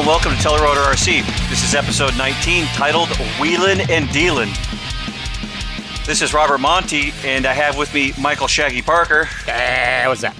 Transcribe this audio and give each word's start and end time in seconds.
And 0.01 0.07
welcome 0.07 0.31
to 0.31 0.37
Telerotor 0.37 0.83
RC. 0.93 1.21
This 1.51 1.63
is 1.63 1.75
episode 1.75 2.17
19 2.17 2.65
titled 2.73 3.09
Wheelin' 3.39 3.87
and 3.87 4.07
Dealin'. 4.09 4.49
This 6.07 6.23
is 6.23 6.33
Robert 6.33 6.57
Monty, 6.57 7.13
and 7.23 7.45
I 7.45 7.53
have 7.53 7.77
with 7.77 7.93
me 7.93 8.11
Michael 8.19 8.47
Shaggy 8.47 8.81
Parker, 8.81 9.29
Eh, 9.47 10.07
what's 10.07 10.21
that? 10.21 10.35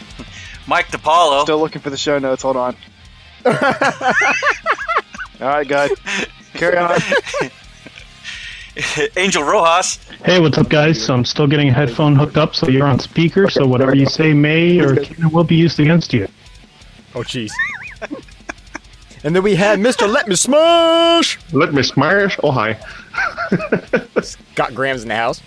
Mike 0.66 0.88
DiPaolo, 0.88 1.44
Still 1.44 1.58
looking 1.58 1.80
for 1.80 1.88
the 1.88 1.96
show 1.96 2.18
notes. 2.18 2.42
Hold 2.42 2.58
on. 2.58 2.76
All 3.46 3.52
right, 5.40 5.66
guys. 5.66 5.90
Carry 6.52 6.76
on. 6.76 7.00
Angel 9.16 9.44
Rojas, 9.44 9.98
Hey, 10.26 10.40
what's 10.40 10.58
up, 10.58 10.68
guys? 10.68 11.02
So 11.02 11.14
I'm 11.14 11.24
still 11.24 11.46
getting 11.46 11.70
a 11.70 11.72
headphone 11.72 12.16
hooked 12.16 12.36
up, 12.36 12.54
so 12.54 12.68
you're 12.68 12.86
on 12.86 12.98
speaker. 12.98 13.48
So 13.48 13.66
whatever 13.66 13.94
you 13.94 14.04
say 14.04 14.34
may 14.34 14.78
or 14.78 14.96
can 14.96 15.30
will 15.30 15.44
be 15.44 15.56
used 15.56 15.80
against 15.80 16.12
you. 16.12 16.28
Oh, 17.14 17.20
jeez. 17.20 17.50
And 19.24 19.34
then 19.34 19.42
we 19.42 19.54
had 19.54 19.78
Mr. 19.78 20.08
Let 20.08 20.28
Me 20.28 20.36
Smash! 20.36 21.38
Let 21.52 21.72
me 21.72 21.82
smash. 21.82 22.38
Oh, 22.42 22.50
hi. 22.50 22.78
Got 24.54 24.74
Graham's 24.74 25.02
in 25.02 25.08
the 25.08 25.16
house. 25.16 25.40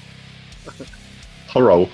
Hello. 1.47 1.89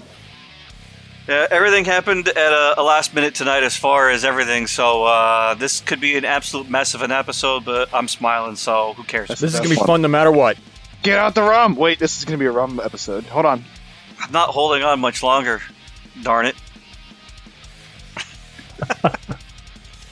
Yeah, 1.28 1.48
everything 1.52 1.83
happened 1.83 2.28
at 2.30 2.38
a, 2.38 2.80
a 2.80 2.83
last 2.83 3.14
minute 3.14 3.36
tonight 3.36 3.64
as 3.64 3.75
far 3.75 4.09
as 4.09 4.23
everything, 4.23 4.67
so 4.67 5.03
uh, 5.03 5.55
this 5.55 5.81
could 5.81 6.00
be 6.00 6.16
an 6.16 6.23
absolute 6.23 6.70
mess 6.70 6.94
of 6.94 7.02
an 7.02 7.11
episode, 7.11 7.66
but 7.66 7.94
I'm 7.94 8.08
smiling, 8.08 8.55
so 8.55 8.94
who 8.94 9.03
cares? 9.03 9.28
This 9.28 9.44
is 9.44 9.55
gonna 9.55 9.70
be 9.70 9.75
fun 9.75 10.02
no 10.02 10.08
matter 10.08 10.31
what. 10.31 10.58
Get 11.03 11.20
out 11.20 11.36
the 11.36 11.44
rum. 11.44 11.75
Wait, 11.75 12.00
this 12.00 12.17
is 12.17 12.25
going 12.25 12.38
to 12.38 12.42
be 12.42 12.48
a 12.48 12.52
rum 12.52 12.81
episode. 12.83 13.23
Hold 13.25 13.45
on. 13.45 13.64
I'm 14.20 14.31
not 14.31 14.50
holding 14.50 14.83
on 14.83 15.00
much 15.00 15.23
longer, 15.23 15.61
darn 16.22 16.48
it. 16.48 16.55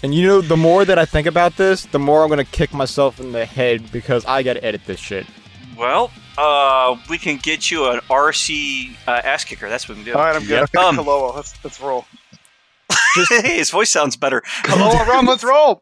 And 0.06 0.14
you 0.14 0.28
know, 0.28 0.40
the 0.40 0.56
more 0.56 0.86
that 0.86 1.00
I 1.00 1.06
think 1.06 1.26
about 1.26 1.58
this, 1.58 1.88
the 1.88 1.98
more 1.98 2.22
I'm 2.22 2.30
gonna 2.30 2.46
kick 2.46 2.76
myself 2.76 3.20
in 3.20 3.32
the 3.32 3.44
head 3.44 3.92
because 3.92 4.24
I 4.26 4.44
gotta 4.44 4.64
edit 4.64 4.82
this 4.86 5.00
shit. 5.00 5.26
Well, 5.76 6.12
uh, 6.38 6.96
we 7.10 7.18
can 7.18 7.38
get 7.38 7.72
you 7.72 7.90
an 7.90 8.02
RC 8.02 8.96
uh, 9.08 9.22
ass 9.24 9.46
kicker. 9.46 9.68
That's 9.68 9.90
what 9.90 9.98
we 9.98 10.04
can 10.04 10.14
do. 10.14 10.16
All 10.16 10.24
right, 10.24 10.36
I'm 10.36 10.44
good. 10.44 10.70
Yep. 10.72 10.76
Um, 10.76 10.96
Hello, 10.98 11.34
let's 11.36 11.56
let's 11.64 11.82
roll. 11.82 12.06
hey, 13.30 13.42
his 13.58 13.72
voice 13.72 13.90
sounds 13.90 14.16
better. 14.16 14.44
Hello, 14.46 15.04
rum. 15.12 15.26
Let's 15.26 15.44
roll. 15.44 15.82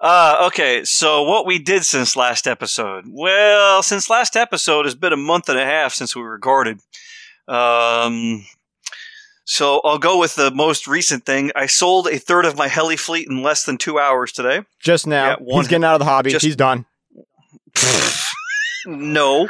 Uh, 0.00 0.44
okay, 0.46 0.82
so 0.84 1.24
what 1.24 1.44
we 1.44 1.58
did 1.58 1.84
since 1.84 2.16
last 2.16 2.46
episode? 2.46 3.04
Well, 3.06 3.82
since 3.82 4.08
last 4.08 4.34
episode, 4.34 4.86
it's 4.86 4.94
been 4.94 5.12
a 5.12 5.18
month 5.18 5.50
and 5.50 5.58
a 5.58 5.66
half 5.66 5.92
since 5.92 6.16
we 6.16 6.22
recorded. 6.22 6.80
Um, 7.46 8.46
so 9.52 9.80
I'll 9.82 9.98
go 9.98 10.16
with 10.18 10.36
the 10.36 10.52
most 10.52 10.86
recent 10.86 11.26
thing. 11.26 11.50
I 11.56 11.66
sold 11.66 12.06
a 12.06 12.18
third 12.18 12.44
of 12.44 12.56
my 12.56 12.68
heli 12.68 12.96
fleet 12.96 13.26
in 13.28 13.42
less 13.42 13.64
than 13.64 13.78
two 13.78 13.98
hours 13.98 14.30
today. 14.30 14.62
Just 14.80 15.06
now, 15.08 15.30
Yeah, 15.30 15.36
one- 15.40 15.62
he's 15.62 15.68
getting 15.68 15.84
out 15.84 15.94
of 15.94 15.98
the 15.98 16.04
hobby. 16.04 16.30
just- 16.30 16.44
he's 16.44 16.54
done. 16.56 16.86
no, 18.86 19.48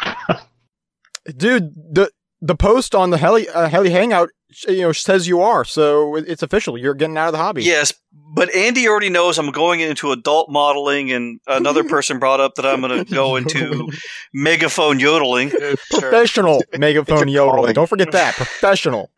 Dude, 1.36 1.74
the 1.74 2.10
the 2.40 2.54
post 2.54 2.94
on 2.94 3.10
the 3.10 3.18
Heli 3.18 3.48
uh, 3.48 3.68
Heli 3.68 3.90
Hangout, 3.90 4.30
you 4.66 4.80
know, 4.80 4.92
says 4.92 5.28
you 5.28 5.40
are, 5.42 5.64
so 5.64 6.16
it's 6.16 6.42
official. 6.42 6.78
You're 6.78 6.94
getting 6.94 7.16
out 7.18 7.26
of 7.28 7.32
the 7.32 7.38
hobby. 7.38 7.62
yes, 7.62 7.92
but 8.34 8.52
Andy 8.54 8.88
already 8.88 9.10
knows 9.10 9.38
I'm 9.38 9.50
going 9.52 9.80
into 9.80 10.12
adult 10.12 10.50
modeling, 10.50 11.12
and 11.12 11.40
another 11.46 11.84
person 11.94 12.18
brought 12.18 12.40
up 12.40 12.54
that 12.56 12.64
I'm 12.66 12.80
going 12.80 13.04
to 13.04 13.14
go 13.14 13.36
into 13.36 13.90
megaphone 14.32 14.98
yodeling. 14.98 15.50
Professional 15.90 16.62
megaphone 16.78 17.28
yodeling. 17.28 17.56
calling. 17.56 17.74
Don't 17.74 17.88
forget 17.88 18.12
that. 18.12 18.34
Professional. 18.34 19.10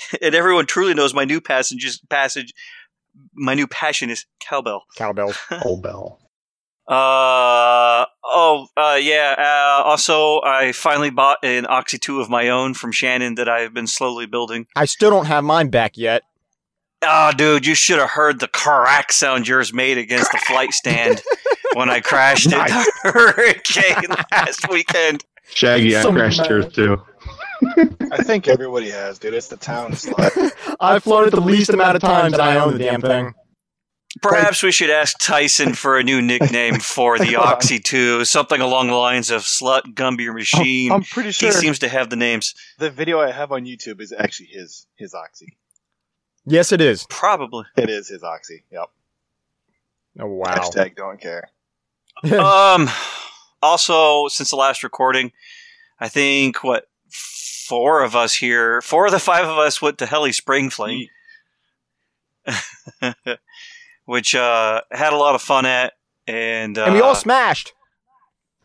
and 0.22 0.34
everyone 0.34 0.66
truly 0.66 0.94
knows 0.94 1.14
my 1.14 1.24
new 1.24 1.40
passage 1.40 2.00
passage 2.08 2.52
my 3.34 3.54
new 3.54 3.66
passion 3.66 4.10
is 4.10 4.26
cowbell 4.40 4.84
Cowbell. 4.96 5.32
Old 5.64 5.82
bell. 5.82 6.20
uh 6.88 8.06
oh 8.24 8.66
uh 8.76 8.98
yeah 9.00 9.34
uh, 9.38 9.82
also 9.84 10.40
i 10.42 10.72
finally 10.72 11.10
bought 11.10 11.38
an 11.42 11.66
oxy 11.68 11.98
2 11.98 12.20
of 12.20 12.30
my 12.30 12.48
own 12.48 12.74
from 12.74 12.92
shannon 12.92 13.34
that 13.34 13.48
i've 13.48 13.74
been 13.74 13.86
slowly 13.86 14.26
building 14.26 14.66
I 14.74 14.84
still 14.86 15.10
don't 15.10 15.26
have 15.26 15.44
mine 15.44 15.68
back 15.68 15.96
yet. 15.98 16.22
oh 17.02 17.32
dude 17.36 17.66
you 17.66 17.74
should 17.74 17.98
have 17.98 18.10
heard 18.10 18.40
the 18.40 18.48
crack 18.48 19.12
sound 19.12 19.46
yours 19.48 19.72
made 19.72 19.98
against 19.98 20.32
the 20.32 20.38
flight 20.38 20.72
stand 20.72 21.22
when 21.74 21.90
i 21.90 22.00
crashed 22.00 22.46
it 22.52 22.56
Nice. 22.56 22.88
hurricane 23.02 24.16
last 24.32 24.68
weekend 24.70 25.24
Shaggy, 25.50 25.96
I 25.96 26.02
So 26.02 26.12
crashed 26.12 26.40
mad. 26.40 26.50
yours 26.50 26.72
too. 26.74 27.02
I 28.12 28.22
think 28.22 28.48
everybody 28.48 28.90
has, 28.90 29.18
dude. 29.18 29.34
It's 29.34 29.48
the 29.48 29.56
town 29.56 29.94
slot. 29.94 30.32
I've 30.80 31.02
flown 31.02 31.28
it 31.28 31.30
the 31.30 31.40
least 31.40 31.70
amount 31.70 31.96
of 31.96 32.02
times 32.02 32.32
that 32.32 32.40
I 32.40 32.56
own 32.58 32.74
the 32.74 32.78
damn 32.78 33.00
thing. 33.00 33.34
Perhaps 34.22 34.62
we 34.62 34.72
should 34.72 34.90
ask 34.90 35.16
Tyson 35.20 35.74
for 35.74 35.98
a 35.98 36.02
new 36.02 36.22
nickname 36.22 36.78
for 36.80 37.18
the 37.18 37.36
Oxy 37.36 37.78
2, 37.78 38.24
something 38.24 38.60
along 38.60 38.88
the 38.88 38.94
lines 38.94 39.30
of 39.30 39.42
Slut 39.42 39.82
Gumby 39.94 40.32
Machine. 40.34 40.90
I'm 40.90 41.02
pretty 41.02 41.30
sure 41.30 41.50
he 41.50 41.54
seems 41.54 41.78
to 41.80 41.88
have 41.88 42.08
the 42.08 42.16
names. 42.16 42.54
the 42.78 42.90
video 42.90 43.20
I 43.20 43.30
have 43.30 43.52
on 43.52 43.64
YouTube 43.64 44.00
is 44.00 44.12
actually 44.16 44.46
his 44.46 44.86
his 44.96 45.14
oxy. 45.14 45.58
Yes, 46.46 46.72
it 46.72 46.80
is. 46.80 47.06
Probably. 47.10 47.66
It 47.76 47.90
is 47.90 48.08
his 48.08 48.24
oxy. 48.24 48.64
Yep. 48.72 48.90
Oh 50.20 50.26
wow. 50.26 50.54
Hashtag 50.54 50.96
don't 50.96 51.20
care. 51.20 51.50
um. 52.38 52.88
Also, 53.60 54.28
since 54.28 54.50
the 54.50 54.56
last 54.56 54.82
recording, 54.84 55.32
I 56.00 56.08
think 56.08 56.62
what 56.62 56.87
four 57.10 58.02
of 58.02 58.14
us 58.16 58.34
here, 58.34 58.80
four 58.82 59.06
of 59.06 59.12
the 59.12 59.18
five 59.18 59.46
of 59.46 59.58
us 59.58 59.80
went 59.82 59.98
to 59.98 60.06
Heli 60.06 60.32
Spring 60.32 60.70
Fling, 60.70 61.06
which 64.04 64.34
uh, 64.34 64.80
had 64.90 65.12
a 65.12 65.16
lot 65.16 65.34
of 65.34 65.42
fun 65.42 65.66
at, 65.66 65.94
and 66.26 66.76
uh, 66.78 66.84
and 66.84 66.94
we 66.94 67.00
all 67.00 67.14
smashed. 67.14 67.72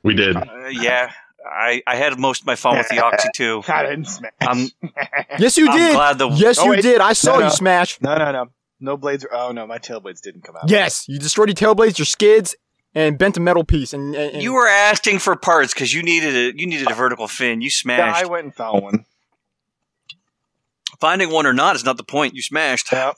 We 0.04 0.14
did. 0.16 0.36
uh, 0.36 0.68
yeah, 0.70 1.12
I 1.46 1.82
I 1.88 1.96
had 1.96 2.18
most 2.20 2.42
of 2.42 2.48
my 2.48 2.56
fun 2.56 2.78
with 2.78 2.90
the 2.90 3.00
Oxy 3.04 3.30
too. 3.36 3.62
I 3.68 3.84
didn't 3.84 4.06
smash. 4.06 4.32
I'm 4.42 4.70
Yes, 5.40 5.58
you 5.58 5.70
I'm 5.70 5.78
did. 5.78 5.94
glad 5.94 6.18
the 6.18 6.30
Yes, 6.30 6.58
Oh, 6.60 6.66
you 6.66 6.72
wait. 6.72 6.82
did. 6.82 7.02
I 7.02 7.14
saw 7.14 7.34
No, 7.34 7.38
you 7.40 7.44
no. 7.46 7.50
smash. 7.50 8.02
no, 8.02 8.16
no, 8.18 8.32
no. 8.32 8.46
No 8.80 8.98
blades. 8.98 9.26
Oh 9.32 9.52
no, 9.54 9.66
my 9.66 9.78
tail 9.78 10.02
blades 10.02 10.20
didn't 10.20 10.42
come 10.44 10.56
out. 10.58 10.70
Yes, 10.70 11.08
you 11.08 11.18
destroyed 11.20 11.48
your 11.48 11.56
tail 11.56 11.74
blades, 11.76 11.98
your 11.98 12.06
skids, 12.06 12.54
and 12.96 13.18
bent 13.18 13.38
a 13.38 13.40
metal 13.40 13.64
piece. 13.64 13.94
And, 13.94 14.16
and, 14.16 14.36
and 14.36 14.44
you 14.44 14.54
were 14.54 14.68
asking 14.68 15.20
for 15.20 15.36
parts 15.36 15.74
because 15.74 15.94
you 15.94 16.04
needed 16.04 16.36
a 16.36 16.60
you 16.60 16.68
needed 16.68 16.90
a 16.90 16.94
vertical 16.94 17.28
fin. 17.28 17.62
You 17.62 17.66
Yeah, 17.66 17.72
smashed. 17.72 18.24
I 18.24 18.28
went 18.28 18.46
and 18.46 18.56
found 18.56 18.84
one. 18.84 19.06
Finding 21.00 21.32
one 21.32 21.46
or 21.46 21.54
not 21.54 21.76
is 21.76 21.84
not 21.84 21.98
the 21.98 22.04
point. 22.04 22.34
You 22.34 22.42
smashed. 22.42 22.92
Yeah. 22.92 23.14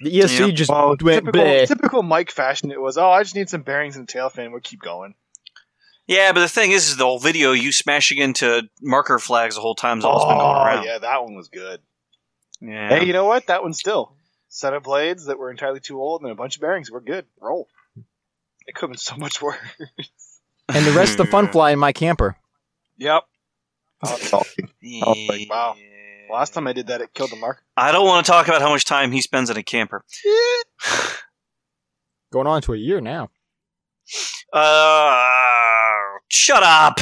the 0.00 0.10
ESC 0.10 0.38
Yeah. 0.38 0.50
just 0.52 0.70
Well, 0.70 0.96
went 1.00 1.24
typical, 1.24 1.40
bleh. 1.42 1.66
typical 1.66 2.02
Mike 2.02 2.30
fashion. 2.30 2.70
It 2.70 2.80
was, 2.80 2.98
oh, 2.98 3.10
I 3.10 3.22
just 3.22 3.34
need 3.34 3.48
some 3.48 3.62
bearings 3.62 3.96
and 3.96 4.08
a 4.08 4.12
tail 4.12 4.28
fin. 4.28 4.52
We'll 4.52 4.60
keep 4.60 4.80
going. 4.80 5.14
Yeah, 6.06 6.32
but 6.32 6.40
the 6.40 6.48
thing 6.48 6.72
is, 6.72 6.88
is 6.88 6.96
the 6.96 7.04
whole 7.04 7.20
video 7.20 7.52
you 7.52 7.72
smashing 7.72 8.18
into 8.18 8.68
marker 8.80 9.18
flags 9.18 9.54
the 9.54 9.60
whole 9.60 9.76
time 9.76 9.98
has 9.98 10.04
always 10.04 10.24
been 10.24 10.36
going 10.36 10.56
oh, 10.56 10.64
around. 10.64 10.78
Oh, 10.80 10.84
yeah, 10.84 10.98
that 10.98 11.22
one 11.22 11.34
was 11.34 11.48
good. 11.48 11.80
Yeah. 12.60 12.88
Hey, 12.88 13.06
you 13.06 13.12
know 13.12 13.24
what? 13.24 13.46
That 13.46 13.62
one 13.62 13.72
still 13.72 14.14
set 14.48 14.74
of 14.74 14.82
blades 14.82 15.26
that 15.26 15.38
were 15.38 15.50
entirely 15.50 15.80
too 15.80 16.00
old 16.00 16.22
and 16.22 16.30
a 16.30 16.34
bunch 16.34 16.56
of 16.56 16.60
bearings. 16.60 16.90
We're 16.90 17.00
good. 17.00 17.24
Roll. 17.40 17.68
It 18.66 18.74
could 18.74 18.82
have 18.82 18.90
been 18.90 18.98
so 18.98 19.16
much 19.16 19.42
worse. 19.42 19.58
and 20.68 20.86
the 20.86 20.92
rest 20.92 21.12
of 21.12 21.18
the 21.18 21.26
fun 21.26 21.48
fly 21.52 21.72
in 21.72 21.78
my 21.78 21.92
camper. 21.92 22.36
Yep. 22.98 23.24
I 24.04 24.12
was. 24.12 24.32
I 24.32 24.36
was 24.82 25.28
like, 25.28 25.50
wow. 25.50 25.76
Last 26.30 26.54
time 26.54 26.66
I 26.66 26.72
did 26.72 26.86
that, 26.86 27.00
it 27.00 27.12
killed 27.12 27.30
the 27.30 27.36
mark. 27.36 27.62
I 27.76 27.92
don't 27.92 28.06
want 28.06 28.24
to 28.24 28.32
talk 28.32 28.48
about 28.48 28.62
how 28.62 28.70
much 28.70 28.84
time 28.84 29.12
he 29.12 29.20
spends 29.20 29.50
in 29.50 29.56
a 29.56 29.62
camper. 29.62 30.04
Going 32.32 32.46
on 32.46 32.62
to 32.62 32.72
a 32.72 32.76
year 32.76 33.00
now. 33.02 33.28
Uh, 34.52 36.18
shut 36.28 36.62
up. 36.62 36.98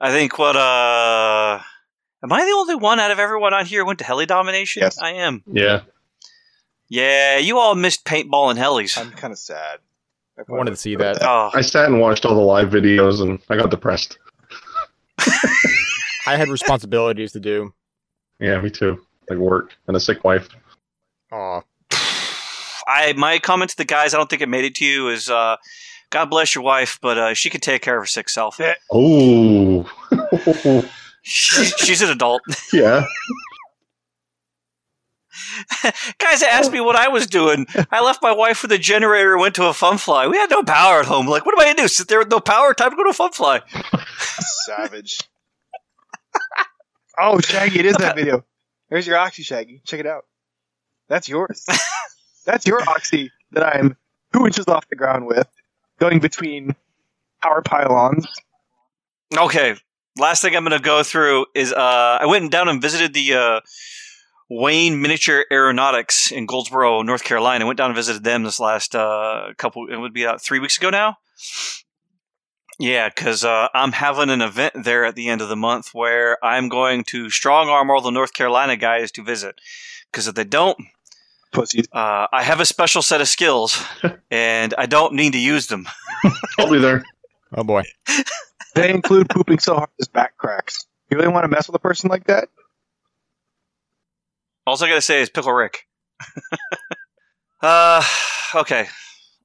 I 0.00 0.10
think 0.10 0.38
what 0.38 0.56
uh, 0.56 1.60
am 2.22 2.32
I 2.32 2.44
the 2.44 2.52
only 2.52 2.74
one 2.74 3.00
out 3.00 3.10
of 3.10 3.18
everyone 3.18 3.54
on 3.54 3.64
here 3.64 3.80
who 3.80 3.86
went 3.86 4.00
to 4.00 4.04
heli 4.04 4.26
domination? 4.26 4.82
Yes. 4.82 4.98
I 4.98 5.12
am. 5.12 5.42
Yeah. 5.46 5.82
Yeah, 6.94 7.38
you 7.38 7.58
all 7.58 7.74
missed 7.74 8.04
paintball 8.04 8.50
and 8.50 8.58
helis. 8.58 8.96
I'm 8.96 9.10
kind 9.10 9.32
of 9.32 9.38
sad. 9.40 9.80
I 10.38 10.42
wanted 10.46 10.70
to 10.70 10.76
see 10.76 10.94
that. 10.94 11.18
Oh, 11.22 11.50
I 11.52 11.60
sat 11.60 11.86
and 11.86 12.00
watched 12.00 12.24
all 12.24 12.36
the 12.36 12.40
live 12.40 12.68
videos 12.70 13.20
and 13.20 13.40
I 13.50 13.56
got 13.56 13.72
depressed. 13.72 14.16
I 15.18 16.36
had 16.36 16.46
responsibilities 16.46 17.32
to 17.32 17.40
do. 17.40 17.74
Yeah, 18.38 18.60
me 18.60 18.70
too. 18.70 19.04
Like 19.28 19.40
work 19.40 19.74
and 19.88 19.96
a 19.96 20.00
sick 20.00 20.22
wife. 20.22 20.48
Aw. 21.32 21.62
I 22.86 23.12
my 23.14 23.40
comment 23.40 23.72
to 23.72 23.76
the 23.76 23.84
guys, 23.84 24.14
I 24.14 24.16
don't 24.16 24.30
think 24.30 24.42
it 24.42 24.48
made 24.48 24.64
it 24.64 24.76
to 24.76 24.84
you, 24.84 25.08
is 25.08 25.28
uh, 25.28 25.56
God 26.10 26.26
bless 26.26 26.54
your 26.54 26.62
wife, 26.62 27.00
but 27.02 27.18
uh, 27.18 27.34
she 27.34 27.50
can 27.50 27.60
take 27.60 27.82
care 27.82 27.96
of 27.96 28.02
her 28.02 28.06
sick 28.06 28.28
self. 28.28 28.60
Oh, 28.92 29.90
She's, 31.26 31.74
she's 31.78 32.02
an 32.02 32.10
adult. 32.10 32.42
yeah. 32.72 33.04
guys 36.18 36.42
asked 36.42 36.72
me 36.72 36.80
what 36.80 36.96
I 36.96 37.08
was 37.08 37.26
doing. 37.26 37.66
I 37.90 38.02
left 38.02 38.22
my 38.22 38.32
wife 38.32 38.62
with 38.62 38.72
a 38.72 38.78
generator 38.78 39.32
and 39.32 39.40
went 39.40 39.54
to 39.56 39.66
a 39.66 39.72
fun 39.72 39.98
fly. 39.98 40.26
We 40.26 40.36
had 40.36 40.50
no 40.50 40.62
power 40.62 41.00
at 41.00 41.06
home. 41.06 41.26
Like, 41.26 41.44
what 41.46 41.54
am 41.54 41.60
I 41.60 41.64
going 41.64 41.76
to 41.76 41.82
do? 41.82 41.88
Sit 41.88 42.08
there 42.08 42.18
with 42.18 42.30
no 42.30 42.40
power? 42.40 42.74
Time 42.74 42.90
to 42.90 42.96
go 42.96 43.04
to 43.04 43.10
a 43.10 43.14
fun 43.14 43.32
fly. 43.32 43.62
Savage. 44.66 45.20
oh, 47.18 47.40
Shaggy, 47.40 47.80
it 47.80 47.86
is 47.86 47.96
that 47.96 48.16
video. 48.16 48.44
There's 48.88 49.06
your 49.06 49.18
Oxy, 49.18 49.42
Shaggy. 49.42 49.80
Check 49.84 50.00
it 50.00 50.06
out. 50.06 50.26
That's 51.08 51.28
yours. 51.28 51.66
That's 52.44 52.66
your 52.66 52.80
Oxy 52.88 53.30
that 53.52 53.64
I'm 53.64 53.96
two 54.32 54.46
inches 54.46 54.68
off 54.68 54.88
the 54.88 54.96
ground 54.96 55.26
with, 55.26 55.48
going 55.98 56.20
between 56.20 56.74
power 57.42 57.62
pylons. 57.62 58.26
Okay. 59.36 59.74
Last 60.16 60.42
thing 60.42 60.54
I'm 60.54 60.64
going 60.64 60.78
to 60.78 60.84
go 60.84 61.02
through 61.02 61.46
is 61.54 61.72
uh, 61.72 62.18
I 62.20 62.26
went 62.26 62.52
down 62.52 62.68
and 62.68 62.80
visited 62.80 63.14
the 63.14 63.34
uh, 63.34 63.60
Wayne 64.56 65.02
Miniature 65.02 65.46
Aeronautics 65.50 66.30
in 66.30 66.46
Goldsboro, 66.46 67.02
North 67.02 67.24
Carolina. 67.24 67.64
I 67.64 67.66
went 67.66 67.76
down 67.76 67.90
and 67.90 67.96
visited 67.96 68.22
them 68.22 68.44
this 68.44 68.60
last 68.60 68.94
uh, 68.94 69.48
couple. 69.58 69.88
It 69.90 69.96
would 69.96 70.14
be 70.14 70.22
about 70.22 70.40
three 70.40 70.60
weeks 70.60 70.78
ago 70.78 70.90
now. 70.90 71.18
Yeah, 72.78 73.08
because 73.08 73.44
uh, 73.44 73.66
I'm 73.74 73.90
having 73.90 74.30
an 74.30 74.42
event 74.42 74.84
there 74.84 75.04
at 75.04 75.16
the 75.16 75.28
end 75.28 75.40
of 75.40 75.48
the 75.48 75.56
month 75.56 75.88
where 75.92 76.38
I'm 76.44 76.68
going 76.68 77.02
to 77.08 77.30
strong 77.30 77.68
arm 77.68 77.90
all 77.90 78.00
the 78.00 78.10
North 78.10 78.32
Carolina 78.32 78.76
guys 78.76 79.10
to 79.12 79.24
visit. 79.24 79.60
Because 80.10 80.28
if 80.28 80.36
they 80.36 80.44
don't, 80.44 80.78
Pussies. 81.50 81.88
uh, 81.92 82.28
I 82.32 82.44
have 82.44 82.60
a 82.60 82.66
special 82.66 83.02
set 83.02 83.20
of 83.20 83.26
skills, 83.26 83.84
and 84.30 84.72
I 84.78 84.86
don't 84.86 85.14
need 85.14 85.32
to 85.32 85.40
use 85.40 85.66
them. 85.66 85.88
I'll 86.58 86.70
be 86.70 86.78
there. 86.78 87.04
Oh 87.54 87.64
boy. 87.64 87.82
They 88.76 88.90
include 88.90 89.30
pooping 89.30 89.58
so 89.58 89.74
hard 89.74 89.90
his 89.98 90.08
back 90.08 90.36
cracks. 90.36 90.86
You 91.10 91.16
really 91.16 91.32
want 91.32 91.42
to 91.44 91.48
mess 91.48 91.66
with 91.66 91.74
a 91.74 91.80
person 91.80 92.08
like 92.08 92.26
that? 92.26 92.48
All 94.66 94.82
I 94.82 94.88
gotta 94.88 95.02
say 95.02 95.20
is 95.20 95.28
Pickle 95.28 95.52
Rick. 95.52 95.86
uh, 97.62 98.02
okay. 98.54 98.86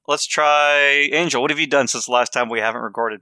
Let's 0.08 0.26
try 0.26 1.08
Angel. 1.12 1.42
What 1.42 1.50
have 1.50 1.60
you 1.60 1.66
done 1.66 1.88
since 1.88 2.06
the 2.06 2.12
last 2.12 2.32
time 2.32 2.48
we 2.48 2.58
haven't 2.58 2.80
recorded? 2.80 3.20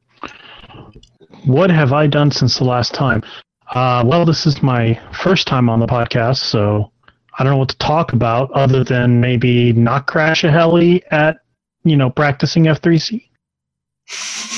What 1.44 1.70
have 1.70 1.92
I 1.92 2.06
done 2.06 2.30
since 2.30 2.58
the 2.58 2.64
last 2.64 2.94
time? 2.94 3.22
Uh, 3.68 4.04
well, 4.06 4.24
this 4.24 4.46
is 4.46 4.62
my 4.62 4.98
first 5.12 5.46
time 5.46 5.68
on 5.68 5.80
the 5.80 5.86
podcast, 5.86 6.38
so 6.38 6.90
I 7.38 7.42
don't 7.42 7.52
know 7.52 7.58
what 7.58 7.68
to 7.70 7.78
talk 7.78 8.12
about 8.12 8.50
other 8.52 8.84
than 8.84 9.20
maybe 9.20 9.72
not 9.72 10.06
crash 10.06 10.44
a 10.44 10.50
heli 10.50 11.04
at, 11.10 11.38
you 11.84 11.96
know, 11.96 12.10
practicing 12.10 12.64
F3C. 12.64 13.28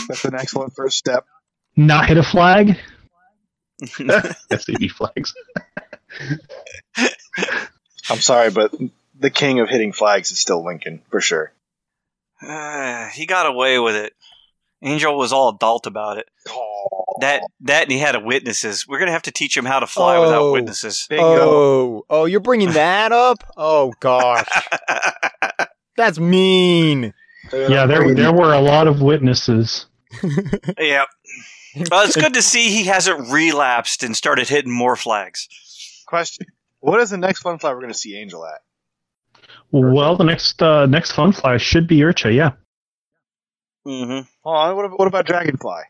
That's 0.08 0.24
an 0.24 0.34
excellent 0.34 0.74
first 0.74 0.98
step. 0.98 1.24
Not 1.76 2.06
hit 2.06 2.18
a 2.18 2.22
flag. 2.22 2.78
SAB 3.86 4.90
flags. 4.94 5.34
I'm 8.10 8.20
sorry, 8.20 8.50
but 8.50 8.74
the 9.18 9.30
king 9.30 9.60
of 9.60 9.68
hitting 9.68 9.92
flags 9.92 10.30
is 10.32 10.38
still 10.38 10.64
Lincoln, 10.64 11.02
for 11.10 11.20
sure. 11.20 11.52
Uh, 12.42 13.08
he 13.08 13.26
got 13.26 13.46
away 13.46 13.78
with 13.78 13.94
it. 13.94 14.14
Angel 14.82 15.16
was 15.16 15.30
all 15.32 15.50
adult 15.50 15.86
about 15.86 16.16
it. 16.16 16.26
Oh, 16.48 17.04
That 17.20 17.42
that 17.60 17.82
and 17.82 17.92
he 17.92 17.98
had 17.98 18.14
a 18.14 18.20
witnesses. 18.20 18.88
We're 18.88 18.98
gonna 18.98 19.10
have 19.12 19.22
to 19.22 19.30
teach 19.30 19.54
him 19.54 19.66
how 19.66 19.78
to 19.80 19.86
fly 19.86 20.18
without 20.18 20.40
Oh. 20.42 20.52
witnesses. 20.52 21.06
bingo. 21.10 21.24
Oh, 21.26 22.04
oh, 22.08 22.24
you're 22.24 22.40
bringing 22.40 22.72
that 22.72 23.12
up? 23.12 23.44
Oh 23.58 23.92
gosh, 24.00 24.48
that's 25.98 26.18
mean. 26.18 27.12
Yeah, 27.52 27.84
there 27.84 28.14
there 28.14 28.32
were 28.32 28.54
a 28.54 28.60
lot 28.60 28.86
of 28.88 29.02
witnesses. 29.02 29.84
yeah. 30.78 31.04
Well, 31.90 32.04
it's 32.06 32.16
good 32.16 32.34
to 32.34 32.42
see 32.42 32.70
he 32.70 32.84
hasn't 32.84 33.30
relapsed 33.30 34.02
and 34.02 34.16
started 34.16 34.48
hitting 34.48 34.72
more 34.72 34.96
flags. 34.96 35.46
Question: 36.06 36.46
What 36.80 37.00
is 37.00 37.10
the 37.10 37.18
next 37.18 37.40
fun 37.40 37.58
fly 37.58 37.72
we're 37.72 37.80
going 37.80 37.92
to 37.92 37.98
see 37.98 38.16
Angel 38.16 38.44
at? 38.46 38.60
Well, 39.70 40.16
the 40.16 40.24
next 40.24 40.60
uh, 40.62 40.86
next 40.86 41.12
fun 41.12 41.32
fly 41.32 41.56
should 41.58 41.86
be 41.86 41.98
IRCHA. 41.98 42.34
Yeah. 42.34 42.50
Mm-hmm. 43.86 44.28
Hold 44.42 44.56
on. 44.56 44.76
What, 44.76 44.98
what 44.98 45.08
about 45.08 45.26
Dragonfly? 45.26 45.82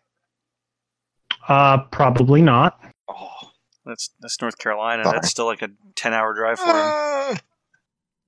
Uh, 1.49 1.79
probably 1.91 2.43
not. 2.43 2.79
Oh, 3.09 3.51
That's 3.85 4.11
that's 4.21 4.41
North 4.41 4.59
Carolina. 4.59 5.05
That's 5.05 5.29
still 5.29 5.47
like 5.47 5.63
a 5.63 5.71
ten 5.97 6.13
hour 6.13 6.35
drive 6.35 6.59
for 6.59 6.67
him. 6.67 6.75
Ah. 6.77 7.37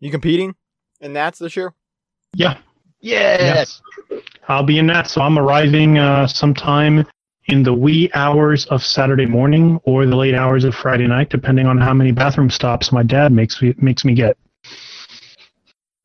You 0.00 0.10
competing 0.10 0.54
in 1.00 1.12
Nats 1.12 1.38
this 1.38 1.54
year? 1.56 1.74
Yeah. 2.34 2.58
Yes. 3.00 3.82
I'll 4.48 4.62
be 4.62 4.78
in 4.78 4.86
that. 4.86 5.06
So 5.08 5.20
I'm 5.20 5.38
arriving 5.38 5.98
uh, 5.98 6.26
sometime 6.26 7.06
in 7.52 7.62
the 7.62 7.74
wee 7.74 8.10
hours 8.14 8.64
of 8.66 8.82
Saturday 8.82 9.26
morning 9.26 9.78
or 9.84 10.06
the 10.06 10.16
late 10.16 10.34
hours 10.34 10.64
of 10.64 10.74
Friday 10.74 11.06
night, 11.06 11.28
depending 11.28 11.66
on 11.66 11.76
how 11.76 11.92
many 11.92 12.10
bathroom 12.10 12.48
stops 12.48 12.90
my 12.90 13.02
dad 13.02 13.30
makes 13.30 13.60
me 13.60 13.74
makes 13.76 14.06
me 14.06 14.14
get. 14.14 14.38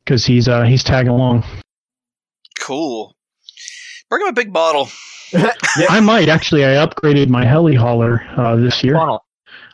Because 0.04 0.26
he's 0.26 0.50
uh, 0.50 0.64
he's 0.64 0.84
tagging 0.84 1.12
along. 1.12 1.46
Cool. 2.60 3.16
Bring 4.10 4.24
him 4.24 4.28
a 4.28 4.34
big 4.34 4.52
bottle. 4.52 4.90
I 5.90 6.02
might 6.02 6.28
actually. 6.28 6.66
I 6.66 6.86
upgraded 6.86 7.30
my 7.30 7.46
heli 7.46 7.76
hauler 7.76 8.24
uh, 8.36 8.58
this 8.58 8.84
year. 8.84 8.98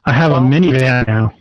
I 0.06 0.14
have 0.14 0.32
a 0.32 0.40
minivan 0.40 1.08
now. 1.08 1.34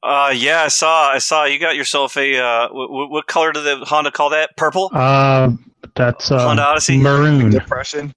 Uh, 0.00 0.32
yeah, 0.34 0.62
I 0.62 0.68
saw. 0.68 1.10
I 1.10 1.18
saw. 1.18 1.44
You 1.44 1.58
got 1.58 1.74
yourself 1.74 2.16
a. 2.16 2.38
Uh, 2.38 2.68
what, 2.70 3.10
what 3.10 3.26
color 3.26 3.50
did 3.50 3.64
the 3.64 3.84
Honda 3.84 4.12
call 4.12 4.30
that? 4.30 4.56
Purple. 4.56 4.90
Uh, 4.92 5.50
that's 5.96 6.30
uh, 6.30 6.38
Honda 6.38 6.62
Odyssey? 6.62 6.98
maroon. 6.98 7.50
Depression. 7.50 8.12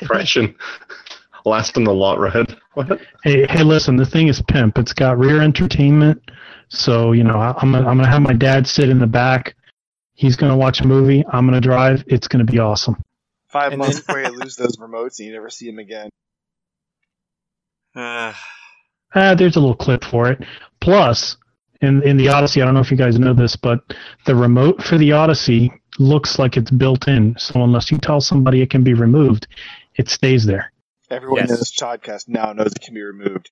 Depression. 0.00 0.54
Last 1.44 1.76
in 1.76 1.84
the 1.84 1.94
lot 1.94 2.18
red. 2.18 2.56
What? 2.74 3.00
Hey, 3.24 3.46
hey, 3.46 3.62
listen. 3.62 3.96
The 3.96 4.04
thing 4.06 4.28
is 4.28 4.42
pimp. 4.42 4.76
It's 4.78 4.92
got 4.92 5.18
rear 5.18 5.40
entertainment, 5.40 6.20
so 6.68 7.12
you 7.12 7.24
know 7.24 7.36
I, 7.38 7.54
I'm 7.60 7.72
gonna, 7.72 7.88
I'm 7.88 7.96
gonna 7.96 8.08
have 8.10 8.22
my 8.22 8.32
dad 8.34 8.66
sit 8.66 8.88
in 8.88 8.98
the 8.98 9.06
back. 9.06 9.54
He's 10.14 10.36
gonna 10.36 10.56
watch 10.56 10.80
a 10.80 10.86
movie. 10.86 11.24
I'm 11.32 11.46
gonna 11.46 11.60
drive. 11.60 12.04
It's 12.06 12.28
gonna 12.28 12.44
be 12.44 12.58
awesome. 12.58 12.96
Five 13.48 13.72
And 13.72 13.78
months 13.78 13.96
then- 14.00 14.04
before 14.06 14.20
you 14.22 14.38
lose 14.38 14.56
those 14.56 14.76
remotes 14.76 15.18
and 15.20 15.28
you 15.28 15.32
never 15.32 15.48
see 15.48 15.66
them 15.66 15.78
again. 15.78 16.10
Uh, 17.94 18.32
Ah, 19.14 19.34
there's 19.34 19.56
a 19.56 19.60
little 19.60 19.74
clip 19.74 20.04
for 20.04 20.30
it. 20.30 20.44
Plus, 20.80 21.38
in 21.80 22.02
in 22.02 22.18
the 22.18 22.28
Odyssey, 22.28 22.60
I 22.60 22.66
don't 22.66 22.74
know 22.74 22.80
if 22.80 22.90
you 22.90 22.96
guys 22.98 23.18
know 23.18 23.32
this, 23.32 23.56
but 23.56 23.80
the 24.26 24.34
remote 24.34 24.82
for 24.82 24.98
the 24.98 25.12
Odyssey 25.12 25.72
looks 25.98 26.38
like 26.38 26.56
it's 26.56 26.70
built 26.70 27.08
in. 27.08 27.36
So 27.38 27.62
unless 27.62 27.90
you 27.90 27.98
tell 27.98 28.20
somebody 28.20 28.62
it 28.62 28.70
can 28.70 28.82
be 28.84 28.94
removed, 28.94 29.46
it 29.96 30.08
stays 30.08 30.44
there. 30.46 30.72
Everyone 31.10 31.38
Yes. 31.40 31.50
in 31.50 31.56
this 31.56 31.74
podcast 31.74 32.28
now 32.28 32.52
knows 32.52 32.72
it 32.72 32.80
can 32.80 32.94
be 32.94 33.02
removed. 33.02 33.50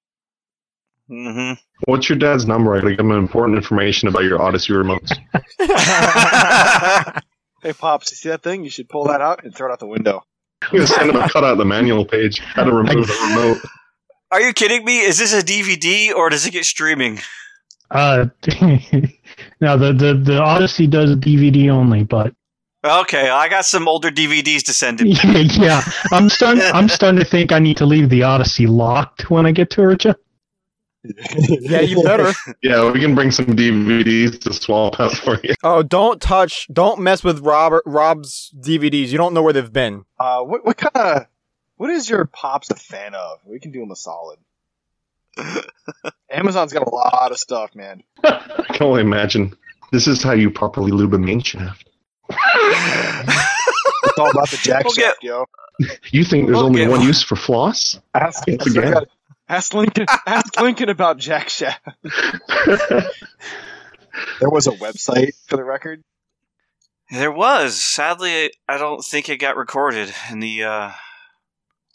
hmm 1.09 1.53
What's 1.85 2.09
your 2.09 2.19
dad's 2.19 2.47
number? 2.47 2.75
I 2.75 2.81
gotta 2.81 2.91
give 2.97 3.01
him 3.01 3.13
important 3.13 3.57
information 3.57 4.09
about 4.09 4.25
your 4.25 4.41
Odyssey 4.43 4.73
remotes. 4.73 5.13
Hey, 7.63 7.73
Pops, 7.73 8.11
you 8.13 8.17
see 8.17 8.29
that 8.29 8.43
thing? 8.43 8.63
You 8.63 8.71
should 8.71 8.89
pull 8.89 9.05
that 9.07 9.21
out 9.21 9.43
and 9.43 9.53
throw 9.55 9.69
it 9.69 9.73
out 9.73 9.81
the 9.81 9.87
window. 9.89 10.23
I'm 10.63 10.73
gonna 10.77 10.87
send 10.87 11.11
him 11.11 11.17
a 11.17 11.29
cut 11.29 11.43
out 11.43 11.57
the 11.59 11.65
manual 11.65 12.05
page. 12.05 12.39
How 12.39 12.63
to 12.65 12.73
remove 12.73 13.07
the 13.07 13.27
remote. 13.29 13.59
Are 14.31 14.41
you 14.41 14.53
kidding 14.53 14.85
me? 14.85 15.01
Is 15.01 15.19
this 15.19 15.33
a 15.33 15.43
DVD 15.45 16.13
or 16.15 16.29
does 16.31 16.47
it 16.47 16.51
get 16.53 16.65
streaming? 16.65 17.19
Uh, 17.91 18.27
now 19.61 19.77
the, 19.77 19.93
the 19.93 20.21
the 20.23 20.39
Odyssey 20.41 20.87
does 20.87 21.17
DVD 21.17 21.71
only, 21.71 22.05
but 22.05 22.35
Okay, 22.87 23.29
I 23.29 23.49
got 23.49 23.65
some 23.65 23.89
older 23.89 24.11
DVDs 24.11 24.63
to 24.65 24.73
send 24.73 25.01
him. 25.01 25.09
yeah, 25.09 25.23
yeah, 25.61 25.83
I'm 26.13 26.29
starting 26.29 26.63
I'm 26.75 26.89
starting 26.89 27.19
to 27.19 27.25
think 27.25 27.53
I 27.53 27.59
need 27.59 27.77
to 27.79 27.87
leave 27.87 28.09
the 28.09 28.23
Odyssey 28.23 28.67
locked 28.67 29.31
when 29.31 29.47
I 29.47 29.53
get 29.53 29.71
to 29.71 29.81
IRCHA. 29.83 30.15
yeah, 31.61 31.81
you 31.81 32.03
better. 32.03 32.33
Yeah, 32.63 32.91
we 32.91 33.01
can 33.01 33.15
bring 33.15 33.31
some 33.31 33.47
DVDs 33.47 34.41
to 34.41 34.53
swap 34.53 34.99
out 34.99 35.13
for 35.13 35.39
you. 35.45 35.55
Oh, 35.63 35.83
don't 35.83 36.21
touch, 36.21 36.67
don't 36.73 37.01
mess 37.01 37.23
with 37.23 37.41
Robert 37.41 37.85
Rob's 37.87 38.53
DVDs. 38.59 39.09
You 39.09 39.19
don't 39.19 39.33
know 39.33 39.43
where 39.43 39.53
they've 39.53 39.73
been. 39.73 40.05
Uh, 40.19 40.43
what, 40.43 40.65
what 40.65 40.77
kind 40.77 40.97
of, 40.97 41.27
what 41.77 41.91
is 41.91 42.11
your 42.11 42.25
Pops 42.25 42.71
a 42.71 42.75
fan 42.75 43.15
of? 43.15 43.39
We 43.45 43.61
can 43.61 43.71
do 43.71 43.83
him 43.83 43.93
a 43.93 43.97
solid. 43.97 44.39
Amazon's 46.31 46.73
got 46.73 46.87
a 46.87 46.91
lot 46.91 47.31
of 47.31 47.39
stuff, 47.39 47.75
man. 47.75 48.03
I 48.25 48.67
can 48.73 48.87
only 48.87 49.03
imagine. 49.03 49.55
This 49.93 50.09
is 50.09 50.23
how 50.23 50.33
you 50.33 50.51
properly 50.51 50.91
lube 50.91 51.15
a 51.15 51.19
main 51.19 51.41
shaft. 51.41 51.86
It's 52.29 54.19
all 54.19 54.31
about 54.31 54.49
the 54.51 54.59
jack 54.63 54.85
We'll 54.85 54.95
get- 54.95 55.05
shaft, 55.05 55.23
yo. 55.23 55.47
You 56.11 56.25
think 56.25 56.47
there's 56.47 56.57
We'll 56.57 56.67
only 56.67 56.81
get- 56.83 56.91
one 56.91 57.03
use 57.03 57.23
for 57.23 57.37
floss? 57.37 58.01
Ask, 58.15 58.47
Once 58.47 58.67
again. 58.67 58.95
ask 59.49 59.75
Lincoln. 59.75 60.07
Ask 60.27 60.59
Lincoln 60.61 60.89
about 60.89 61.19
jack 61.19 61.49
shaft. 61.49 61.87
There 64.41 64.49
was 64.49 64.67
a 64.67 64.71
website 64.71 65.33
for 65.47 65.57
the 65.59 65.65
record. 65.65 66.03
There 67.11 67.31
was. 67.31 67.77
Sadly, 67.85 68.51
I 68.67 68.79
don't 68.79 69.05
think 69.05 69.29
it 69.29 69.37
got 69.37 69.57
recorded 69.59 70.11
in 70.31 70.41
the 70.41 70.65
uh, 70.65 70.93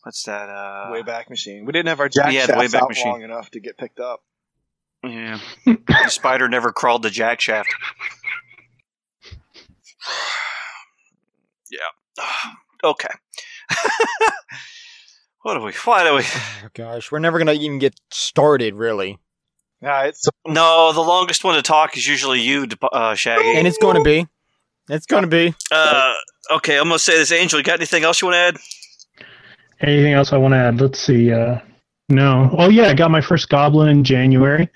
what's 0.03 0.21
that? 0.23 0.47
Uh, 0.47 0.91
Wayback 0.91 1.31
Machine. 1.31 1.65
We 1.65 1.71
didn't 1.71 1.89
have 1.89 1.99
our 1.99 2.09
jack 2.09 2.31
Yeah, 2.31 2.45
the 2.45 2.53
shafts 2.53 2.75
out 2.75 2.89
Machine. 2.89 3.11
long 3.11 3.23
enough 3.23 3.49
to 3.51 3.59
get 3.59 3.75
picked 3.77 3.99
up. 3.99 4.21
Yeah, 5.03 5.39
the 5.65 6.09
spider 6.09 6.47
never 6.47 6.71
crawled 6.71 7.01
the 7.01 7.09
jack 7.09 7.41
shaft. 7.41 7.69
yeah. 11.71 12.23
Okay. 12.83 13.09
what 15.43 15.53
do 15.53 15.63
we? 15.63 15.71
Why 15.85 16.03
do 16.03 16.15
we? 16.15 16.23
Oh, 16.23 16.69
gosh, 16.73 17.11
we're 17.11 17.19
never 17.19 17.37
gonna 17.37 17.53
even 17.53 17.77
get 17.77 17.93
started, 18.09 18.73
really. 18.73 19.19
Yeah, 19.81 20.05
it's 20.05 20.27
No, 20.47 20.91
the 20.91 21.01
longest 21.01 21.43
one 21.43 21.55
to 21.55 21.61
talk 21.61 21.95
is 21.97 22.07
usually 22.07 22.41
you, 22.41 22.67
uh, 22.91 23.15
Shaggy. 23.15 23.55
And 23.55 23.67
it's 23.67 23.77
going 23.77 23.97
to 23.97 24.03
be. 24.03 24.27
It's 24.89 25.05
going 25.05 25.23
to 25.23 25.27
be. 25.27 25.55
Uh, 25.71 26.13
okay, 26.51 26.77
I'm 26.77 26.85
gonna 26.85 26.99
say 26.99 27.17
this. 27.17 27.31
Angel, 27.31 27.59
you 27.59 27.63
got 27.63 27.79
anything 27.79 28.03
else 28.03 28.21
you 28.21 28.27
want 28.27 28.35
to 28.35 28.39
add? 28.39 28.57
Anything 29.81 30.13
else 30.13 30.33
I 30.33 30.37
want 30.37 30.53
to 30.53 30.57
add? 30.57 30.79
Let's 30.79 30.99
see. 30.99 31.31
Uh, 31.31 31.59
no. 32.09 32.53
Oh 32.57 32.69
yeah, 32.69 32.89
I 32.89 32.93
got 32.93 33.09
my 33.09 33.21
first 33.21 33.49
goblin 33.49 33.89
in 33.89 34.03
January. 34.03 34.69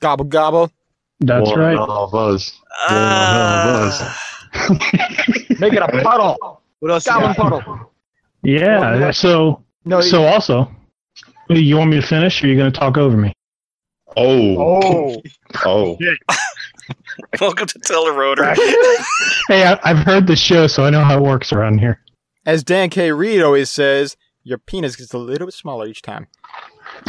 Gobble 0.00 0.24
gobble. 0.24 0.70
That's 1.20 1.50
One 1.50 1.58
right. 1.58 1.76
of 1.76 2.14
us. 2.14 2.58
Uh, 2.88 4.14
Make 5.58 5.72
it 5.72 5.82
a 5.82 6.02
puddle. 6.02 6.62
what 6.80 6.90
else? 6.90 7.06
you 7.06 7.12
Goblin 7.12 7.32
got? 7.34 7.36
puddle. 7.64 7.92
Yeah. 8.42 9.10
So 9.10 9.64
No. 9.84 10.00
so 10.00 10.24
also, 10.24 10.70
you 11.48 11.76
want 11.76 11.90
me 11.90 12.00
to 12.00 12.06
finish, 12.06 12.42
or 12.42 12.46
are 12.46 12.50
you 12.50 12.56
going 12.56 12.72
to 12.72 12.78
talk 12.78 12.96
over 12.96 13.16
me? 13.16 13.32
Oh, 14.16 14.82
oh. 14.82 15.22
oh. 15.64 15.98
welcome 17.40 17.66
to 17.66 17.78
Telerotor. 17.80 18.56
Hey, 19.48 19.64
I, 19.64 19.78
I've 19.84 19.98
heard 19.98 20.26
the 20.26 20.36
show, 20.36 20.66
so 20.66 20.84
I 20.84 20.90
know 20.90 21.04
how 21.04 21.18
it 21.18 21.22
works 21.22 21.52
around 21.52 21.78
here. 21.78 22.00
As 22.46 22.64
Dan 22.64 22.88
K. 22.90 23.12
Reed 23.12 23.42
always 23.42 23.70
says, 23.70 24.16
your 24.42 24.58
penis 24.58 24.96
gets 24.96 25.12
a 25.12 25.18
little 25.18 25.46
bit 25.46 25.54
smaller 25.54 25.86
each 25.86 26.00
time. 26.02 26.26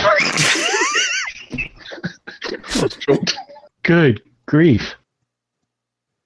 Good 3.84 4.22
grief. 4.46 4.94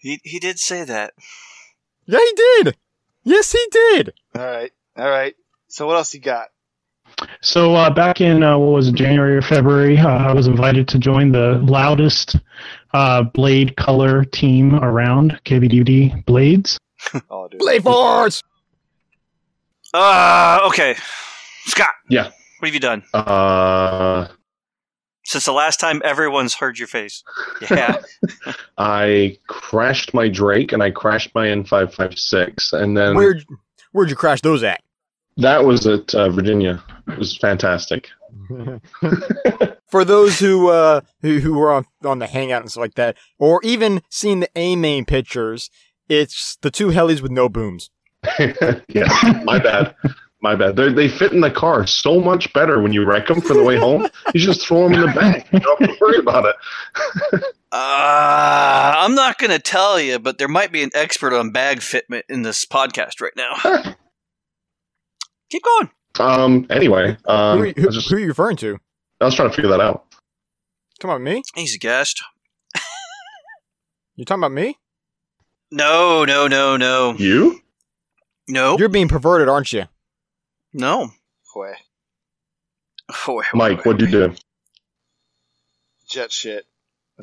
He 0.03 0.19
he 0.25 0.38
did 0.38 0.60
say 0.60 0.83
that. 0.83 1.13
Yeah, 2.05 2.19
he 2.19 2.33
did. 2.36 2.77
Yes, 3.24 3.53
he 3.53 3.65
did. 3.72 4.13
All 4.36 4.41
right, 4.41 4.72
all 4.98 5.10
right. 5.10 5.33
So 5.69 5.88
what 5.88 5.95
else 5.95 6.13
you 6.13 6.19
got? 6.19 6.50
So 7.41 7.74
uh, 7.74 7.89
back 7.89 8.19
in 8.19 8.43
uh, 8.43 8.57
what 8.57 8.74
was 8.74 8.89
it, 8.89 8.95
January 8.95 9.38
or 9.38 9.41
February, 9.41 9.98
uh, 9.98 10.07
I 10.10 10.33
was 10.33 10.45
invited 10.48 10.89
to 10.89 11.00
join 11.00 11.31
the 11.31 11.62
loudest 11.63 12.36
uh, 12.93 13.24
blade 13.24 13.77
color 13.77 14.25
team 14.25 14.75
around 14.75 15.39
KBDD 15.45 16.25
Blades. 16.25 16.77
Oh, 17.29 17.48
dude. 17.50 17.60
Blade 17.60 17.83
Force. 17.83 18.41
Uh, 19.93 20.60
okay. 20.67 20.95
Scott. 21.65 21.91
Yeah. 22.10 22.31
What 22.60 22.67
have 22.67 22.74
you 22.74 22.79
done 22.79 23.03
Uh, 23.13 24.27
since 25.24 25.46
the 25.46 25.51
last 25.53 25.80
time 25.80 26.01
everyone's 26.03 26.53
heard 26.56 26.77
your 26.80 26.88
face? 26.88 27.24
Yeah. 27.72 28.01
I 28.77 29.38
crashed 29.48 30.13
my 30.13 30.27
Drake 30.27 30.72
and 30.74 30.84
I 30.84 30.92
crashed 30.92 31.34
my 31.34 31.48
N556, 31.48 32.74
and 32.74 32.98
then 32.98 33.15
Where'd 33.15 33.46
Where'd 33.92 34.10
you 34.10 34.15
crash 34.15 34.42
those 34.42 34.63
at? 34.63 34.82
that 35.38 35.65
was 35.65 35.88
at 35.88 36.13
uh, 36.13 36.30
Virginia. 36.30 36.84
It 37.08 37.18
was 37.18 37.36
fantastic. 37.38 38.10
For 39.88 40.03
those 40.06 40.39
who 40.39 40.70
uh 40.70 41.01
who, 41.22 41.39
who 41.39 41.53
were 41.53 41.72
on 41.72 41.86
on 42.03 42.20
the 42.20 42.27
hangout 42.27 42.62
and 42.62 42.72
stuff 42.72 42.82
like 42.82 42.96
that, 42.96 43.18
or 43.39 43.62
even 43.63 44.01
seen 44.10 44.42
the 44.42 44.50
A 44.56 44.75
main 44.75 45.06
pictures, 45.06 45.70
it's 46.10 46.58
the 46.62 46.72
two 46.72 46.88
helis 46.88 47.22
with 47.22 47.32
no 47.32 47.48
booms. 47.50 47.89
yeah, 48.39 49.42
my 49.44 49.60
bad. 49.60 49.96
My 50.44 50.56
bad. 50.56 50.76
They're, 50.76 50.92
they 50.92 51.08
fit 51.08 51.32
in 51.32 51.40
the 51.40 51.50
car 51.50 51.88
so 51.88 52.20
much 52.20 52.52
better 52.52 52.82
when 52.82 52.92
you 52.92 53.06
wreck 53.06 53.28
them 53.28 53.40
for 53.42 53.54
the 53.54 53.64
way 53.64 53.78
home. 53.78 54.08
You 54.34 54.42
just 54.42 54.68
throw 54.68 54.84
them 54.84 54.94
in 54.94 55.00
the 55.02 55.08
back. 55.08 55.48
You 55.54 55.60
don't 55.62 55.80
have 55.82 55.90
to 55.92 55.98
worry 56.00 56.18
about 56.20 56.46
it. 56.46 57.44
Uh, 57.76 58.94
I'm 59.00 59.16
not 59.16 59.40
going 59.40 59.50
to 59.50 59.58
tell 59.58 60.00
you, 60.00 60.20
but 60.20 60.38
there 60.38 60.48
might 60.48 60.72
be 60.72 60.84
an 60.84 60.92
expert 60.94 61.34
on 61.34 61.50
bag 61.50 61.80
fitment 61.80 62.22
in 62.30 62.44
this 62.44 62.66
podcast 62.66 63.20
right 63.20 63.32
now. 63.36 63.56
Keep 65.50 65.64
going. 65.64 65.90
Um. 66.20 66.68
Anyway, 66.70 67.18
um, 67.26 67.58
who, 67.58 67.66
I, 67.66 67.74
who, 67.76 67.90
just, 67.90 68.12
who 68.12 68.18
are 68.18 68.20
you 68.20 68.28
referring 68.28 68.58
to? 68.58 68.78
I 69.20 69.26
was 69.26 69.34
trying 69.34 69.50
to 69.50 69.56
figure 69.56 69.72
that 69.72 69.80
out. 69.82 70.06
Come 71.00 71.10
on, 71.10 71.24
me? 71.24 71.42
He's 71.56 71.74
a 71.74 71.80
guest. 71.80 72.22
You 74.16 74.24
talking 74.24 74.42
about 74.42 74.52
me? 74.52 74.78
No, 75.72 76.26
no, 76.26 76.48
no, 76.48 76.78
no, 76.78 77.16
You? 77.18 77.60
no, 78.48 78.78
You're 78.78 78.88
being 78.88 79.08
perverted, 79.08 79.50
aren't 79.50 79.74
you? 79.74 79.86
No. 80.74 81.12
Boy, 81.53 81.74
Oh, 83.27 83.36
wait, 83.36 83.46
Mike, 83.53 83.77
wait, 83.80 83.86
what'd 83.86 84.01
you 84.01 84.08
do? 84.08 84.36
jet 86.10 86.32
shit. 86.32 86.65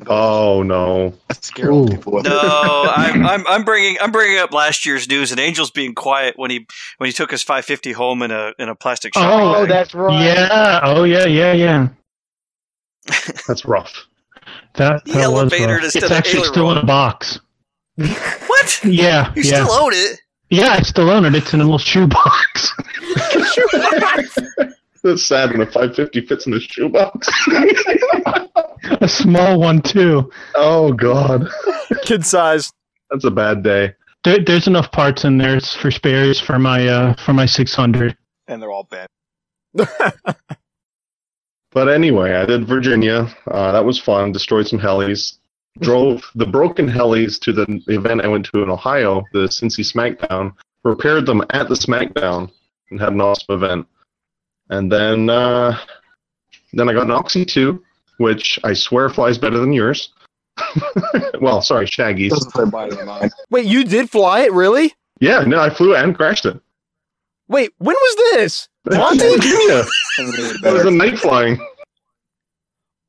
Oh 0.07 0.63
no. 0.63 1.13
Scare 1.41 1.69
old 1.71 1.91
people 1.91 2.21
No, 2.23 2.89
I'm, 2.95 3.25
I'm 3.25 3.45
I'm 3.47 3.63
bringing 3.65 3.97
I'm 3.99 4.11
bringing 4.11 4.37
up 4.39 4.53
last 4.53 4.85
year's 4.85 5.07
news, 5.09 5.31
and 5.31 5.39
Angel's 5.39 5.69
being 5.71 5.93
quiet 5.93 6.35
when 6.37 6.49
he 6.49 6.65
when 6.97 7.07
he 7.07 7.13
took 7.13 7.29
his 7.29 7.43
550 7.43 7.91
home 7.91 8.21
in 8.21 8.31
a 8.31 8.53
in 8.57 8.69
a 8.69 8.75
plastic 8.75 9.13
shopping 9.13 9.47
Oh, 9.47 9.53
bag. 9.61 9.69
that's 9.69 9.93
right. 9.93 10.23
Yeah. 10.23 10.79
Oh, 10.83 11.03
yeah, 11.03 11.25
yeah, 11.25 11.51
yeah. 11.53 11.87
That's 13.47 13.65
rough. 13.65 14.05
That, 14.75 15.03
The 15.03 15.11
that 15.13 15.17
was 15.29 15.51
elevator 15.51 15.75
rough. 15.75 15.83
It's 15.95 16.05
of 16.05 16.11
actually 16.11 16.43
still 16.45 16.71
in 16.71 16.77
a 16.77 16.85
box. 16.85 17.39
What? 17.97 18.79
Yeah, 18.85 19.33
You 19.35 19.41
yeah, 19.43 19.63
still 19.65 19.71
own 19.71 19.91
it? 19.93 20.20
Yeah. 20.51 20.69
I 20.73 20.81
still 20.81 21.09
own 21.09 21.25
it. 21.25 21.33
It's 21.35 21.53
in 21.53 21.61
a 21.61 21.63
little 21.63 21.77
shoe 21.79 22.07
box. 22.07 22.71
That's 25.03 25.23
sad 25.23 25.51
when 25.51 25.61
a 25.61 25.65
550 25.65 26.27
fits 26.27 26.45
in 26.45 26.53
a 26.53 26.59
shoebox. 26.59 27.27
a 29.01 29.07
small 29.07 29.59
one 29.59 29.81
too. 29.81 30.29
oh 30.55 30.93
god. 30.93 31.47
Kid 32.03 32.23
size. 32.23 32.71
That's 33.09 33.23
a 33.25 33.31
bad 33.31 33.63
day. 33.63 33.95
There, 34.23 34.37
there's 34.43 34.67
enough 34.67 34.91
parts 34.91 35.25
in 35.25 35.39
there 35.39 35.59
for 35.59 35.89
spares 35.89 36.39
for 36.39 36.59
my 36.59 36.87
uh 36.87 37.15
for 37.15 37.33
my 37.33 37.47
600. 37.47 38.15
and 38.47 38.61
they're 38.61 38.71
all 38.71 38.83
bent. 38.83 39.09
But 41.73 41.87
anyway, 41.87 42.33
I 42.33 42.45
did 42.45 42.67
Virginia. 42.67 43.33
Uh, 43.47 43.71
that 43.71 43.85
was 43.85 43.97
fun. 43.97 44.33
Destroyed 44.33 44.67
some 44.67 44.79
helis. 44.79 45.37
Drove 45.79 46.29
the 46.35 46.45
broken 46.45 46.87
helis 46.87 47.39
to 47.41 47.53
the 47.53 47.81
event 47.87 48.21
I 48.21 48.27
went 48.27 48.45
to 48.47 48.61
in 48.61 48.69
Ohio, 48.69 49.23
the 49.31 49.47
Cincy 49.47 49.85
SmackDown. 49.85 50.53
Repaired 50.83 51.25
them 51.25 51.43
at 51.51 51.69
the 51.69 51.75
SmackDown 51.75 52.51
and 52.89 52.99
had 52.99 53.13
an 53.13 53.21
awesome 53.21 53.55
event. 53.55 53.87
And 54.69 54.91
then, 54.91 55.29
uh, 55.29 55.77
then 56.73 56.89
I 56.89 56.93
got 56.93 57.03
an 57.03 57.11
Oxy 57.11 57.45
2, 57.45 57.81
which 58.17 58.59
I 58.63 58.73
swear 58.73 59.09
flies 59.09 59.37
better 59.37 59.59
than 59.59 59.73
yours. 59.73 60.13
well, 61.41 61.61
sorry, 61.61 61.85
Shaggy's. 61.85 62.31
Doesn't 62.31 62.51
play 62.51 62.65
by 62.65 62.89
the 62.89 63.05
mind. 63.05 63.31
Wait, 63.49 63.65
you 63.65 63.83
did 63.83 64.09
fly 64.09 64.41
it, 64.41 64.51
really? 64.51 64.93
Yeah, 65.19 65.41
no, 65.41 65.59
I 65.59 65.69
flew 65.69 65.95
and 65.95 66.15
crashed 66.15 66.45
it. 66.45 66.59
Wait, 67.47 67.71
when 67.77 67.95
was 67.95 68.15
this? 68.33 68.69
Monty? 68.85 69.19
Virginia. 69.35 69.83
And 70.17 70.33
they 70.33 70.41
made 70.41 70.55
it 70.55 70.61
That 70.63 70.73
was 70.73 70.85
a 70.85 70.91
night 70.91 71.19
flying. 71.19 71.57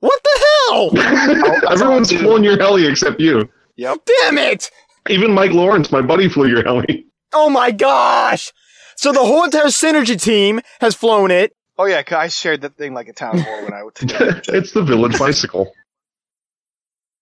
What 0.01 0.21
the 0.23 0.45
hell? 0.71 0.91
Everyone's 1.73 2.13
flown 2.13 2.43
your 2.45 2.57
heli 2.59 2.87
except 2.87 3.21
you. 3.21 3.49
Yep. 3.77 3.99
Damn 4.23 4.39
it! 4.39 4.71
Even 5.09 5.33
Mike 5.33 5.53
Lawrence, 5.53 5.91
my 5.91 6.03
buddy, 6.03 6.29
flew 6.29 6.47
your 6.49 6.63
heli. 6.65 7.07
Oh 7.33 7.49
my 7.51 7.71
gosh! 7.71 8.53
So 8.97 9.13
the 9.13 9.21
whole 9.25 9.45
entire 9.45 9.65
synergy 9.67 10.21
team 10.21 10.61
has 10.81 10.95
flown 10.95 11.31
it. 11.31 11.55
Oh 11.79 11.87
yeah, 11.87 12.03
'cause 12.03 12.19
I 12.19 12.29
shared 12.29 12.61
that 12.61 12.77
thing 12.77 12.93
like 12.95 13.09
a 13.09 13.13
town 13.15 13.39
hall 13.39 13.63
when 13.65 13.73
I 13.73 13.83
took 13.95 14.11
it. 14.21 14.49
it's 14.55 14.73
the 14.73 14.83
village 14.83 15.19
bicycle. 15.19 15.73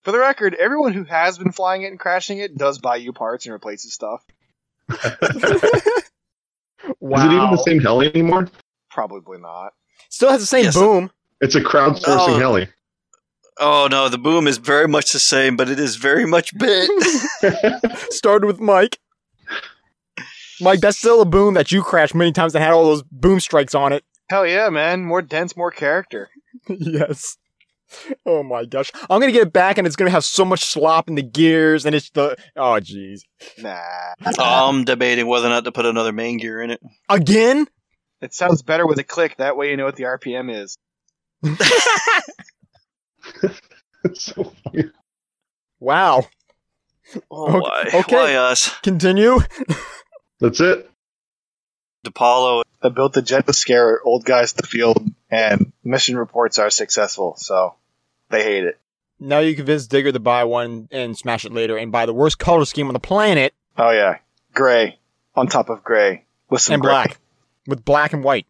For 0.03 0.13
the 0.13 0.19
record, 0.19 0.55
everyone 0.55 0.93
who 0.93 1.05
has 1.05 1.39
been 1.39 1.53
flying 1.53 1.83
it 1.83 1.87
and 1.89 1.99
crashing 2.01 2.39
it 2.39 2.57
does 2.57 2.79
buy 2.79 2.97
you 2.97 3.13
parts 3.13 3.47
and 3.47 3.53
replaces 3.53 3.93
stuff. 3.95 4.25
Wow. 4.89 4.97
Is 7.19 7.25
it 7.25 7.33
even 7.37 7.51
the 7.51 7.63
same 7.67 7.81
heli 7.81 8.09
anymore? 8.09 8.49
Probably 8.91 9.39
not. 9.39 9.73
Still 10.09 10.31
has 10.31 10.41
the 10.41 10.47
same 10.47 10.65
Yes. 10.65 10.75
boom. 10.75 11.11
It's 11.41 11.55
a 11.55 11.61
crowdsourcing 11.61 12.29
Oh. 12.31 12.39
heli. 12.39 12.69
Oh 13.63 13.89
no, 13.91 14.09
the 14.09 14.17
boom 14.17 14.49
is 14.49 14.57
very 14.57 14.89
much 14.89 15.13
the 15.13 15.19
same, 15.19 15.55
but 15.55 15.69
it 15.69 15.79
is 15.79 15.97
very 15.97 16.27
much 16.27 16.57
bit. 16.57 16.91
Started 18.11 18.47
with 18.47 18.59
Mike. 18.59 18.99
Mike, 20.63 20.81
that's 20.81 20.99
still 20.99 21.21
a 21.21 21.27
boom 21.27 21.55
that 21.55 21.71
you 21.71 21.83
crashed 21.83 22.15
many 22.15 22.33
times 22.33 22.55
that 22.55 22.61
had 22.61 22.73
all 22.73 22.87
those 22.87 23.03
boom 23.03 23.39
strikes 23.39 23.75
on 23.75 23.93
it. 23.93 24.03
Hell 24.31 24.47
yeah, 24.47 24.71
man! 24.71 25.05
More 25.05 25.21
dense, 25.21 25.59
more 25.59 25.71
character. 25.71 26.31
yes. 26.69 27.37
Oh 28.25 28.43
my 28.43 28.65
gosh. 28.65 28.93
I'm 29.11 29.21
gonna 29.21 29.33
get 29.33 29.43
it 29.49 29.53
back 29.53 29.77
and 29.77 29.87
it's 29.87 29.97
gonna 29.97 30.11
have 30.11 30.25
so 30.25 30.45
much 30.45 30.65
slop 30.65 31.09
in 31.09 31.17
the 31.17 31.23
gears 31.23 31.85
and 31.85 31.95
it's 31.95 32.09
the 32.11 32.37
oh 32.57 32.79
jeez. 32.81 33.21
Nah. 33.59 34.15
I'm 34.39 34.85
debating 34.85 35.27
whether 35.27 35.47
or 35.47 35.51
not 35.51 35.65
to 35.65 35.73
put 35.73 35.87
another 35.87 36.13
main 36.13 36.39
gear 36.39 36.63
in 36.63 36.71
it. 36.71 36.81
Again? 37.09 37.67
It 38.23 38.33
sounds 38.33 38.63
better 38.63 38.87
with 38.87 38.99
a 38.99 39.05
click. 39.05 39.37
That 39.39 39.57
way 39.57 39.71
you 39.71 39.77
know 39.77 39.87
what 39.87 39.97
the 39.97 40.05
RPM 40.05 40.55
is. 40.55 40.79
It's 44.05 44.23
so 44.23 44.45
funny. 44.65 44.85
Wow. 45.79 46.25
Oh, 47.31 47.49
Okay- 47.49 47.61
why? 47.61 47.85
okay. 48.01 48.17
Why 48.17 48.35
us? 48.35 48.71
Continue. 48.83 49.41
That's 50.41 50.61
it. 50.61 50.91
DiPaolo 52.07 52.63
that 52.83 52.95
built 52.95 53.13
the 53.13 53.21
jet 53.21 53.47
to 53.47 53.53
scare 53.53 54.01
old 54.03 54.25
guys 54.25 54.53
to 54.55 54.63
the 54.63 54.67
field, 54.67 55.07
and 55.31 55.73
mission 55.85 56.17
reports 56.17 56.59
are 56.59 56.71
successful, 56.71 57.35
so 57.37 57.75
they 58.31 58.43
hate 58.43 58.65
it. 58.65 58.79
Now 59.19 59.41
you 59.41 59.55
convince 59.55 59.87
Digger 59.87 60.13
to 60.13 60.19
buy 60.21 60.45
one 60.45 60.89
and 60.91 61.15
smash 61.17 61.45
it 61.45 61.53
later 61.53 61.77
and 61.77 61.93
buy 61.93 62.07
the 62.07 62.15
worst 62.15 62.39
color 62.39 62.65
scheme 62.65 62.87
on 62.87 62.95
the 62.95 63.01
planet 63.01 63.53
Oh 63.77 63.91
yeah, 63.91 64.19
gray 64.55 64.99
on 65.35 65.47
top 65.47 65.69
of 65.69 65.85
gray 65.85 66.25
with 66.49 66.63
some 66.63 66.75
and 66.75 66.83
gray. 66.83 66.91
black. 66.91 67.19
With 67.67 67.85
black 67.85 68.15
and 68.15 68.25
white. 68.25 68.47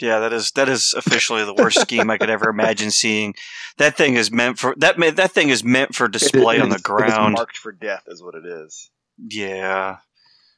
Yeah, 0.00 0.18
that 0.20 0.32
is 0.32 0.50
that 0.52 0.68
is 0.68 0.94
officially 0.96 1.44
the 1.44 1.54
worst 1.54 1.80
scheme 1.80 2.10
I 2.10 2.18
could 2.18 2.28
ever 2.30 2.50
imagine 2.50 2.90
seeing. 2.90 3.34
That 3.78 3.96
thing 3.96 4.14
is 4.14 4.30
meant 4.30 4.58
for 4.58 4.74
that. 4.78 4.96
That 5.16 5.32
thing 5.32 5.48
is 5.48 5.64
meant 5.64 5.94
for 5.94 6.06
display 6.08 6.60
on 6.60 6.66
it 6.66 6.70
the 6.70 6.74
is- 6.74 6.74
it 6.74 6.76
is 6.78 6.82
ground. 6.82 7.34
marked 7.34 7.56
for 7.56 7.72
death, 7.72 8.02
is 8.06 8.22
what 8.22 8.34
it 8.34 8.44
is. 8.44 8.90
Yeah, 9.18 9.96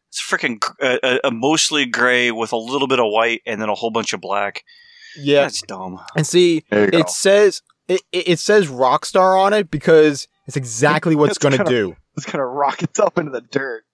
it's 0.08 0.20
freaking 0.20 0.58
gr- 0.58 0.72
a, 0.82 0.98
a, 1.04 1.20
a 1.28 1.30
mostly 1.30 1.86
gray 1.86 2.30
with 2.32 2.50
a 2.52 2.56
little 2.56 2.88
bit 2.88 2.98
of 2.98 3.06
white 3.10 3.42
and 3.46 3.60
then 3.62 3.68
a 3.68 3.74
whole 3.74 3.90
bunch 3.90 4.12
of 4.12 4.20
black. 4.20 4.64
Yeah. 5.16 5.42
That's 5.42 5.62
dumb. 5.62 6.00
And 6.16 6.26
see, 6.26 6.64
There 6.70 6.86
you 6.86 6.90
go. 6.90 6.98
it 6.98 7.08
says 7.10 7.62
it, 7.86 8.02
it 8.12 8.28
it 8.28 8.38
says 8.40 8.66
Rockstar 8.68 9.40
on 9.40 9.52
it 9.52 9.70
because 9.70 10.26
it's 10.46 10.56
exactly 10.56 11.14
what 11.16 11.26
it's 11.30 11.36
It's 11.36 11.42
going 11.42 11.56
to 11.56 11.64
do. 11.64 11.96
It's 12.16 12.26
gonna 12.26 12.44
rock 12.46 12.82
itself 12.82 13.16
into 13.16 13.30
the 13.30 13.40
dirt. 13.40 13.84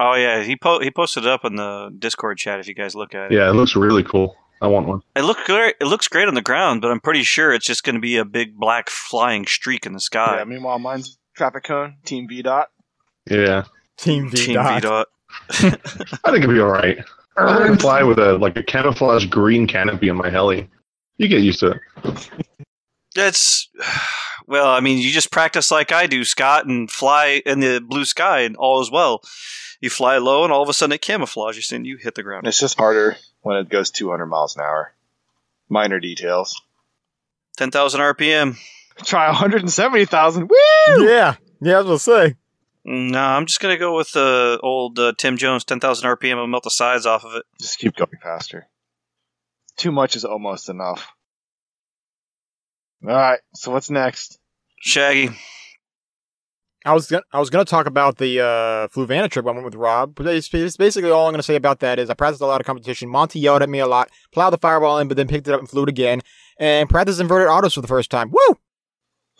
Oh 0.00 0.14
yeah, 0.14 0.42
he 0.42 0.56
po- 0.56 0.80
he 0.80 0.90
posted 0.90 1.24
it 1.24 1.30
up 1.30 1.44
in 1.44 1.56
the 1.56 1.90
Discord 1.98 2.38
chat. 2.38 2.58
If 2.60 2.66
you 2.68 2.74
guys 2.74 2.94
look 2.94 3.14
at 3.14 3.30
it, 3.30 3.36
Yeah, 3.36 3.48
it 3.48 3.52
looks 3.54 3.76
really 3.76 4.02
cool. 4.02 4.36
I 4.62 4.66
want 4.66 4.86
one. 4.86 5.00
it 5.14 5.22
looks 5.22 5.42
great. 5.44 5.74
It 5.80 5.84
looks 5.86 6.08
great 6.08 6.26
on 6.26 6.34
the 6.34 6.40
ground, 6.42 6.80
but 6.80 6.90
I'm 6.90 7.00
pretty 7.00 7.22
sure 7.22 7.52
it's 7.52 7.66
just 7.66 7.84
going 7.84 7.96
to 7.96 8.00
be 8.00 8.16
a 8.16 8.24
big 8.24 8.56
black 8.56 8.88
flying 8.88 9.44
streak 9.46 9.84
in 9.84 9.92
the 9.92 10.00
sky. 10.00 10.36
yeah. 10.38 10.44
Meanwhile, 10.44 10.78
mine's 10.78 11.18
traffic 11.36 11.64
cone, 11.64 11.96
Team 12.04 12.26
V 12.28 12.40
dot. 12.42 12.68
Yeah, 13.30 13.64
Team 13.98 14.30
V. 14.30 14.36
Team 14.36 14.54
dot. 14.54 14.74
V 14.74 14.80
dot. 14.88 15.08
I 16.24 16.30
think 16.30 16.44
it'd 16.44 16.50
be 16.50 16.60
all 16.60 16.68
right. 16.70 16.98
I'm 17.36 17.58
gonna 17.66 17.76
fly 17.76 18.02
with 18.04 18.18
a 18.18 18.38
like 18.38 18.56
a 18.56 18.62
camouflage 18.62 19.26
green 19.26 19.66
canopy 19.66 20.08
on 20.08 20.16
my 20.16 20.30
heli. 20.30 20.68
You 21.18 21.28
get 21.28 21.42
used 21.42 21.60
to 21.60 21.72
it. 21.72 22.30
That's 23.14 23.68
well. 24.46 24.68
I 24.68 24.80
mean, 24.80 24.98
you 24.98 25.10
just 25.10 25.30
practice 25.30 25.70
like 25.70 25.92
I 25.92 26.06
do, 26.06 26.24
Scott, 26.24 26.66
and 26.66 26.90
fly 26.90 27.42
in 27.44 27.60
the 27.60 27.80
blue 27.86 28.04
sky, 28.04 28.40
and 28.40 28.56
all 28.56 28.80
is 28.80 28.90
well. 28.90 29.20
You 29.84 29.90
fly 29.90 30.16
low, 30.16 30.44
and 30.44 30.50
all 30.50 30.62
of 30.62 30.70
a 30.70 30.72
sudden 30.72 30.94
it 30.94 31.02
camouflages, 31.02 31.70
and 31.70 31.86
you 31.86 31.98
hit 31.98 32.14
the 32.14 32.22
ground. 32.22 32.46
It's 32.46 32.58
just 32.58 32.78
harder 32.78 33.18
when 33.42 33.58
it 33.58 33.68
goes 33.68 33.90
200 33.90 34.24
miles 34.24 34.56
an 34.56 34.62
hour. 34.62 34.94
Minor 35.68 36.00
details. 36.00 36.58
Ten 37.58 37.70
thousand 37.70 38.00
RPM. 38.00 38.56
Try 39.04 39.26
170,000. 39.26 40.48
Woo! 40.48 41.06
Yeah. 41.06 41.34
Yeah, 41.60 41.74
I 41.74 41.82
was 41.82 41.84
going 41.84 41.98
to 41.98 42.30
say. 42.30 42.36
No, 42.86 43.20
I'm 43.20 43.44
just 43.44 43.60
gonna 43.60 43.76
go 43.76 43.94
with 43.94 44.10
the 44.12 44.58
old 44.62 44.98
uh, 44.98 45.12
Tim 45.18 45.36
Jones, 45.36 45.64
ten 45.64 45.80
thousand 45.80 46.08
RPM. 46.08 46.38
I'll 46.38 46.46
melt 46.46 46.64
the 46.64 46.70
sides 46.70 47.04
off 47.04 47.24
of 47.26 47.34
it. 47.34 47.44
Just 47.60 47.78
keep 47.78 47.94
going 47.94 48.08
faster. 48.22 48.66
Too 49.76 49.92
much 49.92 50.16
is 50.16 50.24
almost 50.24 50.70
enough. 50.70 51.06
All 53.06 53.14
right. 53.14 53.40
So 53.54 53.70
what's 53.70 53.90
next? 53.90 54.38
Shaggy. 54.80 55.28
I 56.84 56.92
was 56.92 57.06
gonna, 57.10 57.22
I 57.32 57.40
was 57.40 57.48
going 57.48 57.64
to 57.64 57.70
talk 57.70 57.86
about 57.86 58.18
the 58.18 58.40
uh, 58.40 58.88
Fluvanna 58.88 59.30
trip 59.30 59.46
I 59.46 59.50
went 59.52 59.64
with 59.64 59.74
Rob, 59.74 60.14
but 60.14 60.26
it's, 60.26 60.52
it's 60.52 60.76
basically 60.76 61.10
all 61.10 61.26
I'm 61.26 61.32
going 61.32 61.38
to 61.38 61.42
say 61.42 61.56
about 61.56 61.80
that 61.80 61.98
is 61.98 62.10
I 62.10 62.14
practiced 62.14 62.42
a 62.42 62.46
lot 62.46 62.60
of 62.60 62.66
competition. 62.66 63.08
Monty 63.08 63.40
yelled 63.40 63.62
at 63.62 63.70
me 63.70 63.78
a 63.78 63.86
lot, 63.86 64.10
plowed 64.32 64.52
the 64.52 64.58
fireball 64.58 64.98
in, 64.98 65.08
but 65.08 65.16
then 65.16 65.26
picked 65.26 65.48
it 65.48 65.54
up 65.54 65.60
and 65.60 65.68
flew 65.68 65.84
it 65.84 65.88
again, 65.88 66.20
and 66.58 66.88
practiced 66.88 67.20
inverted 67.20 67.48
autos 67.48 67.74
for 67.74 67.80
the 67.80 67.88
first 67.88 68.10
time. 68.10 68.30
Woo! 68.30 68.58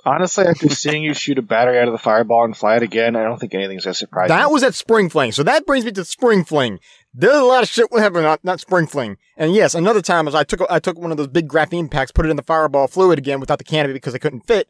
Honestly, 0.07 0.45
after 0.45 0.69
seeing 0.69 1.03
you 1.03 1.15
shoot 1.15 1.39
a 1.39 1.43
battery 1.43 1.79
out 1.79 1.89
of 1.89 1.93
the 1.93 1.99
fireball 1.99 2.45
and 2.45 2.55
fly 2.55 2.77
it 2.77 2.83
again, 2.83 3.17
I 3.17 3.25
don't 3.25 3.39
think 3.39 3.55
anything's 3.55 3.87
as 3.87 3.97
surprising. 3.97 4.37
That 4.37 4.51
was 4.51 4.63
at 4.63 4.75
Spring 4.75 5.09
Fling, 5.09 5.33
so 5.33 5.43
that 5.43 5.65
brings 5.65 5.87
me 5.87 5.93
to 5.93 6.05
Spring 6.05 6.45
Fling. 6.45 6.79
There's 7.15 7.37
a 7.37 7.43
lot 7.45 7.63
of 7.63 7.71
shit 7.71 7.87
happening 7.97 8.25
not, 8.25 8.45
not 8.45 8.61
Spring 8.61 8.87
Fling. 8.87 9.17
And 9.37 9.55
yes, 9.55 9.75
another 9.75 10.03
time 10.03 10.27
was 10.27 10.35
I 10.35 10.45
took 10.45 10.61
I 10.69 10.79
took 10.79 10.99
one 10.99 11.11
of 11.11 11.17
those 11.17 11.29
big 11.29 11.49
graphene 11.49 11.91
packs, 11.91 12.11
put 12.11 12.27
it 12.27 12.31
in 12.31 12.37
the 12.37 12.43
fireball, 12.43 12.87
flew 12.87 13.13
it 13.13 13.19
again 13.19 13.41
without 13.41 13.59
the 13.59 13.65
canopy 13.65 13.95
because 13.95 14.15
I 14.15 14.19
couldn't 14.19 14.47
fit. 14.47 14.69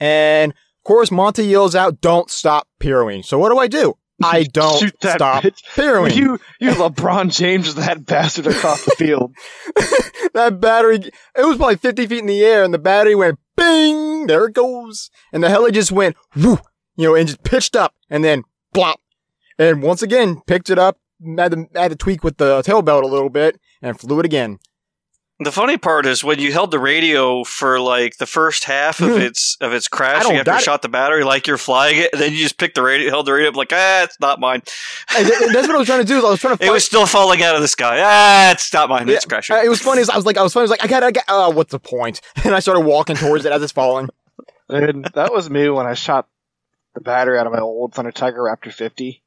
And 0.00 0.54
course, 0.84 1.10
Monty 1.10 1.44
yells 1.46 1.74
out, 1.74 2.00
"Don't 2.00 2.30
stop 2.30 2.68
pirouing." 2.80 3.24
So 3.24 3.38
what 3.38 3.50
do 3.50 3.58
I 3.58 3.66
do? 3.66 3.94
I 4.22 4.44
don't 4.44 4.78
Shoot 4.78 4.94
that 5.00 5.16
stop 5.16 5.42
bitch. 5.42 5.60
pirouing. 5.74 6.14
You, 6.14 6.38
you 6.60 6.70
LeBron 6.70 7.36
James 7.36 7.74
that 7.74 8.06
bastard 8.06 8.46
across 8.46 8.84
the 8.84 8.92
field. 8.92 9.34
that 10.34 10.60
battery, 10.60 10.96
it 11.36 11.44
was 11.44 11.56
probably 11.56 11.76
50 11.76 12.06
feet 12.06 12.20
in 12.20 12.26
the 12.26 12.44
air, 12.44 12.62
and 12.62 12.72
the 12.72 12.78
battery 12.78 13.16
went 13.16 13.40
bing, 13.56 14.28
there 14.28 14.44
it 14.46 14.54
goes. 14.54 15.10
And 15.32 15.42
the 15.42 15.48
heli 15.48 15.72
just 15.72 15.90
went 15.90 16.16
whoo, 16.36 16.58
you 16.96 17.08
know, 17.08 17.14
and 17.16 17.26
just 17.26 17.42
pitched 17.42 17.74
up, 17.74 17.92
and 18.08 18.22
then 18.22 18.44
blop. 18.72 18.96
And 19.58 19.82
once 19.82 20.00
again, 20.02 20.42
picked 20.46 20.70
it 20.70 20.78
up, 20.78 20.98
had 21.36 21.52
to, 21.52 21.66
had 21.74 21.90
to 21.90 21.96
tweak 21.96 22.22
with 22.22 22.36
the 22.36 22.62
tail 22.62 22.82
belt 22.82 23.02
a 23.04 23.08
little 23.08 23.30
bit, 23.30 23.58
and 23.82 23.98
flew 23.98 24.20
it 24.20 24.26
again. 24.26 24.58
The 25.44 25.52
funny 25.52 25.76
part 25.76 26.06
is 26.06 26.24
when 26.24 26.38
you 26.40 26.52
held 26.52 26.70
the 26.70 26.78
radio 26.78 27.44
for 27.44 27.78
like 27.78 28.16
the 28.16 28.26
first 28.26 28.64
half 28.64 29.00
of 29.00 29.10
Hmm. 29.10 29.20
its 29.20 29.56
of 29.60 29.72
its 29.72 29.88
I 29.92 29.96
crashing 29.96 30.22
after 30.22 30.34
you 30.38 30.44
doubt 30.44 30.60
it. 30.60 30.64
shot 30.64 30.82
the 30.82 30.88
battery, 30.88 31.22
like 31.24 31.46
you're 31.46 31.58
flying 31.58 31.98
it, 31.98 32.10
and 32.12 32.20
then 32.20 32.32
you 32.32 32.38
just 32.38 32.58
picked 32.58 32.74
the 32.74 32.82
radio, 32.82 33.10
held 33.10 33.26
the 33.26 33.32
radio 33.32 33.50
up, 33.50 33.56
like 33.56 33.70
ah, 33.72 34.02
it's 34.04 34.18
not 34.20 34.40
mine. 34.40 34.62
And 35.16 35.26
that's 35.28 35.66
what 35.68 35.76
I 35.76 35.78
was 35.78 35.86
trying 35.86 36.00
to 36.00 36.06
do. 36.06 36.26
I 36.26 36.30
was 36.30 36.40
trying 36.40 36.56
to. 36.56 36.64
It 36.66 36.70
was 36.70 36.84
still 36.84 37.06
falling 37.06 37.42
out 37.42 37.54
of 37.54 37.60
the 37.62 37.68
sky. 37.68 37.98
Ah, 38.02 38.50
it's 38.52 38.72
not 38.72 38.88
mine. 38.88 39.08
It's 39.08 39.24
Yeah, 39.24 39.28
crashing. 39.28 39.56
uh, 39.56 39.60
It 39.62 39.68
was 39.68 39.80
funny. 39.80 40.00
As 40.00 40.10
I 40.10 40.16
was 40.16 40.26
like, 40.26 40.36
I 40.38 40.42
was 40.42 40.52
funny. 40.52 40.62
I 40.62 40.64
was 40.64 40.70
like, 40.70 40.84
I 40.84 40.88
got, 40.88 41.02
I 41.04 41.10
got. 41.12 41.24
Uh, 41.28 41.52
what's 41.52 41.70
the 41.72 41.78
point? 41.78 42.20
And 42.44 42.54
I 42.54 42.60
started 42.60 42.80
walking 42.80 43.16
towards 43.16 43.44
it 43.44 43.52
as 43.52 43.62
it's 43.62 43.72
falling. 43.72 44.08
And 44.68 45.04
that 45.14 45.32
was 45.32 45.50
me 45.50 45.68
when 45.68 45.86
I 45.86 45.94
shot 45.94 46.26
the 46.94 47.00
battery 47.00 47.38
out 47.38 47.46
of 47.46 47.52
my 47.52 47.60
old 47.60 47.92
Thunder 47.94 48.12
Tiger 48.12 48.40
Raptor 48.42 48.72
50. 48.72 49.22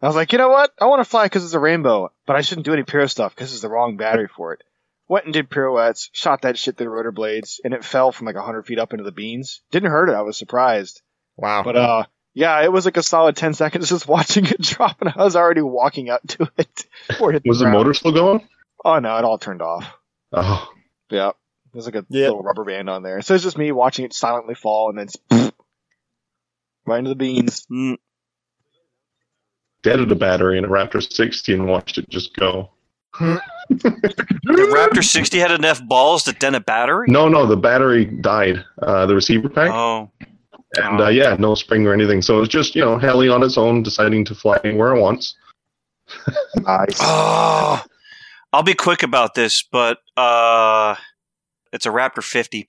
I 0.00 0.06
was 0.06 0.16
like, 0.16 0.32
you 0.32 0.38
know 0.38 0.48
what? 0.48 0.70
I 0.80 0.86
want 0.86 1.00
to 1.00 1.08
fly 1.08 1.26
because 1.26 1.44
it's 1.44 1.54
a 1.54 1.58
rainbow, 1.58 2.10
but 2.26 2.36
I 2.36 2.40
shouldn't 2.42 2.64
do 2.66 2.72
any 2.72 2.82
pyro 2.82 3.06
stuff 3.06 3.34
because 3.34 3.52
it's 3.52 3.62
the 3.62 3.68
wrong 3.68 3.96
battery 3.96 4.28
for 4.28 4.52
it. 4.52 4.62
Went 5.08 5.26
and 5.26 5.34
did 5.34 5.50
pirouettes, 5.50 6.08
shot 6.12 6.42
that 6.42 6.56
shit 6.58 6.76
through 6.76 6.86
the 6.86 6.90
rotor 6.90 7.12
blades, 7.12 7.60
and 7.62 7.74
it 7.74 7.84
fell 7.84 8.10
from 8.12 8.26
like 8.26 8.36
100 8.36 8.64
feet 8.66 8.78
up 8.78 8.92
into 8.92 9.04
the 9.04 9.12
beans. 9.12 9.60
Didn't 9.70 9.90
hurt 9.90 10.08
it. 10.08 10.14
I 10.14 10.22
was 10.22 10.36
surprised. 10.38 11.02
Wow. 11.36 11.62
But, 11.62 11.76
uh, 11.76 12.04
yeah, 12.32 12.62
it 12.62 12.72
was 12.72 12.84
like 12.86 12.96
a 12.96 13.02
solid 13.02 13.36
10 13.36 13.52
seconds 13.54 13.88
just 13.90 14.08
watching 14.08 14.46
it 14.46 14.60
drop, 14.62 15.00
and 15.02 15.12
I 15.14 15.22
was 15.22 15.36
already 15.36 15.60
walking 15.60 16.08
up 16.08 16.26
to 16.28 16.50
it. 16.56 16.86
before 17.08 17.30
it 17.30 17.34
hit 17.34 17.42
Was 17.46 17.58
the 17.58 17.64
ground. 17.66 17.78
motor 17.78 17.92
still 17.94 18.12
going? 18.12 18.48
Oh, 18.84 18.98
no, 18.98 19.16
it 19.18 19.24
all 19.24 19.38
turned 19.38 19.60
off. 19.62 19.86
Oh, 20.32 20.68
Yeah. 21.10 21.32
There's 21.72 21.86
like 21.86 21.96
a 21.96 22.06
Yeah. 22.08 22.26
little 22.28 22.42
rubber 22.42 22.64
band 22.64 22.88
on 22.88 23.02
there. 23.02 23.20
So 23.20 23.34
it's 23.34 23.42
just 23.44 23.58
me 23.58 23.72
watching 23.72 24.04
it 24.04 24.12
silently 24.14 24.54
fall 24.54 24.88
and 24.90 24.98
then 24.98 25.06
it's 25.08 25.18
right 26.86 26.98
into 26.98 27.10
the 27.10 27.14
beans. 27.16 27.66
Mm, 27.70 27.96
deaded 29.84 30.10
a 30.10 30.16
battery 30.16 30.58
in 30.58 30.64
a 30.64 30.68
Raptor 30.68 31.00
60 31.00 31.52
and 31.54 31.68
watched 31.68 31.98
it 31.98 32.08
just 32.08 32.34
go. 32.34 32.70
the 33.20 33.40
Raptor 34.74 35.04
60 35.04 35.38
had 35.38 35.52
enough 35.52 35.80
balls 35.86 36.24
to 36.24 36.32
dent 36.32 36.56
a 36.56 36.60
battery. 36.60 37.06
No, 37.08 37.28
no, 37.28 37.46
the 37.46 37.56
battery 37.56 38.06
died. 38.06 38.64
Uh, 38.82 39.06
the 39.06 39.14
receiver 39.14 39.48
pack, 39.48 39.70
Oh, 39.70 40.10
and 40.76 41.00
uh, 41.00 41.08
yeah, 41.08 41.36
no 41.38 41.54
spring 41.54 41.86
or 41.86 41.92
anything. 41.92 42.20
So 42.20 42.38
it 42.38 42.40
was 42.40 42.48
just 42.48 42.74
you 42.74 42.80
know 42.80 42.98
heli 42.98 43.28
on 43.28 43.44
its 43.44 43.56
own, 43.56 43.84
deciding 43.84 44.24
to 44.24 44.34
fly 44.34 44.58
anywhere 44.64 44.96
it 44.96 45.00
wants. 45.00 45.36
Nice. 46.56 46.98
oh. 47.00 47.82
I'll 48.52 48.62
be 48.62 48.74
quick 48.74 49.02
about 49.02 49.34
this, 49.34 49.62
but 49.62 49.98
uh, 50.16 50.94
it's 51.72 51.86
a 51.86 51.90
Raptor 51.90 52.22
50, 52.22 52.68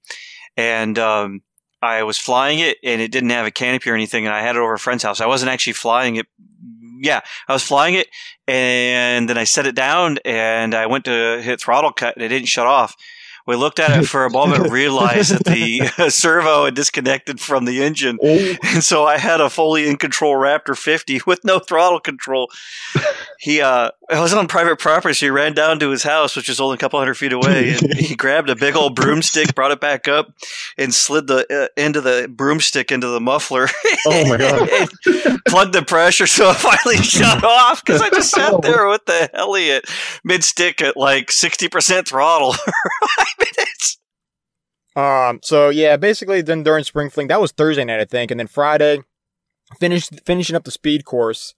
and 0.57 0.97
um, 0.97 1.43
I 1.79 2.01
was 2.01 2.17
flying 2.17 2.57
it, 2.57 2.77
and 2.83 3.01
it 3.01 3.11
didn't 3.11 3.29
have 3.29 3.45
a 3.45 3.51
canopy 3.51 3.91
or 3.91 3.93
anything, 3.93 4.25
and 4.25 4.33
I 4.33 4.41
had 4.41 4.55
it 4.55 4.59
over 4.59 4.73
a 4.73 4.79
friend's 4.79 5.03
house. 5.03 5.21
I 5.21 5.27
wasn't 5.27 5.51
actually 5.51 5.73
flying 5.73 6.15
it. 6.15 6.25
Yeah, 6.97 7.21
I 7.47 7.53
was 7.53 7.63
flying 7.63 7.95
it, 7.95 8.07
and 8.47 9.29
then 9.29 9.37
I 9.37 9.43
set 9.43 9.65
it 9.65 9.75
down, 9.75 10.19
and 10.25 10.73
I 10.73 10.85
went 10.85 11.05
to 11.05 11.41
hit 11.41 11.61
throttle 11.61 11.91
cut, 11.91 12.15
and 12.15 12.23
it 12.23 12.29
didn't 12.29 12.47
shut 12.47 12.67
off. 12.67 12.95
We 13.47 13.55
looked 13.55 13.79
at 13.79 13.91
it 13.99 14.05
for 14.07 14.25
a 14.25 14.29
moment, 14.29 14.71
realized 14.71 15.31
that 15.31 15.45
the 15.45 16.09
servo 16.09 16.65
had 16.65 16.73
disconnected 16.73 17.39
from 17.39 17.65
the 17.65 17.83
engine, 17.83 18.17
Oh, 18.21 18.55
and 18.63 18.83
so 18.83 19.05
I 19.05 19.17
had 19.17 19.41
a 19.41 19.49
fully 19.49 19.87
in 19.87 19.97
control 19.97 20.35
Raptor 20.35 20.77
50 20.77 21.21
with 21.27 21.43
no 21.43 21.59
throttle 21.59 21.99
control. 21.99 22.49
He, 23.39 23.61
uh, 23.61 23.91
I 24.09 24.19
was 24.21 24.33
on 24.33 24.47
private 24.47 24.79
property, 24.79 25.13
so 25.13 25.25
he 25.25 25.29
ran 25.29 25.53
down 25.53 25.79
to 25.79 25.89
his 25.89 26.03
house, 26.03 26.35
which 26.35 26.49
is 26.49 26.59
only 26.59 26.75
a 26.75 26.77
couple 26.77 26.99
hundred 26.99 27.15
feet 27.15 27.33
away, 27.33 27.73
and 27.73 27.93
he 27.97 28.15
grabbed 28.15 28.49
a 28.49 28.55
big 28.55 28.75
old 28.75 28.95
broomstick, 28.95 29.53
brought 29.53 29.71
it 29.71 29.79
back 29.79 30.07
up, 30.07 30.33
and 30.77 30.93
slid 30.93 31.27
the 31.27 31.45
uh, 31.53 31.67
end 31.79 31.95
of 31.95 32.03
the 32.03 32.27
broomstick 32.33 32.91
into 32.91 33.07
the 33.07 33.19
muffler. 33.19 33.67
oh 34.07 34.29
my 34.29 34.37
god! 34.37 34.69
plugged 35.47 35.73
the 35.73 35.83
pressure, 35.83 36.27
so 36.27 36.49
it 36.49 36.55
finally 36.55 36.97
shut 36.97 37.43
off 37.43 37.83
because 37.85 38.01
I 38.01 38.09
just 38.09 38.31
sat 38.31 38.61
there 38.61 38.87
with 38.87 39.05
the 39.05 39.29
heli 39.33 39.71
at 39.71 39.85
mid 40.23 40.43
stick 40.43 40.81
at 40.81 40.97
like 40.97 41.27
60% 41.27 42.07
throttle 42.07 42.53
for 42.53 42.71
five 43.17 43.27
minutes. 43.39 43.99
Um. 44.95 45.39
So 45.43 45.69
yeah, 45.69 45.97
basically, 45.97 46.41
then 46.41 46.63
during 46.63 46.83
spring 46.83 47.09
fling, 47.09 47.27
that 47.27 47.41
was 47.41 47.51
Thursday 47.51 47.83
night, 47.83 47.99
I 47.99 48.05
think, 48.05 48.31
and 48.31 48.39
then 48.39 48.47
Friday, 48.47 48.99
finished 49.79 50.11
finishing 50.25 50.55
up 50.55 50.63
the 50.63 50.71
speed 50.71 51.05
course. 51.05 51.53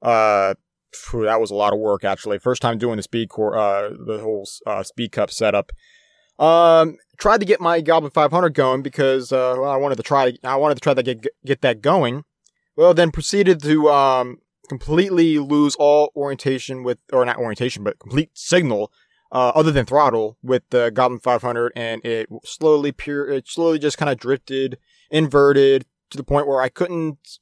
Uh, 0.00 0.54
phew, 0.92 1.24
that 1.24 1.40
was 1.40 1.50
a 1.50 1.54
lot 1.54 1.72
of 1.72 1.78
work 1.78 2.04
actually. 2.04 2.38
First 2.38 2.62
time 2.62 2.78
doing 2.78 2.96
the 2.96 3.02
speed 3.02 3.28
course, 3.28 3.56
uh, 3.56 3.90
the 4.06 4.20
whole 4.20 4.46
uh, 4.66 4.82
speed 4.82 5.12
cup 5.12 5.30
setup. 5.30 5.72
Um, 6.38 6.96
tried 7.18 7.40
to 7.40 7.46
get 7.46 7.60
my 7.60 7.80
Goblin 7.80 8.12
500 8.12 8.54
going 8.54 8.82
because 8.82 9.32
uh, 9.32 9.56
well, 9.58 9.70
I 9.70 9.76
wanted 9.76 9.96
to 9.96 10.02
try. 10.02 10.32
I 10.44 10.56
wanted 10.56 10.76
to 10.76 10.80
try 10.80 10.94
to 10.94 11.02
get 11.02 11.26
get 11.44 11.60
that 11.62 11.82
going. 11.82 12.24
Well, 12.76 12.94
then 12.94 13.10
proceeded 13.10 13.60
to 13.62 13.88
um 13.90 14.38
completely 14.68 15.38
lose 15.38 15.74
all 15.76 16.12
orientation 16.14 16.84
with, 16.84 16.98
or 17.12 17.24
not 17.24 17.38
orientation, 17.38 17.82
but 17.82 17.98
complete 17.98 18.30
signal, 18.34 18.92
uh, 19.30 19.52
other 19.54 19.70
than 19.70 19.86
throttle 19.86 20.38
with 20.42 20.62
the 20.70 20.90
Goblin 20.90 21.20
500, 21.20 21.72
and 21.76 22.04
it 22.04 22.28
slowly 22.44 22.92
pure, 22.92 23.28
it 23.28 23.48
slowly 23.48 23.78
just 23.78 23.98
kind 23.98 24.10
of 24.10 24.18
drifted, 24.18 24.78
inverted 25.10 25.84
to 26.10 26.16
the 26.16 26.24
point 26.24 26.46
where 26.46 26.60
I 26.60 26.68
couldn't 26.68 27.38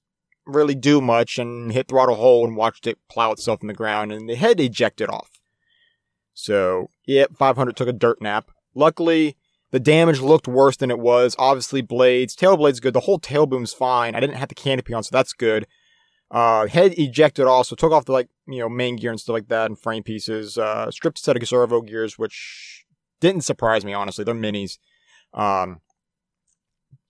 really 0.47 0.75
do 0.75 1.01
much 1.01 1.39
and 1.39 1.73
hit 1.73 1.89
throttle 1.89 2.17
hold 2.17 2.49
and 2.49 2.57
watched 2.57 2.87
it 2.87 2.99
plow 3.11 3.33
itself 3.33 3.61
in 3.63 3.69
the 3.69 3.75
ground, 3.75 4.13
and 4.13 4.29
the 4.29 4.37
head 4.37 4.61
ejected 4.61 5.09
off. 5.09 5.31
So, 6.35 6.91
yep, 7.07 7.37
500 7.37 7.77
took 7.77 7.89
a 7.89 7.93
dirt 7.93 8.21
nap. 8.21 8.51
Luckily, 8.75 9.37
the 9.71 9.81
damage 9.81 10.21
looked 10.21 10.47
worse 10.47 10.77
than 10.77 10.91
it 10.91 10.99
was. 10.99 11.35
Obviously, 11.39 11.83
blades, 11.83 12.35
tail 12.35 12.57
blades 12.57 12.81
good. 12.81 12.95
The 12.95 13.01
whole 13.01 13.19
tail 13.19 13.47
boom's 13.47 13.73
fine. 13.73 14.15
I 14.15 14.21
didn't 14.21 14.37
have 14.37 14.49
the 14.49 14.55
canopy 14.55 14.93
on, 14.93 15.03
so 15.03 15.11
that's 15.13 15.33
good. 15.33 15.67
Uh, 16.31 16.67
head 16.67 16.95
ejected 16.99 17.47
also, 17.47 17.77
took 17.77 17.93
off 17.93 18.05
the 18.05 18.13
like, 18.13 18.29
you 18.47 18.59
know, 18.59 18.69
main 18.69 18.97
gear 18.97 19.11
and 19.11 19.21
stuff 19.21 19.35
like 19.35 19.49
that 19.49 19.67
and 19.67 19.79
frame 19.79 20.03
pieces. 20.03 20.59
Uh, 20.59 20.91
stripped 20.91 21.19
a 21.19 21.23
set 21.23 21.37
of 21.37 21.49
servo 21.49 21.81
gears, 21.81 22.19
which 22.19 22.85
didn't 23.21 23.43
surprise 23.43 23.85
me, 23.85 23.93
honestly. 23.93 24.25
They're 24.25 24.35
minis. 24.35 24.79
Um, 25.33 25.81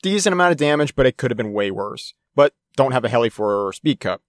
decent 0.03 0.33
amount 0.33 0.53
of 0.53 0.59
damage, 0.59 0.95
but 0.95 1.07
it 1.07 1.17
could 1.17 1.31
have 1.31 1.39
been 1.39 1.53
way 1.53 1.71
worse. 1.71 2.15
But 2.35 2.55
don't 2.77 2.93
have 2.93 3.05
a 3.05 3.09
heli 3.09 3.31
for 3.31 3.73
speed 3.73 4.01
cup. 4.01 4.23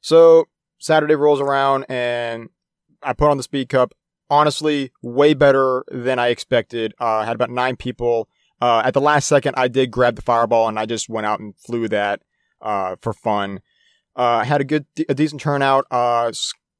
So 0.00 0.46
Saturday 0.78 1.14
rolls 1.14 1.40
around 1.40 1.86
and 1.88 2.48
I 3.02 3.12
put 3.12 3.30
on 3.30 3.36
the 3.36 3.42
speed 3.42 3.68
cup. 3.68 3.94
Honestly, 4.28 4.92
way 5.02 5.34
better 5.34 5.84
than 5.90 6.20
I 6.20 6.28
expected. 6.28 6.94
Uh, 7.00 7.18
I 7.18 7.24
had 7.24 7.34
about 7.34 7.50
nine 7.50 7.74
people. 7.74 8.28
Uh, 8.60 8.82
at 8.84 8.94
the 8.94 9.00
last 9.00 9.26
second, 9.26 9.54
I 9.56 9.66
did 9.66 9.90
grab 9.90 10.14
the 10.14 10.22
fireball 10.22 10.68
and 10.68 10.78
I 10.78 10.86
just 10.86 11.08
went 11.08 11.26
out 11.26 11.40
and 11.40 11.56
flew 11.56 11.88
that, 11.88 12.22
uh, 12.62 12.94
for 13.00 13.12
fun. 13.12 13.60
Uh, 14.20 14.44
had 14.44 14.60
a 14.60 14.64
good, 14.64 14.84
a 15.08 15.14
decent 15.14 15.40
turnout. 15.40 15.86
Uh, 15.90 16.30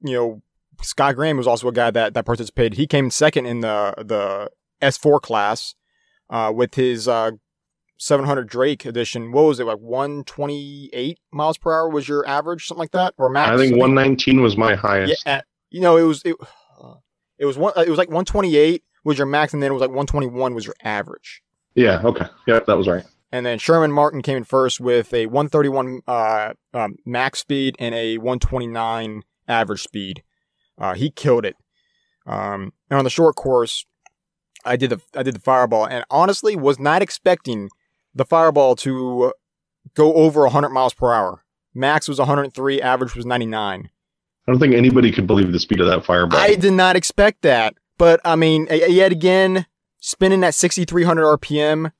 you 0.02 0.12
know, 0.14 0.42
Scott 0.82 1.16
Graham 1.16 1.38
was 1.38 1.46
also 1.46 1.68
a 1.68 1.72
guy 1.72 1.90
that, 1.90 2.12
that 2.12 2.26
participated. 2.26 2.74
He 2.76 2.86
came 2.86 3.10
second 3.10 3.46
in 3.46 3.60
the, 3.60 3.94
the 3.96 4.50
S4 4.82 5.22
class, 5.22 5.74
uh, 6.28 6.52
with 6.54 6.74
his, 6.74 7.08
uh, 7.08 7.30
700 7.98 8.46
Drake 8.48 8.84
edition. 8.84 9.32
What 9.32 9.42
was 9.44 9.58
it, 9.60 9.64
like 9.64 9.78
128 9.78 11.18
miles 11.32 11.58
per 11.58 11.72
hour 11.72 11.88
was 11.88 12.08
your 12.08 12.26
average, 12.28 12.66
something 12.66 12.80
like 12.80 12.90
that? 12.92 13.14
Or 13.18 13.28
max? 13.30 13.50
I 13.50 13.56
think 13.56 13.72
119 13.76 14.42
was 14.42 14.56
my 14.56 14.70
Yeah, 14.70 14.76
highest. 14.76 15.26
at- 15.26 15.46
you 15.70 15.80
know, 15.80 15.96
it 15.96 16.02
was, 16.02 16.22
it, 16.24 16.36
it 17.38 17.46
was 17.46 17.56
one, 17.56 17.72
it 17.76 17.88
was 17.88 17.96
like 17.98 18.08
128 18.08 18.82
was 19.04 19.16
your 19.18 19.26
max, 19.26 19.54
and 19.54 19.62
then 19.62 19.70
it 19.70 19.74
was 19.74 19.80
like 19.80 19.90
121 19.90 20.54
was 20.54 20.66
your 20.66 20.74
average. 20.82 21.42
Yeah, 21.74 22.02
okay. 22.04 22.26
Yeah, 22.46 22.60
that 22.66 22.76
was 22.76 22.86
right. 22.88 23.04
And 23.32 23.46
then 23.46 23.58
Sherman 23.58 23.92
Martin 23.92 24.22
came 24.22 24.36
in 24.36 24.44
first 24.44 24.80
with 24.80 25.14
a 25.14 25.26
131 25.26 26.00
uh, 26.06 26.54
um, 26.74 26.96
max 27.06 27.38
speed 27.40 27.76
and 27.78 27.94
a 27.94 28.18
129 28.18 29.22
average 29.46 29.82
speed. 29.82 30.22
Uh, 30.78 30.94
he 30.94 31.10
killed 31.10 31.44
it. 31.44 31.56
Um, 32.26 32.72
and 32.90 32.98
on 32.98 33.04
the 33.04 33.10
short 33.10 33.36
course, 33.36 33.86
I 34.64 34.76
did 34.76 34.90
the 34.90 35.00
I 35.16 35.22
did 35.22 35.34
the 35.34 35.40
fireball, 35.40 35.86
and 35.86 36.04
honestly, 36.10 36.54
was 36.54 36.78
not 36.78 37.02
expecting 37.02 37.70
the 38.14 38.24
fireball 38.24 38.76
to 38.76 39.32
go 39.94 40.14
over 40.14 40.42
100 40.42 40.68
miles 40.68 40.94
per 40.94 41.12
hour. 41.12 41.42
Max 41.74 42.08
was 42.08 42.18
103, 42.18 42.82
average 42.82 43.14
was 43.14 43.24
99. 43.24 43.90
I 44.46 44.52
don't 44.52 44.60
think 44.60 44.74
anybody 44.74 45.12
could 45.12 45.26
believe 45.26 45.52
the 45.52 45.60
speed 45.60 45.80
of 45.80 45.86
that 45.86 46.04
fireball. 46.04 46.38
I 46.38 46.56
did 46.56 46.72
not 46.72 46.96
expect 46.96 47.42
that, 47.42 47.74
but 47.98 48.20
I 48.24 48.36
mean, 48.36 48.66
yet 48.70 49.12
again, 49.12 49.66
spinning 50.00 50.42
at 50.42 50.54
6,300 50.54 51.38
RPM, 51.38 51.92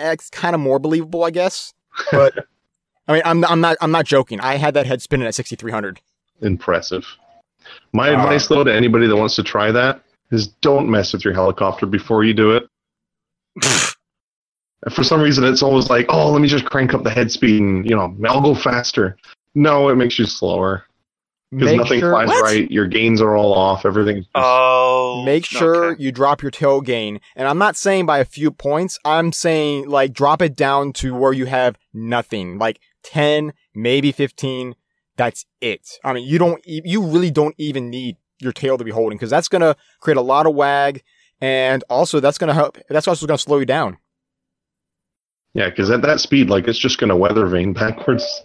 it's 0.00 0.30
kind 0.30 0.54
of 0.54 0.60
more 0.60 0.78
believable, 0.78 1.24
I 1.24 1.30
guess. 1.30 1.72
But 2.12 2.46
I 3.08 3.12
mean, 3.14 3.22
I'm 3.24 3.44
I'm 3.44 3.60
not 3.60 3.76
I'm 3.80 3.90
not 3.90 4.06
joking. 4.06 4.40
I 4.40 4.56
had 4.56 4.74
that 4.74 4.86
head 4.86 5.02
spinning 5.02 5.26
at 5.26 5.34
6,300. 5.34 6.00
Impressive. 6.42 7.04
My 7.92 8.10
Uh, 8.10 8.12
advice, 8.14 8.46
though, 8.46 8.64
to 8.64 8.72
anybody 8.74 9.06
that 9.06 9.16
wants 9.16 9.36
to 9.36 9.42
try 9.42 9.70
that 9.72 10.02
is 10.30 10.46
don't 10.62 10.88
mess 10.88 11.12
with 11.12 11.24
your 11.24 11.34
helicopter 11.34 11.86
before 11.86 12.24
you 12.24 12.32
do 12.34 12.52
it. 12.52 12.66
For 14.94 15.04
some 15.04 15.20
reason, 15.20 15.44
it's 15.44 15.62
always 15.62 15.90
like, 15.90 16.06
oh, 16.08 16.30
let 16.30 16.40
me 16.40 16.48
just 16.48 16.64
crank 16.64 16.94
up 16.94 17.02
the 17.02 17.10
head 17.10 17.30
speed 17.30 17.60
and, 17.60 17.84
you 17.88 17.94
know, 17.94 18.16
I'll 18.26 18.40
go 18.40 18.54
faster. 18.54 19.16
No, 19.54 19.88
it 19.90 19.96
makes 19.96 20.18
you 20.18 20.24
slower 20.24 20.84
because 21.50 21.74
nothing 21.74 22.00
sure, 22.00 22.12
flies 22.12 22.28
What? 22.28 22.42
right. 22.44 22.70
Your 22.70 22.86
gains 22.86 23.20
are 23.20 23.36
all 23.36 23.52
off. 23.52 23.84
Everything. 23.84 24.24
Oh, 24.34 25.22
make 25.24 25.44
sure 25.44 25.92
okay. 25.92 26.02
you 26.02 26.12
drop 26.12 26.42
your 26.42 26.50
tail 26.50 26.80
gain, 26.80 27.20
and 27.34 27.48
I'm 27.48 27.58
not 27.58 27.76
saying 27.76 28.06
by 28.06 28.18
a 28.18 28.24
few 28.24 28.50
points. 28.50 28.98
I'm 29.04 29.32
saying 29.32 29.88
like 29.88 30.12
drop 30.12 30.42
it 30.42 30.56
down 30.56 30.92
to 30.94 31.14
where 31.14 31.32
you 31.32 31.46
have 31.46 31.76
nothing, 31.92 32.58
like 32.58 32.80
10, 33.02 33.52
maybe 33.74 34.12
15. 34.12 34.76
That's 35.16 35.44
it. 35.60 35.98
I 36.04 36.12
mean, 36.12 36.26
you 36.26 36.38
don't, 36.38 36.62
e- 36.66 36.82
you 36.84 37.04
really 37.04 37.30
don't 37.30 37.54
even 37.58 37.90
need 37.90 38.16
your 38.38 38.52
tail 38.52 38.78
to 38.78 38.84
be 38.84 38.90
holding 38.90 39.18
because 39.18 39.30
that's 39.30 39.48
gonna 39.48 39.76
create 40.00 40.16
a 40.16 40.22
lot 40.22 40.46
of 40.46 40.54
wag, 40.54 41.02
and 41.40 41.82
also 41.90 42.20
that's 42.20 42.38
gonna 42.38 42.54
help. 42.54 42.78
That's 42.88 43.08
also 43.08 43.26
gonna 43.26 43.38
slow 43.38 43.58
you 43.58 43.66
down. 43.66 43.98
Yeah, 45.52 45.68
because 45.68 45.90
at 45.90 46.02
that 46.02 46.20
speed, 46.20 46.48
like, 46.48 46.68
it's 46.68 46.78
just 46.78 46.98
going 46.98 47.08
to 47.08 47.16
weather 47.16 47.44
vane 47.46 47.72
backwards. 47.72 48.40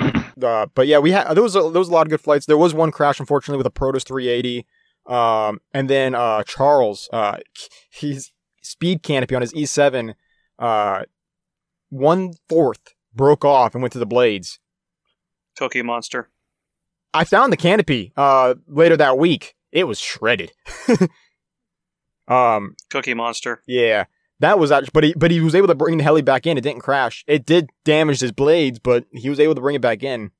Uh, 0.42 0.64
but 0.74 0.86
yeah, 0.86 0.98
we 0.98 1.10
had 1.10 1.34
there 1.34 1.42
was 1.42 1.54
a, 1.54 1.60
there 1.60 1.78
was 1.80 1.90
a 1.90 1.92
lot 1.92 2.06
of 2.06 2.08
good 2.10 2.20
flights. 2.20 2.46
There 2.46 2.56
was 2.56 2.72
one 2.72 2.90
crash, 2.90 3.20
unfortunately, 3.20 3.58
with 3.58 3.66
a 3.66 3.70
Protos 3.70 4.06
380. 4.06 4.64
Um, 5.06 5.60
and 5.74 5.90
then 5.90 6.14
uh, 6.14 6.44
Charles, 6.44 7.10
uh, 7.12 7.38
he's 7.90 8.32
speed 8.62 9.02
canopy 9.02 9.34
on 9.34 9.42
his 9.42 9.52
E7, 9.52 10.14
uh, 10.58 11.02
one 11.90 12.32
fourth 12.48 12.94
broke 13.14 13.44
off 13.44 13.74
and 13.74 13.82
went 13.82 13.92
to 13.92 13.98
the 13.98 14.06
blades. 14.06 14.60
Cookie 15.58 15.82
Monster. 15.82 16.30
I 17.12 17.24
found 17.24 17.52
the 17.52 17.56
canopy 17.56 18.12
uh 18.16 18.54
later 18.66 18.96
that 18.96 19.18
week. 19.18 19.56
It 19.72 19.84
was 19.84 19.98
shredded. 20.00 20.52
um, 22.28 22.76
Cookie 22.88 23.14
Monster. 23.14 23.62
yeah, 23.66 24.04
that 24.40 24.58
was 24.58 24.72
actually, 24.72 24.90
but 24.92 25.04
he 25.04 25.14
but 25.14 25.30
he 25.30 25.40
was 25.40 25.54
able 25.54 25.68
to 25.68 25.74
bring 25.74 25.98
the 25.98 26.04
heli 26.04 26.22
back 26.22 26.46
in. 26.46 26.58
It 26.58 26.62
didn't 26.62 26.82
crash. 26.82 27.24
It 27.26 27.46
did 27.46 27.70
damage 27.84 28.20
his 28.20 28.32
blades, 28.32 28.78
but 28.78 29.04
he 29.12 29.30
was 29.30 29.38
able 29.40 29.54
to 29.54 29.60
bring 29.60 29.76
it 29.76 29.82
back 29.82 30.02
in. 30.02 30.32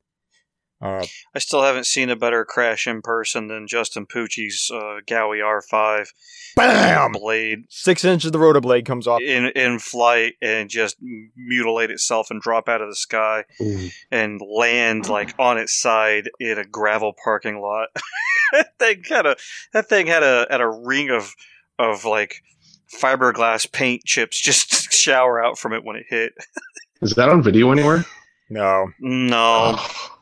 Uh, 0.82 1.04
I 1.34 1.38
still 1.40 1.62
haven't 1.62 1.84
seen 1.84 2.08
a 2.08 2.16
better 2.16 2.42
crash 2.46 2.86
in 2.86 3.02
person 3.02 3.48
than 3.48 3.66
Justin 3.66 4.06
Pucci's 4.06 4.70
uh, 4.72 5.00
Gaui 5.06 5.42
R5 5.42 6.06
bam! 6.56 7.12
blade 7.12 7.64
Six 7.68 8.02
inches 8.02 8.26
of 8.26 8.32
the 8.32 8.38
rotor 8.38 8.62
blade 8.62 8.86
comes 8.86 9.06
off. 9.06 9.20
in 9.20 9.46
in 9.48 9.78
flight 9.78 10.34
and 10.40 10.70
just 10.70 10.96
mutilate 11.36 11.90
itself 11.90 12.30
and 12.30 12.40
drop 12.40 12.66
out 12.66 12.80
of 12.80 12.88
the 12.88 12.96
sky 12.96 13.44
Ooh. 13.60 13.90
and 14.10 14.40
land 14.40 15.10
like 15.10 15.34
on 15.38 15.58
its 15.58 15.78
side 15.78 16.30
in 16.40 16.58
a 16.58 16.64
gravel 16.64 17.12
parking 17.22 17.60
lot. 17.60 17.88
that 18.52 18.78
thing 18.78 19.02
had 19.06 19.26
a 19.26 19.36
that 19.74 19.86
thing 19.86 20.06
had 20.06 20.22
a 20.22 20.46
had 20.50 20.62
a 20.62 20.68
ring 20.68 21.10
of 21.10 21.34
of 21.78 22.06
like 22.06 22.42
fiberglass 22.98 23.70
paint 23.70 24.04
chips 24.04 24.40
just 24.40 24.92
shower 24.92 25.42
out 25.42 25.58
from 25.58 25.72
it 25.72 25.84
when 25.84 25.96
it 25.96 26.06
hit. 26.08 26.32
Is 27.02 27.14
that 27.14 27.28
on 27.28 27.42
video 27.42 27.70
anywhere? 27.72 28.04
No, 28.48 28.88
No, 28.98 29.74
Oh, 29.78 30.16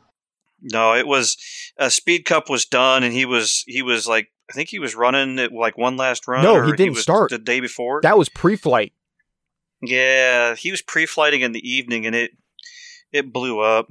no, 0.61 0.95
it 0.95 1.07
was 1.07 1.37
uh, 1.79 1.89
Speed 1.89 2.25
Cup 2.25 2.51
was 2.51 2.65
done 2.67 3.03
and 3.05 3.13
he 3.15 3.25
was 3.25 3.65
he 3.67 3.81
was 3.83 4.07
like 4.07 4.29
I 4.51 4.53
think 4.55 4.69
he 4.71 4.79
was 4.79 4.95
running 4.95 5.39
it 5.39 5.53
like 5.53 5.77
one 5.79 5.97
last 5.97 6.27
run. 6.29 6.43
No, 6.43 6.65
he 6.65 6.73
didn't 6.73 6.95
was 6.95 7.03
start. 7.03 7.31
the 7.31 7.39
day 7.39 7.61
before. 7.61 8.01
that 8.03 8.19
was 8.19 8.29
pre-flight. 8.29 8.93
yeah, 9.83 10.55
he 10.55 10.71
was 10.71 10.83
pre-flighting 10.83 11.41
in 11.43 11.53
the 11.53 11.69
evening 11.69 12.07
and 12.07 12.15
it 12.15 12.33
it 13.13 13.33
blew 13.33 13.61
up. 13.61 13.91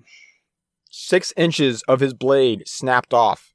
Six 0.89 1.33
inches 1.37 1.81
of 1.83 1.99
his 1.99 2.13
blade 2.13 2.63
snapped 2.67 3.13
off. 3.13 3.53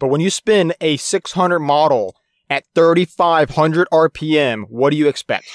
But 0.00 0.08
when 0.08 0.20
you 0.20 0.30
spin 0.30 0.74
a 0.80 0.96
600 0.96 1.58
model 1.60 2.16
at 2.50 2.64
3,500 2.74 3.88
RPM, 3.92 4.64
what 4.68 4.90
do 4.90 4.96
you 4.96 5.08
expect? 5.08 5.48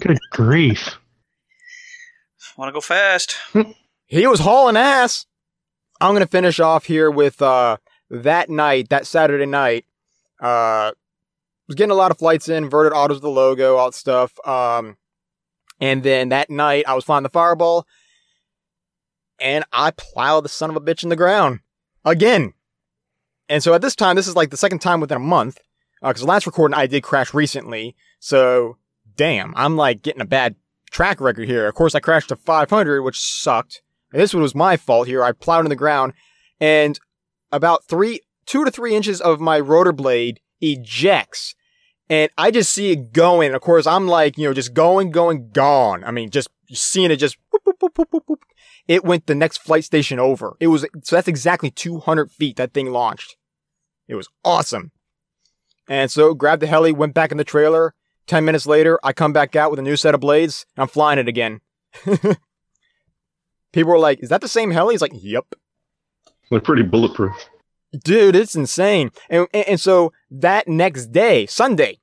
Good 0.00 0.18
grief. 0.30 0.96
Want 2.56 2.68
to 2.68 2.72
go 2.72 2.80
fast? 2.80 3.36
He 4.06 4.26
was 4.26 4.40
hauling 4.40 4.76
ass. 4.76 5.26
I'm 6.00 6.14
gonna 6.14 6.26
finish 6.26 6.60
off 6.60 6.84
here 6.84 7.10
with 7.10 7.40
uh 7.42 7.78
that 8.10 8.48
night, 8.50 8.90
that 8.90 9.06
Saturday 9.06 9.46
night. 9.46 9.86
Uh 10.40 10.92
was 11.66 11.74
getting 11.76 11.90
a 11.90 11.94
lot 11.94 12.10
of 12.10 12.18
flights 12.18 12.48
in, 12.48 12.64
inverted 12.64 12.92
autos 12.92 13.16
with 13.16 13.22
the 13.22 13.30
logo, 13.30 13.76
all 13.76 13.88
that 13.90 13.94
stuff. 13.94 14.32
Um 14.46 14.96
and 15.80 16.02
then 16.02 16.28
that 16.28 16.50
night 16.50 16.84
I 16.86 16.94
was 16.94 17.04
flying 17.04 17.22
the 17.22 17.28
fireball 17.28 17.86
and 19.40 19.64
I 19.72 19.90
plowed 19.90 20.44
the 20.44 20.48
son 20.48 20.70
of 20.70 20.76
a 20.76 20.80
bitch 20.80 21.02
in 21.02 21.08
the 21.08 21.16
ground. 21.16 21.60
Again. 22.04 22.52
And 23.48 23.62
so 23.62 23.74
at 23.74 23.82
this 23.82 23.96
time, 23.96 24.16
this 24.16 24.28
is 24.28 24.36
like 24.36 24.50
the 24.50 24.56
second 24.56 24.78
time 24.78 25.00
within 25.00 25.16
a 25.16 25.20
month. 25.20 25.58
Uh, 26.04 26.08
because 26.08 26.20
the 26.20 26.28
last 26.28 26.46
recording 26.46 26.74
I 26.74 26.86
did 26.86 27.02
crash 27.02 27.32
recently. 27.32 27.96
So 28.20 28.76
damn, 29.16 29.54
I'm 29.56 29.74
like 29.74 30.02
getting 30.02 30.20
a 30.20 30.26
bad 30.26 30.54
track 30.90 31.18
record 31.18 31.48
here. 31.48 31.66
Of 31.66 31.74
course 31.74 31.94
I 31.94 32.00
crashed 32.00 32.28
to 32.28 32.36
500, 32.36 33.02
which 33.02 33.18
sucked. 33.18 33.80
And 34.12 34.20
this 34.20 34.34
one 34.34 34.42
was 34.42 34.54
my 34.54 34.76
fault 34.76 35.08
here. 35.08 35.24
I 35.24 35.32
plowed 35.32 35.64
in 35.64 35.70
the 35.70 35.76
ground 35.76 36.12
and 36.60 37.00
about 37.50 37.84
three, 37.86 38.20
two 38.44 38.66
to 38.66 38.70
three 38.70 38.94
inches 38.94 39.18
of 39.22 39.40
my 39.40 39.58
rotor 39.58 39.92
blade 39.92 40.40
ejects. 40.60 41.54
And 42.10 42.30
I 42.36 42.50
just 42.50 42.70
see 42.74 42.90
it 42.90 43.14
going. 43.14 43.54
Of 43.54 43.62
course, 43.62 43.86
I'm 43.86 44.06
like, 44.06 44.36
you 44.36 44.46
know, 44.46 44.52
just 44.52 44.74
going, 44.74 45.10
going, 45.10 45.48
gone. 45.52 46.04
I 46.04 46.10
mean, 46.10 46.28
just 46.28 46.48
seeing 46.70 47.12
it 47.12 47.16
just 47.16 47.38
whoop, 47.50 47.62
whoop, 47.80 48.08
whoop. 48.28 48.40
it 48.86 49.04
went 49.04 49.26
the 49.26 49.34
next 49.34 49.56
flight 49.56 49.84
station 49.84 50.18
over. 50.18 50.54
It 50.60 50.66
was 50.66 50.86
so 51.02 51.16
that's 51.16 51.28
exactly 51.28 51.70
200 51.70 52.30
feet 52.30 52.56
that 52.56 52.74
thing 52.74 52.92
launched. 52.92 53.36
It 54.06 54.16
was 54.16 54.28
awesome. 54.44 54.92
And 55.88 56.10
so 56.10 56.34
grabbed 56.34 56.62
the 56.62 56.66
heli, 56.66 56.92
went 56.92 57.14
back 57.14 57.30
in 57.30 57.38
the 57.38 57.44
trailer. 57.44 57.94
Ten 58.26 58.44
minutes 58.44 58.66
later, 58.66 58.98
I 59.04 59.12
come 59.12 59.32
back 59.32 59.54
out 59.54 59.70
with 59.70 59.78
a 59.78 59.82
new 59.82 59.96
set 59.96 60.14
of 60.14 60.20
blades, 60.20 60.64
and 60.76 60.82
I'm 60.82 60.88
flying 60.88 61.18
it 61.18 61.28
again. 61.28 61.60
People 63.72 63.90
were 63.92 63.98
like, 63.98 64.22
"Is 64.22 64.28
that 64.30 64.40
the 64.40 64.48
same 64.48 64.70
heli?" 64.70 64.94
He's 64.94 65.02
like, 65.02 65.12
"Yep." 65.14 65.54
They're 66.50 66.60
pretty 66.60 66.82
bulletproof. 66.82 67.32
dude, 68.04 68.36
it's 68.36 68.54
insane. 68.54 69.10
And, 69.28 69.46
and 69.52 69.68
and 69.68 69.80
so 69.80 70.12
that 70.30 70.68
next 70.68 71.06
day, 71.12 71.46
Sunday, 71.46 72.00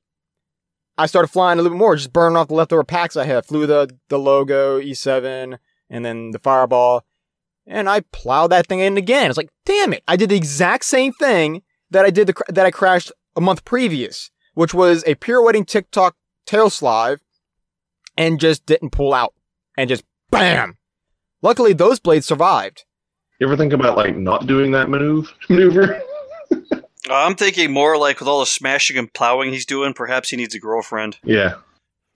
I 0.96 1.06
started 1.06 1.28
flying 1.28 1.58
a 1.58 1.62
little 1.62 1.76
bit 1.76 1.80
more, 1.80 1.96
just 1.96 2.12
burning 2.12 2.36
off 2.36 2.48
the 2.48 2.54
leftover 2.54 2.84
packs 2.84 3.16
I 3.16 3.24
had. 3.24 3.44
Flew 3.46 3.66
the 3.66 3.90
the 4.08 4.18
logo 4.18 4.80
E7 4.80 5.58
and 5.90 6.04
then 6.04 6.30
the 6.30 6.38
Fireball, 6.38 7.04
and 7.66 7.88
I 7.88 8.00
plowed 8.12 8.50
that 8.52 8.66
thing 8.66 8.80
in 8.80 8.96
again. 8.96 9.28
It's 9.28 9.36
like, 9.36 9.50
damn 9.64 9.92
it, 9.92 10.02
I 10.06 10.16
did 10.16 10.28
the 10.30 10.36
exact 10.36 10.84
same 10.84 11.12
thing 11.12 11.62
that 11.90 12.04
I 12.04 12.10
did 12.10 12.28
the, 12.28 12.34
that 12.48 12.66
I 12.66 12.70
crashed 12.70 13.12
a 13.36 13.40
month 13.40 13.64
previous, 13.64 14.30
which 14.54 14.74
was 14.74 15.04
a 15.06 15.14
pirouetting 15.14 15.64
TikTok 15.64 16.16
tail 16.46 16.70
slide, 16.70 17.18
and 18.16 18.40
just 18.40 18.66
didn't 18.66 18.90
pull 18.90 19.14
out, 19.14 19.34
and 19.76 19.88
just 19.88 20.04
bam. 20.30 20.76
Luckily, 21.40 21.72
those 21.72 21.98
blades 21.98 22.26
survived. 22.26 22.84
You 23.40 23.46
ever 23.46 23.56
think 23.56 23.72
about 23.72 23.96
like 23.96 24.16
not 24.16 24.46
doing 24.46 24.72
that 24.72 24.88
maneuver? 24.88 25.28
Maneuver? 25.48 26.00
I'm 27.10 27.34
thinking 27.34 27.72
more 27.72 27.98
like 27.98 28.20
with 28.20 28.28
all 28.28 28.40
the 28.40 28.46
smashing 28.46 28.96
and 28.96 29.12
plowing 29.12 29.52
he's 29.52 29.66
doing, 29.66 29.92
perhaps 29.94 30.30
he 30.30 30.36
needs 30.36 30.54
a 30.54 30.60
girlfriend. 30.60 31.18
Yeah, 31.24 31.54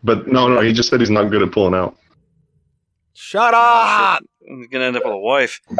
but 0.03 0.29
no, 0.29 0.47
no. 0.49 0.61
He 0.61 0.73
just 0.73 0.89
said 0.89 1.01
he's 1.01 1.11
not 1.11 1.31
good 1.31 1.43
at 1.43 1.51
pulling 1.51 1.75
out. 1.75 1.97
Shut 3.13 3.55
oh, 3.55 3.59
up! 3.59 4.23
He's 4.41 4.69
gonna 4.69 4.85
end 4.85 4.97
up 4.97 5.05
with 5.05 5.15
a 5.15 5.19
wife. 5.19 5.61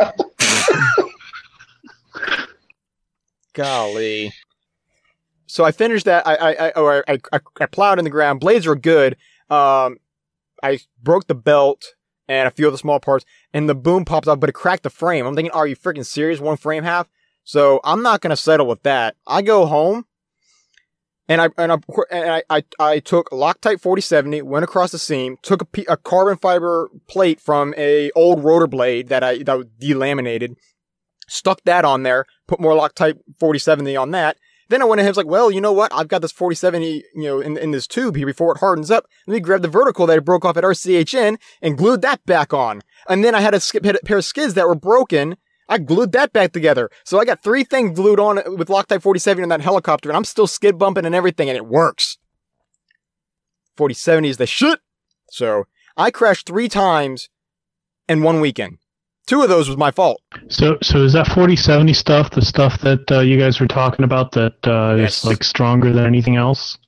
Golly. 3.53 4.33
So 5.47 5.65
I 5.65 5.73
finished 5.73 6.05
that. 6.07 6.27
I 6.27 6.35
I 6.35 6.53
I, 6.53 6.71
or 6.73 7.05
I, 7.09 7.19
I, 7.33 7.41
I 7.61 7.67
plowed 7.67 7.99
in 7.99 8.05
the 8.05 8.11
ground. 8.11 8.41
Blades 8.41 8.67
were 8.67 8.77
good. 8.77 9.17
Um, 9.49 9.99
I 10.63 10.81
broke 11.03 11.27
the 11.27 11.35
belt 11.35 11.95
and 12.29 12.49
a 12.49 12.51
few 12.51 12.67
of 12.67 12.73
the 12.73 12.79
small 12.79 12.99
parts, 12.99 13.25
and 13.53 13.69
the 13.69 13.75
boom 13.75 14.05
pops 14.05 14.27
up, 14.27 14.41
but 14.41 14.49
it 14.49 14.55
cracked 14.55 14.83
the 14.83 14.91
frame. 14.91 15.27
I'm 15.27 15.37
thinking, 15.37 15.53
are 15.53 15.67
you 15.67 15.77
freaking 15.77 16.05
serious? 16.05 16.41
One 16.41 16.57
frame 16.57 16.83
half. 16.83 17.09
So 17.45 17.81
I'm 17.85 18.03
not 18.03 18.21
gonna 18.21 18.37
settle 18.37 18.67
with 18.67 18.83
that. 18.83 19.17
I 19.27 19.43
go 19.43 19.67
home, 19.67 20.07
and 21.29 21.41
I 21.41 21.49
and 21.57 21.73
I 21.73 21.77
and 22.11 22.31
I, 22.31 22.43
I, 22.51 22.65
I 22.79 22.99
took 22.99 23.31
Loctite 23.31 23.81
4070, 23.81 24.43
went 24.43 24.65
across 24.65 24.93
the 24.93 24.99
seam, 24.99 25.37
took 25.43 25.63
a, 25.63 25.85
a 25.89 25.97
carbon 25.97 26.37
fiber 26.37 26.91
plate 27.09 27.41
from 27.41 27.75
a 27.77 28.11
old 28.13 28.43
rotor 28.45 28.67
blade 28.67 29.09
that 29.09 29.23
I 29.23 29.43
that 29.45 29.59
was 29.59 29.67
delaminated, 29.81 30.57
stuck 31.29 31.63
that 31.65 31.85
on 31.85 32.03
there, 32.03 32.27
put 32.49 32.61
more 32.61 32.73
Loctite 32.73 33.19
4070 33.39 33.97
on 33.97 34.11
that. 34.13 34.37
Then 34.69 34.83
I 34.83 34.85
went 34.85 35.01
ahead 35.01 35.09
and 35.09 35.17
was 35.17 35.25
like, 35.25 35.31
well, 35.31 35.51
you 35.51 35.61
know 35.61 35.73
what? 35.73 35.93
I've 35.95 36.09
got 36.09 36.23
this 36.23 36.33
4070, 36.33 37.05
you 37.15 37.23
know, 37.23 37.41
in, 37.41 37.57
in 37.57 37.71
this 37.71 37.87
tube 37.87 38.17
here 38.17 38.27
before 38.27 38.53
it 38.53 38.59
hardens 38.59 38.91
up. 38.91 39.07
Let 39.27 39.35
me 39.35 39.41
grab 39.41 39.63
the 39.63 39.69
vertical 39.69 40.07
that 40.07 40.17
I 40.17 40.21
broke 40.21 40.45
off 40.45 40.57
at 40.57 40.65
RCHN 40.65 41.37
and 41.63 41.79
glued 41.79 42.03
that 42.03 42.25
back 42.27 42.53
on. 42.53 42.83
And 43.09 43.25
then 43.25 43.35
I 43.35 43.41
had 43.41 43.55
a, 43.55 43.61
had 43.85 43.97
a 43.97 44.05
pair 44.05 44.19
of 44.19 44.25
skids 44.25 44.55
that 44.55 44.67
were 44.67 44.75
broken. 44.75 45.37
I 45.69 45.79
glued 45.79 46.13
that 46.13 46.33
back 46.33 46.53
together. 46.53 46.91
So 47.05 47.21
I 47.21 47.25
got 47.25 47.43
three 47.43 47.63
things 47.63 47.97
glued 47.97 48.19
on 48.19 48.37
with 48.57 48.69
Loctite 48.69 49.03
4070 49.03 49.45
on 49.45 49.49
that 49.51 49.61
helicopter 49.61 50.09
and 50.09 50.17
I'm 50.17 50.25
still 50.25 50.47
skid 50.47 50.79
bumping 50.79 51.07
and 51.07 51.15
everything 51.15 51.49
and 51.49 51.57
it 51.57 51.67
works. 51.67 52.19
4070 53.77 54.31
is 54.31 54.37
the 54.37 54.47
shit. 54.47 54.81
So 55.31 55.65
I 55.97 56.11
crashed 56.11 56.47
three 56.47 56.69
times 56.69 57.29
in 58.09 58.23
one 58.23 58.41
weekend. 58.41 58.79
Two 59.27 59.43
of 59.43 59.49
those 59.49 59.69
was 59.69 59.77
my 59.77 59.91
fault. 59.91 60.21
So, 60.49 60.79
so 60.83 61.03
is 61.03 61.13
that 61.15 61.27
4070 61.27 61.93
stuff 61.95 62.31
the 62.31 62.43
stuff 62.43 62.81
that 62.83 63.11
uh, 63.11 63.21
you 63.21 63.39
guys 63.39 63.59
were 63.61 63.67
talking 63.67 64.05
about 64.05 64.33
that 64.33 64.55
uh, 64.67 64.95
Yes. 64.97 65.19
is 65.19 65.25
like 65.25 65.43
stronger 65.43 65.93
than 65.93 66.07
anything 66.07 66.37
else? 66.37 66.79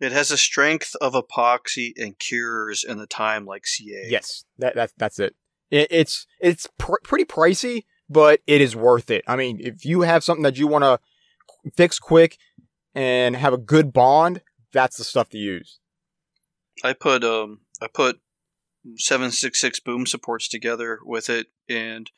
It 0.00 0.12
has 0.12 0.30
the 0.30 0.38
strength 0.38 0.96
of 1.02 1.12
epoxy 1.12 1.92
and 1.98 2.18
cures 2.18 2.82
in 2.82 2.96
the 2.96 3.06
time 3.06 3.44
like 3.44 3.66
CA. 3.66 4.06
Yes, 4.08 4.44
that, 4.58 4.74
that 4.74 4.92
that's 4.96 5.18
it. 5.18 5.36
it 5.70 5.88
it's 5.90 6.26
it's 6.40 6.66
pr- 6.78 6.94
pretty 7.04 7.26
pricey, 7.26 7.84
but 8.08 8.40
it 8.46 8.62
is 8.62 8.74
worth 8.74 9.10
it. 9.10 9.22
I 9.28 9.36
mean, 9.36 9.58
if 9.60 9.84
you 9.84 10.00
have 10.00 10.24
something 10.24 10.42
that 10.44 10.56
you 10.56 10.66
want 10.66 10.84
to 10.84 10.98
fix 11.76 11.98
quick 11.98 12.38
and 12.94 13.36
have 13.36 13.52
a 13.52 13.58
good 13.58 13.92
bond, 13.92 14.40
that's 14.72 14.96
the 14.96 15.04
stuff 15.04 15.28
to 15.30 15.38
use. 15.38 15.78
I 16.82 16.94
put 16.94 17.22
um 17.22 17.60
I 17.82 17.86
put 17.92 18.20
seven 18.96 19.30
six 19.30 19.60
six 19.60 19.80
boom 19.80 20.06
supports 20.06 20.48
together 20.48 20.98
with 21.04 21.28
it, 21.30 21.48
and 21.68 22.10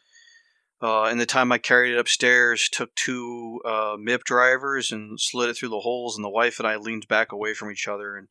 uh, 0.81 1.09
in 1.11 1.18
the 1.18 1.27
time 1.27 1.53
I 1.53 1.59
carried 1.59 1.92
it 1.92 1.98
upstairs, 1.98 2.68
took 2.68 2.94
two 2.94 3.61
uh, 3.64 3.96
MIP 3.96 4.25
drivers 4.25 4.90
and 4.90 5.20
slid 5.20 5.51
it 5.51 5.57
through 5.57 5.68
the 5.70 5.81
holes, 5.81 6.16
and 6.16 6.25
the 6.25 6.29
wife 6.31 6.59
and 6.59 6.66
I 6.66 6.77
leaned 6.77 7.07
back 7.09 7.33
away 7.33 7.55
from 7.55 7.70
each 7.70 7.87
other, 7.87 8.16
and 8.16 8.29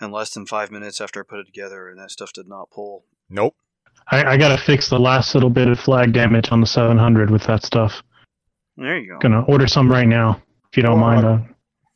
in 0.00 0.10
less 0.10 0.30
than 0.30 0.44
five 0.46 0.70
minutes 0.70 1.00
after 1.00 1.20
I 1.20 1.22
put 1.28 1.38
it 1.38 1.46
together, 1.46 1.88
and 1.88 1.98
that 2.00 2.10
stuff 2.10 2.32
did 2.32 2.48
not 2.48 2.70
pull. 2.70 3.04
Nope. 3.30 3.54
I, 4.10 4.32
I 4.32 4.36
got 4.36 4.54
to 4.54 4.62
fix 4.62 4.88
the 4.90 4.98
last 4.98 5.34
little 5.34 5.50
bit 5.50 5.68
of 5.68 5.78
flag 5.78 6.12
damage 6.12 6.50
on 6.50 6.60
the 6.60 6.66
700 6.66 7.30
with 7.30 7.44
that 7.44 7.64
stuff. 7.64 8.02
There 8.76 8.98
you 8.98 9.08
go. 9.12 9.18
Gonna 9.20 9.42
order 9.44 9.68
some 9.68 9.90
right 9.90 10.06
now 10.06 10.42
if 10.70 10.76
you 10.76 10.82
don't 10.82 11.00
Well, 11.00 11.22
mind. 11.22 11.24
Uh, 11.24 11.38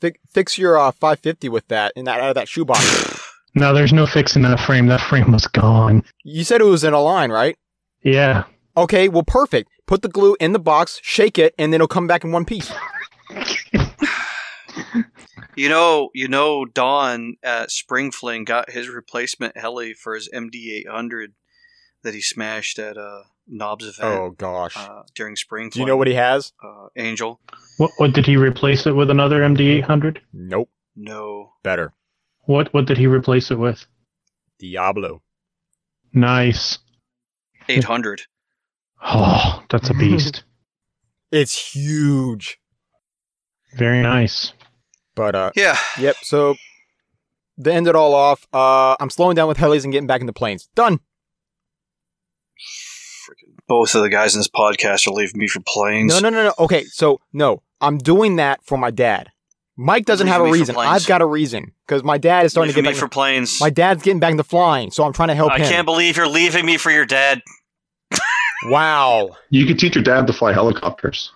Fi- 0.01 0.15
fix 0.31 0.57
your 0.57 0.79
uh, 0.79 0.93
550 0.93 1.49
with 1.49 1.67
that 1.69 1.93
in 1.97 2.05
that 2.05 2.21
out 2.21 2.29
of 2.29 2.35
that 2.37 2.49
shoebox. 2.49 2.79
no, 3.59 3.75
there's 3.75 3.93
no 3.93 4.07
fixing 4.07 4.43
that 4.43 4.61
frame. 4.61 4.87
That 4.87 5.01
frame 5.01 5.33
was 5.33 5.47
gone. 5.47 6.03
you 6.25 6.45
said 6.45 6.61
it 6.61 6.65
was 6.65 6.85
in 6.85 6.93
a 6.95 7.01
line, 7.01 7.31
right? 7.31 7.57
Yeah. 8.03 8.45
Okay, 8.77 9.09
well, 9.09 9.25
perfect. 9.25 9.69
Put 9.87 10.03
the 10.03 10.09
glue 10.09 10.37
in 10.41 10.53
the 10.53 10.59
box, 10.59 11.01
shake 11.03 11.39
it, 11.39 11.55
and 11.59 11.73
then 11.73 11.79
it'll 11.79 11.89
come 11.89 12.07
back 12.07 12.25
in 12.25 12.33
one 12.33 12.45
piece. 12.45 12.73
You 15.57 15.69
know, 15.69 16.11
you 16.15 16.29
know, 16.29 16.65
Don 16.67 17.35
at 17.43 17.73
Spring 17.73 18.13
Fling 18.13 18.45
got 18.45 18.71
his 18.71 18.89
replacement 18.89 19.57
heli 19.57 19.93
for 19.93 20.15
his 20.15 20.31
MD 20.33 20.71
eight 20.71 20.89
hundred 20.89 21.33
that 22.05 22.15
he 22.15 22.21
smashed 22.21 22.79
at 22.79 22.97
uh, 22.97 23.23
Knobs 23.49 23.85
event 23.85 24.21
Oh 24.21 24.31
gosh. 24.31 24.77
uh, 24.77 25.03
during 25.17 25.35
Spring. 25.35 25.69
Do 25.71 25.81
you 25.81 25.87
know 25.87 25.97
what 25.97 26.07
he 26.07 26.15
has? 26.15 26.53
uh, 26.63 26.87
Angel? 26.95 27.41
What 27.79 27.91
what 27.97 28.13
did 28.13 28.25
he 28.27 28.37
replace 28.37 28.87
it 28.87 28.93
with? 28.95 29.11
Another 29.11 29.41
MD800? 29.41 30.19
Nope. 30.33 30.71
No, 30.95 31.55
Better. 31.65 31.93
What 32.49 32.73
what 32.73 32.87
did 32.87 32.97
he 32.97 33.07
replace 33.07 33.51
it 33.51 33.59
with? 33.59 33.85
Diablo. 34.59 35.21
Nice. 36.15 36.79
eight 37.69 37.85
hundred. 37.85 38.23
Oh, 39.01 39.63
that's 39.71 39.91
a 39.91 39.95
beast. 39.95 40.43
It's 41.31 41.73
huge. 41.73 42.59
Very 43.77 44.03
nice. 44.03 44.55
But 45.15 45.35
uh, 45.35 45.53
Yeah, 45.55 45.77
Yep. 46.01 46.17
So 46.23 46.57
to 47.63 47.73
end 47.73 47.87
it 47.87 47.95
all 47.95 48.15
off, 48.15 48.49
uh, 48.53 48.97
I'm 48.99 49.11
slowing 49.11 49.37
down 49.37 49.47
with 49.47 49.59
helis 49.59 49.85
and 49.85 49.93
getting 49.93 50.07
back 50.07 50.23
into 50.23 50.33
planes. 50.33 50.69
Done. 50.75 51.01
freaking 52.59 53.55
both 53.69 53.95
of 53.95 54.03
the 54.03 54.09
guys 54.09 54.35
in 54.35 54.41
this 54.41 54.49
podcast 54.49 55.07
are 55.07 55.13
leaving 55.13 55.39
me 55.39 55.47
for 55.49 55.61
planes. 55.61 56.15
No, 56.15 56.19
no, 56.19 56.31
no, 56.35 56.45
no. 56.45 56.55
Okay, 56.65 56.85
so 56.85 57.21
no, 57.33 57.63
I'm 57.81 57.99
doing 57.99 58.37
that 58.37 58.65
for 58.65 58.79
my 58.79 58.91
dad. 58.91 59.29
Mike 59.81 60.05
doesn't 60.07 60.27
Leave 60.27 60.33
have 60.33 60.43
a 60.43 60.51
reason. 60.51 60.77
I've 60.77 61.07
got 61.07 61.23
a 61.23 61.27
reason 61.27 61.73
because 61.87 62.03
my 62.03 62.19
dad 62.19 62.45
is 62.45 62.51
starting 62.51 62.71
leaving 62.71 62.83
to 62.83 62.91
me 62.91 62.95
get 62.95 63.01
for 63.01 63.07
planes. 63.09 63.61
my 63.61 63.71
dad's 63.71 64.03
getting 64.03 64.19
back 64.19 64.33
into 64.33 64.43
flying, 64.43 64.91
so 64.91 65.05
I'm 65.05 65.13
trying 65.13 65.29
to 65.29 65.37
help 65.37 65.53
I 65.53 65.59
him. 65.59 65.63
I 65.67 65.69
can't 65.69 65.87
believe 65.87 66.17
you're 66.17 66.27
leaving 66.27 66.67
me 66.67 66.77
for 66.79 66.91
your 66.91 67.07
dad. 67.07 67.43
wow. 68.65 69.37
You 69.51 69.67
could 69.67 69.79
teach 69.79 69.95
your 69.95 70.05
dad 70.05 70.27
to 70.27 70.33
fly 70.33 70.53
helicopters. 70.53 71.31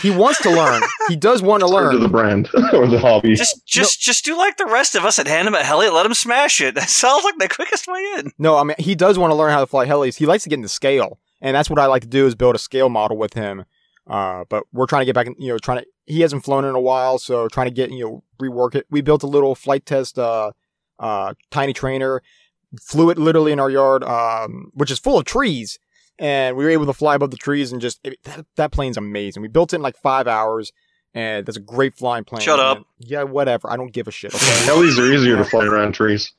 He 0.00 0.10
wants 0.10 0.40
to 0.42 0.50
learn. 0.50 0.82
he 1.08 1.14
does 1.16 1.42
want 1.42 1.60
to 1.60 1.66
Or 1.72 1.92
to 1.92 1.98
the 1.98 2.04
learn. 2.04 2.10
brand 2.10 2.48
or 2.72 2.86
the 2.86 2.98
hobby. 2.98 3.34
Just, 3.34 3.64
just, 3.66 4.00
just 4.00 4.24
do 4.24 4.36
like 4.36 4.56
the 4.56 4.66
rest 4.66 4.94
of 4.94 5.04
us 5.04 5.18
and 5.18 5.28
hand 5.28 5.46
him 5.46 5.54
a 5.54 5.62
heli. 5.62 5.88
Let 5.90 6.06
him 6.06 6.14
smash 6.14 6.60
it. 6.60 6.74
That 6.84 6.88
sounds 6.88 7.22
like 7.22 7.36
the 7.38 7.48
quickest 7.48 7.86
way 7.86 8.00
in. 8.18 8.32
No, 8.38 8.56
I 8.56 8.64
mean 8.64 8.76
he 8.78 8.94
does 8.94 9.18
want 9.18 9.30
to 9.30 9.34
learn 9.36 9.50
how 9.52 9.60
to 9.60 9.66
fly 9.66 9.86
helis. 9.86 10.16
He 10.16 10.26
likes 10.26 10.42
to 10.44 10.48
get 10.48 10.56
into 10.56 10.68
scale, 10.68 11.20
and 11.40 11.54
that's 11.54 11.68
what 11.70 11.78
I 11.78 11.86
like 11.86 12.02
to 12.02 12.08
do 12.08 12.26
is 12.26 12.34
build 12.34 12.54
a 12.54 12.58
scale 12.58 12.88
model 12.88 13.16
with 13.18 13.34
him. 13.34 13.66
Uh, 14.06 14.44
but 14.50 14.64
we're 14.72 14.86
trying 14.86 15.00
to 15.00 15.06
get 15.06 15.14
back, 15.14 15.26
in, 15.26 15.34
you 15.38 15.48
know, 15.48 15.58
trying 15.58 15.78
to. 15.78 15.86
He 16.06 16.20
hasn't 16.20 16.44
flown 16.44 16.64
in 16.66 16.74
a 16.74 16.80
while, 16.80 17.18
so 17.18 17.48
trying 17.48 17.68
to 17.68 17.72
get 17.74 17.90
you 17.90 18.04
know 18.04 18.24
rework 18.40 18.74
it. 18.74 18.86
We 18.90 19.00
built 19.00 19.22
a 19.22 19.26
little 19.26 19.54
flight 19.54 19.86
test, 19.86 20.18
uh, 20.18 20.52
uh, 20.98 21.32
tiny 21.50 21.72
trainer, 21.72 22.22
flew 22.82 23.08
it 23.10 23.16
literally 23.18 23.52
in 23.52 23.58
our 23.60 23.70
yard, 23.70 24.04
um, 24.04 24.70
which 24.74 24.90
is 24.90 24.98
full 24.98 25.18
of 25.18 25.24
trees, 25.24 25.78
and 26.18 26.54
we 26.56 26.64
were 26.64 26.70
able 26.70 26.84
to 26.86 26.92
fly 26.92 27.14
above 27.14 27.30
the 27.30 27.38
trees 27.38 27.72
and 27.72 27.80
just 27.80 27.98
it, 28.04 28.18
that, 28.24 28.44
that 28.56 28.72
plane's 28.72 28.98
amazing. 28.98 29.40
We 29.42 29.48
built 29.48 29.72
it 29.72 29.76
in 29.76 29.82
like 29.82 29.96
five 29.96 30.28
hours, 30.28 30.72
and 31.14 31.46
that's 31.46 31.56
a 31.56 31.60
great 31.60 31.94
flying 31.94 32.24
plane. 32.24 32.42
Shut 32.42 32.60
up. 32.60 32.76
And- 32.76 32.86
yeah, 32.98 33.22
whatever. 33.22 33.70
I 33.70 33.76
don't 33.78 33.92
give 33.92 34.06
a 34.06 34.10
shit. 34.10 34.34
Okay, 34.34 34.44
Helis 34.44 34.98
are 34.98 35.10
easier 35.10 35.36
to 35.38 35.44
fly 35.46 35.64
around 35.64 35.92
trees. 35.92 36.30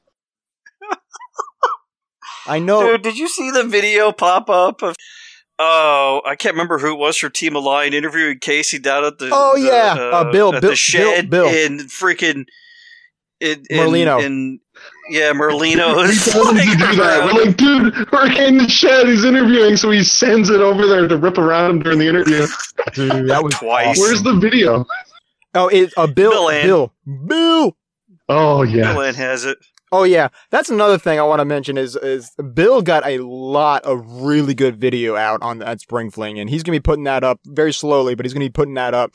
I 2.47 2.59
know. 2.59 2.91
Dude, 2.91 3.01
did 3.01 3.17
you 3.17 3.27
see 3.27 3.49
the 3.49 3.63
video 3.63 4.11
pop 4.11 4.49
up 4.51 4.83
of? 4.83 4.95
Oh, 5.57 6.21
I 6.25 6.35
can't 6.35 6.53
remember 6.53 6.79
who 6.79 6.91
it 6.93 6.97
was 6.97 7.17
for 7.17 7.29
Team 7.29 7.55
Align 7.55 7.93
interviewing 7.93 8.39
Casey 8.39 8.77
down 8.79 9.05
at 9.05 9.19
the. 9.19 9.29
Oh, 9.31 9.53
the, 9.55 9.65
yeah. 9.65 9.93
Uh, 9.97 10.31
Bill- 10.31 10.53
at 10.53 10.61
Bill- 10.61 10.71
the 10.71 10.75
shed 10.75 11.29
Bill- 11.29 11.45
Bill. 11.49 11.53
in 11.55 11.77
freaking. 11.87 12.45
In, 13.41 13.63
in, 13.69 13.77
Merlino. 13.77 14.23
in 14.23 14.59
yeah, 15.09 15.33
Merlino 15.33 15.97
We 15.97 16.03
is 16.03 16.25
told 16.31 16.49
him 16.49 16.55
to 16.55 16.63
flying 16.63 16.77
do 16.77 16.95
that. 17.01 17.33
We're 17.33 17.45
like, 17.45 17.57
dude, 17.57 18.11
we're 18.11 18.31
in 18.47 18.57
the 18.57 18.67
shed. 18.69 19.07
He's 19.07 19.25
interviewing, 19.25 19.75
so 19.75 19.91
he 19.91 20.03
sends 20.03 20.49
it 20.49 20.61
over 20.61 20.87
there 20.87 21.07
to 21.07 21.17
rip 21.17 21.37
around 21.37 21.71
him 21.71 21.79
during 21.79 21.99
the 21.99 22.07
interview. 22.07 22.47
Dude, 22.93 23.27
that 23.29 23.43
was 23.43 23.53
Twice. 23.55 23.99
Where's 23.99 24.23
the 24.23 24.35
video? 24.35 24.85
Oh, 25.53 25.67
it's 25.67 25.93
a 25.97 26.07
Bill. 26.07 26.49
Bill 26.49 26.91
Bill. 27.05 27.27
Bill. 27.27 27.77
Oh 28.29 28.63
yeah. 28.63 28.93
Glenn 28.93 29.15
has 29.15 29.43
it. 29.45 29.57
Oh 29.97 30.03
yeah, 30.03 30.27
that's 30.51 30.69
another 30.69 30.97
thing 30.97 31.19
I 31.19 31.23
want 31.23 31.39
to 31.39 31.45
mention 31.45 31.77
is 31.77 31.95
is 31.95 32.31
Bill 32.53 32.81
got 32.81 33.05
a 33.05 33.19
lot 33.19 33.81
of 33.85 34.03
really 34.23 34.53
good 34.53 34.75
video 34.75 35.15
out 35.15 35.41
on 35.41 35.59
that 35.59 35.79
Spring 35.79 36.11
Fling, 36.11 36.37
and 36.37 36.49
he's 36.49 36.63
gonna 36.63 36.75
be 36.75 36.81
putting 36.81 37.05
that 37.05 37.23
up 37.23 37.39
very 37.45 37.71
slowly, 37.71 38.13
but 38.13 38.25
he's 38.25 38.33
gonna 38.33 38.45
be 38.45 38.49
putting 38.49 38.73
that 38.73 38.93
up. 38.93 39.11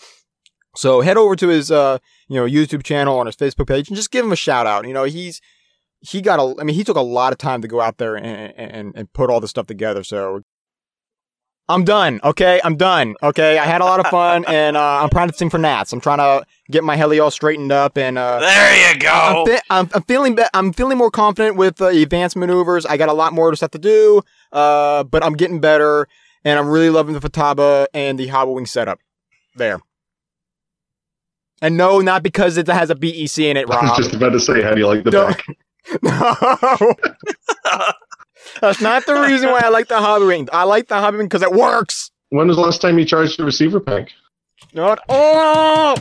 So 0.74 1.02
head 1.02 1.18
over 1.18 1.36
to 1.36 1.48
his 1.48 1.70
uh 1.70 1.98
you 2.28 2.36
know 2.36 2.46
YouTube 2.46 2.82
channel 2.82 3.18
on 3.18 3.26
his 3.26 3.36
Facebook 3.36 3.68
page 3.68 3.88
and 3.88 3.96
just 3.96 4.10
give 4.10 4.24
him 4.24 4.32
a 4.32 4.36
shout 4.36 4.66
out. 4.66 4.86
You 4.86 4.94
know 4.94 5.04
he's 5.04 5.42
he 6.00 6.22
got 6.22 6.40
a 6.40 6.58
I 6.58 6.64
mean 6.64 6.74
he 6.74 6.82
took 6.82 6.96
a 6.96 7.02
lot 7.02 7.32
of 7.32 7.38
time 7.38 7.60
to 7.60 7.68
go 7.68 7.82
out 7.82 7.98
there 7.98 8.16
and 8.16 8.54
and, 8.56 8.92
and 8.96 9.12
put 9.12 9.28
all 9.28 9.40
this 9.40 9.50
stuff 9.50 9.66
together. 9.66 10.02
So 10.02 10.40
I'm 11.70 11.84
done. 11.84 12.20
Okay, 12.24 12.60
I'm 12.64 12.76
done. 12.76 13.14
Okay, 13.22 13.58
I 13.58 13.64
had 13.64 13.80
a 13.80 13.84
lot 13.84 14.00
of 14.00 14.06
fun 14.08 14.44
and 14.48 14.76
uh, 14.76 15.02
I'm 15.02 15.08
practicing 15.08 15.48
for 15.50 15.58
Nats. 15.58 15.92
I'm 15.92 16.00
trying 16.00 16.18
to 16.18 16.44
get 16.70 16.84
my 16.84 16.96
heli 16.96 17.18
all 17.20 17.30
straightened 17.30 17.72
up 17.72 17.96
and 17.96 18.18
uh, 18.18 18.40
There 18.40 18.76
you 18.76 18.92
I'm, 19.08 19.44
go. 19.44 19.58
I'm, 19.70 19.88
I'm 19.94 20.02
feeling 20.02 20.34
be- 20.34 20.44
I'm 20.52 20.72
feeling 20.72 20.98
more 20.98 21.10
confident 21.10 21.56
with 21.56 21.80
uh, 21.80 21.86
advanced 21.86 22.36
maneuvers. 22.36 22.84
I 22.86 22.96
got 22.96 23.08
a 23.08 23.12
lot 23.12 23.32
more 23.32 23.50
to 23.50 23.56
stuff 23.56 23.70
to 23.72 23.78
do, 23.78 24.22
uh, 24.52 25.04
but 25.04 25.24
I'm 25.24 25.34
getting 25.34 25.60
better, 25.60 26.06
and 26.44 26.58
I'm 26.58 26.68
really 26.68 26.90
loving 26.90 27.14
the 27.14 27.20
Futaba 27.20 27.86
and 27.94 28.18
the 28.18 28.26
Hobby 28.28 28.52
Wing 28.52 28.66
setup. 28.66 28.98
There. 29.56 29.80
And 31.62 31.76
no, 31.76 32.00
not 32.00 32.22
because 32.22 32.56
it 32.56 32.66
has 32.68 32.88
a 32.90 32.94
BEC 32.94 33.38
in 33.38 33.56
it, 33.56 33.66
I 33.70 33.80
was 33.82 33.88
Rob. 33.90 33.96
just 33.98 34.14
about 34.14 34.30
to 34.30 34.40
say, 34.40 34.62
how 34.62 34.72
do 34.74 34.80
you 34.80 34.86
like 34.86 35.04
the 35.04 35.10
No. 35.10 35.26
back? 35.26 35.44
no, 36.02 36.94
that's 38.60 38.80
not 38.80 39.06
the 39.06 39.14
reason 39.14 39.50
why 39.50 39.60
I 39.62 39.68
like 39.68 39.88
the 39.88 39.98
Hobby 39.98 40.26
Wing. 40.26 40.48
I 40.52 40.64
like 40.64 40.88
the 40.88 40.96
Hobby 40.96 41.18
Wing 41.18 41.26
because 41.26 41.42
it 41.42 41.52
works. 41.52 42.10
When 42.30 42.48
was 42.48 42.56
the 42.56 42.62
last 42.62 42.80
time 42.80 42.98
you 42.98 43.04
charged 43.04 43.38
the 43.38 43.44
receiver 43.44 43.80
pack? 43.80 44.10
Not 44.72 45.00
oh. 45.08 45.96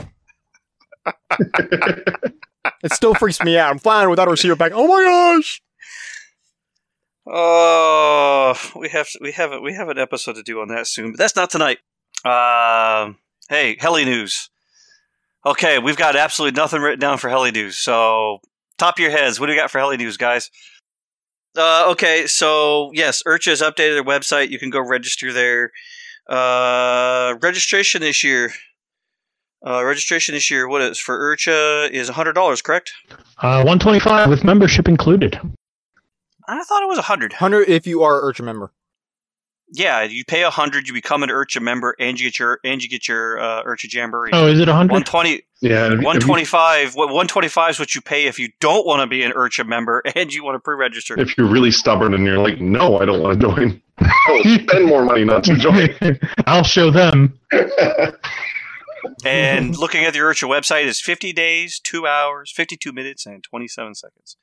it 1.30 2.92
still 2.92 3.14
freaks 3.14 3.42
me 3.42 3.58
out. 3.58 3.70
I'm 3.70 3.78
flying 3.78 4.10
without 4.10 4.28
a 4.28 4.30
receiver 4.30 4.56
pack. 4.56 4.72
Oh 4.74 4.86
my 4.86 5.02
gosh! 5.02 5.62
Oh, 7.26 8.54
we 8.76 8.88
have 8.90 9.08
we 9.20 9.32
have 9.32 9.52
we 9.62 9.74
have 9.74 9.88
an 9.88 9.98
episode 9.98 10.34
to 10.34 10.42
do 10.42 10.60
on 10.60 10.68
that 10.68 10.86
soon, 10.86 11.12
but 11.12 11.18
that's 11.18 11.36
not 11.36 11.50
tonight. 11.50 11.78
Um, 12.24 13.16
hey, 13.48 13.76
heli 13.78 14.04
news. 14.04 14.50
Okay, 15.44 15.78
we've 15.78 15.96
got 15.96 16.16
absolutely 16.16 16.56
nothing 16.60 16.82
written 16.82 17.00
down 17.00 17.18
for 17.18 17.30
heli 17.30 17.50
news. 17.50 17.78
So, 17.78 18.40
top 18.78 18.96
of 18.96 19.00
your 19.00 19.10
heads, 19.10 19.40
what 19.40 19.46
do 19.46 19.52
we 19.52 19.56
got 19.56 19.70
for 19.70 19.78
heli 19.78 19.96
news, 19.96 20.16
guys? 20.16 20.50
Uh, 21.56 21.90
okay, 21.90 22.26
so 22.26 22.90
yes, 22.94 23.22
IRCHA 23.26 23.48
has 23.48 23.62
updated 23.62 23.94
their 23.94 24.04
website. 24.04 24.50
You 24.50 24.58
can 24.58 24.70
go 24.70 24.80
register 24.80 25.32
there. 25.32 25.72
Uh, 26.28 27.34
registration 27.42 28.00
this 28.00 28.22
year. 28.22 28.52
Uh, 29.66 29.84
registration 29.84 30.34
this 30.34 30.50
year, 30.50 30.66
what 30.68 30.80
is 30.80 30.98
for 30.98 31.18
IRCHA 31.18 31.90
is 31.90 32.08
hundred 32.08 32.32
dollars, 32.34 32.62
correct? 32.62 32.92
Uh, 33.38 33.62
125 33.64 34.30
with 34.30 34.44
membership 34.44 34.88
included. 34.88 35.38
I 36.48 36.62
thought 36.64 36.82
it 36.82 36.88
was 36.88 36.98
a 36.98 37.02
hundred. 37.02 37.34
Hundred 37.34 37.68
if 37.68 37.86
you 37.86 38.02
are 38.02 38.18
a 38.18 38.32
IRCHA 38.32 38.44
member. 38.44 38.72
Yeah, 39.72 40.02
you 40.02 40.24
pay 40.24 40.42
a 40.42 40.50
hundred, 40.50 40.88
you 40.88 40.94
become 40.94 41.22
an 41.22 41.28
IRCHA 41.30 41.62
member, 41.62 41.94
and 42.00 42.18
you 42.18 42.26
get 42.28 42.38
your 42.38 42.58
and 42.64 42.82
you 42.82 42.88
get 42.88 43.06
your 43.06 43.38
uh, 43.38 43.62
IRCHA 43.64 43.92
Jamboree. 43.94 44.30
Oh, 44.32 44.46
is 44.48 44.58
it 44.58 44.66
100? 44.66 44.90
120, 44.92 45.42
Yeah, 45.60 45.82
have 45.84 45.90
you- 45.92 45.96
125 45.98 46.96
what 46.96 47.06
125 47.08 47.70
is 47.70 47.78
what 47.78 47.94
you 47.94 48.00
pay 48.00 48.26
if 48.26 48.38
you 48.40 48.48
don't 48.60 48.84
want 48.84 49.00
to 49.00 49.06
be 49.06 49.22
an 49.22 49.30
IRCHA 49.32 49.66
member 49.66 50.02
and 50.16 50.32
you 50.34 50.42
want 50.44 50.56
to 50.56 50.58
pre-register. 50.60 51.18
If 51.20 51.38
you're 51.38 51.46
really 51.48 51.70
stubborn 51.70 52.14
and 52.14 52.24
you're 52.24 52.38
like, 52.38 52.60
no, 52.60 52.98
I 52.98 53.04
don't 53.04 53.22
want 53.22 53.40
to 53.40 53.46
join. 53.46 53.82
Oh, 54.28 54.42
spend 54.42 54.86
more 54.86 55.04
money 55.04 55.24
not 55.24 55.44
to 55.44 55.54
join. 55.56 55.90
I'll 56.46 56.64
show 56.64 56.90
them. 56.90 57.38
And 59.24 59.76
looking 59.76 60.04
at 60.04 60.12
the 60.12 60.18
IRCHA 60.20 60.48
website 60.48 60.84
is 60.84 61.00
50 61.00 61.32
days, 61.32 61.78
2 61.80 62.06
hours, 62.06 62.52
52 62.54 62.92
minutes 62.92 63.26
and 63.26 63.42
27 63.44 63.94
seconds. 63.94 64.36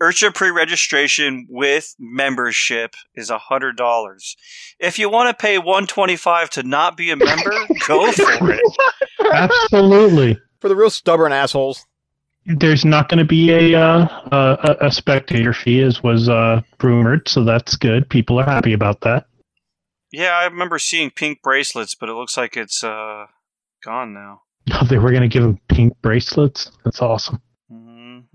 IRCHA 0.00 0.34
pre-registration 0.34 1.46
with 1.48 1.94
membership 1.98 2.94
is 3.14 3.30
$100. 3.30 4.36
If 4.78 4.98
you 4.98 5.10
want 5.10 5.28
to 5.28 5.40
pay 5.40 5.58
125 5.58 6.50
to 6.50 6.62
not 6.62 6.96
be 6.96 7.10
a 7.10 7.16
member, 7.16 7.50
go 7.86 8.12
for 8.12 8.52
it. 8.52 8.60
Absolutely. 9.32 10.38
For 10.60 10.68
the 10.68 10.76
real 10.76 10.90
stubborn 10.90 11.32
assholes. 11.32 11.84
There's 12.46 12.84
not 12.84 13.08
going 13.08 13.18
to 13.18 13.26
be 13.26 13.50
a, 13.50 13.78
uh, 13.78 14.06
a 14.32 14.86
a 14.86 14.90
spectator 14.90 15.52
fee, 15.52 15.82
as 15.82 16.02
was 16.02 16.30
uh, 16.30 16.62
rumored, 16.82 17.28
so 17.28 17.44
that's 17.44 17.76
good. 17.76 18.08
People 18.08 18.40
are 18.40 18.46
happy 18.46 18.72
about 18.72 19.02
that. 19.02 19.26
Yeah, 20.10 20.30
I 20.30 20.44
remember 20.44 20.78
seeing 20.78 21.10
pink 21.10 21.42
bracelets, 21.42 21.94
but 21.94 22.08
it 22.08 22.14
looks 22.14 22.38
like 22.38 22.56
it's 22.56 22.82
uh, 22.82 23.26
gone 23.84 24.14
now. 24.14 24.42
Oh, 24.72 24.84
they 24.88 24.98
were 24.98 25.10
going 25.10 25.22
to 25.22 25.28
give 25.28 25.42
them 25.42 25.60
pink 25.68 25.94
bracelets. 26.00 26.70
That's 26.84 27.02
awesome. 27.02 27.42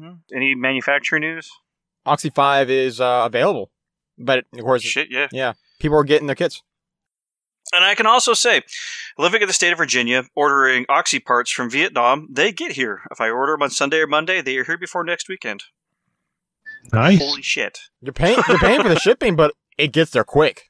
Hmm 0.04 0.14
Any 0.36 0.56
manufacturer 0.56 1.20
news? 1.20 1.50
Oxy 2.06 2.30
5 2.30 2.70
is 2.70 3.00
uh, 3.00 3.24
available. 3.26 3.72
But 4.18 4.46
of 4.54 4.60
course, 4.60 4.84
Shit, 4.84 5.08
yeah. 5.10 5.54
people 5.80 5.98
are 5.98 6.04
getting 6.04 6.28
their 6.28 6.36
kits. 6.36 6.62
And 7.74 7.84
I 7.84 7.96
can 7.96 8.06
also 8.06 8.34
say, 8.34 8.62
living 9.18 9.42
in 9.42 9.48
the 9.48 9.54
state 9.54 9.72
of 9.72 9.78
Virginia, 9.78 10.26
ordering 10.36 10.86
Oxy 10.90 11.20
parts 11.20 11.50
from 11.50 11.70
Vietnam, 11.70 12.28
they 12.32 12.52
get 12.52 12.74
here. 12.74 13.02
If 13.10 13.20
I 13.22 13.30
order 13.30 13.54
them 13.54 13.64
on 13.64 13.70
Sunday 13.72 14.00
or 14.00 14.08
Monday, 14.08 14.42
they 14.42 14.58
are 14.58 14.66
here 14.66 14.78
before 14.78 15.04
next 15.04 15.28
weekend. 15.30 15.64
Nice. 16.92 17.20
Holy 17.20 17.42
shit. 17.42 17.80
You're 18.02 18.14
paying 18.14 18.38
you're 18.48 18.60
paying 18.60 18.82
for 18.82 18.90
the 18.90 19.00
shipping, 19.00 19.36
but 19.36 19.54
it 19.78 19.94
gets 19.94 20.12
there 20.12 20.26
quick. 20.26 20.66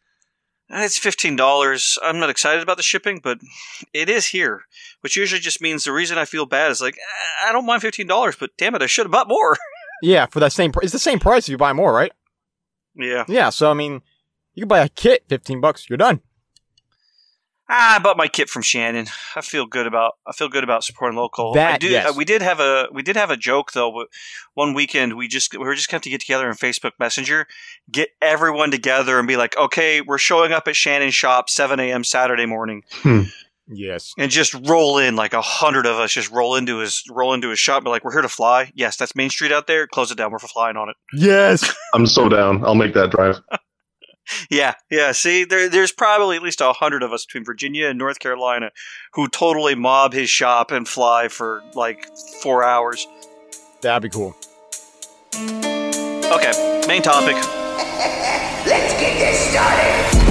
It's 0.76 1.00
$15. 1.00 1.98
I'm 2.02 2.20
not 2.20 2.30
excited 2.30 2.64
about 2.64 2.78
the 2.78 2.84
shipping, 2.84 3.20
but 3.24 3.40
it 3.94 4.10
is 4.10 4.28
here, 4.28 4.64
which 5.02 5.16
usually 5.16 5.40
just 5.40 5.62
means 5.62 5.84
the 5.84 5.92
reason 5.92 6.18
I 6.18 6.26
feel 6.26 6.46
bad 6.46 6.72
is 6.72 6.82
like, 6.82 6.98
I 7.46 7.52
don't 7.52 7.66
mind 7.66 7.84
$15, 7.84 8.40
but 8.40 8.50
damn 8.58 8.74
it, 8.76 8.82
I 8.82 8.88
should 8.88 9.06
have 9.06 9.12
bought 9.12 9.28
more. 9.28 9.58
Yeah, 10.02 10.26
for 10.26 10.42
that 10.42 10.52
same 10.52 10.74
pr- 10.74 10.82
it's 10.84 10.92
the 10.92 11.00
same 11.00 11.20
price 11.20 11.46
if 11.46 11.52
you 11.52 11.58
buy 11.58 11.72
more, 11.72 11.94
right? 11.94 12.12
yeah. 12.94 13.24
Yeah, 13.30 13.52
so 13.52 13.72
I 13.72 13.74
mean, 13.74 14.02
you 14.54 14.64
can 14.64 14.68
buy 14.68 14.80
a 14.80 14.90
kit, 14.90 15.24
15 15.30 15.62
bucks, 15.62 15.90
you're 15.90 15.96
done. 15.96 16.20
Ah, 17.76 17.96
I 17.96 18.00
bought 18.00 18.18
my 18.18 18.28
kit 18.28 18.50
from 18.50 18.62
Shannon. 18.62 19.08
I 19.36 19.42
feel 19.42 19.66
good 19.66 19.88
about 19.88 20.14
I 20.28 20.32
feel 20.32 20.48
good 20.48 20.64
about 20.64 20.84
supporting 20.84 21.18
local. 21.18 21.54
I 21.54 21.56
That, 21.56 21.82
do, 21.82 21.88
yes. 21.88 22.08
uh, 22.08 22.14
we 22.16 22.24
did 22.24 22.44
have 22.44 22.60
a 22.60 22.88
we 22.94 23.02
did 23.02 23.16
have 23.16 23.32
a 23.32 23.36
joke 23.38 23.72
though. 23.72 23.92
but 23.92 24.08
One 24.54 24.76
weekend 24.76 25.18
we 25.18 25.28
just 25.28 25.54
we 25.54 25.58
were 25.66 25.74
just 25.74 25.90
going 25.90 26.02
to 26.02 26.10
get 26.12 26.22
together 26.22 26.48
in 26.48 26.54
Facebook 26.54 26.92
Messenger, 27.00 27.48
get 27.92 28.10
everyone 28.22 28.70
together 28.70 29.18
and 29.18 29.28
be 29.28 29.38
like, 29.38 29.58
okay, 29.58 30.02
we're 30.02 30.20
showing 30.20 30.52
up 30.52 30.68
at 30.68 30.76
Shannon's 30.76 31.16
shop 31.16 31.50
7 31.50 31.80
a.m. 31.80 32.04
Saturday 32.04 32.46
morning, 32.46 32.84
Yes. 33.68 34.14
and 34.20 34.30
just 34.30 34.54
roll 34.54 35.00
in 35.00 35.16
like 35.16 35.34
a 35.34 35.42
hundred 35.42 35.88
of 35.88 35.96
us. 35.98 36.12
Just 36.14 36.30
roll 36.32 36.56
into 36.56 36.78
his 36.78 37.04
roll 37.10 37.34
into 37.34 37.50
his 37.50 37.58
shop. 37.60 37.78
and 37.78 37.86
Be 37.86 37.90
like, 37.90 38.04
we're 38.04 38.12
here 38.12 38.22
to 38.22 38.30
fly. 38.30 38.72
Yes, 38.76 38.98
that's 38.98 39.16
Main 39.16 39.32
Street 39.32 39.52
out 39.52 39.66
there. 39.66 39.88
Close 39.88 40.12
it 40.12 40.16
down. 40.18 40.32
We're 40.32 40.38
for 40.38 40.48
flying 40.48 40.78
on 40.78 40.90
it. 40.90 40.96
Yes. 41.12 41.74
I'm 41.96 42.06
so 42.06 42.30
down. 42.30 42.64
I'll 42.64 42.76
make 42.76 42.94
that 42.94 43.10
drive. 43.10 43.40
Yeah, 44.50 44.74
yeah. 44.90 45.12
See, 45.12 45.44
there, 45.44 45.70
there's 45.70 45.92
probably 45.92 46.36
at 46.38 46.44
least 46.44 46.62
a 46.62 46.74
hundred 46.74 47.04
of 47.04 47.12
us 47.12 47.26
between 47.26 47.44
Virginia 47.46 47.88
and 47.88 48.00
North 48.00 48.20
Carolina 48.20 48.72
who 49.14 49.28
totally 49.28 49.76
mob 49.76 50.14
his 50.14 50.30
shop 50.30 50.72
and 50.72 50.88
fly 50.88 51.28
for 51.28 51.64
like 51.74 52.08
four 52.42 52.64
hours. 52.64 53.08
That'd 53.82 54.04
be 54.04 54.10
cool. 54.10 54.36
Okay, 55.36 56.84
main 56.88 57.02
topic. 57.02 57.36
Let's 58.66 58.94
get 59.00 59.20
this 59.20 59.40
started. 59.52 60.24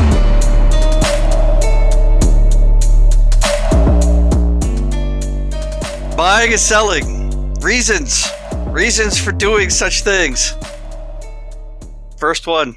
Buying 6.16 6.52
and 6.52 6.61
selling. 6.61 7.55
Reasons. 7.61 8.28
Reasons 8.66 9.18
for 9.18 9.33
doing 9.33 9.70
such 9.70 10.02
things. 10.02 10.55
First 12.18 12.46
one. 12.46 12.76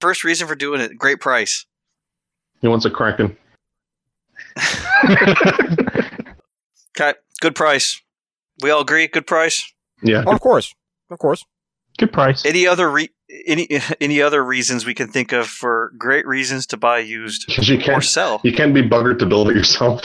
First 0.00 0.24
reason 0.24 0.48
for 0.48 0.54
doing 0.54 0.80
it. 0.80 0.96
Great 0.98 1.20
price. 1.20 1.66
He 2.60 2.68
wants 2.68 2.84
a 2.84 2.90
Kraken. 2.90 3.36
Okay, 6.98 7.14
good 7.40 7.54
price. 7.54 8.02
We 8.62 8.70
all 8.70 8.80
agree. 8.82 9.06
Good 9.06 9.26
price. 9.26 9.72
Yeah. 10.02 10.24
Oh, 10.26 10.32
of 10.32 10.40
course. 10.40 10.74
Of 11.08 11.18
course. 11.18 11.46
Good 11.98 12.12
price. 12.12 12.44
Any 12.44 12.66
other 12.66 12.90
re- 12.90 13.10
any 13.46 13.68
any 14.00 14.20
other 14.20 14.44
reasons 14.44 14.84
we 14.84 14.92
can 14.92 15.08
think 15.08 15.32
of 15.32 15.46
for 15.46 15.92
great 15.96 16.26
reasons 16.26 16.66
to 16.66 16.76
buy 16.76 16.98
used 16.98 17.46
Because 17.46 17.68
you 17.70 17.78
or 17.78 17.82
can't 17.82 18.04
sell? 18.04 18.40
you 18.42 18.52
can't 18.52 18.74
be 18.74 18.82
buggered 18.82 19.18
to 19.20 19.26
build 19.26 19.48
it 19.50 19.56
yourself. 19.56 20.02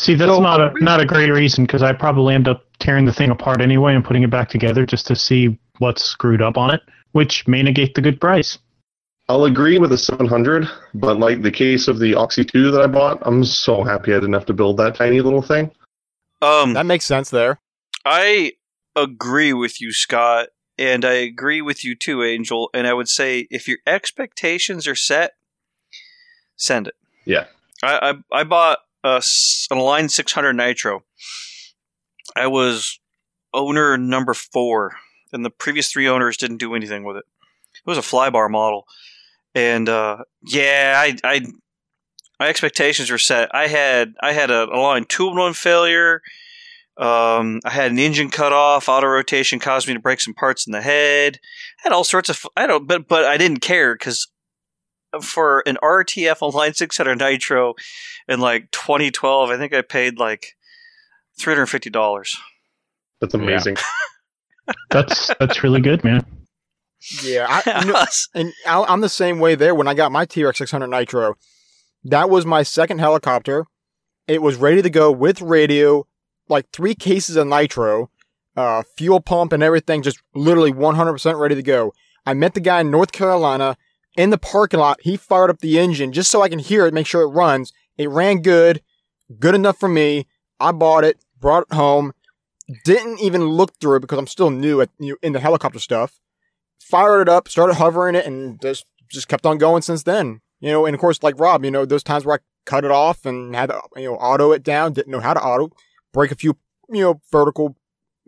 See, 0.00 0.14
that's 0.14 0.40
not 0.40 0.60
a 0.62 0.82
not 0.82 0.98
a 0.98 1.04
great 1.04 1.30
reason 1.30 1.66
because 1.66 1.82
I 1.82 1.92
probably 1.92 2.34
end 2.34 2.48
up 2.48 2.64
tearing 2.78 3.04
the 3.04 3.12
thing 3.12 3.28
apart 3.28 3.60
anyway 3.60 3.94
and 3.94 4.02
putting 4.02 4.22
it 4.22 4.30
back 4.30 4.48
together 4.48 4.86
just 4.86 5.06
to 5.08 5.14
see 5.14 5.58
what's 5.76 6.02
screwed 6.02 6.40
up 6.40 6.56
on 6.56 6.70
it, 6.70 6.80
which 7.12 7.46
may 7.46 7.62
negate 7.62 7.94
the 7.94 8.00
good 8.00 8.18
price. 8.18 8.56
I'll 9.28 9.44
agree 9.44 9.76
with 9.76 9.90
the 9.90 9.98
700, 9.98 10.66
but 10.94 11.18
like 11.18 11.42
the 11.42 11.50
case 11.50 11.86
of 11.86 11.98
the 11.98 12.14
Oxy 12.14 12.46
2 12.46 12.70
that 12.70 12.80
I 12.80 12.86
bought, 12.86 13.18
I'm 13.26 13.44
so 13.44 13.84
happy 13.84 14.12
I 14.12 14.16
didn't 14.16 14.32
have 14.32 14.46
to 14.46 14.54
build 14.54 14.78
that 14.78 14.94
tiny 14.94 15.20
little 15.20 15.42
thing. 15.42 15.70
Um, 16.40 16.72
That 16.72 16.86
makes 16.86 17.04
sense 17.04 17.28
there. 17.28 17.60
I 18.06 18.52
agree 18.96 19.52
with 19.52 19.82
you, 19.82 19.92
Scott, 19.92 20.48
and 20.78 21.04
I 21.04 21.12
agree 21.12 21.60
with 21.60 21.84
you 21.84 21.94
too, 21.94 22.24
Angel. 22.24 22.70
And 22.72 22.86
I 22.86 22.94
would 22.94 23.10
say 23.10 23.46
if 23.50 23.68
your 23.68 23.78
expectations 23.86 24.88
are 24.88 24.94
set, 24.94 25.32
send 26.56 26.88
it. 26.88 26.94
Yeah. 27.26 27.44
I 27.82 28.14
I, 28.32 28.40
I 28.40 28.44
bought 28.44 28.78
s- 29.04 29.66
an 29.70 29.78
Align 29.78 30.08
600 30.08 30.52
Nitro. 30.54 31.04
I 32.36 32.46
was 32.46 33.00
owner 33.52 33.96
number 33.96 34.34
four, 34.34 34.96
and 35.32 35.44
the 35.44 35.50
previous 35.50 35.90
three 35.90 36.08
owners 36.08 36.36
didn't 36.36 36.58
do 36.58 36.74
anything 36.74 37.04
with 37.04 37.16
it. 37.16 37.24
It 37.74 37.86
was 37.86 37.98
a 37.98 38.02
flybar 38.02 38.50
model, 38.50 38.86
and 39.54 39.88
uh, 39.88 40.18
yeah, 40.46 40.94
I, 40.96 41.16
I 41.24 41.40
my 42.38 42.48
expectations 42.48 43.10
were 43.10 43.18
set. 43.18 43.54
I 43.54 43.66
had 43.66 44.14
I 44.20 44.32
had 44.32 44.50
a, 44.50 44.64
a 44.64 44.78
line 44.78 45.04
two 45.04 45.28
in 45.28 45.36
one 45.36 45.54
failure. 45.54 46.22
Um, 46.96 47.60
I 47.64 47.70
had 47.70 47.90
an 47.90 47.98
engine 47.98 48.28
cut 48.30 48.52
off. 48.52 48.88
Auto 48.88 49.06
rotation 49.06 49.58
caused 49.58 49.88
me 49.88 49.94
to 49.94 50.00
break 50.00 50.20
some 50.20 50.34
parts 50.34 50.66
in 50.66 50.72
the 50.72 50.82
head. 50.82 51.38
I 51.78 51.80
had 51.84 51.92
all 51.92 52.04
sorts 52.04 52.28
of 52.28 52.44
I 52.56 52.66
don't, 52.66 52.86
but 52.86 53.08
but 53.08 53.24
I 53.24 53.36
didn't 53.38 53.60
care 53.60 53.94
because 53.94 54.28
for 55.22 55.60
an 55.66 55.78
RTF 55.82 56.40
Align 56.40 56.74
600 56.74 57.18
Nitro 57.18 57.74
in 58.28 58.40
like 58.40 58.70
2012, 58.70 59.50
I 59.50 59.56
think 59.56 59.72
I 59.74 59.82
paid 59.82 60.18
like 60.18 60.56
three 61.38 61.54
hundred 61.54 61.66
fifty 61.66 61.90
dollars. 61.90 62.36
That's 63.20 63.34
amazing. 63.34 63.76
That's 64.90 65.30
that's 65.40 65.64
really 65.64 65.80
good, 65.80 66.04
man. 66.04 66.24
Yeah, 67.24 67.46
I, 67.48 67.80
you 67.84 67.92
know, 67.92 68.04
and 68.34 68.52
I- 68.66 68.84
I'm 68.84 69.00
the 69.00 69.08
same 69.08 69.40
way 69.40 69.54
there. 69.56 69.74
When 69.74 69.88
I 69.88 69.94
got 69.94 70.12
my 70.12 70.24
T-Rex 70.24 70.58
600 70.58 70.86
Nitro, 70.86 71.34
that 72.04 72.30
was 72.30 72.46
my 72.46 72.62
second 72.62 72.98
helicopter. 72.98 73.64
It 74.28 74.42
was 74.42 74.56
ready 74.56 74.80
to 74.82 74.90
go 74.90 75.10
with 75.10 75.40
radio, 75.40 76.06
like 76.48 76.70
three 76.72 76.94
cases 76.94 77.34
of 77.34 77.48
nitro, 77.48 78.10
uh, 78.56 78.84
fuel 78.96 79.20
pump 79.20 79.52
and 79.52 79.62
everything, 79.62 80.02
just 80.02 80.22
literally 80.34 80.72
100% 80.72 81.38
ready 81.40 81.56
to 81.56 81.62
go. 81.62 81.92
I 82.24 82.34
met 82.34 82.54
the 82.54 82.60
guy 82.60 82.80
in 82.80 82.90
North 82.92 83.10
Carolina 83.10 83.76
in 84.20 84.30
the 84.30 84.38
parking 84.38 84.80
lot. 84.80 85.00
He 85.02 85.16
fired 85.16 85.50
up 85.50 85.60
the 85.60 85.78
engine 85.78 86.12
just 86.12 86.30
so 86.30 86.42
I 86.42 86.48
can 86.48 86.58
hear 86.58 86.86
it, 86.86 86.94
make 86.94 87.06
sure 87.06 87.22
it 87.22 87.28
runs. 87.28 87.72
It 87.96 88.08
ran 88.10 88.42
good, 88.42 88.82
good 89.38 89.54
enough 89.54 89.78
for 89.78 89.88
me. 89.88 90.26
I 90.58 90.72
bought 90.72 91.04
it, 91.04 91.18
brought 91.38 91.66
it 91.70 91.74
home, 91.74 92.12
didn't 92.84 93.20
even 93.20 93.44
look 93.44 93.78
through 93.80 93.96
it 93.96 94.00
because 94.00 94.18
I'm 94.18 94.26
still 94.26 94.50
new 94.50 94.80
at 94.80 94.90
you 94.98 95.10
know, 95.10 95.16
in 95.22 95.32
the 95.32 95.40
helicopter 95.40 95.78
stuff 95.78 96.20
fired 96.90 97.22
it 97.22 97.28
up, 97.28 97.48
started 97.48 97.74
hovering 97.74 98.14
it, 98.14 98.26
and 98.26 98.60
just 98.60 98.84
just 99.08 99.28
kept 99.28 99.46
on 99.46 99.58
going 99.58 99.82
since 99.82 100.02
then. 100.02 100.40
You 100.60 100.70
know, 100.72 100.86
and 100.86 100.94
of 100.94 101.00
course, 101.00 101.22
like 101.22 101.38
Rob, 101.38 101.64
you 101.64 101.70
know, 101.70 101.86
those 101.86 102.02
times 102.02 102.24
where 102.24 102.36
I 102.36 102.38
cut 102.66 102.84
it 102.84 102.90
off 102.90 103.24
and 103.24 103.54
had 103.54 103.70
to, 103.70 103.80
you 103.96 104.04
know, 104.04 104.16
auto 104.16 104.52
it 104.52 104.62
down, 104.62 104.92
didn't 104.92 105.10
know 105.10 105.20
how 105.20 105.34
to 105.34 105.40
auto, 105.40 105.70
break 106.12 106.30
a 106.30 106.34
few, 106.34 106.58
you 106.90 107.02
know, 107.02 107.20
vertical, 107.32 107.76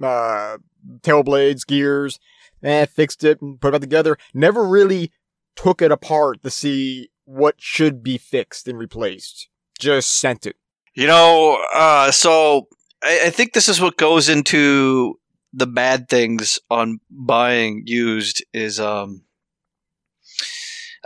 uh, 0.02 0.58
tail 1.02 1.22
blades, 1.22 1.64
gears, 1.64 2.18
and 2.62 2.88
fixed 2.88 3.24
it 3.24 3.42
and 3.42 3.60
put 3.60 3.68
it 3.68 3.72
back 3.72 3.80
together. 3.82 4.16
Never 4.32 4.64
really 4.64 5.12
took 5.56 5.82
it 5.82 5.92
apart 5.92 6.42
to 6.42 6.50
see 6.50 7.10
what 7.24 7.56
should 7.58 8.02
be 8.02 8.18
fixed 8.18 8.68
and 8.68 8.78
replaced. 8.78 9.48
Just 9.78 10.18
sent 10.18 10.46
it. 10.46 10.56
You 10.94 11.06
know, 11.06 11.64
uh, 11.74 12.10
so 12.10 12.68
I, 13.02 13.22
I 13.26 13.30
think 13.30 13.52
this 13.52 13.68
is 13.68 13.80
what 13.80 13.96
goes 13.96 14.28
into 14.28 15.18
the 15.52 15.66
bad 15.66 16.08
things 16.08 16.58
on 16.70 17.00
buying 17.10 17.82
used 17.84 18.44
is 18.54 18.80
um 18.80 19.22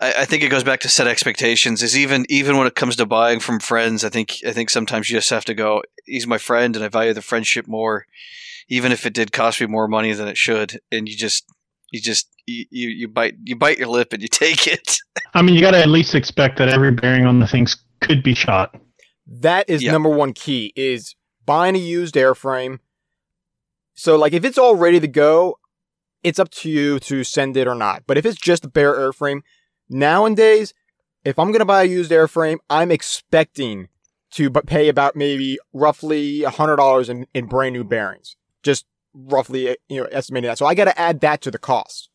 I, 0.00 0.14
I 0.18 0.24
think 0.24 0.42
it 0.42 0.50
goes 0.50 0.62
back 0.64 0.80
to 0.80 0.88
set 0.88 1.06
expectations. 1.06 1.82
Is 1.82 1.96
even 1.96 2.26
even 2.28 2.56
when 2.56 2.66
it 2.66 2.74
comes 2.74 2.96
to 2.96 3.06
buying 3.06 3.40
from 3.40 3.60
friends, 3.60 4.04
I 4.04 4.08
think 4.08 4.36
I 4.46 4.52
think 4.52 4.70
sometimes 4.70 5.10
you 5.10 5.16
just 5.16 5.30
have 5.30 5.44
to 5.46 5.54
go. 5.54 5.82
He's 6.04 6.26
my 6.26 6.38
friend, 6.38 6.76
and 6.76 6.84
I 6.84 6.88
value 6.88 7.12
the 7.12 7.22
friendship 7.22 7.66
more, 7.66 8.06
even 8.68 8.92
if 8.92 9.06
it 9.06 9.14
did 9.14 9.32
cost 9.32 9.60
me 9.60 9.66
more 9.66 9.88
money 9.88 10.12
than 10.12 10.28
it 10.28 10.36
should. 10.36 10.80
And 10.92 11.08
you 11.08 11.16
just 11.16 11.46
you 11.92 12.00
just 12.00 12.28
you 12.46 12.64
you, 12.70 12.88
you 12.88 13.08
bite 13.08 13.34
you 13.44 13.56
bite 13.56 13.78
your 13.78 13.88
lip 13.88 14.12
and 14.12 14.22
you 14.22 14.28
take 14.30 14.66
it. 14.66 14.96
I 15.34 15.42
mean, 15.42 15.54
you 15.54 15.60
got 15.60 15.72
to 15.72 15.78
at 15.80 15.88
least 15.88 16.14
expect 16.14 16.58
that 16.58 16.68
every 16.68 16.92
bearing 16.92 17.26
on 17.26 17.40
the 17.40 17.46
things 17.46 17.76
could 18.00 18.22
be 18.22 18.34
shot. 18.34 18.74
That 19.26 19.68
is 19.68 19.82
Yeah. 19.82 19.92
number 19.92 20.08
one 20.08 20.32
key 20.32 20.72
is 20.76 21.14
buying 21.44 21.74
a 21.74 21.78
used 21.78 22.14
airframe. 22.14 22.78
So 23.94 24.16
like 24.16 24.32
if 24.32 24.44
it's 24.44 24.58
all 24.58 24.76
ready 24.76 25.00
to 25.00 25.08
go, 25.08 25.58
it's 26.22 26.38
up 26.38 26.50
to 26.50 26.70
you 26.70 26.98
to 27.00 27.24
send 27.24 27.56
it 27.56 27.66
or 27.66 27.74
not. 27.74 28.02
But 28.06 28.18
if 28.18 28.26
it's 28.26 28.38
just 28.38 28.64
a 28.64 28.68
bare 28.68 28.94
airframe, 28.94 29.40
nowadays, 29.88 30.74
if 31.24 31.38
I'm 31.38 31.52
gonna 31.52 31.64
buy 31.64 31.82
a 31.82 31.86
used 31.86 32.10
airframe, 32.10 32.58
I'm 32.68 32.90
expecting 32.90 33.88
to 34.32 34.50
pay 34.50 34.88
about 34.88 35.16
maybe 35.16 35.58
roughly 35.72 36.42
a 36.42 36.50
hundred 36.50 36.76
dollars 36.76 37.08
in, 37.08 37.26
in 37.32 37.46
brand 37.46 37.72
new 37.74 37.84
bearings. 37.84 38.36
Just 38.62 38.84
roughly, 39.16 39.70
uh, 39.70 39.74
you 39.88 40.00
know, 40.02 40.08
estimating 40.12 40.48
that. 40.48 40.58
So 40.58 40.66
I 40.66 40.74
got 40.74 40.84
to 40.84 40.98
add 41.00 41.20
that 41.20 41.40
to 41.42 41.50
the 41.50 41.58
cost. 41.58 42.10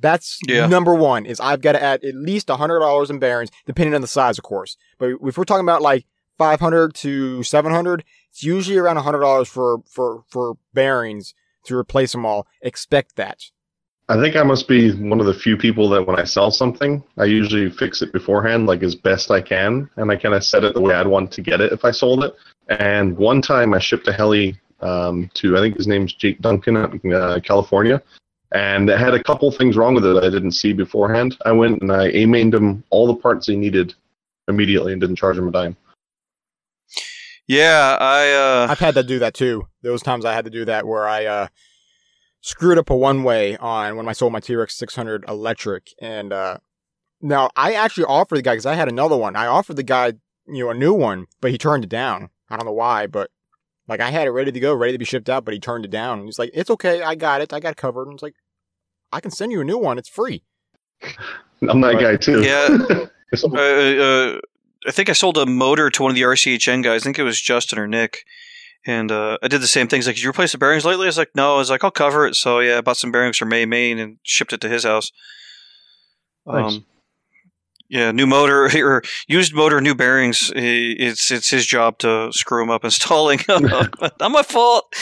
That's 0.00 0.40
Yeah. 0.46 0.66
number 0.66 0.94
one. 0.94 1.24
Is 1.24 1.40
I've 1.40 1.60
got 1.60 1.72
to 1.72 1.82
add 1.82 2.04
at 2.04 2.14
least 2.14 2.50
a 2.50 2.56
hundred 2.56 2.80
dollars 2.80 3.10
in 3.10 3.18
bearings, 3.18 3.50
depending 3.64 3.94
on 3.94 4.00
the 4.00 4.06
size, 4.06 4.38
of 4.38 4.44
course. 4.44 4.76
But 4.98 5.12
if 5.22 5.38
we're 5.38 5.44
talking 5.44 5.64
about 5.64 5.82
like 5.82 6.04
five 6.36 6.60
hundred 6.60 6.94
to 6.96 7.42
seven 7.44 7.72
hundred, 7.72 8.04
it's 8.30 8.42
usually 8.42 8.76
around 8.76 8.96
a 8.96 9.02
hundred 9.02 9.20
dollars 9.20 9.48
for 9.48 9.78
for 9.88 10.24
for 10.28 10.56
bearings 10.74 11.32
to 11.66 11.76
replace 11.76 12.12
them 12.12 12.26
all. 12.26 12.46
Expect 12.60 13.16
that. 13.16 13.38
I 14.06 14.20
think 14.20 14.36
I 14.36 14.42
must 14.42 14.68
be 14.68 14.92
one 14.92 15.18
of 15.20 15.24
the 15.24 15.32
few 15.32 15.56
people 15.56 15.88
that 15.90 16.06
when 16.06 16.18
I 16.20 16.24
sell 16.24 16.50
something, 16.50 17.02
I 17.16 17.24
usually 17.24 17.70
fix 17.70 18.02
it 18.02 18.12
beforehand, 18.12 18.66
like 18.66 18.82
as 18.82 18.94
best 18.94 19.30
I 19.30 19.40
can, 19.40 19.88
and 19.96 20.10
I 20.10 20.16
kind 20.16 20.34
of 20.34 20.44
set 20.44 20.62
it 20.64 20.74
the 20.74 20.80
way 20.82 20.94
I'd 20.94 21.06
want 21.06 21.32
to 21.32 21.40
get 21.40 21.62
it 21.62 21.72
if 21.72 21.86
I 21.86 21.90
sold 21.90 22.22
it. 22.22 22.34
And 22.68 23.16
one 23.16 23.40
time 23.40 23.72
I 23.72 23.78
shipped 23.78 24.06
a 24.06 24.12
heli 24.12 24.60
um, 24.80 25.30
to, 25.34 25.56
I 25.56 25.60
think 25.60 25.76
his 25.76 25.86
name's 25.86 26.12
Jake 26.12 26.40
Duncan 26.40 26.76
out 26.76 26.94
in 27.02 27.12
uh, 27.12 27.40
California, 27.42 28.02
and 28.52 28.88
it 28.88 28.98
had 28.98 29.14
a 29.14 29.22
couple 29.22 29.50
things 29.50 29.76
wrong 29.76 29.94
with 29.94 30.04
it 30.04 30.14
that 30.14 30.24
I 30.24 30.30
didn't 30.30 30.52
see 30.52 30.72
beforehand. 30.72 31.36
I 31.44 31.52
went 31.52 31.82
and 31.82 31.90
I 31.90 32.06
A-mained 32.08 32.54
him 32.54 32.84
all 32.90 33.06
the 33.06 33.16
parts 33.16 33.46
he 33.46 33.56
needed 33.56 33.94
immediately 34.48 34.92
and 34.92 35.00
didn't 35.00 35.16
charge 35.16 35.38
him 35.38 35.48
a 35.48 35.50
dime. 35.50 35.76
yeah, 37.46 37.96
I 38.00 38.30
uh, 38.32 38.66
I've 38.70 38.78
had 38.78 38.94
to 38.94 39.02
do 39.02 39.18
that 39.20 39.34
too. 39.34 39.66
Those 39.82 40.02
times 40.02 40.24
I 40.24 40.34
had 40.34 40.44
to 40.44 40.50
do 40.50 40.64
that 40.66 40.86
where 40.86 41.08
I 41.08 41.24
uh, 41.24 41.46
screwed 42.44 42.76
up 42.76 42.90
a 42.90 42.96
one 42.96 43.22
way 43.22 43.56
on 43.56 43.96
when 43.96 44.06
I 44.06 44.12
sold 44.12 44.32
my 44.32 44.40
T 44.40 44.54
Rex 44.54 44.76
600 44.76 45.24
electric. 45.26 45.94
And 46.00 46.30
uh, 46.30 46.58
now 47.22 47.48
I 47.56 47.72
actually 47.72 48.04
offered 48.04 48.36
the 48.36 48.42
guy 48.42 48.52
because 48.52 48.66
I 48.66 48.74
had 48.74 48.88
another 48.88 49.16
one. 49.16 49.34
I 49.34 49.46
offered 49.46 49.76
the 49.76 49.82
guy, 49.82 50.12
you 50.46 50.64
know, 50.64 50.70
a 50.70 50.74
new 50.74 50.92
one, 50.92 51.26
but 51.40 51.50
he 51.50 51.58
turned 51.58 51.84
it 51.84 51.90
down. 51.90 52.28
I 52.50 52.56
don't 52.56 52.66
know 52.66 52.72
why, 52.72 53.06
but 53.06 53.30
like 53.88 54.00
I 54.00 54.10
had 54.10 54.26
it 54.26 54.30
ready 54.30 54.52
to 54.52 54.60
go, 54.60 54.74
ready 54.74 54.92
to 54.92 54.98
be 54.98 55.04
shipped 55.04 55.28
out, 55.28 55.44
but 55.44 55.54
he 55.54 55.60
turned 55.60 55.84
it 55.84 55.90
down. 55.90 56.18
And 56.18 56.28
he's 56.28 56.38
like, 56.38 56.50
"It's 56.54 56.70
okay, 56.70 57.02
I 57.02 57.14
got 57.14 57.40
it, 57.40 57.52
I 57.52 57.60
got 57.60 57.72
it 57.72 57.76
covered." 57.76 58.06
And 58.06 58.14
it's 58.14 58.22
like, 58.22 58.34
I 59.12 59.20
can 59.20 59.30
send 59.30 59.52
you 59.52 59.60
a 59.60 59.64
new 59.64 59.78
one. 59.78 59.98
It's 59.98 60.08
free. 60.08 60.42
I'm 61.68 61.80
that 61.82 62.00
guy 62.00 62.16
too. 62.16 62.42
Yeah. 62.42 62.68
uh, 63.44 63.56
uh, 63.56 64.40
I 64.86 64.90
think 64.90 65.08
I 65.08 65.12
sold 65.12 65.38
a 65.38 65.46
motor 65.46 65.90
to 65.90 66.02
one 66.02 66.10
of 66.10 66.16
the 66.16 66.22
RCHN 66.22 66.82
guys. 66.82 67.02
I 67.02 67.04
think 67.04 67.18
it 67.18 67.22
was 67.22 67.40
Justin 67.40 67.78
or 67.78 67.86
Nick. 67.86 68.24
And 68.86 69.10
uh, 69.10 69.38
I 69.42 69.48
did 69.48 69.62
the 69.62 69.66
same 69.66 69.88
things. 69.88 70.06
Like, 70.06 70.16
did 70.16 70.24
you 70.24 70.30
replace 70.30 70.52
the 70.52 70.58
bearings 70.58 70.84
lately? 70.84 71.06
I 71.06 71.08
was 71.08 71.16
like, 71.16 71.30
no. 71.34 71.54
I 71.54 71.58
was 71.58 71.70
like, 71.70 71.82
I'll 71.84 71.90
cover 71.90 72.26
it. 72.26 72.34
So 72.34 72.60
yeah, 72.60 72.78
I 72.78 72.80
bought 72.82 72.98
some 72.98 73.12
bearings 73.12 73.38
from 73.38 73.52
A 73.52 73.64
Main 73.64 73.98
and 73.98 74.18
shipped 74.22 74.52
it 74.52 74.60
to 74.60 74.68
his 74.68 74.84
house. 74.84 75.10
Nice. 76.44 76.74
Um, 76.74 76.86
yeah, 77.94 78.10
new 78.10 78.26
motor 78.26 78.68
or 78.84 79.02
used 79.28 79.54
motor, 79.54 79.80
new 79.80 79.94
bearings. 79.94 80.52
It's 80.54 81.30
it's 81.30 81.48
his 81.48 81.64
job 81.64 81.98
to 81.98 82.32
screw 82.32 82.60
them 82.60 82.70
up 82.70 82.84
installing. 82.84 83.38
Not 83.48 84.30
my 84.30 84.42
fault. 84.42 84.92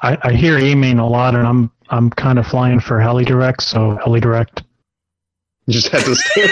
I, 0.00 0.16
I 0.22 0.32
hear 0.32 0.58
A 0.58 0.74
Main 0.74 0.98
a 0.98 1.06
lot, 1.06 1.34
and 1.34 1.46
I'm 1.46 1.70
I'm 1.90 2.08
kind 2.08 2.38
of 2.38 2.46
flying 2.46 2.80
for 2.80 2.98
HeliDirect, 2.98 3.60
so 3.60 3.98
HeliDirect. 4.04 4.64
just 5.68 5.88
had 5.88 6.04
to 6.04 6.16
stay. 6.16 6.48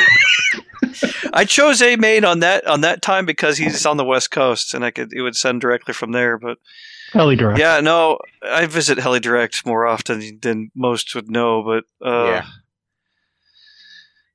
I 1.33 1.47
chose 1.47 1.81
A 1.81 1.97
Main 1.97 2.27
on 2.27 2.41
that 2.41 2.67
on 2.67 2.83
that 2.83 3.01
time 3.01 3.25
because 3.25 3.57
he's 3.57 3.87
on 3.87 3.97
the 3.97 4.05
west 4.05 4.31
coast 4.31 4.75
and 4.75 4.85
I 4.85 4.91
could 4.91 5.15
it 5.15 5.23
would 5.23 5.37
send 5.37 5.63
directly 5.63 5.95
from 5.95 6.13
there. 6.13 6.39
But 6.39 6.59
HeliDirect. 7.15 7.57
Yeah, 7.57 7.81
no, 7.81 8.19
I 8.43 8.67
visit 8.67 8.99
HeliDirect 8.99 9.65
more 9.65 9.87
often 9.87 10.39
than 10.43 10.71
most 10.75 11.15
would 11.15 11.31
know, 11.31 11.63
but 11.63 11.85
uh, 12.07 12.25
yeah, 12.27 12.47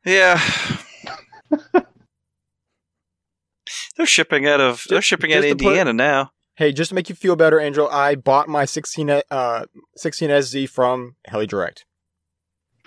they're 3.98 4.06
shipping 4.06 4.48
out 4.48 4.62
of 4.62 4.84
they're 4.90 5.00
Just- 5.00 5.08
shipping 5.08 5.34
out 5.34 5.40
of 5.40 5.44
just 5.46 5.58
to 5.60 5.64
put- 5.64 5.70
Indiana 5.70 5.94
now. 5.94 6.32
Hey, 6.56 6.72
just 6.72 6.90
to 6.90 6.96
make 6.96 7.08
you 7.08 7.14
feel 7.14 7.36
better, 7.36 7.60
Angel, 7.60 7.88
I 7.90 8.16
bought 8.16 8.48
my 8.48 8.66
16 8.66 9.10
uh 9.30 9.66
16SZ 10.04 10.68
from 10.70 11.16
Heli 11.28 11.46
Direct. 11.46 11.86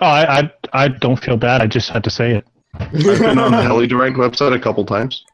Oh, 0.01 0.07
I, 0.07 0.41
I 0.41 0.53
I 0.73 0.89
don't 0.89 1.23
feel 1.23 1.37
bad. 1.37 1.61
I 1.63 1.67
just 1.67 1.91
had 1.91 2.03
to 2.05 2.11
say 2.11 2.33
it. 2.35 2.45
I've 2.75 2.91
been 2.93 3.39
on 3.39 3.51
the 3.53 3.59
HeliDirect 3.59 4.15
website 4.17 4.55
a 4.55 4.59
couple 4.61 4.85
times. 4.87 5.25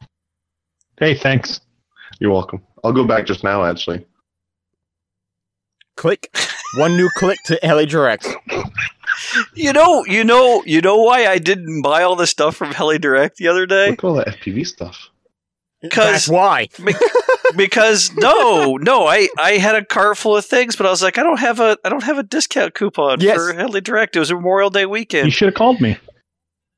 Hey, 0.99 1.13
thanks. 1.15 1.61
You're 2.19 2.31
welcome. 2.31 2.61
I'll 2.83 2.91
go 2.93 3.05
back 3.05 3.25
just 3.27 3.43
now, 3.43 3.63
actually. 3.63 4.05
click 5.95 6.35
one 6.77 6.97
new 6.97 7.09
click 7.17 7.37
to 7.45 7.59
Heli 7.63 7.85
Direct. 7.85 8.27
You 9.53 9.73
know, 9.73 10.05
you 10.05 10.23
know, 10.23 10.63
you 10.65 10.81
know 10.81 10.97
why 10.97 11.25
I 11.27 11.37
didn't 11.39 11.81
buy 11.81 12.03
all 12.03 12.15
this 12.15 12.29
stuff 12.29 12.55
from 12.55 12.71
Heli 12.73 12.99
Direct 12.99 13.37
the 13.37 13.47
other 13.47 13.65
day? 13.65 13.89
Look 13.91 13.99
at 14.03 14.07
all 14.07 14.13
that 14.15 14.27
FPV 14.27 14.65
stuff. 14.67 15.09
Because 15.81 16.25
That's 16.25 16.27
why. 16.29 16.69
because 17.55 18.11
no, 18.15 18.77
no, 18.77 19.05
I 19.07 19.27
I 19.37 19.53
had 19.53 19.75
a 19.75 19.85
cart 19.85 20.17
full 20.17 20.35
of 20.35 20.45
things, 20.45 20.75
but 20.75 20.85
I 20.85 20.89
was 20.89 21.03
like, 21.03 21.17
I 21.17 21.23
don't 21.23 21.39
have 21.39 21.59
a 21.59 21.77
I 21.85 21.89
don't 21.89 22.03
have 22.03 22.17
a 22.17 22.23
discount 22.23 22.73
coupon 22.73 23.19
Yes. 23.21 23.35
for 23.37 23.53
Heli 23.53 23.81
Direct. 23.81 24.15
It 24.15 24.19
was 24.19 24.31
Memorial 24.31 24.69
Day 24.71 24.85
weekend. 24.85 25.25
You 25.25 25.31
should 25.31 25.47
have 25.47 25.55
called 25.55 25.79
me. 25.79 25.97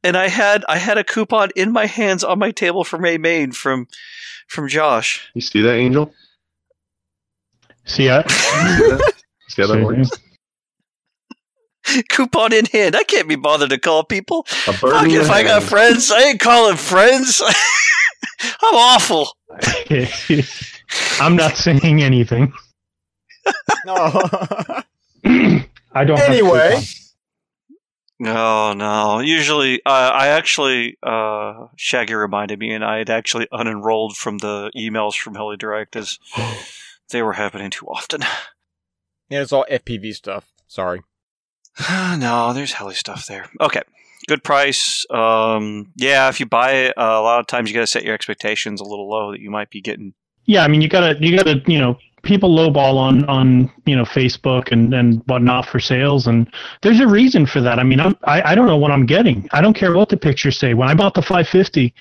and 0.04 0.18
I 0.18 0.28
had 0.28 0.66
I 0.68 0.78
had 0.78 0.98
a 0.98 1.04
coupon 1.04 1.50
in 1.56 1.72
my 1.72 1.86
hands 1.86 2.24
on 2.26 2.40
my 2.40 2.52
table 2.52 2.84
from 2.84 3.06
A 3.06 3.18
Main 3.18 3.52
from 3.54 3.88
from 4.48 4.68
Josh. 4.68 5.30
You 5.34 5.42
see 5.42 5.62
that, 5.62 5.76
Angel? 5.76 6.14
See, 7.86 8.10
I, 8.10 8.22
See 8.28 8.90
that? 8.90 9.14
See 9.48 9.62
how 9.62 9.68
that 9.70 9.84
works? 9.84 10.10
coupon 12.10 12.54
in 12.54 12.66
hand. 12.66 12.96
I 12.96 13.04
can't 13.04 13.28
be 13.28 13.36
bothered 13.36 13.70
to 13.72 13.78
call 13.78 14.04
people. 14.04 14.44
Fuck 14.44 14.76
if 15.08 15.28
the 15.28 15.34
I 15.34 15.44
got 15.44 15.64
friends. 15.64 16.12
I 16.12 16.22
ain't 16.22 16.40
calling 16.40 16.78
friends. 16.78 17.42
I'm 18.62 18.76
awful. 18.76 19.36
I'm 21.20 21.36
not 21.36 21.56
saying 21.56 22.02
anything. 22.02 22.54
No. 23.86 24.22
I 25.94 26.04
don't. 26.06 26.20
Anyway. 26.20 26.80
No, 28.20 28.74
no. 28.74 29.20
Usually, 29.20 29.82
uh, 29.86 30.12
I 30.14 30.28
actually, 30.28 30.98
uh, 31.02 31.68
Shaggy 31.78 32.14
reminded 32.14 32.60
me, 32.60 32.74
and 32.74 32.84
I 32.84 32.98
had 32.98 33.10
actually 33.10 33.48
unenrolled 33.52 34.16
from 34.18 34.40
the 34.40 34.72
emails 34.76 35.16
from 35.18 35.36
Heli 35.36 35.56
Direct 35.56 35.96
as 35.96 36.20
they 37.12 37.22
were 37.22 37.34
happening 37.34 37.70
too 37.70 37.86
often. 37.88 38.22
yeah, 39.30 39.42
it's 39.42 39.54
all 39.54 39.66
FPV 39.72 40.14
stuff. 40.14 40.52
Sorry. 40.68 41.02
no, 42.18 42.54
there's 42.54 42.74
Heli 42.74 42.96
stuff 42.96 43.26
there. 43.28 43.50
Okay, 43.62 43.82
good 44.28 44.44
price. 44.44 45.06
Um, 45.10 45.92
yeah, 45.96 46.30
if 46.30 46.40
you 46.40 46.46
buy 46.46 46.72
it, 46.72 46.98
uh, 46.98 47.02
a 47.02 47.22
lot 47.22 47.40
of 47.40 47.48
times 47.48 47.70
you 47.70 47.76
got 47.76 47.82
to 47.82 47.88
set 47.88 48.04
your 48.04 48.14
expectations 48.14 48.82
a 48.82 48.86
little 48.86 49.10
low 49.10 49.32
that 49.32 49.40
you 49.40 49.50
might 49.50 49.70
be 49.70 49.82
getting. 49.82 50.14
Yeah, 50.46 50.64
I 50.64 50.68
mean, 50.68 50.82
you 50.82 50.90
gotta, 50.90 51.16
you 51.20 51.38
gotta, 51.38 51.62
you 51.68 51.80
know, 51.80 51.98
people 52.24 52.50
lowball 52.50 52.96
on 52.96 53.26
on 53.26 53.72
you 53.86 53.96
know 53.96 54.04
Facebook 54.04 54.72
and 54.72 54.94
and 54.94 55.22
whatnot 55.28 55.66
for 55.66 55.80
sales, 55.80 56.28
and 56.28 56.52
there's 56.82 57.00
a 57.00 57.08
reason 57.08 57.46
for 57.46 57.62
that. 57.62 57.80
I 57.80 57.84
mean, 57.84 58.00
I'm, 58.00 58.18
I 58.24 58.52
I 58.52 58.56
don't 58.56 58.68
know 58.68 58.78
what 58.78 58.92
I'm 58.92 59.06
getting. 59.06 59.48
I 59.52 59.62
don't 59.62 59.76
care 59.76 59.94
what 59.96 60.10
the 60.10 60.18
pictures 60.18 60.58
say. 60.58 60.74
When 60.74 60.90
I 60.90 60.96
bought 60.96 61.14
the 61.14 61.22
550, 61.22 61.94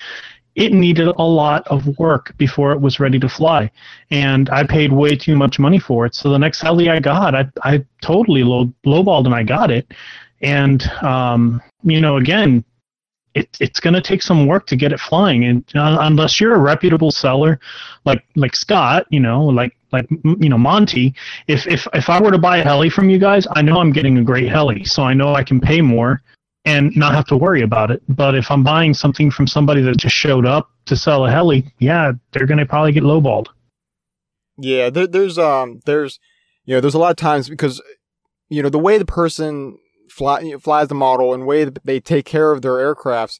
it 0.55 0.73
needed 0.73 1.07
a 1.07 1.23
lot 1.23 1.67
of 1.67 1.97
work 1.97 2.35
before 2.37 2.71
it 2.71 2.81
was 2.81 2.99
ready 2.99 3.19
to 3.19 3.29
fly, 3.29 3.71
and 4.11 4.49
I 4.49 4.63
paid 4.63 4.91
way 4.91 5.15
too 5.15 5.35
much 5.35 5.59
money 5.59 5.79
for 5.79 6.05
it. 6.05 6.15
So 6.15 6.29
the 6.29 6.39
next 6.39 6.61
heli 6.61 6.89
I 6.89 6.99
got, 6.99 7.35
I 7.35 7.47
I 7.63 7.85
totally 8.01 8.43
low 8.43 8.65
lowballed 8.85 9.25
and 9.25 9.35
I 9.35 9.43
got 9.43 9.71
it, 9.71 9.93
and 10.41 10.83
um, 11.01 11.61
you 11.83 12.01
know, 12.01 12.17
again, 12.17 12.63
it, 13.33 13.55
it's 13.59 13.79
going 13.79 13.93
to 13.93 14.01
take 14.01 14.21
some 14.21 14.47
work 14.47 14.65
to 14.67 14.75
get 14.75 14.91
it 14.91 14.99
flying. 14.99 15.45
And 15.45 15.63
uh, 15.75 15.97
unless 16.01 16.39
you're 16.39 16.55
a 16.55 16.59
reputable 16.59 17.11
seller 17.11 17.59
like 18.05 18.23
like 18.35 18.55
Scott 18.55 19.05
you 19.09 19.19
know 19.19 19.45
like 19.45 19.75
like 19.91 20.07
you 20.09 20.49
know 20.49 20.57
Monty 20.57 21.13
if 21.47 21.67
if 21.67 21.87
if 21.93 22.09
I 22.09 22.21
were 22.21 22.31
to 22.31 22.37
buy 22.37 22.57
a 22.57 22.63
heli 22.63 22.89
from 22.89 23.09
you 23.09 23.19
guys 23.19 23.47
I 23.51 23.61
know 23.61 23.79
I'm 23.79 23.91
getting 23.91 24.17
a 24.17 24.23
great 24.23 24.49
heli. 24.49 24.83
So 24.83 25.03
I 25.03 25.13
know 25.13 25.35
I 25.35 25.43
can 25.43 25.59
pay 25.59 25.81
more 25.81 26.21
and 26.65 26.95
not 26.95 27.13
have 27.13 27.25
to 27.25 27.37
worry 27.37 27.61
about 27.61 27.91
it. 27.91 28.01
But 28.09 28.35
if 28.35 28.51
I'm 28.51 28.63
buying 28.63 28.93
something 28.93 29.31
from 29.31 29.47
somebody 29.47 29.81
that 29.81 29.97
just 29.97 30.15
showed 30.15 30.45
up 30.45 30.69
to 30.85 30.95
sell 30.95 31.25
a 31.25 31.31
heli 31.31 31.71
yeah 31.79 32.13
they're 32.31 32.47
going 32.47 32.57
to 32.57 32.65
probably 32.65 32.91
get 32.91 33.03
lowballed. 33.03 33.47
Yeah, 34.61 34.89
there, 34.89 35.07
there's 35.07 35.37
um, 35.37 35.79
there's, 35.85 36.19
you 36.65 36.75
know, 36.75 36.81
there's 36.81 36.93
a 36.93 36.99
lot 36.99 37.11
of 37.11 37.15
times 37.15 37.49
because, 37.49 37.81
you 38.49 38.61
know, 38.61 38.69
the 38.69 38.79
way 38.79 38.97
the 38.97 39.05
person 39.05 39.77
fly, 40.09 40.41
you 40.41 40.51
know, 40.51 40.59
flies 40.59 40.89
the 40.89 40.95
model 40.95 41.33
and 41.33 41.45
way 41.45 41.63
that 41.63 41.79
they 41.85 41.99
take 41.99 42.25
care 42.25 42.51
of 42.51 42.61
their 42.61 42.73
aircrafts, 42.73 43.39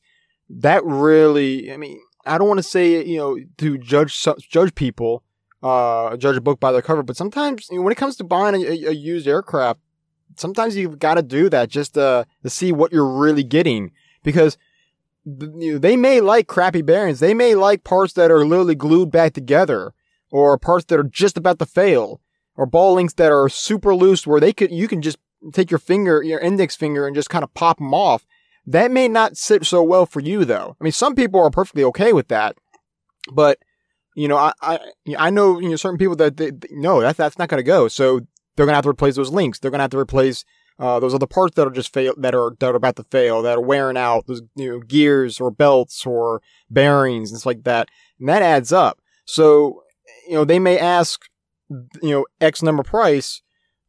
that 0.49 0.83
really, 0.85 1.71
I 1.71 1.77
mean, 1.77 1.99
I 2.25 2.37
don't 2.37 2.47
want 2.47 2.59
to 2.59 2.63
say, 2.63 3.03
you 3.05 3.17
know, 3.17 3.37
to 3.57 3.77
judge 3.77 4.25
judge 4.49 4.75
people, 4.75 5.23
uh, 5.61 6.15
judge 6.17 6.37
a 6.37 6.41
book 6.41 6.59
by 6.59 6.71
their 6.71 6.81
cover, 6.81 7.03
but 7.03 7.17
sometimes 7.17 7.67
you 7.69 7.77
know, 7.77 7.83
when 7.83 7.91
it 7.91 7.97
comes 7.97 8.15
to 8.17 8.23
buying 8.23 8.55
a, 8.55 8.65
a, 8.65 8.89
a 8.89 8.93
used 8.93 9.27
aircraft, 9.27 9.81
sometimes 10.39 10.75
you've 10.75 10.99
got 10.99 11.15
to 11.15 11.21
do 11.21 11.49
that 11.49 11.69
just 11.69 11.97
uh, 11.97 12.25
to 12.43 12.49
see 12.49 12.71
what 12.71 12.91
you're 12.91 13.07
really 13.07 13.43
getting 13.43 13.91
because. 14.23 14.57
They 15.25 15.95
may 15.95 16.21
like 16.21 16.47
crappy 16.47 16.81
bearings. 16.81 17.19
They 17.19 17.35
may 17.35 17.53
like 17.53 17.83
parts 17.83 18.13
that 18.13 18.31
are 18.31 18.45
literally 18.45 18.73
glued 18.73 19.11
back 19.11 19.33
together 19.33 19.93
or 20.31 20.57
parts 20.57 20.85
that 20.85 20.99
are 20.99 21.03
just 21.03 21.37
about 21.37 21.59
to 21.59 21.65
fail, 21.65 22.21
or 22.55 22.65
ball 22.65 22.93
links 22.93 23.13
that 23.13 23.31
are 23.31 23.49
super 23.49 23.95
loose 23.95 24.27
where 24.27 24.39
they 24.39 24.53
could 24.53 24.71
you 24.71 24.87
can 24.87 25.01
just 25.01 25.17
take 25.53 25.71
your 25.71 25.79
finger, 25.79 26.21
your 26.21 26.39
index 26.39 26.75
finger, 26.75 27.07
and 27.07 27.15
just 27.15 27.29
kind 27.29 27.43
of 27.43 27.53
pop 27.53 27.77
them 27.77 27.93
off. 27.93 28.25
That 28.65 28.91
may 28.91 29.07
not 29.07 29.37
sit 29.37 29.65
so 29.65 29.81
well 29.81 30.05
for 30.05 30.19
you 30.19 30.45
though. 30.45 30.75
I 30.79 30.83
mean, 30.83 30.91
some 30.91 31.15
people 31.15 31.39
are 31.41 31.49
perfectly 31.49 31.83
okay 31.85 32.13
with 32.13 32.27
that, 32.27 32.57
but 33.31 33.59
you 34.15 34.27
know, 34.27 34.37
I 34.37 34.53
I, 34.61 34.79
I 35.17 35.29
know 35.29 35.59
you 35.59 35.69
know 35.69 35.75
certain 35.75 35.97
people 35.97 36.15
that 36.17 36.37
they, 36.37 36.51
no, 36.71 37.01
that 37.01 37.17
that's 37.17 37.37
not 37.37 37.49
going 37.49 37.59
to 37.59 37.63
go. 37.63 37.87
So 37.87 38.21
they're 38.59 38.65
going 38.65 38.73
to 38.73 38.77
have 38.77 38.83
to 38.83 38.89
replace 38.89 39.15
those 39.15 39.31
links. 39.31 39.57
They're 39.57 39.71
going 39.71 39.79
to 39.79 39.83
have 39.83 39.91
to 39.91 39.97
replace 39.97 40.43
uh, 40.79 40.99
those 40.99 41.13
other 41.13 41.27
parts 41.27 41.55
that 41.55 41.65
are 41.65 41.71
just 41.71 41.93
fail 41.93 42.13
that 42.17 42.35
are 42.35 42.51
that 42.59 42.71
are 42.71 42.75
about 42.75 42.97
to 42.97 43.05
fail, 43.05 43.41
that 43.41 43.57
are 43.57 43.61
wearing 43.61 43.95
out. 43.95 44.27
Those 44.27 44.41
you 44.55 44.69
know 44.69 44.79
gears 44.79 45.39
or 45.39 45.49
belts 45.49 46.05
or 46.05 46.41
bearings 46.69 47.31
and 47.31 47.39
stuff 47.39 47.45
like 47.45 47.63
that, 47.63 47.87
and 48.19 48.27
that 48.27 48.41
adds 48.41 48.73
up. 48.73 48.99
So 49.23 49.83
you 50.27 50.33
know, 50.33 50.43
they 50.43 50.59
may 50.59 50.77
ask, 50.77 51.21
you 51.69 52.11
know, 52.11 52.25
X 52.41 52.61
number 52.61 52.83
price, 52.83 53.41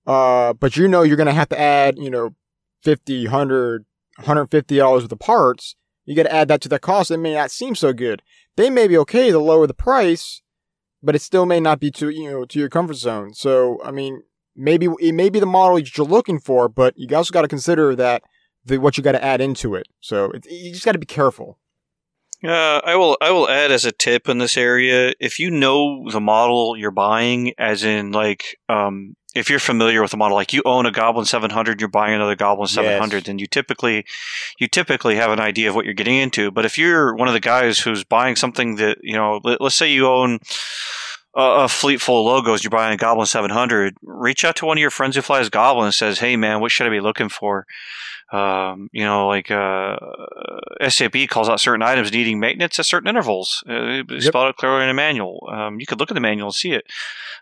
uh, 0.07 0.53
but 0.53 0.77
you 0.77 0.87
know 0.87 1.03
you're 1.03 1.17
going 1.17 1.27
to 1.27 1.33
have 1.33 1.49
to 1.49 1.61
add, 1.61 1.99
you 1.99 2.11
know, 2.11 2.35
50, 2.83 3.25
100, 3.25 3.85
150 4.17 4.77
dollars 4.77 5.03
worth 5.03 5.13
of 5.13 5.19
parts. 5.19 5.75
You 6.05 6.15
got 6.15 6.23
to 6.25 6.33
add 6.33 6.47
that 6.47 6.61
to 6.63 6.69
the 6.69 6.79
cost. 6.79 7.11
It 7.11 7.17
may 7.19 7.35
not 7.35 7.51
seem 7.51 7.75
so 7.75 7.93
good. 7.93 8.23
They 8.57 8.71
may 8.71 8.89
be 8.89 8.97
okay 8.99 9.31
to 9.31 9.39
lower 9.39 9.67
the 9.67 9.75
price, 9.75 10.43
but 11.03 11.15
it 11.15 11.23
still 11.23 11.47
may 11.47 11.59
not 11.61 11.81
be 11.81 11.91
to, 11.93 12.09
you 12.09 12.31
know, 12.31 12.45
to 12.45 12.59
your 12.59 12.69
comfort 12.69 12.97
zone. 12.97 13.35
So, 13.35 13.81
I 13.85 13.91
mean, 13.91 14.23
maybe 14.57 14.89
it 15.01 15.13
may 15.15 15.29
be 15.31 15.41
the 15.41 15.47
model 15.47 15.79
you're 15.79 16.07
looking 16.07 16.39
for, 16.39 16.69
but 16.69 16.95
you 16.97 17.15
also 17.17 17.33
got 17.33 17.43
to 17.43 17.49
consider 17.49 17.95
that 17.97 18.23
the, 18.65 18.79
what 18.79 18.97
you 18.97 19.03
got 19.03 19.13
to 19.13 19.25
add 19.25 19.41
into 19.41 19.75
it. 19.75 19.87
So 20.01 20.31
it, 20.33 20.47
you 20.51 20.73
just 20.73 20.85
got 20.85 20.93
to 20.93 20.99
be 20.99 21.07
careful. 21.07 21.59
Uh, 22.43 22.81
I 22.85 22.97
will. 22.97 23.19
I 23.21 23.31
will 23.33 23.51
add 23.51 23.71
as 23.71 23.85
a 23.85 23.93
tip 23.93 24.27
in 24.27 24.39
this 24.39 24.57
area: 24.57 25.13
if 25.21 25.39
you 25.39 25.51
know 25.51 26.11
the 26.11 26.21
model 26.21 26.75
you're 26.75 26.91
buying, 26.91 27.53
as 27.59 27.85
in 27.85 28.13
like, 28.13 28.57
um, 28.67 29.15
if 29.35 29.51
you're 29.51 29.59
familiar 29.59 30.01
with 30.01 30.11
the 30.13 30.17
model, 30.17 30.39
like 30.39 30.55
you 30.55 30.63
own 30.65 30.87
a 30.87 30.91
Goblin 30.91 31.27
700, 31.27 31.81
you're 31.81 31.91
buying 31.91 32.15
another 32.15 32.35
Goblin 32.37 32.67
700, 32.67 33.17
Yes. 33.19 33.27
then 33.27 33.39
you 33.39 33.47
typically, 33.47 34.07
you 34.59 34.69
typically 34.69 35.17
have 35.17 35.31
an 35.31 35.39
idea 35.39 35.69
of 35.69 35.75
what 35.75 35.85
you're 35.85 35.93
getting 35.93 36.17
into. 36.17 36.51
But 36.51 36.65
if 36.65 36.79
you're 36.79 37.15
one 37.15 37.29
of 37.29 37.35
the 37.35 37.41
guys 37.41 37.79
who's 37.79 38.05
buying 38.05 38.37
something 38.37 38.77
that 38.77 38.97
you 39.03 39.15
know, 39.17 39.41
let, 39.45 39.61
let's 39.61 39.77
say 39.77 39.93
you 39.93 40.07
own 40.07 40.39
a, 41.35 41.65
a 41.65 41.69
fleet 41.69 42.01
full 42.01 42.21
of 42.21 42.27
logos, 42.33 42.63
you're 42.65 42.71
buying 42.71 42.93
a 42.93 42.97
Goblin 42.97 43.27
700, 43.27 43.97
reach 44.03 44.45
out 44.45 44.57
to 44.57 44.67
one 44.67 44.79
of 44.79 44.81
your 44.83 44.91
friends 44.91 45.17
who 45.17 45.23
flies 45.23 45.49
Goblin 45.49 45.87
and 45.87 45.95
says, 45.95 46.19
"Hey, 46.19 46.37
man, 46.37 46.61
what 46.61 46.71
should 46.73 46.87
I 46.87 46.91
be 46.91 47.01
looking 47.01 47.29
for?" 47.29 47.67
um, 48.33 48.89
you 48.93 49.05
know, 49.05 49.27
like 49.27 49.51
uh, 49.51 49.97
SAB 50.89 51.27
calls 51.29 51.49
out 51.49 51.59
certain 51.61 51.83
items 51.83 52.13
needing 52.13 52.39
maintenance 52.39 52.79
at 52.79 52.87
certain 52.87 53.09
intervals. 53.09 53.65
Uh, 53.69 54.03
Yep. 54.09 54.23
spelled 54.23 54.47
out 54.47 54.57
clearly 54.57 54.85
in 54.85 54.89
a 54.89 54.95
manual. 54.95 55.49
Um, 55.53 55.81
you 55.81 55.87
could 55.87 55.99
look 55.99 56.13
at 56.13 56.15
the 56.15 56.21
manual 56.21 56.47
and 56.49 56.55
see 56.55 56.71
it. 56.73 56.85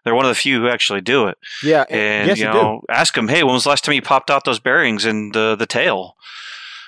They're 0.05 0.14
one 0.14 0.24
of 0.24 0.30
the 0.30 0.34
few 0.34 0.61
who 0.61 0.68
actually 0.68 1.03
do 1.03 1.26
it. 1.26 1.36
Yeah. 1.62 1.84
And 1.91 2.28
yes, 2.28 2.39
you 2.39 2.47
you 2.47 2.53
know, 2.53 2.80
ask 2.89 3.14
them, 3.14 3.28
hey, 3.28 3.43
when 3.43 3.53
was 3.53 3.64
the 3.64 3.68
last 3.68 3.84
time 3.84 3.95
you 3.95 4.01
popped 4.03 4.30
out 4.30 4.45
those 4.47 4.61
bearings 4.61 5.05
and 5.05 5.34
the 5.34 5.57
the 5.57 5.66
tail? 5.66 6.16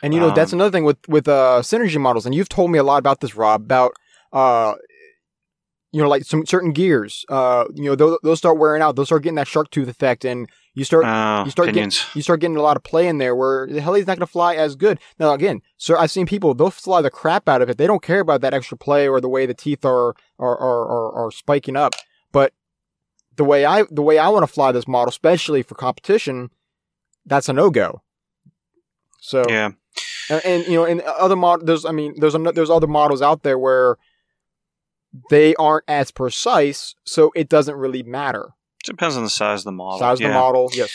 And 0.02 0.14
you 0.14 0.20
know, 0.20 0.30
that's 0.30 0.54
Um, 0.54 0.60
another 0.60 0.70
thing 0.72 0.84
with 0.84 0.96
with 1.06 1.28
uh, 1.28 1.60
synergy 1.62 2.00
models, 2.00 2.24
and 2.24 2.34
you've 2.34 2.48
told 2.48 2.70
me 2.70 2.78
a 2.78 2.82
lot 2.82 2.96
about 2.96 3.20
this, 3.20 3.34
Rob. 3.36 3.60
About 3.62 3.92
uh, 4.32 4.74
you 5.92 6.00
know, 6.00 6.08
like 6.08 6.24
some 6.24 6.46
certain 6.46 6.72
gears. 6.72 7.24
Uh, 7.28 7.64
you 7.74 7.84
know, 7.84 7.94
those, 7.96 8.18
those 8.22 8.38
start 8.38 8.58
wearing 8.58 8.82
out. 8.82 8.96
Those 8.96 9.08
start 9.08 9.22
getting 9.22 9.36
that 9.36 9.48
shark 9.48 9.70
tooth 9.70 9.88
effect, 9.88 10.24
and 10.24 10.48
you 10.74 10.84
start 10.84 11.04
Uh, 11.04 11.42
you 11.44 11.50
start 11.50 11.68
opinions. 11.68 11.98
getting 11.98 12.10
you 12.14 12.22
start 12.22 12.40
getting 12.40 12.56
a 12.56 12.62
lot 12.62 12.76
of 12.76 12.82
play 12.84 13.08
in 13.08 13.18
there 13.18 13.34
where 13.34 13.66
the 13.66 13.80
heli's 13.80 14.06
not 14.06 14.16
going 14.16 14.26
to 14.26 14.32
fly 14.32 14.54
as 14.54 14.76
good. 14.76 15.00
Now 15.18 15.32
again, 15.32 15.62
sir, 15.76 15.96
I've 15.96 16.10
seen 16.10 16.26
people 16.26 16.54
they'll 16.54 16.70
fly 16.70 17.02
the 17.02 17.10
crap 17.10 17.48
out 17.48 17.62
of 17.62 17.68
it. 17.68 17.76
They 17.76 17.86
don't 17.86 18.02
care 18.02 18.20
about 18.20 18.40
that 18.42 18.54
extra 18.54 18.76
play 18.76 19.08
or 19.08 19.20
the 19.20 19.28
way 19.28 19.46
the 19.46 19.54
teeth 19.54 19.84
are 19.84 20.14
are 20.38 20.58
are, 20.58 20.88
are, 20.88 21.12
are 21.12 21.30
spiking 21.30 21.76
up. 21.76 21.94
But 22.30 22.52
the 23.36 23.44
way 23.44 23.64
I 23.64 23.84
the 23.90 24.02
way 24.02 24.18
I 24.18 24.28
want 24.28 24.44
to 24.44 24.52
fly 24.52 24.70
this 24.70 24.86
model, 24.86 25.08
especially 25.08 25.62
for 25.62 25.74
competition, 25.74 26.50
that's 27.26 27.48
a 27.48 27.52
no 27.52 27.70
go. 27.70 28.02
So 29.20 29.44
yeah. 29.48 29.72
and, 30.30 30.44
and 30.44 30.66
you 30.66 30.74
know, 30.74 30.84
and 30.84 31.00
other 31.02 31.36
mod, 31.36 31.66
there's 31.66 31.84
I 31.84 31.90
mean, 31.90 32.14
there's 32.18 32.34
there's 32.54 32.70
other 32.70 32.86
models 32.86 33.22
out 33.22 33.42
there 33.42 33.58
where 33.58 33.96
they 35.30 35.54
aren't 35.56 35.84
as 35.88 36.10
precise, 36.10 36.94
so 37.04 37.32
it 37.34 37.48
doesn't 37.48 37.76
really 37.76 38.02
matter. 38.02 38.50
Depends 38.84 39.16
on 39.16 39.24
the 39.24 39.30
size 39.30 39.60
of 39.60 39.64
the 39.64 39.72
model. 39.72 39.98
Size 39.98 40.18
of 40.18 40.22
yeah. 40.22 40.28
the 40.28 40.34
model, 40.34 40.70
yes. 40.72 40.94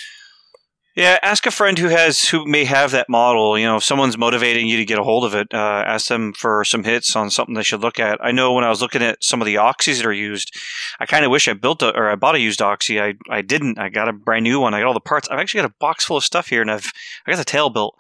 Yeah, 0.96 1.20
ask 1.22 1.46
a 1.46 1.52
friend 1.52 1.78
who 1.78 1.90
has 1.90 2.30
who 2.30 2.46
may 2.46 2.64
have 2.64 2.92
that 2.92 3.10
model. 3.10 3.60
You 3.60 3.66
know, 3.66 3.76
if 3.76 3.84
someone's 3.84 4.18
motivating 4.18 4.68
you 4.68 4.78
to 4.78 4.86
get 4.86 4.98
a 4.98 5.04
hold 5.04 5.26
of 5.26 5.36
it, 5.36 5.54
uh, 5.54 5.84
ask 5.86 6.08
them 6.08 6.32
for 6.32 6.64
some 6.64 6.86
hits 6.86 7.18
on 7.18 7.30
something 7.30 7.54
they 7.54 7.64
should 7.64 7.82
look 7.82 8.00
at. 8.00 8.24
I 8.24 8.32
know 8.32 8.54
when 8.54 8.64
I 8.64 8.70
was 8.70 8.82
looking 8.82 9.02
at 9.02 9.22
some 9.22 9.42
of 9.42 9.46
the 9.46 9.56
oxys 9.56 9.98
that 9.98 10.06
are 10.06 10.14
used, 10.14 10.56
I 11.02 11.06
kind 11.06 11.26
of 11.26 11.32
wish 11.32 11.50
I 11.50 11.54
built 11.54 11.82
a, 11.82 11.94
or 11.94 12.10
I 12.10 12.16
bought 12.16 12.36
a 12.36 12.40
used 12.40 12.62
oxy. 12.62 13.02
I 13.02 13.16
I 13.30 13.42
didn't. 13.42 13.78
I 13.78 13.90
got 13.90 14.08
a 14.08 14.14
brand 14.14 14.46
new 14.46 14.62
one. 14.62 14.74
I 14.74 14.80
got 14.80 14.88
all 14.88 14.94
the 14.94 15.02
parts. 15.02 15.28
I've 15.28 15.40
actually 15.40 15.64
got 15.64 15.72
a 15.72 15.76
box 15.82 16.06
full 16.06 16.16
of 16.16 16.24
stuff 16.24 16.48
here, 16.48 16.62
and 16.62 16.72
I've 16.72 16.94
I 17.28 17.32
got 17.32 17.38
the 17.40 17.44
tail 17.44 17.70
built. 17.70 17.98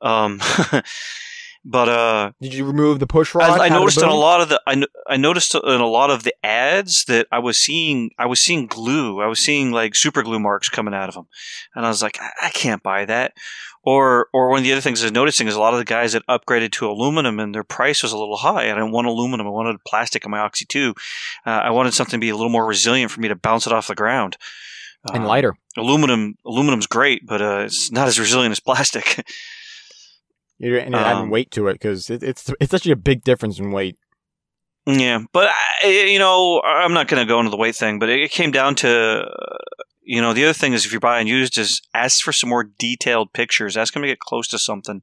Um, 0.00 0.40
But 1.64 1.88
uh, 1.90 2.32
Did 2.40 2.54
you 2.54 2.64
remove 2.64 3.00
the 3.00 3.06
push 3.06 3.34
rod? 3.34 3.60
I, 3.60 3.66
I 3.66 3.68
noticed 3.68 3.98
in 3.98 4.08
a 4.08 4.14
lot 4.14 4.40
of 4.40 4.48
the 4.48 4.60
I, 4.66 4.82
I 5.06 5.16
noticed 5.18 5.54
in 5.54 5.80
a 5.80 5.86
lot 5.86 6.10
of 6.10 6.22
the 6.22 6.34
ads 6.44 7.04
that 7.04 7.26
I 7.30 7.38
was 7.38 7.58
seeing 7.58 8.10
I 8.18 8.24
was 8.26 8.40
seeing 8.40 8.66
glue. 8.66 9.20
I 9.20 9.26
was 9.26 9.40
seeing 9.40 9.70
like 9.70 9.94
super 9.94 10.22
glue 10.22 10.40
marks 10.40 10.70
coming 10.70 10.94
out 10.94 11.08
of 11.10 11.14
them, 11.14 11.26
and 11.74 11.84
I 11.84 11.88
was 11.88 12.02
like, 12.02 12.18
I, 12.20 12.46
I 12.46 12.50
can't 12.50 12.82
buy 12.82 13.04
that. 13.04 13.34
Or 13.82 14.28
or 14.32 14.48
one 14.48 14.58
of 14.58 14.64
the 14.64 14.72
other 14.72 14.80
things 14.80 15.02
I 15.02 15.06
was 15.06 15.12
noticing 15.12 15.48
is 15.48 15.54
a 15.54 15.60
lot 15.60 15.74
of 15.74 15.78
the 15.78 15.84
guys 15.84 16.12
that 16.14 16.26
upgraded 16.28 16.72
to 16.72 16.88
aluminum 16.90 17.38
and 17.38 17.54
their 17.54 17.64
price 17.64 18.02
was 18.02 18.12
a 18.12 18.18
little 18.18 18.36
high. 18.38 18.64
I 18.64 18.74
didn't 18.74 18.92
want 18.92 19.06
aluminum. 19.06 19.46
I 19.46 19.50
wanted 19.50 19.84
plastic 19.86 20.24
on 20.24 20.30
my 20.30 20.38
Oxy 20.38 20.64
two. 20.64 20.94
Uh, 21.46 21.50
I 21.50 21.70
wanted 21.70 21.92
something 21.94 22.18
to 22.20 22.24
be 22.24 22.30
a 22.30 22.36
little 22.36 22.50
more 22.50 22.66
resilient 22.66 23.10
for 23.10 23.20
me 23.20 23.28
to 23.28 23.36
bounce 23.36 23.66
it 23.66 23.72
off 23.74 23.86
the 23.88 23.94
ground. 23.94 24.36
and 25.12 25.24
Uh, 25.24 25.28
lighter. 25.28 25.56
aluminum 25.76 26.36
aluminum's 26.46 26.86
great, 26.86 27.26
but 27.26 27.40
uh, 27.42 27.60
it's 27.66 27.90
not 27.92 28.08
as 28.08 28.18
resilient 28.18 28.52
as 28.52 28.60
plastic. 28.60 29.26
You're, 30.60 30.78
and 30.78 30.92
you're 30.92 31.00
adding 31.00 31.22
um, 31.24 31.30
weight 31.30 31.50
to 31.52 31.68
it 31.68 31.74
because 31.74 32.10
it, 32.10 32.22
it's 32.22 32.52
it's 32.60 32.74
actually 32.74 32.92
a 32.92 32.96
big 32.96 33.24
difference 33.24 33.58
in 33.58 33.72
weight. 33.72 33.96
Yeah, 34.86 35.20
but 35.32 35.48
I, 35.82 35.86
you 35.88 36.18
know, 36.18 36.60
I'm 36.62 36.92
not 36.92 37.08
going 37.08 37.22
to 37.22 37.28
go 37.28 37.38
into 37.38 37.50
the 37.50 37.56
weight 37.56 37.76
thing, 37.76 37.98
but 37.98 38.10
it 38.10 38.30
came 38.30 38.50
down 38.50 38.74
to, 38.76 38.90
uh, 38.90 39.56
you 40.02 40.20
know, 40.20 40.34
the 40.34 40.44
other 40.44 40.52
thing 40.52 40.74
is 40.74 40.84
if 40.84 40.92
you're 40.92 41.00
buying 41.00 41.26
used, 41.26 41.56
is 41.56 41.80
ask 41.94 42.22
for 42.22 42.32
some 42.32 42.50
more 42.50 42.64
detailed 42.78 43.32
pictures. 43.32 43.76
Ask 43.76 43.94
them 43.94 44.02
to 44.02 44.08
get 44.08 44.18
close 44.18 44.48
to 44.48 44.58
something. 44.58 45.00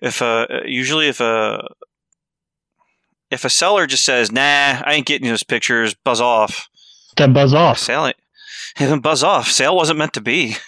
If 0.00 0.22
uh, 0.22 0.46
usually 0.64 1.08
if 1.08 1.20
a 1.20 1.68
if 3.30 3.44
a 3.44 3.50
seller 3.50 3.86
just 3.86 4.06
says, 4.06 4.32
"Nah, 4.32 4.40
I 4.40 4.94
ain't 4.94 5.06
getting 5.06 5.28
those 5.28 5.42
pictures," 5.42 5.94
buzz 5.94 6.20
off. 6.20 6.68
That 7.18 7.34
buzz 7.34 7.52
off. 7.52 7.78
Sale 7.78 8.06
ain't. 8.06 8.16
Buzz 9.02 9.22
off. 9.22 9.48
Sale 9.48 9.76
wasn't 9.76 9.98
meant 9.98 10.12
to 10.14 10.20
be. 10.20 10.56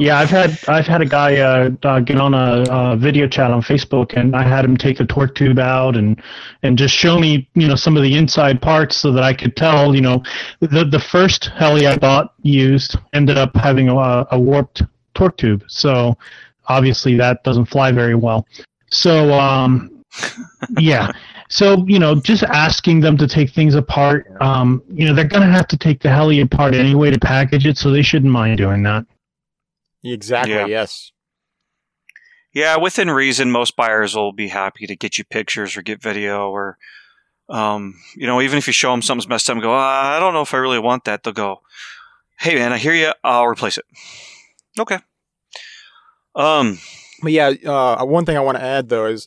Yeah, 0.00 0.18
I've 0.18 0.30
had 0.30 0.56
I've 0.68 0.86
had 0.86 1.00
a 1.00 1.06
guy 1.06 1.38
uh, 1.38 1.70
uh, 1.82 1.98
get 1.98 2.20
on 2.20 2.32
a, 2.32 2.62
uh 2.70 2.94
video 2.94 3.26
chat 3.26 3.50
on 3.50 3.62
Facebook, 3.62 4.16
and 4.16 4.36
I 4.36 4.44
had 4.44 4.64
him 4.64 4.76
take 4.76 4.98
the 4.98 5.04
torque 5.04 5.34
tube 5.34 5.58
out 5.58 5.96
and 5.96 6.22
and 6.62 6.78
just 6.78 6.94
show 6.94 7.18
me 7.18 7.48
you 7.54 7.66
know 7.66 7.74
some 7.74 7.96
of 7.96 8.04
the 8.04 8.14
inside 8.14 8.62
parts 8.62 8.96
so 8.96 9.10
that 9.12 9.24
I 9.24 9.32
could 9.34 9.56
tell 9.56 9.96
you 9.96 10.00
know 10.00 10.22
the 10.60 10.84
the 10.84 11.00
first 11.00 11.46
heli 11.56 11.86
I 11.88 11.96
bought 11.96 12.32
used 12.42 12.96
ended 13.12 13.38
up 13.38 13.56
having 13.56 13.88
a, 13.88 14.26
a 14.30 14.38
warped 14.38 14.82
torque 15.14 15.36
tube, 15.36 15.64
so 15.66 16.16
obviously 16.66 17.16
that 17.16 17.42
doesn't 17.42 17.66
fly 17.66 17.90
very 17.90 18.14
well. 18.14 18.46
So 18.90 19.32
um, 19.32 20.04
yeah. 20.78 21.10
So 21.48 21.84
you 21.86 21.98
know, 21.98 22.14
just 22.14 22.42
asking 22.42 23.00
them 23.00 23.16
to 23.18 23.26
take 23.26 23.50
things 23.50 23.74
apart, 23.74 24.26
um, 24.40 24.82
you 24.92 25.06
know, 25.06 25.14
they're 25.14 25.24
gonna 25.24 25.50
have 25.50 25.68
to 25.68 25.76
take 25.76 26.00
the 26.00 26.10
heli 26.10 26.40
apart 26.40 26.74
anyway 26.74 27.10
to 27.10 27.18
package 27.18 27.66
it, 27.66 27.78
so 27.78 27.90
they 27.90 28.02
shouldn't 28.02 28.32
mind 28.32 28.58
doing 28.58 28.82
that. 28.84 29.06
Exactly. 30.04 30.54
Yeah. 30.54 30.66
Yes. 30.66 31.12
Yeah, 32.54 32.76
within 32.76 33.10
reason, 33.10 33.50
most 33.50 33.76
buyers 33.76 34.14
will 34.14 34.32
be 34.32 34.48
happy 34.48 34.86
to 34.86 34.96
get 34.96 35.18
you 35.18 35.24
pictures 35.24 35.76
or 35.76 35.82
get 35.82 36.02
video 36.02 36.50
or, 36.50 36.78
um, 37.48 37.94
you 38.16 38.26
know, 38.26 38.40
even 38.40 38.58
if 38.58 38.66
you 38.66 38.72
show 38.72 38.90
them 38.90 39.02
something's 39.02 39.28
messed 39.28 39.48
up 39.50 39.54
and 39.54 39.62
go, 39.62 39.72
"Ah, 39.72 40.16
I 40.16 40.18
don't 40.18 40.32
know 40.34 40.40
if 40.42 40.54
I 40.54 40.58
really 40.58 40.78
want 40.78 41.04
that, 41.04 41.22
they'll 41.22 41.32
go, 41.32 41.60
Hey 42.40 42.54
man, 42.54 42.72
I 42.72 42.78
hear 42.78 42.94
you. 42.94 43.12
I'll 43.24 43.46
replace 43.46 43.78
it. 43.78 43.84
Okay. 44.78 44.98
Um, 46.34 46.78
But 47.20 47.32
yeah, 47.32 47.48
uh, 47.66 48.04
one 48.04 48.24
thing 48.24 48.36
I 48.36 48.40
want 48.40 48.58
to 48.58 48.64
add 48.64 48.88
though 48.88 49.06
is, 49.06 49.26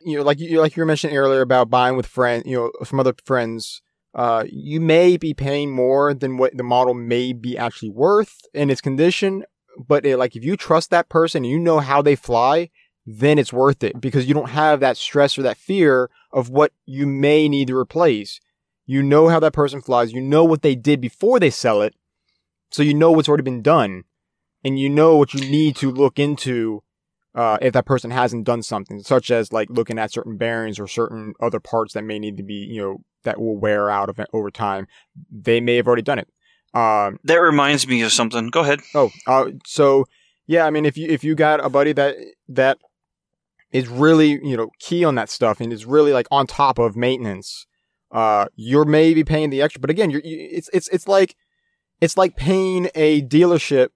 you 0.00 0.16
know, 0.16 0.22
like 0.22 0.38
you 0.38 0.60
like 0.60 0.76
you 0.76 0.82
were 0.82 0.86
mentioning 0.86 1.16
earlier 1.16 1.40
about 1.40 1.70
buying 1.70 1.96
with 1.96 2.06
friends, 2.06 2.44
you 2.46 2.56
know, 2.56 2.84
from 2.84 3.00
other 3.00 3.14
friends. 3.24 3.82
Uh, 4.14 4.44
you 4.50 4.80
may 4.80 5.16
be 5.16 5.34
paying 5.34 5.70
more 5.70 6.14
than 6.14 6.38
what 6.38 6.56
the 6.56 6.62
model 6.62 6.94
may 6.94 7.32
be 7.32 7.56
actually 7.56 7.90
worth 7.90 8.40
in 8.54 8.70
its 8.70 8.80
condition, 8.80 9.44
but 9.86 10.04
it, 10.06 10.16
like 10.16 10.34
if 10.34 10.44
you 10.44 10.56
trust 10.56 10.90
that 10.90 11.08
person, 11.08 11.44
you 11.44 11.58
know 11.58 11.78
how 11.78 12.02
they 12.02 12.16
fly, 12.16 12.70
then 13.06 13.38
it's 13.38 13.52
worth 13.52 13.84
it 13.84 14.00
because 14.00 14.26
you 14.26 14.34
don't 14.34 14.50
have 14.50 14.80
that 14.80 14.96
stress 14.96 15.38
or 15.38 15.42
that 15.42 15.56
fear 15.56 16.10
of 16.32 16.48
what 16.48 16.72
you 16.84 17.06
may 17.06 17.48
need 17.48 17.68
to 17.68 17.76
replace. 17.76 18.40
You 18.86 19.02
know 19.02 19.28
how 19.28 19.40
that 19.40 19.52
person 19.52 19.82
flies. 19.82 20.12
You 20.12 20.22
know 20.22 20.44
what 20.44 20.62
they 20.62 20.74
did 20.74 21.00
before 21.00 21.38
they 21.38 21.50
sell 21.50 21.82
it, 21.82 21.94
so 22.70 22.82
you 22.82 22.94
know 22.94 23.12
what's 23.12 23.28
already 23.28 23.42
been 23.42 23.62
done, 23.62 24.04
and 24.64 24.78
you 24.78 24.88
know 24.88 25.16
what 25.16 25.34
you 25.34 25.48
need 25.48 25.76
to 25.76 25.90
look 25.90 26.18
into 26.18 26.82
uh, 27.38 27.56
if 27.62 27.72
that 27.72 27.86
person 27.86 28.10
hasn't 28.10 28.42
done 28.42 28.64
something, 28.64 28.98
such 28.98 29.30
as 29.30 29.52
like 29.52 29.70
looking 29.70 29.96
at 29.96 30.10
certain 30.10 30.36
bearings 30.36 30.80
or 30.80 30.88
certain 30.88 31.34
other 31.40 31.60
parts 31.60 31.94
that 31.94 32.02
may 32.02 32.18
need 32.18 32.36
to 32.36 32.42
be, 32.42 32.54
you 32.54 32.82
know, 32.82 32.96
that 33.22 33.40
will 33.40 33.56
wear 33.56 33.88
out 33.88 34.08
of 34.08 34.18
over 34.32 34.50
time. 34.50 34.88
They 35.30 35.60
may 35.60 35.76
have 35.76 35.86
already 35.86 36.02
done 36.02 36.18
it. 36.18 36.28
Um, 36.74 37.20
that 37.22 37.36
reminds 37.36 37.86
me 37.86 38.02
of 38.02 38.12
something. 38.12 38.48
Go 38.48 38.62
ahead. 38.62 38.80
oh, 38.92 39.10
uh, 39.28 39.52
so 39.64 40.06
yeah, 40.48 40.66
I 40.66 40.70
mean, 40.70 40.84
if 40.84 40.98
you 40.98 41.08
if 41.08 41.22
you 41.22 41.36
got 41.36 41.64
a 41.64 41.68
buddy 41.68 41.92
that 41.92 42.16
that 42.48 42.78
is 43.70 43.86
really 43.86 44.30
you 44.30 44.56
know 44.56 44.70
key 44.80 45.04
on 45.04 45.14
that 45.14 45.30
stuff 45.30 45.60
and 45.60 45.72
is 45.72 45.86
really 45.86 46.12
like 46.12 46.26
on 46.32 46.44
top 46.44 46.76
of 46.80 46.96
maintenance, 46.96 47.66
uh, 48.10 48.46
you're 48.56 48.84
maybe 48.84 49.22
paying 49.22 49.50
the 49.50 49.62
extra. 49.62 49.80
But 49.80 49.90
again, 49.90 50.10
you're 50.10 50.22
you, 50.24 50.48
it's 50.50 50.68
it's 50.72 50.88
it's 50.88 51.06
like 51.06 51.36
it's 52.00 52.16
like 52.16 52.34
paying 52.34 52.90
a 52.96 53.22
dealership. 53.22 53.90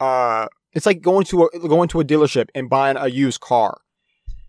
Uh, 0.00 0.48
it's 0.72 0.86
like 0.86 1.02
going 1.02 1.24
to 1.26 1.44
a 1.44 1.68
going 1.68 1.88
to 1.88 2.00
a 2.00 2.04
dealership 2.04 2.48
and 2.54 2.70
buying 2.70 2.96
a 2.96 3.08
used 3.08 3.40
car. 3.40 3.80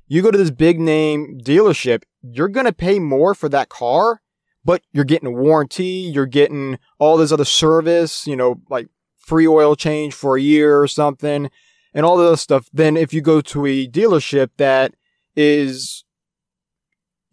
You 0.07 0.21
go 0.21 0.32
to 0.32 0.38
this 0.38 0.51
big 0.51 0.80
name 0.80 1.39
dealership, 1.41 2.03
you're 2.21 2.49
gonna 2.49 2.74
pay 2.74 2.99
more 2.99 3.34
for 3.34 3.49
that 3.49 3.69
car, 3.69 4.21
but 4.63 4.82
you're 4.91 5.05
getting 5.05 5.28
a 5.28 5.32
warranty, 5.32 5.84
you're 5.86 6.26
getting 6.26 6.78
all 6.99 7.17
this 7.17 7.32
other 7.32 7.45
service, 7.45 8.28
you 8.28 8.36
know, 8.36 8.61
like 8.69 8.88
free 9.17 9.47
oil 9.47 9.76
change 9.76 10.13
for 10.13 10.38
a 10.38 10.41
year 10.41 10.80
or 10.80 10.88
something, 10.88 11.49
and 11.93 12.05
all 12.05 12.17
this 12.17 12.41
stuff. 12.41 12.69
Then 12.74 12.97
if 12.97 13.13
you 13.13 13.21
go 13.21 13.41
to 13.41 13.65
a 13.65 13.88
dealership 13.88 14.49
that 14.57 14.93
is 15.36 16.03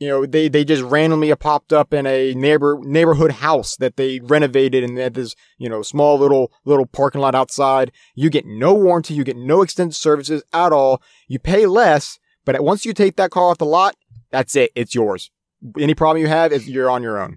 you 0.01 0.09
know, 0.09 0.25
they, 0.25 0.49
they 0.49 0.65
just 0.65 0.83
randomly 0.83 1.33
popped 1.37 1.73
up 1.75 1.93
in 1.93 2.07
a 2.07 2.33
neighbor 2.33 2.79
neighborhood 2.83 3.33
house 3.33 3.77
that 3.77 3.97
they 3.97 4.19
renovated 4.21 4.83
and 4.83 4.97
had 4.97 5.13
this, 5.13 5.35
you 5.59 5.69
know, 5.69 5.83
small 5.83 6.19
little 6.19 6.51
little 6.65 6.87
parking 6.87 7.21
lot 7.21 7.35
outside. 7.35 7.93
You 8.15 8.31
get 8.31 8.47
no 8.47 8.75
warranty, 8.75 9.13
you 9.13 9.25
get 9.25 9.37
no 9.37 9.61
extended 9.61 9.95
services 9.95 10.43
at 10.55 10.73
all. 10.73 11.03
You 11.29 11.39
pay 11.39 11.67
less, 11.67 12.19
but 12.47 12.59
once 12.65 12.87
you 12.87 12.95
take 12.95 13.17
that 13.17 13.31
car 13.31 13.51
off 13.51 13.59
the 13.59 13.67
lot, 13.67 13.95
that's 14.31 14.57
it. 14.57 14.73
It's 14.75 14.95
yours. 14.95 15.31
Any 15.79 15.95
problem 15.95 16.23
you 16.23 16.29
have 16.29 16.51
is 16.53 16.67
you're 16.67 16.91
on 16.91 17.03
your 17.03 17.21
own. 17.21 17.37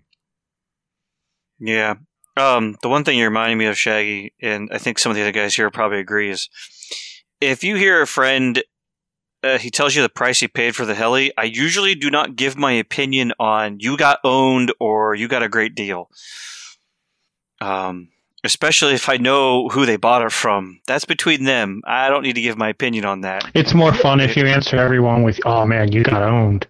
Yeah. 1.60 1.96
Um, 2.38 2.78
the 2.82 2.90
one 2.90 3.04
thing 3.04 3.18
you're 3.18 3.28
reminding 3.28 3.58
me 3.58 3.66
of, 3.66 3.78
Shaggy, 3.78 4.34
and 4.42 4.70
I 4.72 4.78
think 4.78 4.98
some 4.98 5.12
of 5.12 5.18
the 5.18 5.22
other 5.22 5.32
guys 5.32 5.54
here 5.54 5.70
probably 5.70 6.00
agree, 6.00 6.32
is 6.32 6.50
if 7.42 7.64
you 7.64 7.76
hear 7.76 8.02
a 8.02 8.08
friend, 8.08 8.64
uh, 9.44 9.58
he 9.58 9.70
tells 9.70 9.96
you 9.96 10.02
the 10.02 10.10
price 10.10 10.40
he 10.40 10.48
paid 10.48 10.76
for 10.76 10.86
the 10.86 10.96
heli, 10.96 11.36
I 11.38 11.44
usually 11.44 11.96
do 11.96 12.10
not 12.10 12.36
give 12.36 12.58
my 12.58 12.72
opinion 12.74 13.34
on 13.40 13.80
you 13.80 13.98
got 13.98 14.20
owned 14.24 14.74
or 14.80 15.16
you 15.16 15.28
got 15.28 15.44
a 15.44 15.50
great 15.50 15.76
deal. 15.76 16.10
Um, 17.62 18.10
especially 18.44 18.94
if 18.94 19.08
I 19.10 19.18
know 19.18 19.70
who 19.70 19.86
they 19.86 19.96
bought 19.96 20.26
it 20.26 20.32
from. 20.32 20.82
That's 20.88 21.06
between 21.06 21.46
them. 21.46 21.82
I 21.86 22.10
don't 22.10 22.24
need 22.24 22.36
to 22.36 22.42
give 22.42 22.58
my 22.58 22.70
opinion 22.70 23.06
on 23.06 23.22
that. 23.22 23.50
It's 23.54 23.74
more 23.74 23.94
fun 23.94 24.20
if 24.20 24.36
you 24.36 24.46
answer 24.46 24.78
everyone 24.78 25.24
with, 25.24 25.40
"Oh 25.46 25.66
man, 25.66 25.92
you 25.92 26.04
got 26.04 26.24
owned." 26.24 26.68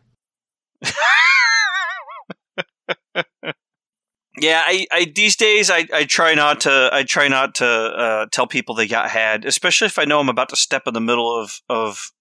Yeah, 4.39 4.63
I, 4.65 4.87
I 4.91 5.05
these 5.13 5.35
days 5.35 5.69
I, 5.69 5.87
I 5.93 6.05
try 6.05 6.33
not 6.33 6.61
to 6.61 6.89
I 6.91 7.03
try 7.03 7.27
not 7.27 7.55
to 7.55 7.65
uh, 7.65 8.25
tell 8.31 8.47
people 8.47 8.73
they 8.73 8.87
got 8.87 9.09
had, 9.09 9.45
especially 9.45 9.85
if 9.85 9.99
I 9.99 10.05
know 10.05 10.19
I'm 10.19 10.29
about 10.29 10.49
to 10.49 10.55
step 10.55 10.83
in 10.87 10.93
the 10.93 11.01
middle 11.01 11.39
of 11.39 11.61
of 11.69 12.11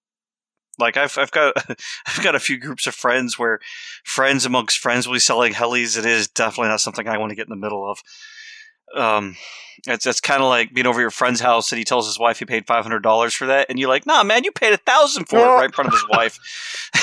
like 0.79 0.97
I've 0.97 1.17
I've 1.17 1.31
got 1.31 1.53
I've 2.07 2.23
got 2.23 2.35
a 2.35 2.39
few 2.39 2.57
groups 2.57 2.87
of 2.87 2.95
friends 2.95 3.37
where 3.37 3.59
friends 4.03 4.45
amongst 4.45 4.79
friends 4.79 5.07
will 5.07 5.13
be 5.13 5.19
selling 5.19 5.53
helis. 5.53 5.97
It 5.97 6.05
is 6.05 6.27
definitely 6.27 6.69
not 6.69 6.81
something 6.81 7.07
I 7.07 7.17
want 7.17 7.31
to 7.31 7.35
get 7.35 7.47
in 7.47 7.51
the 7.51 7.55
middle 7.55 7.89
of. 7.89 7.99
Um, 8.95 9.35
it's 9.87 10.05
it's 10.05 10.21
kind 10.21 10.41
of 10.41 10.49
like 10.49 10.73
being 10.73 10.87
over 10.87 11.01
your 11.01 11.11
friend's 11.11 11.41
house 11.41 11.71
and 11.71 11.79
he 11.79 11.85
tells 11.85 12.07
his 12.07 12.19
wife 12.19 12.39
he 12.39 12.45
paid 12.45 12.67
five 12.67 12.83
hundred 12.83 13.03
dollars 13.03 13.33
for 13.33 13.47
that, 13.47 13.67
and 13.69 13.79
you're 13.79 13.89
like, 13.89 14.05
Nah, 14.05 14.23
man, 14.23 14.43
you 14.43 14.51
paid 14.51 14.73
a 14.73 14.77
thousand 14.77 15.25
for 15.25 15.39
it 15.39 15.41
right 15.41 15.65
in 15.65 15.71
front 15.71 15.87
of 15.87 15.93
his 15.93 16.05
wife. 16.09 16.39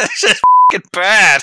It's 0.00 0.20
just 0.20 0.40
fucking 0.70 0.88
bad. 0.92 1.42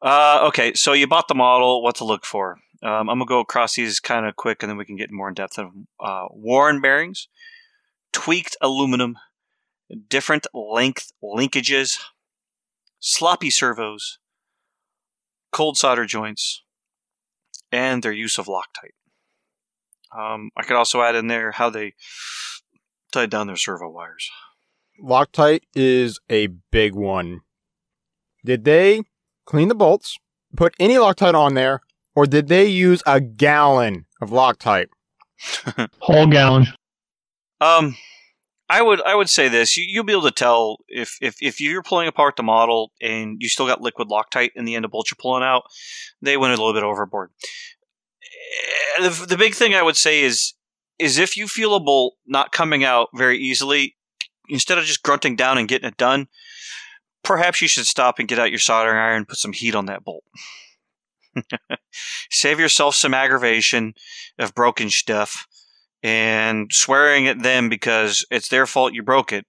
Uh, 0.00 0.44
okay, 0.46 0.74
so 0.74 0.92
you 0.92 1.08
bought 1.08 1.26
the 1.26 1.34
model. 1.34 1.82
What 1.82 1.96
to 1.96 2.04
look 2.04 2.24
for? 2.24 2.60
Um, 2.82 3.08
I'm 3.08 3.18
gonna 3.18 3.24
go 3.24 3.40
across 3.40 3.74
these 3.74 3.98
kind 3.98 4.26
of 4.26 4.36
quick, 4.36 4.62
and 4.62 4.70
then 4.70 4.76
we 4.76 4.84
can 4.84 4.94
get 4.94 5.10
more 5.10 5.28
in 5.28 5.34
depth 5.34 5.58
of 5.58 5.72
uh, 5.98 6.26
worn 6.30 6.80
bearings, 6.80 7.26
tweaked 8.12 8.56
aluminum, 8.60 9.16
different 10.08 10.46
length 10.52 11.12
linkages, 11.22 11.98
sloppy 12.98 13.50
servos, 13.50 14.18
cold 15.52 15.76
solder 15.76 16.06
joints, 16.06 16.62
and 17.72 18.02
their 18.02 18.12
use 18.12 18.38
of 18.38 18.46
Loctite. 18.46 18.94
Um, 20.16 20.50
I 20.56 20.62
could 20.62 20.76
also 20.76 21.02
add 21.02 21.14
in 21.14 21.26
there 21.26 21.52
how 21.52 21.70
they 21.70 21.94
tied 23.12 23.30
down 23.30 23.46
their 23.46 23.56
servo 23.56 23.88
wires. 23.88 24.30
Loctite 25.02 25.62
is 25.74 26.18
a 26.30 26.48
big 26.70 26.94
one. 26.94 27.40
Did 28.44 28.64
they 28.64 29.02
clean 29.44 29.68
the 29.68 29.74
bolts, 29.74 30.16
put 30.56 30.74
any 30.78 30.94
Loctite 30.94 31.34
on 31.34 31.54
there, 31.54 31.80
or 32.14 32.26
did 32.26 32.48
they 32.48 32.66
use 32.66 33.02
a 33.06 33.20
gallon 33.20 34.06
of 34.20 34.30
Loctite? 34.30 34.88
Whole 35.98 36.26
gallon. 36.26 36.68
Um, 37.60 37.96
I 38.68 38.82
would 38.82 39.00
I 39.02 39.14
would 39.14 39.30
say 39.30 39.48
this: 39.48 39.76
you, 39.76 39.84
you'll 39.86 40.04
be 40.04 40.12
able 40.12 40.22
to 40.22 40.30
tell 40.30 40.78
if, 40.88 41.16
if 41.20 41.36
if 41.40 41.60
you're 41.60 41.82
pulling 41.82 42.08
apart 42.08 42.36
the 42.36 42.42
model 42.42 42.92
and 43.00 43.36
you 43.40 43.48
still 43.48 43.66
got 43.66 43.80
liquid 43.80 44.08
Loctite 44.08 44.50
in 44.56 44.64
the 44.64 44.74
end 44.74 44.84
of 44.84 44.90
bolt 44.90 45.10
you're 45.10 45.16
pulling 45.20 45.44
out, 45.44 45.64
they 46.20 46.36
went 46.36 46.52
a 46.52 46.56
little 46.56 46.74
bit 46.74 46.82
overboard. 46.82 47.30
Eh, 48.98 49.08
The, 49.08 49.26
the 49.26 49.36
big 49.36 49.54
thing 49.54 49.74
I 49.74 49.82
would 49.82 49.96
say 49.96 50.22
is 50.22 50.54
is 50.98 51.18
if 51.18 51.36
you 51.36 51.46
feel 51.46 51.74
a 51.74 51.80
bolt 51.80 52.14
not 52.26 52.52
coming 52.52 52.82
out 52.82 53.08
very 53.14 53.38
easily, 53.38 53.96
instead 54.48 54.78
of 54.78 54.84
just 54.84 55.02
grunting 55.02 55.36
down 55.36 55.58
and 55.58 55.68
getting 55.68 55.88
it 55.88 55.96
done, 55.96 56.26
perhaps 57.22 57.60
you 57.60 57.68
should 57.68 57.86
stop 57.86 58.18
and 58.18 58.28
get 58.28 58.38
out 58.38 58.50
your 58.50 58.58
soldering 58.58 58.96
iron 58.96 59.18
and 59.18 59.28
put 59.28 59.38
some 59.38 59.52
heat 59.52 59.74
on 59.74 59.86
that 59.86 60.04
bolt. 60.04 60.24
Save 62.30 62.58
yourself 62.58 62.94
some 62.94 63.14
aggravation 63.14 63.94
of 64.38 64.54
broken 64.54 64.90
stuff 64.90 65.46
and 66.06 66.72
swearing 66.72 67.26
at 67.26 67.42
them 67.42 67.68
because 67.68 68.24
it's 68.30 68.48
their 68.48 68.64
fault 68.64 68.94
you 68.94 69.02
broke 69.02 69.32
it. 69.32 69.44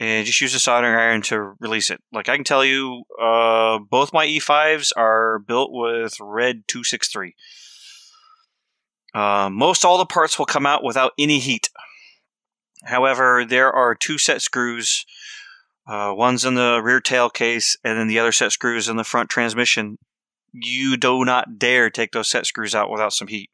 And 0.00 0.26
just 0.26 0.40
use 0.40 0.52
a 0.52 0.58
soldering 0.58 0.92
iron 0.92 1.22
to 1.22 1.54
release 1.60 1.88
it. 1.88 2.02
Like 2.12 2.28
I 2.28 2.34
can 2.34 2.42
tell 2.42 2.64
you, 2.64 3.04
uh, 3.22 3.78
both 3.78 4.12
my 4.12 4.26
E5s 4.26 4.90
are 4.96 5.38
built 5.38 5.70
with 5.72 6.16
red 6.20 6.64
263. 6.66 7.36
Uh, 9.14 9.48
most 9.52 9.84
all 9.84 9.96
the 9.96 10.04
parts 10.04 10.36
will 10.36 10.46
come 10.46 10.66
out 10.66 10.82
without 10.82 11.12
any 11.16 11.38
heat. 11.38 11.70
However, 12.82 13.44
there 13.44 13.72
are 13.72 13.94
two 13.94 14.18
set 14.18 14.42
screws. 14.42 15.06
Uh, 15.86 16.12
one's 16.16 16.44
in 16.44 16.56
the 16.56 16.80
rear 16.82 17.00
tail 17.00 17.30
case, 17.30 17.76
and 17.84 17.96
then 17.96 18.08
the 18.08 18.18
other 18.18 18.32
set 18.32 18.50
screws 18.50 18.88
in 18.88 18.96
the 18.96 19.04
front 19.04 19.30
transmission. 19.30 19.98
You 20.52 20.96
do 20.96 21.24
not 21.24 21.56
dare 21.56 21.88
take 21.88 22.10
those 22.10 22.28
set 22.28 22.46
screws 22.46 22.74
out 22.74 22.90
without 22.90 23.12
some 23.12 23.28
heat. 23.28 23.48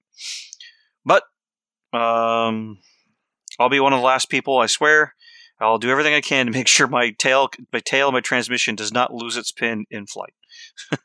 But 1.04 1.24
um, 1.92 2.78
I'll 3.58 3.68
be 3.68 3.80
one 3.80 3.92
of 3.92 4.00
the 4.00 4.06
last 4.06 4.30
people. 4.30 4.58
I 4.58 4.66
swear. 4.66 5.14
I'll 5.60 5.78
do 5.78 5.90
everything 5.90 6.14
I 6.14 6.22
can 6.22 6.46
to 6.46 6.52
make 6.52 6.68
sure 6.68 6.86
my 6.86 7.10
tail, 7.18 7.50
my 7.72 7.80
tail, 7.80 8.10
my 8.12 8.20
transmission 8.20 8.74
does 8.74 8.92
not 8.92 9.12
lose 9.12 9.36
its 9.36 9.52
pin 9.52 9.84
in 9.90 10.06
flight. 10.06 10.32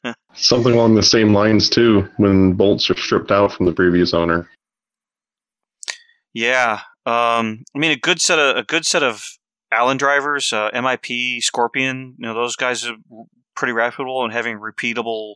Something 0.33 0.73
along 0.73 0.95
the 0.95 1.03
same 1.03 1.33
lines 1.33 1.69
too. 1.69 2.09
When 2.17 2.53
bolts 2.53 2.89
are 2.89 2.95
stripped 2.95 3.31
out 3.31 3.51
from 3.51 3.65
the 3.65 3.73
previous 3.73 4.13
owner. 4.13 4.49
Yeah, 6.33 6.81
um, 7.05 7.63
I 7.75 7.79
mean 7.79 7.91
a 7.91 7.97
good 7.97 8.21
set 8.21 8.39
of 8.39 8.57
a 8.57 8.63
good 8.63 8.85
set 8.85 9.03
of 9.03 9.23
Allen 9.71 9.97
drivers, 9.97 10.53
uh, 10.53 10.69
MIP, 10.71 11.41
Scorpion. 11.41 12.15
You 12.17 12.27
know 12.27 12.33
those 12.33 12.55
guys 12.55 12.85
are 12.85 12.95
pretty 13.55 13.73
reputable 13.73 14.23
and 14.23 14.33
having 14.33 14.59
repeatable, 14.59 15.35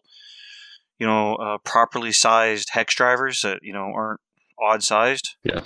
you 0.98 1.08
know, 1.08 1.36
uh, 1.36 1.58
properly 1.60 2.12
sized 2.12 2.70
hex 2.72 2.96
drivers 2.96 3.42
that 3.42 3.60
you 3.62 3.74
know 3.74 3.92
aren't 3.94 4.22
odd 4.62 4.84
sized. 4.84 5.36
Yeah. 5.44 5.62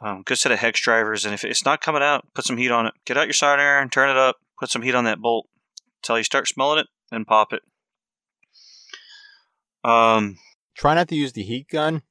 Um, 0.00 0.22
good 0.24 0.38
set 0.38 0.52
of 0.52 0.58
hex 0.58 0.80
drivers, 0.80 1.24
and 1.24 1.32
if 1.32 1.42
it's 1.44 1.64
not 1.64 1.80
coming 1.80 2.02
out, 2.02 2.26
put 2.34 2.44
some 2.44 2.58
heat 2.58 2.70
on 2.70 2.86
it. 2.86 2.94
Get 3.06 3.16
out 3.16 3.26
your 3.26 3.32
soldering 3.32 3.66
iron, 3.66 3.88
turn 3.88 4.10
it 4.10 4.16
up, 4.16 4.36
put 4.58 4.70
some 4.70 4.82
heat 4.82 4.94
on 4.94 5.04
that 5.04 5.20
bolt 5.20 5.48
until 6.02 6.18
you 6.18 6.24
start 6.24 6.46
smelling 6.48 6.80
it, 6.80 6.86
then 7.10 7.24
pop 7.24 7.52
it. 7.52 7.62
Um, 9.88 10.36
Try 10.76 10.94
not 10.94 11.08
to 11.08 11.14
use 11.14 11.32
the 11.32 11.42
heat 11.42 11.68
gun, 11.68 12.02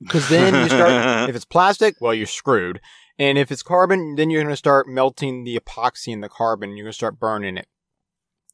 because 0.00 0.28
then 0.28 0.54
you 0.54 0.66
start. 0.66 1.30
if 1.30 1.36
it's 1.36 1.44
plastic, 1.44 1.96
well, 2.00 2.14
you're 2.14 2.26
screwed. 2.26 2.80
And 3.18 3.38
if 3.38 3.52
it's 3.52 3.62
carbon, 3.62 4.16
then 4.16 4.30
you're 4.30 4.42
going 4.42 4.52
to 4.52 4.56
start 4.56 4.88
melting 4.88 5.44
the 5.44 5.58
epoxy 5.58 6.08
in 6.08 6.20
the 6.20 6.28
carbon. 6.28 6.70
And 6.70 6.78
you're 6.78 6.86
going 6.86 6.92
to 6.92 6.96
start 6.96 7.20
burning 7.20 7.56
it. 7.56 7.68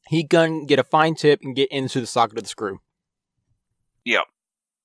Heat 0.09 0.29
gun, 0.29 0.65
get 0.65 0.79
a 0.79 0.83
fine 0.83 1.15
tip 1.15 1.39
and 1.41 1.55
get 1.55 1.71
into 1.71 1.99
the 1.99 2.07
socket 2.07 2.37
of 2.37 2.43
the 2.43 2.49
screw. 2.49 2.79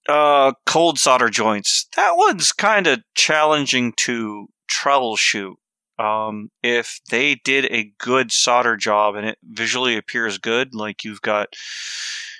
Uh, 0.09 0.53
cold 0.67 0.99
solder 0.99 1.31
joints. 1.31 1.87
That 1.97 2.17
one's 2.17 2.53
kind 2.53 2.87
of 2.87 3.01
challenging 3.15 3.93
to 3.99 4.49
troubleshoot. 4.71 5.55
Um, 5.99 6.51
if 6.63 7.01
they 7.11 7.37
did 7.37 7.67
a 7.67 7.93
good 7.99 8.33
solder 8.33 8.77
job 8.77 9.15
and 9.15 9.27
it 9.27 9.39
visually 9.43 9.97
appears 9.97 10.39
good, 10.39 10.75
like 10.75 11.05
you've 11.05 11.23
got, 11.23 11.55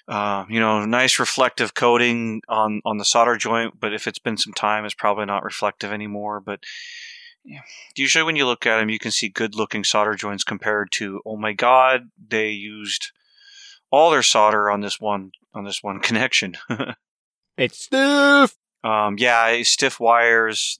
uh, 0.09 0.45
you 0.49 0.59
know, 0.59 0.85
nice 0.85 1.19
reflective 1.19 1.75
coating 1.75 2.43
on 2.49 2.81
on 2.85 2.99
the 2.99 3.05
solder 3.05 3.37
joint, 3.37 3.79
but 3.79 3.95
if 3.95 4.07
it's 4.09 4.19
been 4.19 4.37
some 4.37 4.55
time, 4.55 4.85
it's 4.85 4.95
probably 4.95 5.25
not 5.25 5.45
reflective 5.45 5.93
anymore. 5.93 6.41
But 6.41 6.61
usually, 7.95 8.25
when 8.25 8.37
you 8.37 8.45
look 8.45 8.67
at 8.67 8.79
them, 8.79 8.91
you 8.91 8.99
can 8.99 9.13
see 9.13 9.29
good 9.29 9.55
looking 9.55 9.85
solder 9.85 10.15
joints 10.15 10.43
compared 10.43 10.91
to, 10.93 11.23
oh 11.25 11.37
my 11.37 11.53
god, 11.53 12.11
they 12.29 12.51
used 12.51 13.13
all 13.93 14.11
their 14.11 14.25
solder 14.25 14.69
on 14.69 14.81
this 14.81 14.99
one 14.99 15.31
on 15.55 15.65
this 15.65 15.79
one 15.81 16.01
connection. 16.03 16.57
It's 17.57 17.85
stiff. 17.85 18.57
Um, 18.83 19.17
yeah, 19.19 19.63
stiff 19.63 19.99
wires. 20.01 20.79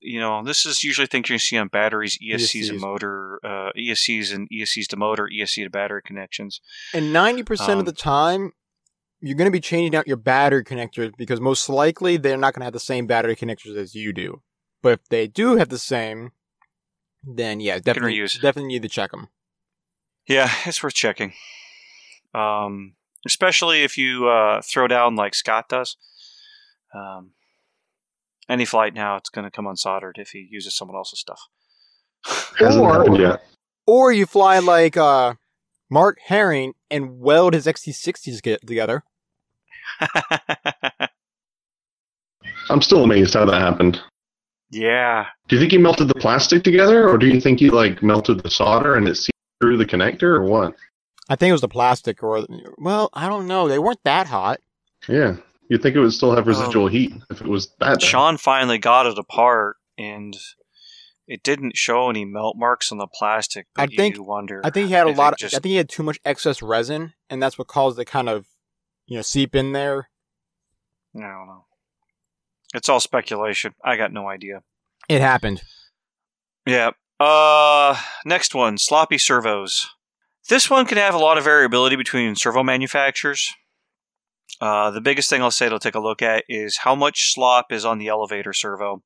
You 0.00 0.20
know, 0.20 0.42
this 0.44 0.66
is 0.66 0.84
usually 0.84 1.06
things 1.06 1.30
you 1.30 1.38
see 1.38 1.56
on 1.56 1.68
batteries, 1.68 2.18
ESCs, 2.18 2.68
and 2.70 2.78
ESCs. 2.78 2.80
motor, 2.80 3.40
uh, 3.44 3.72
ESCs 3.78 4.34
and 4.34 4.48
ESCs 4.50 4.86
to 4.88 4.96
motor, 4.96 5.28
ESC 5.32 5.64
to 5.64 5.70
battery 5.70 6.02
connections. 6.04 6.60
And 6.92 7.14
90% 7.14 7.68
Um, 7.74 7.78
of 7.78 7.86
the 7.86 7.92
time, 7.92 8.52
you're 9.20 9.36
going 9.36 9.46
to 9.46 9.52
be 9.52 9.60
changing 9.60 9.96
out 9.96 10.06
your 10.06 10.18
battery 10.18 10.64
connectors 10.64 11.12
because 11.16 11.40
most 11.40 11.68
likely 11.70 12.18
they're 12.18 12.36
not 12.36 12.52
going 12.52 12.60
to 12.60 12.64
have 12.66 12.74
the 12.74 12.80
same 12.80 13.06
battery 13.06 13.36
connectors 13.36 13.76
as 13.76 13.94
you 13.94 14.12
do. 14.12 14.42
But 14.82 14.92
if 15.00 15.08
they 15.08 15.26
do 15.28 15.56
have 15.56 15.70
the 15.70 15.78
same, 15.78 16.32
then 17.22 17.58
yeah, 17.60 17.78
definitely, 17.78 18.20
definitely 18.42 18.66
need 18.66 18.82
to 18.82 18.88
check 18.88 19.12
them. 19.12 19.28
Yeah, 20.28 20.50
it's 20.66 20.82
worth 20.82 20.92
checking. 20.94 21.32
Um, 22.34 22.96
especially 23.24 23.82
if 23.82 23.96
you 23.96 24.28
uh, 24.28 24.60
throw 24.62 24.88
down 24.88 25.16
like 25.16 25.34
Scott 25.34 25.68
does. 25.70 25.96
Um, 26.94 27.30
any 28.48 28.64
flight 28.64 28.94
now, 28.94 29.16
it's 29.16 29.30
going 29.30 29.44
to 29.44 29.50
come 29.50 29.64
unsoldered 29.66 30.16
if 30.18 30.30
he 30.30 30.46
uses 30.50 30.76
someone 30.76 30.96
else's 30.96 31.18
stuff. 31.20 31.40
Hasn't 32.58 32.84
Or- 32.84 32.92
happened 32.92 33.18
yet. 33.18 33.42
Or 33.86 34.12
you 34.12 34.24
fly 34.26 34.58
like 34.60 34.96
uh, 34.96 35.34
Mark 35.90 36.18
Herring 36.26 36.72
and 36.90 37.20
weld 37.20 37.52
his 37.54 37.66
XT60s 37.66 38.40
get 38.42 38.66
together. 38.66 39.02
I'm 42.70 42.80
still 42.82 43.04
amazed 43.04 43.34
how 43.34 43.44
that 43.44 43.60
happened. 43.60 44.00
yeah, 44.70 45.26
Do 45.48 45.56
you 45.56 45.60
think 45.60 45.72
he 45.72 45.78
melted 45.78 46.08
the 46.08 46.14
plastic 46.14 46.64
together, 46.64 47.08
or 47.08 47.18
do 47.18 47.26
you 47.26 47.40
think 47.40 47.60
he 47.60 47.68
like 47.70 48.02
melted 48.02 48.42
the 48.42 48.50
solder 48.50 48.94
and 48.96 49.06
it 49.06 49.16
seeped 49.16 49.32
through 49.60 49.76
the 49.76 49.84
connector, 49.84 50.34
or 50.36 50.42
what? 50.44 50.74
I 51.28 51.36
think 51.36 51.50
it 51.50 51.52
was 51.52 51.60
the 51.60 51.68
plastic, 51.68 52.22
or 52.22 52.46
well, 52.78 53.10
I 53.12 53.28
don't 53.28 53.46
know. 53.46 53.68
They 53.68 53.78
weren't 53.78 54.02
that 54.04 54.26
hot. 54.28 54.60
Yeah, 55.08 55.36
you'd 55.68 55.82
think 55.82 55.96
it 55.96 56.00
would 56.00 56.12
still 56.12 56.34
have 56.34 56.46
residual 56.46 56.88
heat 56.88 57.12
if 57.30 57.40
it 57.40 57.46
was 57.46 57.68
that. 57.78 57.98
bad. 58.00 58.02
Sean 58.02 58.36
finally 58.36 58.78
got 58.78 59.06
it 59.06 59.18
apart, 59.18 59.76
and 59.98 60.36
it 61.26 61.42
didn't 61.42 61.76
show 61.76 62.10
any 62.10 62.24
melt 62.24 62.56
marks 62.58 62.92
on 62.92 62.98
the 62.98 63.06
plastic. 63.06 63.66
But 63.74 63.82
I 63.82 63.86
think- 63.86 64.16
wonder. 64.18 64.60
I 64.64 64.70
think 64.70 64.88
he 64.88 64.92
had 64.92 65.06
a 65.06 65.10
lot. 65.12 65.32
Of, 65.34 65.38
just- 65.38 65.54
I 65.54 65.58
think 65.58 65.70
he 65.70 65.76
had 65.76 65.88
too 65.88 66.02
much 66.02 66.18
excess 66.24 66.62
resin, 66.62 67.14
and 67.30 67.42
that's 67.42 67.58
what 67.58 67.66
caused 67.68 67.98
it 67.98 68.04
kind 68.06 68.28
of, 68.28 68.46
you 69.06 69.16
know, 69.16 69.22
seep 69.22 69.54
in 69.54 69.72
there. 69.72 70.08
I 71.16 71.20
don't 71.20 71.46
know. 71.46 71.64
It's 72.74 72.88
all 72.88 73.00
speculation. 73.00 73.74
I 73.84 73.96
got 73.96 74.12
no 74.12 74.28
idea. 74.28 74.62
It 75.08 75.20
happened. 75.20 75.62
Yeah. 76.66 76.90
Uh, 77.20 77.96
next 78.26 78.54
one, 78.54 78.78
sloppy 78.78 79.18
servos. 79.18 79.86
This 80.48 80.68
one 80.68 80.84
can 80.84 80.98
have 80.98 81.14
a 81.14 81.18
lot 81.18 81.38
of 81.38 81.44
variability 81.44 81.94
between 81.96 82.34
servo 82.34 82.62
manufacturers. 82.64 83.48
Uh, 84.60 84.90
the 84.90 85.00
biggest 85.00 85.28
thing 85.28 85.42
I'll 85.42 85.50
say 85.50 85.68
to 85.68 85.78
take 85.78 85.94
a 85.94 86.00
look 86.00 86.22
at 86.22 86.44
is 86.48 86.78
how 86.78 86.94
much 86.94 87.32
slop 87.32 87.72
is 87.72 87.84
on 87.84 87.98
the 87.98 88.08
elevator 88.08 88.52
servo. 88.52 89.02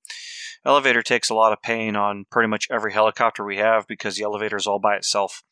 Elevator 0.65 1.03
takes 1.03 1.31
a 1.31 1.35
lot 1.35 1.53
of 1.53 1.63
pain 1.63 1.97
on 1.97 2.27
pretty 2.31 2.49
much 2.49 2.67
every 2.71 2.93
helicopter 2.93 3.45
we 3.45 3.57
have 3.57 3.87
because 3.87 4.17
the 4.17 4.25
elevator 4.25 4.57
is 4.57 4.67
all 4.67 4.79
by 4.79 4.97
itself. 4.97 5.43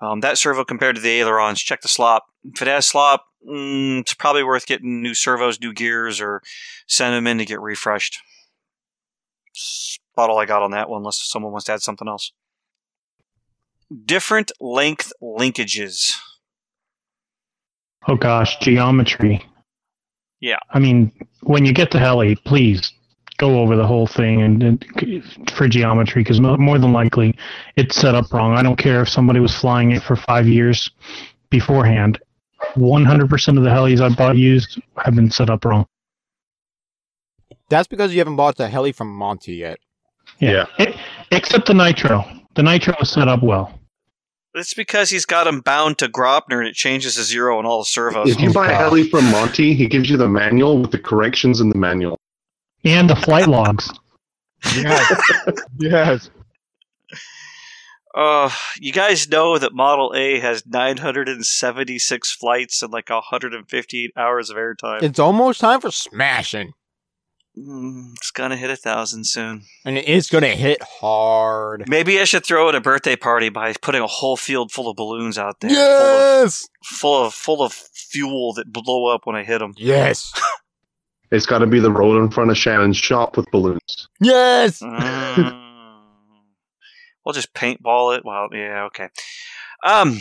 Um, 0.00 0.20
that 0.20 0.38
servo 0.38 0.64
compared 0.64 0.96
to 0.96 1.02
the 1.02 1.10
ailerons, 1.10 1.60
check 1.60 1.80
the 1.80 1.88
slop. 1.88 2.26
If 2.44 2.60
it 2.60 2.68
has 2.68 2.86
slop, 2.86 3.24
mm, 3.48 4.00
it's 4.00 4.14
probably 4.14 4.44
worth 4.44 4.66
getting 4.66 5.02
new 5.02 5.14
servos, 5.14 5.60
new 5.60 5.72
gears, 5.72 6.20
or 6.20 6.42
send 6.86 7.14
them 7.14 7.26
in 7.26 7.38
to 7.38 7.44
get 7.44 7.60
refreshed. 7.60 8.20
About 10.14 10.28
all 10.30 10.38
I 10.38 10.44
got 10.44 10.62
on 10.62 10.72
that 10.72 10.90
one, 10.90 11.00
unless 11.00 11.20
someone 11.22 11.52
wants 11.52 11.64
to 11.66 11.72
add 11.72 11.82
something 11.82 12.08
else. 12.08 12.32
Different 14.04 14.52
length 14.60 15.12
linkages. 15.22 16.12
Oh 18.08 18.16
gosh, 18.16 18.58
geometry. 18.58 19.44
Yeah. 20.40 20.58
I 20.70 20.78
mean, 20.78 21.12
when 21.42 21.64
you 21.64 21.72
get 21.72 21.90
to 21.92 21.98
heli, 21.98 22.36
please 22.36 22.92
go 23.38 23.60
over 23.60 23.76
the 23.76 23.86
whole 23.86 24.06
thing 24.06 24.42
and, 24.42 24.62
and 24.62 24.84
for 25.52 25.68
geometry 25.68 26.22
because 26.22 26.40
more 26.40 26.78
than 26.78 26.92
likely 26.92 27.36
it's 27.76 27.96
set 27.96 28.14
up 28.14 28.32
wrong. 28.32 28.56
I 28.56 28.62
don't 28.62 28.76
care 28.76 29.02
if 29.02 29.08
somebody 29.08 29.40
was 29.40 29.54
flying 29.54 29.92
it 29.92 30.02
for 30.02 30.16
five 30.16 30.46
years 30.46 30.90
beforehand. 31.50 32.18
100% 32.76 33.58
of 33.58 33.64
the 33.64 33.70
helis 33.70 34.00
I 34.00 34.14
bought 34.14 34.36
used 34.36 34.80
have 34.96 35.14
been 35.14 35.30
set 35.30 35.50
up 35.50 35.64
wrong. 35.64 35.86
That's 37.68 37.88
because 37.88 38.12
you 38.12 38.18
haven't 38.18 38.36
bought 38.36 38.56
the 38.56 38.68
heli 38.68 38.92
from 38.92 39.14
Monty 39.14 39.54
yet. 39.54 39.78
Yeah. 40.38 40.66
E- 40.78 40.94
except 41.30 41.66
the 41.66 41.74
nitro. 41.74 42.24
The 42.54 42.62
nitro 42.62 42.94
is 43.00 43.10
set 43.10 43.28
up 43.28 43.42
well. 43.42 43.78
It's 44.56 44.72
because 44.72 45.10
he's 45.10 45.26
got 45.26 45.46
him 45.46 45.60
bound 45.60 45.98
to 45.98 46.08
Graupner 46.08 46.58
and 46.58 46.66
it 46.66 46.74
changes 46.74 47.16
to 47.16 47.22
zero 47.22 47.58
on 47.58 47.66
all 47.66 47.80
the 47.80 47.84
servos. 47.84 48.30
If 48.30 48.40
you 48.40 48.52
buy 48.54 48.70
a 48.70 48.74
heli 48.74 49.08
from 49.08 49.30
Monty, 49.30 49.74
he 49.74 49.86
gives 49.86 50.08
you 50.08 50.16
the 50.16 50.28
manual 50.28 50.80
with 50.80 50.92
the 50.92 50.98
corrections 50.98 51.60
in 51.60 51.68
the 51.68 51.78
manual. 51.78 52.18
And 52.82 53.10
the 53.10 53.16
flight 53.16 53.48
logs. 53.48 53.90
Yes. 54.74 55.20
yes. 55.78 56.30
Uh, 58.14 58.50
you 58.80 58.94
guys 58.94 59.28
know 59.28 59.58
that 59.58 59.74
Model 59.74 60.14
A 60.16 60.40
has 60.40 60.66
976 60.66 62.32
flights 62.32 62.82
and 62.82 62.90
like 62.90 63.10
158 63.10 64.12
hours 64.16 64.48
of 64.48 64.56
airtime. 64.56 65.02
It's 65.02 65.18
almost 65.18 65.60
time 65.60 65.82
for 65.82 65.90
smashing. 65.90 66.72
Mm, 67.58 68.12
it's 68.16 68.30
gonna 68.30 68.56
hit 68.56 68.68
a 68.70 68.76
thousand 68.76 69.26
soon. 69.26 69.62
And 69.84 69.96
it's 69.96 70.28
gonna 70.28 70.48
hit 70.54 70.82
hard. 70.82 71.84
Maybe 71.88 72.20
I 72.20 72.24
should 72.24 72.44
throw 72.44 72.68
it 72.68 72.74
a 72.74 72.80
birthday 72.82 73.16
party 73.16 73.48
by 73.48 73.72
putting 73.80 74.02
a 74.02 74.06
whole 74.06 74.36
field 74.36 74.70
full 74.72 74.88
of 74.90 74.96
balloons 74.96 75.38
out 75.38 75.60
there, 75.60 75.70
Yes! 75.70 76.68
full 76.84 77.24
of 77.24 77.32
full 77.32 77.62
of 77.62 77.72
fuel 77.72 78.52
that 78.54 78.70
blow 78.72 79.06
up 79.06 79.22
when 79.24 79.36
I 79.36 79.42
hit 79.44 79.58
them. 79.58 79.72
Yes! 79.76 80.32
It's 81.32 81.44
got 81.44 81.58
to 81.58 81.66
be 81.66 81.80
the 81.80 81.90
road 81.90 82.22
in 82.22 82.30
front 82.30 82.52
of 82.52 82.56
Shannon's 82.56 82.96
shop 82.96 83.36
with 83.36 83.50
balloons. 83.50 84.06
Yes! 84.20 84.78
Mm. 84.80 85.60
we'll 87.24 87.32
just 87.32 87.52
paintball 87.52 88.16
it. 88.16 88.24
Well, 88.24 88.48
yeah, 88.52 88.84
okay. 88.84 89.08
Um. 89.82 90.20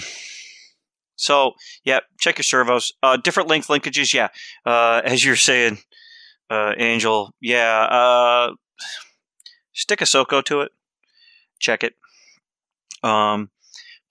So 1.15 1.53
yeah, 1.83 1.99
check 2.19 2.39
your 2.39 2.43
servos. 2.43 2.91
Uh, 3.03 3.17
different 3.17 3.49
length 3.49 3.67
linkages. 3.67 4.15
Yeah, 4.15 4.29
uh, 4.65 5.01
as 5.05 5.23
you're 5.23 5.35
saying, 5.35 5.77
uh, 6.49 6.73
Angel. 6.77 7.33
Yeah. 7.41 7.83
Uh, 7.83 8.53
stick 9.73 10.01
a 10.01 10.05
Soko 10.05 10.41
to 10.41 10.61
it. 10.61 10.71
Check 11.59 11.83
it. 11.83 11.95
Um, 13.03 13.49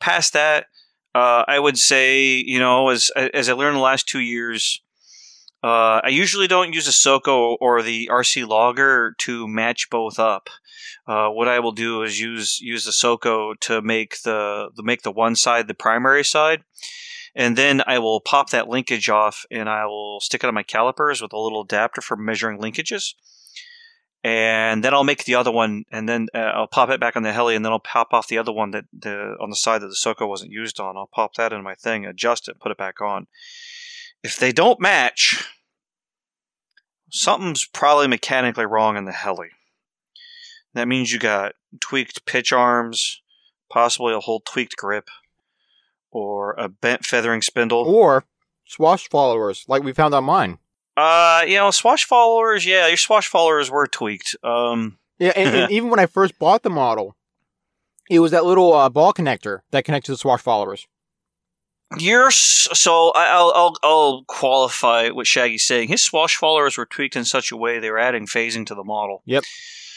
past 0.01 0.33
that, 0.33 0.67
uh, 1.15 1.45
I 1.47 1.59
would 1.59 1.79
say 1.79 2.37
you 2.37 2.59
know 2.59 2.89
as 2.89 3.11
as 3.17 3.49
I 3.49 3.53
learned 3.53 3.77
the 3.77 3.81
last 3.81 4.09
two 4.09 4.21
years. 4.21 4.81
Uh, 5.63 6.03
I 6.05 6.09
usually 6.09 6.47
don't 6.47 6.75
use 6.75 6.87
a 6.89 6.93
Soko 6.93 7.55
or 7.55 7.81
the 7.81 8.11
RC 8.13 8.47
Logger 8.47 9.15
to 9.21 9.49
match 9.49 9.89
both 9.89 10.19
up. 10.19 10.51
Uh, 11.07 11.29
what 11.29 11.49
I 11.49 11.59
will 11.61 11.73
do 11.73 12.03
is 12.03 12.21
use 12.21 12.61
use 12.61 12.85
the 12.85 12.93
Soko 12.93 13.55
to 13.61 13.81
make 13.81 14.21
the, 14.23 14.69
the 14.77 14.83
make 14.83 15.03
the 15.03 15.11
one 15.11 15.37
side 15.37 15.67
the 15.67 15.75
primary 15.75 16.25
side, 16.25 16.65
and 17.35 17.57
then 17.57 17.83
I 17.87 17.99
will 17.99 18.21
pop 18.21 18.51
that 18.51 18.69
linkage 18.69 19.09
off 19.09 19.45
and 19.51 19.69
I 19.69 19.87
will 19.87 20.21
stick 20.21 20.45
it 20.45 20.47
on 20.47 20.55
my 20.55 20.63
calipers 20.63 21.21
with 21.21 21.33
a 21.33 21.39
little 21.39 21.63
adapter 21.63 22.01
for 22.01 22.17
measuring 22.17 22.61
linkages. 22.61 23.15
And 24.23 24.83
then 24.83 24.95
I'll 24.95 25.05
make 25.05 25.25
the 25.25 25.35
other 25.35 25.53
one, 25.53 25.85
and 25.93 26.09
then 26.09 26.29
uh, 26.35 26.39
I'll 26.39 26.67
pop 26.67 26.89
it 26.89 26.99
back 26.99 27.15
on 27.15 27.25
the 27.25 27.33
heli, 27.35 27.55
and 27.55 27.63
then 27.63 27.73
I'll 27.73 27.79
pop 27.79 28.09
off 28.13 28.27
the 28.27 28.39
other 28.39 28.53
one 28.53 28.71
that 28.71 28.87
the 28.91 29.37
on 29.39 29.51
the 29.51 29.57
side 29.57 29.83
that 29.83 29.89
the 29.89 29.95
Soko 29.95 30.27
wasn't 30.27 30.51
used 30.51 30.81
on. 30.81 30.97
I'll 30.97 31.11
pop 31.13 31.35
that 31.35 31.53
in 31.53 31.63
my 31.63 31.75
thing, 31.75 32.07
adjust 32.07 32.49
it, 32.49 32.59
put 32.59 32.73
it 32.73 32.79
back 32.79 33.03
on. 33.03 33.27
If 34.23 34.39
they 34.39 34.51
don't 34.51 34.81
match, 34.81 35.47
something's 37.11 37.67
probably 37.67 38.09
mechanically 38.09 38.65
wrong 38.65 38.97
in 38.97 39.05
the 39.05 39.13
heli. 39.13 39.51
That 40.73 40.89
means 40.89 41.13
you 41.13 41.19
got 41.19 41.53
tweaked 41.81 42.25
pitch 42.25 42.51
arms, 42.51 43.21
possibly 43.71 44.15
a 44.15 44.21
whole 44.21 44.41
tweaked 44.41 44.77
grip, 44.77 45.09
or 46.15 46.55
a 46.57 46.69
bent 46.71 47.05
feathering 47.05 47.43
spindle. 47.43 47.83
Or 47.87 48.25
swash 48.65 49.09
followers, 49.11 49.65
like 49.69 49.83
we 49.83 49.93
found 49.93 50.15
on 50.15 50.25
mine. 50.25 50.59
Uh, 50.97 51.45
you 51.47 51.57
know, 51.57 51.71
swash 51.71 52.05
followers. 52.07 52.65
Yeah, 52.65 52.87
your 52.87 52.97
swash 52.97 53.27
followers 53.29 53.71
were 53.71 53.87
tweaked. 53.87 54.35
Um, 54.43 54.97
Yeah, 55.19 55.33
and, 55.37 55.55
and 55.55 55.71
even 55.77 55.91
when 55.91 55.99
I 56.01 56.07
first 56.07 56.39
bought 56.39 56.63
the 56.63 56.71
model, 56.71 57.17
it 58.09 58.21
was 58.21 58.31
that 58.31 58.45
little 58.45 58.73
uh, 58.73 58.89
ball 58.89 59.13
connector 59.13 59.61
that 59.73 59.85
connects 59.85 60.07
to 60.07 60.13
the 60.13 60.19
swash 60.19 60.41
followers. 60.41 60.87
you're 61.99 62.31
so 62.31 63.11
I- 63.15 63.29
I'll 63.31 63.53
I'll 63.55 63.75
I'll 63.83 64.25
qualify 64.27 65.09
what 65.11 65.27
Shaggy's 65.27 65.67
saying. 65.67 65.89
His 65.89 66.03
swash 66.03 66.37
followers 66.37 66.77
were 66.79 66.87
tweaked 66.87 67.17
in 67.17 67.25
such 67.25 67.51
a 67.53 67.57
way 67.57 67.79
they 67.79 67.91
were 67.91 67.99
adding 67.99 68.27
phasing 68.27 68.65
to 68.67 68.75
the 68.75 68.85
model. 68.85 69.23
Yep. 69.27 69.45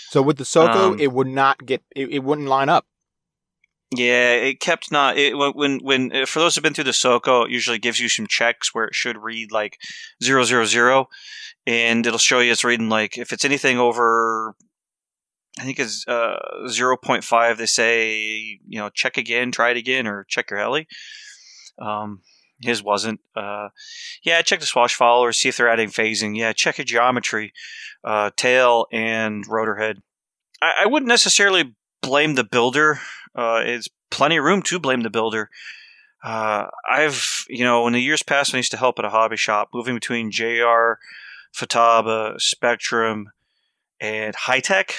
So 0.10 0.22
with 0.22 0.38
the 0.38 0.46
Soko, 0.46 0.94
Um, 0.94 1.00
it 1.00 1.12
would 1.12 1.28
not 1.28 1.66
get, 1.66 1.84
it, 1.96 2.10
it 2.10 2.20
wouldn't 2.24 2.48
line 2.48 2.70
up. 2.70 2.86
Yeah, 3.96 4.34
it 4.34 4.60
kept 4.60 4.92
not 4.92 5.18
it 5.18 5.38
when 5.38 5.80
when, 5.80 6.14
uh, 6.14 6.26
for 6.26 6.40
those 6.40 6.56
who've 6.56 6.64
been 6.64 6.74
through 6.74 6.84
the 6.86 6.94
Soko, 6.94 7.44
it 7.44 7.52
usually 7.52 7.78
gives 7.78 8.02
you 8.02 8.10
some 8.10 8.28
checks 8.28 8.74
where 8.74 8.86
it 8.86 8.96
should 8.96 9.18
read 9.18 9.52
like 9.54 9.78
zero 10.22 10.44
zero 10.44 10.66
zero, 10.66 11.08
and 11.66 12.06
it'll 12.06 12.20
show 12.20 12.40
you 12.40 12.52
it's 12.52 12.66
reading 12.66 12.90
like 12.90 13.18
if 13.18 13.32
it's 13.32 13.46
anything 13.46 13.80
over, 13.80 14.56
I 15.58 15.64
think 15.64 15.80
it's 15.80 16.06
uh 16.06 16.68
zero 16.68 16.98
point 16.98 17.24
five. 17.24 17.58
They 17.58 17.66
say 17.66 18.60
you 18.68 18.78
know 18.78 18.90
check 18.90 19.16
again, 19.16 19.54
try 19.54 19.70
it 19.70 19.78
again, 19.78 20.06
or 20.06 20.26
check 20.28 20.50
your 20.50 20.60
heli. 20.60 20.86
Um, 21.80 22.24
his 22.62 22.84
wasn't. 22.84 23.22
Uh, 23.38 23.70
yeah, 24.22 24.42
check 24.42 24.60
the 24.60 24.66
swash 24.66 24.96
follower, 24.96 25.32
see 25.32 25.48
if 25.48 25.56
they're 25.56 25.70
adding 25.70 25.90
phasing. 25.90 26.36
Yeah, 26.36 26.52
check 26.52 26.78
your 26.78 26.86
geometry, 26.86 27.54
uh, 28.04 28.32
tail 28.36 28.88
and 28.92 29.46
rotor 29.48 29.78
head. 29.78 30.02
I, 30.62 30.74
I 30.82 30.86
wouldn't 30.88 31.08
necessarily 31.08 31.76
blame 32.02 32.36
the 32.36 32.44
builder. 32.44 33.00
Uh, 33.38 33.62
it's 33.64 33.88
plenty 34.10 34.38
of 34.38 34.44
room 34.44 34.62
to 34.64 34.80
blame 34.80 35.02
the 35.02 35.10
builder. 35.10 35.50
Uh, 36.24 36.66
I've, 36.90 37.46
you 37.48 37.64
know, 37.64 37.86
in 37.86 37.94
the 37.94 38.02
years 38.02 38.24
past, 38.24 38.52
when 38.52 38.58
I 38.58 38.60
used 38.60 38.72
to 38.72 38.78
help 38.78 38.98
at 38.98 39.06
a 39.06 39.10
hobby 39.10 39.38
shop, 39.38 39.70
moving 39.74 39.94
between 39.94 40.32
JR, 40.32 40.98
Futaba, 41.56 42.38
Spektrum, 42.38 43.26
and 44.02 44.36
Hitec, 44.36 44.94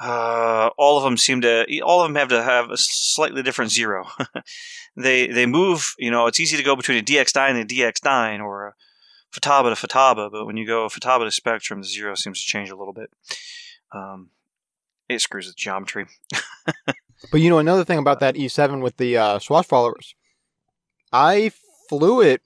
uh, 0.00 0.70
all 0.78 0.96
of 0.96 1.04
them 1.04 1.18
seem 1.18 1.42
to, 1.42 1.80
all 1.82 2.00
of 2.00 2.08
them 2.08 2.16
have 2.16 2.28
to 2.28 2.42
have 2.42 2.70
a 2.70 2.76
slightly 2.78 3.42
different 3.42 3.70
zero. 3.70 4.08
they 4.96 5.26
they 5.26 5.44
move, 5.44 5.94
you 5.98 6.10
know, 6.10 6.26
it's 6.26 6.40
easy 6.40 6.56
to 6.56 6.62
go 6.62 6.74
between 6.74 6.98
a 6.98 7.02
DX9 7.02 7.50
and 7.50 7.58
a 7.58 7.64
DX9 7.64 8.40
or 8.40 8.68
a 8.68 8.74
Futaba 9.32 9.74
to 9.74 9.86
Futaba, 9.86 10.32
but 10.32 10.46
when 10.46 10.56
you 10.56 10.66
go 10.66 10.88
Futaba 10.88 11.30
to 11.30 11.40
Spektrum, 11.40 11.82
the 11.82 11.88
zero 11.88 12.14
seems 12.14 12.40
to 12.40 12.46
change 12.46 12.70
a 12.70 12.76
little 12.76 12.94
bit. 12.94 13.10
Um, 13.92 14.30
it 15.08 15.20
screws 15.20 15.46
with 15.46 15.56
geometry. 15.56 16.06
But 17.30 17.40
you 17.40 17.50
know, 17.50 17.58
another 17.58 17.84
thing 17.84 17.98
about 17.98 18.20
that 18.20 18.34
E7 18.34 18.82
with 18.82 18.96
the 18.96 19.16
uh, 19.16 19.38
swash 19.38 19.66
followers, 19.66 20.14
I 21.12 21.52
flew 21.88 22.20
it 22.20 22.42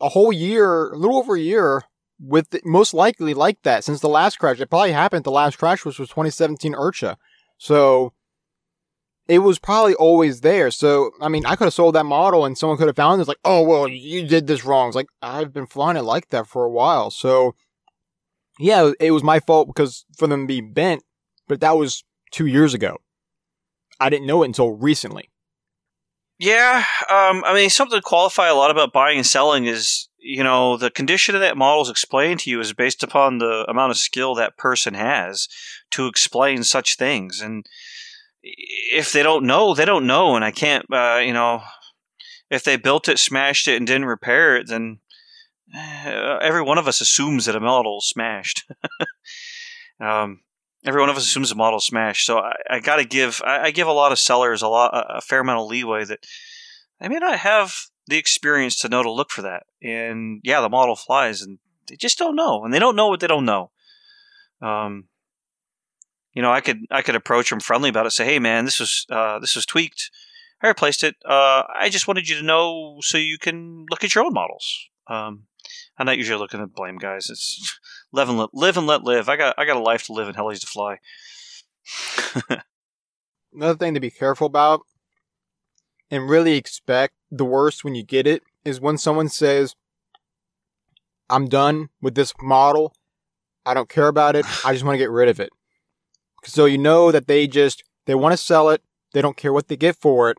a 0.00 0.10
whole 0.10 0.32
year, 0.32 0.90
a 0.90 0.96
little 0.96 1.16
over 1.16 1.34
a 1.34 1.40
year, 1.40 1.82
with 2.20 2.50
the, 2.50 2.60
most 2.64 2.92
likely 2.94 3.32
like 3.32 3.62
that 3.62 3.84
since 3.84 4.00
the 4.00 4.08
last 4.08 4.38
crash. 4.38 4.60
It 4.60 4.70
probably 4.70 4.92
happened. 4.92 5.24
The 5.24 5.30
last 5.30 5.58
crash 5.58 5.84
was 5.84 5.98
was 5.98 6.08
2017 6.08 6.74
IRCHA, 6.74 7.16
so 7.56 8.12
it 9.28 9.40
was 9.40 9.58
probably 9.58 9.94
always 9.94 10.40
there. 10.40 10.70
So 10.70 11.12
I 11.20 11.28
mean, 11.28 11.46
I 11.46 11.56
could 11.56 11.64
have 11.64 11.74
sold 11.74 11.94
that 11.94 12.04
model, 12.04 12.44
and 12.44 12.58
someone 12.58 12.76
could 12.76 12.88
have 12.88 12.96
found 12.96 13.20
it. 13.20 13.22
It's 13.22 13.28
like, 13.28 13.38
oh 13.44 13.62
well, 13.62 13.88
you 13.88 14.26
did 14.26 14.46
this 14.46 14.64
wrong. 14.64 14.88
It's 14.88 14.96
like 14.96 15.08
I've 15.22 15.52
been 15.52 15.66
flying 15.66 15.96
it 15.96 16.02
like 16.02 16.28
that 16.30 16.46
for 16.46 16.64
a 16.64 16.70
while. 16.70 17.10
So 17.10 17.54
yeah, 18.58 18.90
it 18.98 19.12
was 19.12 19.22
my 19.22 19.40
fault 19.40 19.68
because 19.68 20.04
for 20.16 20.26
them 20.26 20.42
to 20.42 20.46
be 20.46 20.60
bent, 20.60 21.02
but 21.46 21.60
that 21.60 21.76
was 21.76 22.04
two 22.32 22.46
years 22.46 22.74
ago. 22.74 22.98
I 24.00 24.10
didn't 24.10 24.26
know 24.26 24.42
it 24.42 24.46
until 24.46 24.70
recently. 24.70 25.30
Yeah, 26.38 26.84
um, 27.10 27.42
I 27.44 27.52
mean, 27.52 27.68
something 27.68 27.98
to 27.98 28.02
qualify 28.02 28.48
a 28.48 28.54
lot 28.54 28.70
about 28.70 28.92
buying 28.92 29.18
and 29.18 29.26
selling 29.26 29.66
is, 29.66 30.08
you 30.18 30.44
know, 30.44 30.76
the 30.76 30.90
condition 30.90 31.34
of 31.34 31.40
that 31.40 31.56
model 31.56 31.82
is 31.82 31.90
explained 31.90 32.40
to 32.40 32.50
you 32.50 32.60
is 32.60 32.72
based 32.72 33.02
upon 33.02 33.38
the 33.38 33.66
amount 33.68 33.90
of 33.90 33.96
skill 33.96 34.36
that 34.36 34.56
person 34.56 34.94
has 34.94 35.48
to 35.90 36.06
explain 36.06 36.62
such 36.62 36.96
things. 36.96 37.40
And 37.40 37.66
if 38.42 39.12
they 39.12 39.24
don't 39.24 39.46
know, 39.46 39.74
they 39.74 39.84
don't 39.84 40.06
know. 40.06 40.36
And 40.36 40.44
I 40.44 40.52
can't, 40.52 40.86
uh, 40.92 41.20
you 41.24 41.32
know, 41.32 41.62
if 42.50 42.62
they 42.62 42.76
built 42.76 43.08
it, 43.08 43.18
smashed 43.18 43.66
it, 43.66 43.76
and 43.76 43.86
didn't 43.86 44.04
repair 44.04 44.56
it, 44.56 44.68
then 44.68 45.00
uh, 45.76 46.38
every 46.40 46.62
one 46.62 46.78
of 46.78 46.86
us 46.86 47.00
assumes 47.00 47.46
that 47.46 47.56
a 47.56 47.60
model 47.60 47.98
is 47.98 48.08
smashed. 48.08 48.64
um, 50.00 50.40
every 50.84 51.00
one 51.00 51.10
of 51.10 51.16
us 51.16 51.24
assumes 51.24 51.50
a 51.50 51.56
model 51.56 51.80
smash. 51.80 52.24
So 52.24 52.38
I, 52.38 52.54
I 52.70 52.80
got 52.80 52.96
to 52.96 53.04
give 53.04 53.42
I, 53.44 53.64
I 53.64 53.70
give 53.70 53.86
a 53.86 53.92
lot 53.92 54.12
of 54.12 54.18
sellers 54.18 54.62
a 54.62 54.68
lot 54.68 54.90
a 54.94 55.20
fair 55.20 55.40
amount 55.40 55.60
of 55.60 55.68
leeway 55.68 56.04
that 56.04 56.20
they 57.00 57.08
may 57.08 57.18
not 57.18 57.38
have 57.38 57.74
the 58.06 58.18
experience 58.18 58.78
to 58.80 58.88
know 58.88 59.02
to 59.02 59.10
look 59.10 59.30
for 59.30 59.42
that. 59.42 59.64
And 59.82 60.40
yeah, 60.42 60.60
the 60.60 60.68
model 60.68 60.96
flies, 60.96 61.42
and 61.42 61.58
they 61.88 61.96
just 61.96 62.18
don't 62.18 62.36
know, 62.36 62.64
and 62.64 62.72
they 62.72 62.78
don't 62.78 62.96
know 62.96 63.08
what 63.08 63.20
they 63.20 63.26
don't 63.26 63.44
know. 63.44 63.70
Um, 64.60 65.04
you 66.32 66.42
know, 66.42 66.50
I 66.50 66.60
could 66.60 66.80
I 66.90 67.02
could 67.02 67.14
approach 67.14 67.50
them 67.50 67.60
friendly 67.60 67.90
about 67.90 68.06
it, 68.06 68.10
say, 68.10 68.24
"Hey, 68.24 68.38
man, 68.38 68.64
this 68.64 68.80
was 68.80 69.06
uh, 69.10 69.38
this 69.38 69.54
was 69.54 69.66
tweaked. 69.66 70.10
I 70.62 70.68
replaced 70.68 71.04
it. 71.04 71.16
Uh, 71.24 71.62
I 71.72 71.88
just 71.88 72.08
wanted 72.08 72.28
you 72.28 72.36
to 72.36 72.42
know 72.44 72.98
so 73.00 73.18
you 73.18 73.38
can 73.38 73.86
look 73.90 74.02
at 74.02 74.14
your 74.14 74.24
own 74.24 74.32
models." 74.32 74.88
Um, 75.06 75.44
I'm 75.98 76.06
not 76.06 76.18
usually 76.18 76.38
looking 76.38 76.60
to 76.60 76.66
blame 76.66 76.98
guys. 76.98 77.28
It's 77.30 77.78
live 78.12 78.28
and 78.28 78.38
let 78.38 78.54
live 78.54 78.76
and 78.76 78.86
let 78.86 79.04
live. 79.04 79.28
I 79.28 79.36
got 79.36 79.54
I 79.58 79.64
got 79.64 79.76
a 79.76 79.80
life 79.80 80.04
to 80.06 80.12
live 80.12 80.28
and 80.28 80.36
helis 80.36 80.60
to 80.60 80.66
fly. 80.66 80.98
Another 83.52 83.78
thing 83.78 83.94
to 83.94 84.00
be 84.00 84.10
careful 84.10 84.46
about 84.46 84.82
and 86.10 86.28
really 86.28 86.56
expect 86.56 87.14
the 87.30 87.44
worst 87.44 87.84
when 87.84 87.94
you 87.94 88.02
get 88.02 88.26
it 88.26 88.42
is 88.64 88.80
when 88.80 88.98
someone 88.98 89.28
says, 89.28 89.74
I'm 91.30 91.48
done 91.48 91.88
with 92.00 92.14
this 92.14 92.32
model. 92.40 92.94
I 93.66 93.74
don't 93.74 93.88
care 93.88 94.08
about 94.08 94.36
it. 94.36 94.46
I 94.64 94.72
just 94.72 94.84
want 94.84 94.94
to 94.94 94.98
get 94.98 95.10
rid 95.10 95.28
of 95.28 95.40
it. 95.40 95.50
So 96.44 96.64
you 96.64 96.78
know 96.78 97.12
that 97.12 97.26
they 97.26 97.46
just, 97.46 97.84
they 98.06 98.14
want 98.14 98.32
to 98.32 98.38
sell 98.38 98.70
it. 98.70 98.82
They 99.12 99.20
don't 99.20 99.36
care 99.36 99.52
what 99.52 99.68
they 99.68 99.76
get 99.76 99.96
for 99.96 100.30
it. 100.30 100.38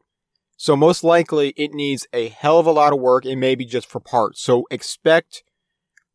So 0.58 0.76
most 0.76 1.04
likely 1.04 1.50
it 1.56 1.74
needs 1.74 2.08
a 2.12 2.30
hell 2.30 2.60
of 2.60 2.66
a 2.66 2.72
lot 2.72 2.94
of 2.94 3.00
work 3.00 3.26
and 3.26 3.40
maybe 3.40 3.66
just 3.66 3.88
for 3.88 4.00
parts. 4.00 4.42
So 4.42 4.66
expect 4.72 5.44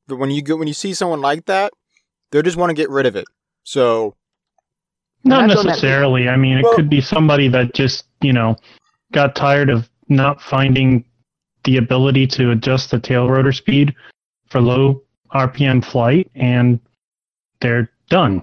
when 0.09 0.31
you 0.31 0.43
go, 0.43 0.57
when 0.57 0.69
you 0.69 0.75
see 0.75 0.95
someone 0.95 1.21
like 1.21 1.47
that, 1.47 1.73
they 2.31 2.43
just 2.43 2.57
want 2.57 2.71
to 2.71 2.75
get 2.75 2.91
rid 2.91 3.07
of 3.07 3.17
it. 3.17 3.27
So 3.63 4.15
Not 5.25 5.45
I've 5.45 5.51
done 5.51 5.57
that- 5.59 5.71
necessarily. 5.71 6.29
I 6.29 6.37
mean, 6.37 6.59
it 6.59 6.65
Well- 6.65 6.75
could 6.75 6.91
be 6.91 7.01
somebody 7.01 7.49
that 7.49 7.75
just, 7.75 8.07
you 8.21 8.33
know, 8.33 8.57
got 9.13 9.35
tired 9.37 9.71
of 9.71 9.89
not 10.09 10.43
finding 10.43 11.05
the 11.65 11.77
ability 11.79 12.27
to 12.27 12.51
adjust 12.51 12.91
the 12.91 12.99
tail 13.01 13.29
rotor 13.31 13.53
speed 13.53 13.95
for 14.51 14.61
low 14.61 15.03
RPM 15.33 15.81
flight 15.81 16.31
and 16.35 16.79
they're 17.61 17.91
done. 18.11 18.43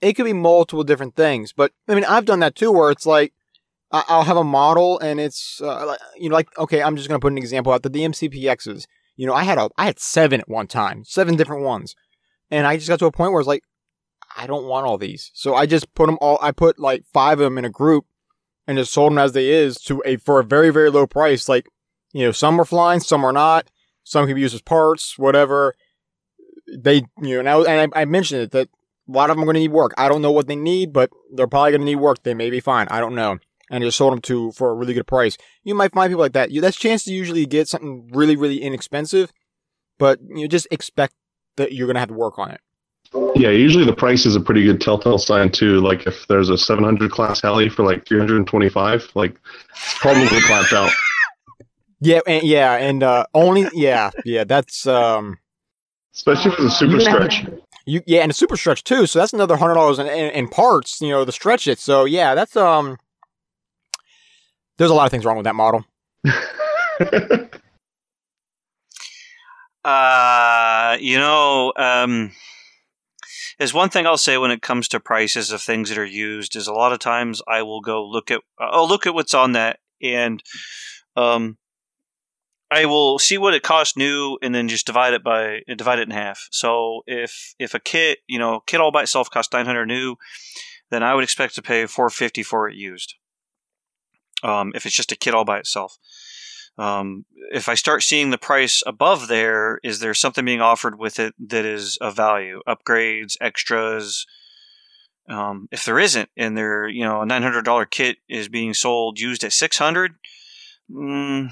it 0.00 0.14
could 0.14 0.24
be 0.24 0.32
multiple 0.32 0.82
different 0.82 1.14
things. 1.14 1.52
But 1.52 1.72
I 1.86 1.94
mean, 1.94 2.04
I've 2.04 2.24
done 2.24 2.40
that 2.40 2.54
too, 2.54 2.72
where 2.72 2.90
it's 2.90 3.04
like 3.04 3.34
I- 3.92 4.04
I'll 4.08 4.22
have 4.24 4.36
a 4.38 4.44
model, 4.44 4.98
and 5.00 5.20
it's 5.20 5.60
uh, 5.60 5.94
you 6.16 6.30
know, 6.30 6.34
like 6.36 6.48
okay, 6.56 6.82
I'm 6.82 6.96
just 6.96 7.06
gonna 7.08 7.18
put 7.20 7.32
an 7.32 7.36
example 7.38 7.70
out. 7.72 7.82
The 7.82 7.90
DMCPXs, 7.90 8.86
you 9.20 9.26
know, 9.26 9.34
I 9.34 9.44
had 9.44 9.58
a 9.58 9.68
I 9.76 9.84
had 9.84 9.98
seven 9.98 10.40
at 10.40 10.48
one 10.48 10.66
time, 10.66 11.04
seven 11.04 11.36
different 11.36 11.62
ones, 11.62 11.94
and 12.50 12.66
I 12.66 12.78
just 12.78 12.88
got 12.88 13.00
to 13.00 13.04
a 13.04 13.12
point 13.12 13.32
where 13.32 13.40
it's 13.40 13.46
like 13.46 13.64
I 14.34 14.46
don't 14.46 14.64
want 14.64 14.86
all 14.86 14.96
these, 14.96 15.30
so 15.34 15.54
I 15.54 15.66
just 15.66 15.92
put 15.92 16.06
them 16.06 16.16
all. 16.22 16.38
I 16.40 16.52
put 16.52 16.78
like 16.78 17.04
five 17.12 17.38
of 17.38 17.44
them 17.44 17.58
in 17.58 17.66
a 17.66 17.68
group, 17.68 18.06
and 18.66 18.78
just 18.78 18.94
sold 18.94 19.12
them 19.12 19.18
as 19.18 19.32
they 19.32 19.50
is 19.50 19.76
to 19.82 20.02
a 20.06 20.16
for 20.16 20.40
a 20.40 20.44
very 20.44 20.70
very 20.70 20.90
low 20.90 21.06
price. 21.06 21.50
Like 21.50 21.68
you 22.14 22.24
know, 22.24 22.32
some 22.32 22.58
are 22.58 22.64
flying, 22.64 23.00
some 23.00 23.22
are 23.22 23.32
not. 23.32 23.70
Some 24.04 24.24
can 24.24 24.36
be 24.36 24.40
used 24.40 24.54
as 24.54 24.62
parts, 24.62 25.18
whatever. 25.18 25.74
They, 26.74 27.02
you 27.20 27.34
know, 27.34 27.40
and 27.40 27.48
I, 27.50 27.58
and 27.60 27.92
I, 27.94 28.00
I 28.00 28.04
mentioned 28.06 28.40
it 28.40 28.52
that 28.52 28.68
a 29.06 29.12
lot 29.12 29.28
of 29.28 29.36
them 29.36 29.42
are 29.42 29.46
going 29.46 29.56
to 29.56 29.60
need 29.60 29.72
work. 29.72 29.92
I 29.98 30.08
don't 30.08 30.22
know 30.22 30.32
what 30.32 30.46
they 30.46 30.56
need, 30.56 30.94
but 30.94 31.10
they're 31.34 31.46
probably 31.46 31.72
going 31.72 31.82
to 31.82 31.84
need 31.84 31.96
work. 31.96 32.22
They 32.22 32.32
may 32.32 32.48
be 32.48 32.60
fine. 32.60 32.88
I 32.90 33.00
don't 33.00 33.14
know. 33.14 33.38
And 33.72 33.84
just 33.84 33.98
sold 33.98 34.12
them 34.12 34.20
to 34.22 34.50
for 34.52 34.70
a 34.70 34.74
really 34.74 34.94
good 34.94 35.06
price. 35.06 35.36
You 35.62 35.76
might 35.76 35.92
find 35.92 36.10
people 36.10 36.22
like 36.22 36.32
that. 36.32 36.50
You, 36.50 36.60
that's 36.60 36.76
a 36.76 36.80
chance 36.80 37.04
to 37.04 37.12
usually 37.12 37.46
get 37.46 37.68
something 37.68 38.10
really, 38.12 38.34
really 38.34 38.60
inexpensive, 38.60 39.32
but 39.96 40.18
you 40.28 40.48
just 40.48 40.66
expect 40.72 41.14
that 41.56 41.72
you're 41.72 41.86
going 41.86 41.94
to 41.94 42.00
have 42.00 42.08
to 42.08 42.14
work 42.14 42.38
on 42.38 42.50
it. 42.50 42.60
Yeah, 43.36 43.50
usually 43.50 43.84
the 43.84 43.94
price 43.94 44.26
is 44.26 44.36
a 44.36 44.40
pretty 44.40 44.64
good 44.64 44.80
telltale 44.80 45.18
sign 45.18 45.50
too. 45.50 45.80
Like 45.80 46.06
if 46.06 46.26
there's 46.26 46.48
a 46.48 46.58
700 46.58 47.10
class 47.10 47.40
heli 47.40 47.68
for 47.68 47.84
like 47.84 48.06
325, 48.06 49.10
like 49.14 49.36
it's 49.70 49.98
probably 49.98 50.40
clapped 50.40 50.72
out. 50.72 50.90
Yeah, 52.00 52.20
and 52.26 52.42
yeah, 52.42 52.74
and 52.76 53.02
uh, 53.02 53.26
only 53.34 53.68
yeah, 53.74 54.10
yeah. 54.24 54.44
That's 54.44 54.86
um, 54.86 55.38
Especially 56.14 56.52
if 56.52 56.58
it's 56.58 56.74
a 56.74 56.76
super 56.76 57.00
stretch. 57.00 57.44
you 57.84 58.00
yeah, 58.06 58.22
and 58.22 58.30
a 58.30 58.34
super 58.34 58.56
stretch 58.56 58.84
too. 58.84 59.06
So 59.06 59.18
that's 59.18 59.32
another 59.32 59.56
hundred 59.56 59.74
dollars 59.74 59.98
in, 59.98 60.06
in, 60.06 60.30
in 60.30 60.48
parts. 60.48 61.00
You 61.00 61.10
know, 61.10 61.24
to 61.24 61.32
stretch 61.32 61.66
it. 61.66 61.78
So 61.78 62.04
yeah, 62.04 62.34
that's 62.34 62.56
um. 62.56 62.96
There's 64.80 64.90
a 64.90 64.94
lot 64.94 65.04
of 65.04 65.10
things 65.10 65.26
wrong 65.26 65.36
with 65.36 65.44
that 65.44 65.54
model. 65.54 65.84
Uh, 69.82 70.98
you 71.00 71.16
know, 71.16 71.72
um, 71.74 72.32
there's 73.58 73.72
one 73.72 73.88
thing 73.88 74.06
I'll 74.06 74.18
say 74.18 74.36
when 74.36 74.50
it 74.50 74.60
comes 74.60 74.88
to 74.88 75.00
prices 75.00 75.50
of 75.50 75.62
things 75.62 75.88
that 75.88 75.96
are 75.96 76.04
used 76.04 76.54
is 76.54 76.66
a 76.66 76.74
lot 76.74 76.92
of 76.92 76.98
times 76.98 77.40
I 77.48 77.62
will 77.62 77.80
go 77.80 78.04
look 78.04 78.30
at 78.30 78.42
I'll 78.58 78.86
look 78.86 79.06
at 79.06 79.14
what's 79.14 79.32
on 79.32 79.52
that 79.52 79.78
and 80.02 80.42
um 81.16 81.56
I 82.70 82.84
will 82.84 83.18
see 83.18 83.38
what 83.38 83.54
it 83.54 83.62
costs 83.62 83.96
new 83.96 84.36
and 84.42 84.54
then 84.54 84.68
just 84.68 84.84
divide 84.84 85.14
it 85.14 85.24
by 85.24 85.60
divide 85.78 85.98
it 85.98 86.08
in 86.08 86.10
half. 86.10 86.46
So 86.50 87.00
if 87.06 87.54
if 87.58 87.72
a 87.72 87.80
kit, 87.80 88.18
you 88.28 88.38
know, 88.38 88.60
kit 88.66 88.82
all 88.82 88.92
by 88.92 89.04
itself 89.04 89.30
costs 89.30 89.54
900 89.54 89.86
new, 89.86 90.16
then 90.90 91.02
I 91.02 91.14
would 91.14 91.24
expect 91.24 91.54
to 91.54 91.62
pay 91.62 91.86
450 91.86 92.42
for 92.42 92.68
it 92.68 92.76
used. 92.76 93.14
Um, 94.42 94.72
if 94.74 94.86
it's 94.86 94.96
just 94.96 95.12
a 95.12 95.16
kit 95.16 95.34
all 95.34 95.44
by 95.44 95.58
itself. 95.58 95.98
Um, 96.78 97.26
if 97.52 97.68
I 97.68 97.74
start 97.74 98.02
seeing 98.02 98.30
the 98.30 98.38
price 98.38 98.82
above 98.86 99.28
there, 99.28 99.80
is 99.82 100.00
there 100.00 100.14
something 100.14 100.44
being 100.44 100.62
offered 100.62 100.98
with 100.98 101.18
it 101.18 101.34
that 101.48 101.64
is 101.64 101.98
of 102.00 102.16
value? 102.16 102.62
Upgrades, 102.66 103.36
extras. 103.40 104.24
Um, 105.28 105.68
if 105.70 105.84
there 105.84 105.98
isn't, 105.98 106.30
and 106.36 106.56
there, 106.56 106.88
you 106.88 107.04
know, 107.04 107.20
a 107.20 107.26
nine 107.26 107.42
hundred 107.42 107.64
dollar 107.64 107.84
kit 107.84 108.18
is 108.28 108.48
being 108.48 108.72
sold 108.72 109.20
used 109.20 109.44
at 109.44 109.52
six 109.52 109.76
hundred, 109.78 110.12
mm, 110.90 111.50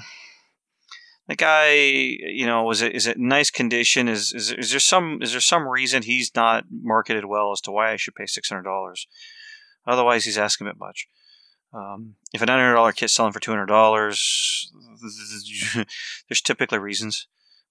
the 1.27 1.35
guy, 1.35 1.73
you 1.73 2.47
know, 2.47 2.63
was 2.63 2.81
it 2.81 2.95
is 2.95 3.05
it 3.05 3.19
nice 3.19 3.51
condition? 3.51 4.09
Is 4.09 4.33
is 4.33 4.51
is 4.51 4.71
there 4.71 4.79
some 4.79 5.19
is 5.21 5.31
there 5.31 5.39
some 5.39 5.67
reason 5.67 6.01
he's 6.01 6.31
not 6.35 6.65
marketed 6.71 7.25
well 7.25 7.51
as 7.51 7.61
to 7.61 7.71
why 7.71 7.91
I 7.91 7.97
should 7.97 8.15
pay 8.15 8.25
six 8.25 8.49
hundred 8.49 8.63
dollars? 8.63 9.07
Otherwise, 9.85 10.25
he's 10.25 10.39
asking 10.39 10.65
a 10.65 10.71
bit 10.71 10.79
much. 10.79 11.07
Um, 11.73 12.15
if 12.33 12.41
a 12.41 12.45
nine 12.45 12.59
hundred 12.59 12.75
dollar 12.75 12.91
kit's 12.91 13.13
selling 13.13 13.31
for 13.31 13.39
two 13.39 13.51
hundred 13.51 13.67
dollars, 13.67 14.71
there's 16.29 16.41
typically 16.41 16.79
reasons. 16.79 17.27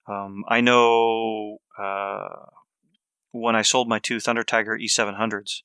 Um, 0.06 0.44
I 0.48 0.60
know 0.60 1.58
uh, 1.78 2.46
when 3.32 3.56
I 3.56 3.62
sold 3.62 3.88
my 3.88 3.98
two 3.98 4.20
Thunder 4.20 4.44
Tiger 4.44 4.78
E700s, 4.78 5.62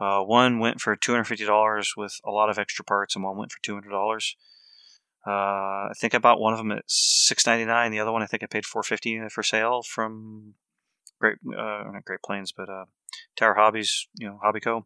uh, 0.00 0.22
one 0.22 0.58
went 0.58 0.80
for 0.80 0.94
two 0.94 1.12
hundred 1.12 1.24
fifty 1.24 1.44
dollars 1.44 1.94
with 1.96 2.20
a 2.24 2.30
lot 2.30 2.48
of 2.48 2.58
extra 2.58 2.84
parts, 2.84 3.16
and 3.16 3.24
one 3.24 3.36
went 3.36 3.52
for 3.52 3.60
two 3.62 3.74
hundred 3.74 3.90
dollars. 3.90 4.36
Uh, 5.26 5.90
I 5.90 5.92
think 5.96 6.14
I 6.14 6.18
bought 6.18 6.40
one 6.40 6.52
of 6.52 6.58
them 6.58 6.72
at 6.72 6.84
six 6.86 7.44
ninety 7.46 7.64
nine. 7.64 7.90
The 7.90 8.00
other 8.00 8.12
one 8.12 8.22
I 8.22 8.26
think 8.26 8.42
I 8.42 8.46
paid 8.46 8.64
four 8.64 8.82
fifty 8.82 9.20
for 9.30 9.42
sale 9.42 9.82
from 9.82 10.54
Great, 11.20 11.38
uh, 11.46 11.84
not 11.92 12.04
Great 12.04 12.22
Plains, 12.22 12.52
but 12.52 12.68
uh, 12.68 12.84
Tower 13.36 13.54
Hobbies, 13.54 14.06
you 14.14 14.28
know, 14.28 14.38
Hobbico. 14.44 14.84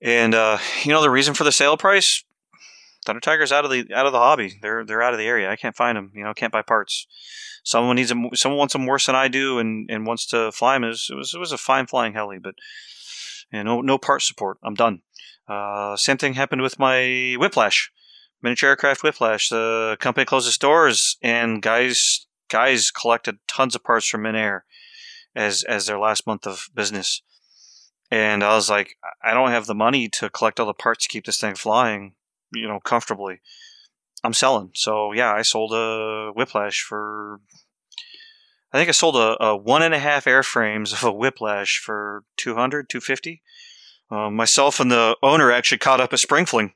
And 0.00 0.34
uh, 0.34 0.58
you 0.84 0.92
know 0.92 1.02
the 1.02 1.10
reason 1.10 1.34
for 1.34 1.44
the 1.44 1.52
sale 1.52 1.76
price? 1.76 2.24
Thunder 3.04 3.20
Tiger's 3.20 3.52
out 3.52 3.64
of 3.64 3.70
the 3.70 3.86
out 3.94 4.06
of 4.06 4.12
the 4.12 4.18
hobby. 4.18 4.58
They're 4.60 4.84
they're 4.84 5.02
out 5.02 5.14
of 5.14 5.18
the 5.18 5.26
area. 5.26 5.50
I 5.50 5.56
can't 5.56 5.76
find 5.76 5.96
them. 5.96 6.12
You 6.14 6.24
know, 6.24 6.34
can't 6.34 6.52
buy 6.52 6.62
parts. 6.62 7.06
Someone 7.64 7.96
needs 7.96 8.08
them. 8.08 8.28
Someone 8.34 8.58
wants 8.58 8.72
them 8.72 8.86
worse 8.86 9.06
than 9.06 9.14
I 9.14 9.28
do, 9.28 9.58
and, 9.58 9.90
and 9.90 10.06
wants 10.06 10.26
to 10.28 10.52
fly 10.52 10.74
them. 10.74 10.84
It 10.84 10.88
was, 10.88 11.08
it 11.10 11.16
was 11.16 11.34
it 11.34 11.38
was 11.38 11.52
a 11.52 11.58
fine 11.58 11.86
flying 11.86 12.12
heli, 12.12 12.38
but 12.38 12.54
you 13.52 13.64
know, 13.64 13.76
no 13.76 13.80
no 13.80 13.98
part 13.98 14.22
support. 14.22 14.58
I'm 14.62 14.74
done. 14.74 15.02
Uh, 15.48 15.96
same 15.96 16.18
thing 16.18 16.34
happened 16.34 16.62
with 16.62 16.78
my 16.78 17.36
Whiplash, 17.38 17.90
miniature 18.42 18.70
aircraft 18.70 19.02
Whiplash. 19.02 19.48
The 19.48 19.96
company 20.00 20.24
closed 20.24 20.46
its 20.46 20.58
doors, 20.58 21.16
and 21.22 21.62
guys 21.62 22.26
guys 22.48 22.90
collected 22.90 23.38
tons 23.46 23.74
of 23.74 23.84
parts 23.84 24.06
from 24.06 24.22
Minair 24.22 24.60
as 25.34 25.62
as 25.64 25.86
their 25.86 25.98
last 25.98 26.26
month 26.26 26.46
of 26.46 26.68
business. 26.74 27.22
And 28.10 28.42
I 28.42 28.54
was 28.54 28.70
like, 28.70 28.96
I 29.22 29.34
don't 29.34 29.50
have 29.50 29.66
the 29.66 29.74
money 29.74 30.08
to 30.10 30.30
collect 30.30 30.58
all 30.58 30.66
the 30.66 30.74
parts 30.74 31.04
to 31.04 31.08
keep 31.10 31.26
this 31.26 31.40
thing 31.40 31.54
flying, 31.54 32.14
you 32.52 32.66
know, 32.66 32.80
comfortably. 32.80 33.40
I'm 34.24 34.32
selling. 34.32 34.70
So 34.74 35.12
yeah, 35.12 35.32
I 35.32 35.42
sold 35.42 35.72
a 35.72 36.32
Whiplash 36.34 36.82
for. 36.82 37.40
I 38.72 38.78
think 38.78 38.88
I 38.88 38.92
sold 38.92 39.16
a, 39.16 39.42
a 39.42 39.56
one 39.56 39.82
and 39.82 39.94
a 39.94 39.98
half 39.98 40.24
airframes 40.24 40.92
of 40.92 41.04
a 41.04 41.12
Whiplash 41.12 41.78
for 41.78 42.24
200, 42.36 42.88
250. 42.88 43.42
Um, 44.10 44.36
myself 44.36 44.80
and 44.80 44.90
the 44.90 45.16
owner 45.22 45.52
actually 45.52 45.78
caught 45.78 46.00
up 46.00 46.12
at 46.12 46.18
Springfling. 46.18 46.72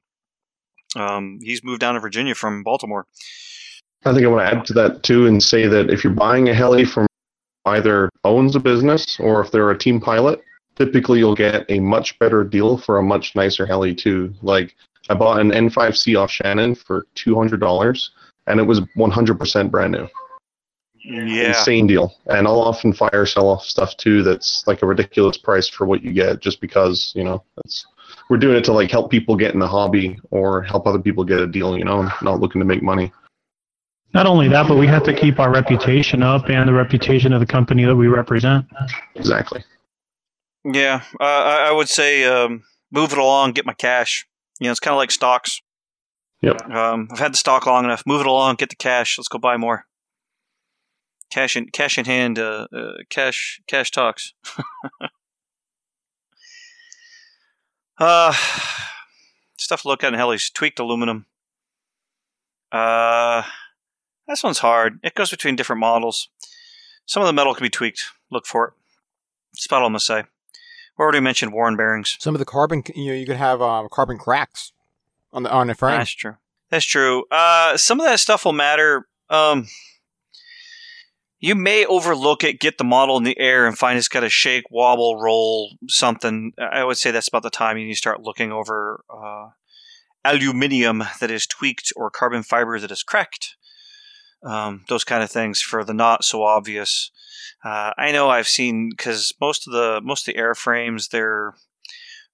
Um, 0.95 1.39
he's 1.43 1.65
moved 1.65 1.81
down 1.81 1.95
to 1.95 2.01
Virginia 2.01 2.35
from 2.35 2.63
Baltimore. 2.63 3.07
I 4.05 4.13
think 4.13 4.25
I 4.25 4.29
want 4.29 4.49
to 4.49 4.59
add 4.59 4.67
to 4.67 4.73
that 4.75 5.03
too 5.03 5.27
and 5.27 5.43
say 5.43 5.67
that 5.67 5.91
if 5.91 6.05
you're 6.05 6.13
buying 6.13 6.49
a 6.49 6.55
heli 6.55 6.85
from 6.85 7.07
either 7.67 8.11
owns 8.25 8.57
a 8.57 8.61
business 8.61 9.19
or 9.21 9.41
if 9.41 9.51
they're 9.51 9.71
a 9.71 9.79
team 9.79 10.01
pilot, 10.01 10.43
typically 10.85 11.19
you'll 11.19 11.35
get 11.35 11.65
a 11.69 11.79
much 11.79 12.19
better 12.19 12.43
deal 12.43 12.77
for 12.77 12.99
a 12.99 13.03
much 13.03 13.37
nicer 13.37 13.65
heli 13.65 13.95
too. 13.95 14.35
Like 14.43 14.75
I 15.09 15.15
bought 15.15 15.41
an 15.41 15.51
N5C 15.51 16.21
off 16.21 16.31
Shannon 16.31 16.75
for 16.75 17.07
two 17.15 17.35
hundred 17.35 17.61
dollars, 17.61 18.11
and 18.47 18.59
it 18.59 18.65
was 18.65 18.81
one 18.95 19.11
hundred 19.11 19.39
percent 19.39 19.71
brand 19.71 19.93
new. 19.93 20.09
Yeah. 21.05 21.49
Insane 21.49 21.87
deal. 21.87 22.15
And 22.27 22.47
I'll 22.47 22.61
often 22.61 22.93
fire 22.93 23.27
sell 23.27 23.49
off 23.49 23.65
stuff 23.65 23.97
too 23.97 24.23
that's 24.23 24.65
like 24.67 24.83
a 24.83 24.87
ridiculous 24.87 25.37
price 25.37 25.69
for 25.69 25.85
what 25.85 26.03
you 26.03 26.13
get, 26.13 26.41
just 26.41 26.61
because 26.61 27.13
you 27.15 27.25
know 27.25 27.43
that's 27.57 27.87
we're 28.29 28.39
doing 28.39 28.57
it 28.57 28.65
to 28.65 28.73
like 28.73 28.91
help 28.91 29.11
people 29.11 29.37
get 29.37 29.55
in 29.55 29.61
the 29.61 29.69
hobby 29.69 30.19
or 30.31 30.63
help 30.63 30.87
other 30.87 31.01
people 31.01 31.25
get 31.25 31.41
a 31.41 31.47
deal. 31.47 31.77
You 31.79 31.85
know, 31.85 32.09
not 32.23 32.41
looking 32.41 32.61
to 32.61 32.67
make 32.67 32.83
money. 32.83 33.13
Not 34.15 34.27
only 34.27 34.47
that, 34.49 34.69
but 34.69 34.77
we 34.77 34.87
have 34.89 35.05
to 35.05 35.15
keep 35.15 35.39
our 35.41 35.51
reputation 35.51 36.23
up 36.23 36.51
and 36.51 36.69
the 36.69 36.73
reputation 36.73 37.33
of 37.33 37.41
the 37.41 37.47
company 37.47 37.85
that 37.85 37.97
we 37.97 38.09
represent. 38.09 38.67
Exactly. 39.15 39.65
Yeah, 40.65 41.03
uh, 41.21 41.25
I, 41.25 41.73
would 41.73 41.89
say 41.89 42.25
um, 42.25 42.63
move 42.93 43.13
it 43.13 43.19
along, 43.19 43.53
get 43.53 43.67
my 43.67 43.75
cash. 43.75 44.27
You 44.61 44.67
know, 44.67 44.71
it's 44.71 44.81
kind 44.81 44.95
of 44.95 44.99
like 44.99 45.11
stocks. 45.11 45.61
Yep. 46.41 46.71
Um, 46.71 47.09
I've 47.11 47.19
had 47.19 47.33
the 47.33 47.39
stock 47.39 47.67
long 47.67 47.85
enough. 47.85 48.05
Move 48.07 48.21
it 48.21 48.27
along, 48.27 48.57
get 48.57 48.69
the 48.71 48.77
cash. 48.77 49.19
Let's 49.19 49.29
go 49.29 49.39
buy 49.39 49.57
more. 49.57 49.87
Cash 51.31 51.57
in 51.57 51.71
cash 51.71 51.99
in 51.99 52.05
hand. 52.05 52.39
Uh, 52.39 52.69
uh, 52.77 52.93
cash 53.09 53.61
cash 53.67 53.91
talks. 53.91 54.35
uh, 57.99 58.33
stuff 59.57 59.83
to 59.83 59.89
look 59.89 60.05
at 60.05 60.13
in 60.13 60.19
helis. 60.19 60.53
Tweaked 60.53 60.79
aluminum. 60.79 61.27
Uh, 62.71 63.43
this 64.29 64.43
one's 64.43 64.59
hard. 64.59 65.01
It 65.03 65.15
goes 65.15 65.31
between 65.31 65.57
different 65.57 65.81
models. 65.81 66.29
Some 67.07 67.23
of 67.23 67.27
the 67.27 67.33
metal 67.33 67.55
can 67.55 67.65
be 67.65 67.71
tweaked. 67.71 68.05
Look 68.31 68.47
for 68.47 68.69
it. 68.69 68.75
That's 69.53 69.67
about 69.67 69.81
all 69.81 69.87
I'm 69.87 69.93
gonna 69.93 70.01
say. 70.01 70.25
We 70.99 71.03
already 71.03 71.21
mentioned 71.21 71.53
Warren 71.53 71.77
bearings. 71.77 72.17
Some 72.21 72.35
of 72.35 72.39
the 72.39 72.45
carbon, 72.45 72.83
you 72.95 73.09
know, 73.09 73.15
you 73.15 73.27
could 73.27 73.37
have 73.37 73.63
um, 73.63 73.89
carbon 73.91 74.19
cracks 74.19 74.73
on 75.33 75.43
the 75.43 75.51
on 75.51 75.67
the 75.69 75.75
frame. 75.75 75.99
That's 75.99 76.11
true. 76.11 76.37
That's 76.71 76.85
true. 76.85 77.25
Uh, 77.31 77.77
some 77.77 78.01
of 78.01 78.07
that 78.07 78.21
stuff 78.21 78.45
will 78.45 78.53
matter. 78.53 79.07
Um, 79.29 79.69
you 81.39 81.55
may 81.55 81.85
overlook 81.85 82.45
it, 82.45 82.61
get 82.61 82.79
the 82.79 82.85
model 82.85 83.17
in 83.17 83.25
the 83.25 83.39
air, 83.39 83.67
and 83.67 83.77
find 83.77 83.99
it's 83.99 84.09
got 84.09 84.23
a 84.23 84.29
shake, 84.29 84.71
wobble, 84.71 85.21
roll, 85.21 85.77
something. 85.89 86.53
I 86.57 86.85
would 86.85 86.99
say 86.99 87.11
that's 87.11 87.29
about 87.29 87.43
the 87.43 87.51
time 87.51 87.77
you 87.77 87.85
need 87.85 87.95
to 87.95 87.99
start 87.99 88.23
looking 88.23 88.53
over 88.53 89.03
uh, 89.11 89.49
aluminium 90.25 91.03
that 91.21 91.31
is 91.31 91.47
tweaked 91.47 91.93
or 91.97 92.11
carbon 92.11 92.43
fiber 92.43 92.79
that 92.79 92.93
is 92.93 93.03
cracked. 93.03 93.57
Um, 94.45 94.85
those 94.89 95.05
kind 95.05 95.23
of 95.23 95.31
things 95.31 95.61
for 95.61 95.85
the 95.85 95.95
not 95.95 96.25
so 96.25 96.43
obvious. 96.43 97.11
Uh, 97.65 97.93
I 97.97 98.11
know 98.13 98.29
I've 98.29 98.49
seen 98.49 98.91
because 98.91 99.33
most 99.41 99.67
of 99.69 99.73
the 99.73 100.01
most 100.03 100.27
of 100.27 100.35
the 100.35 100.41
airframes 100.41 101.11
they're 101.11 101.55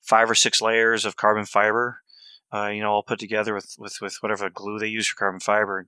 five 0.01 0.31
or 0.31 0.35
six 0.35 0.63
layers 0.63 1.05
of 1.05 1.17
carbon 1.17 1.45
fiber. 1.45 1.99
Uh, 2.53 2.69
you 2.69 2.81
know, 2.81 2.91
all 2.93 3.03
put 3.03 3.19
together 3.19 3.53
with, 3.53 3.75
with, 3.79 3.99
with 4.01 4.17
whatever 4.23 4.49
glue 4.49 4.79
they 4.79 4.87
use 4.87 5.07
for 5.07 5.17
carbon 5.17 5.39
fiber. 5.39 5.87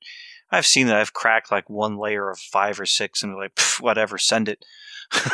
I've 0.50 0.66
seen 0.66 0.88
that 0.88 0.96
I've 0.96 1.14
cracked 1.14 1.50
like 1.50 1.70
one 1.70 1.96
layer 1.96 2.28
of 2.28 2.38
five 2.38 2.78
or 2.78 2.84
six 2.84 3.22
and 3.22 3.34
like 3.34 3.58
whatever, 3.80 4.18
send 4.18 4.48
it. 4.48 4.64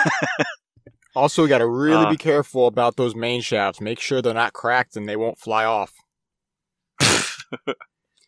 Also, 1.17 1.43
you 1.43 1.49
got 1.49 1.59
to 1.59 1.67
really 1.67 2.05
Uh. 2.05 2.11
be 2.11 2.17
careful 2.19 2.67
about 2.67 2.97
those 2.97 3.15
main 3.15 3.41
shafts. 3.41 3.81
Make 3.81 3.99
sure 3.99 4.21
they're 4.21 4.35
not 4.35 4.53
cracked 4.53 4.97
and 4.97 5.09
they 5.09 5.17
won't 5.17 5.39
fly 5.39 5.65
off. 5.65 5.95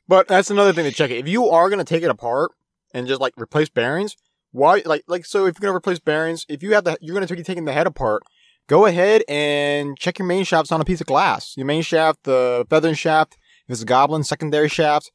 but 0.08 0.26
that's 0.28 0.50
another 0.50 0.72
thing 0.72 0.84
to 0.84 0.92
check. 0.92 1.10
If 1.10 1.28
you 1.28 1.48
are 1.48 1.68
going 1.68 1.78
to 1.78 1.84
take 1.84 2.02
it 2.02 2.10
apart 2.10 2.52
and 2.92 3.06
just 3.06 3.20
like 3.20 3.34
replace 3.36 3.68
bearings, 3.68 4.16
why 4.50 4.82
like 4.84 5.04
like 5.06 5.26
so 5.26 5.46
if 5.46 5.56
you're 5.56 5.66
going 5.70 5.72
to 5.72 5.76
replace 5.76 5.98
bearings, 5.98 6.44
if 6.48 6.62
you 6.62 6.74
have 6.74 6.84
the 6.84 6.96
you're 7.00 7.14
going 7.14 7.26
to 7.26 7.36
be 7.36 7.42
taking 7.42 7.64
the 7.66 7.72
head 7.72 7.86
apart, 7.86 8.22
go 8.66 8.86
ahead 8.86 9.22
and 9.28 9.98
check 9.98 10.18
your 10.18 10.26
main 10.26 10.44
shafts 10.44 10.72
on 10.72 10.80
a 10.80 10.84
piece 10.84 11.00
of 11.00 11.06
glass. 11.06 11.54
Your 11.56 11.66
main 11.66 11.82
shaft, 11.82 12.24
the 12.24 12.66
feathering 12.70 12.94
shaft, 12.94 13.34
if 13.66 13.72
it's 13.72 13.82
a 13.82 13.86
goblin 13.86 14.24
secondary 14.24 14.68
shaft, 14.68 15.10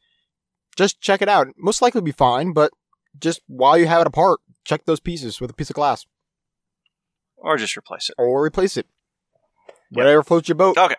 just 0.75 1.01
check 1.01 1.21
it 1.21 1.29
out. 1.29 1.47
Most 1.57 1.81
likely 1.81 2.01
be 2.01 2.11
fine, 2.11 2.53
but 2.53 2.71
just 3.19 3.41
while 3.47 3.77
you 3.77 3.87
have 3.87 4.01
it 4.01 4.07
apart, 4.07 4.39
check 4.63 4.85
those 4.85 4.99
pieces 4.99 5.41
with 5.41 5.49
a 5.51 5.53
piece 5.53 5.69
of 5.69 5.75
glass 5.75 6.05
or 7.37 7.57
just 7.57 7.75
replace 7.77 8.09
it. 8.09 8.15
or 8.17 8.43
replace 8.43 8.77
it. 8.77 8.87
Whatever 9.89 10.23
floats 10.23 10.47
your 10.47 10.55
boat. 10.55 10.77
Okay. 10.77 10.95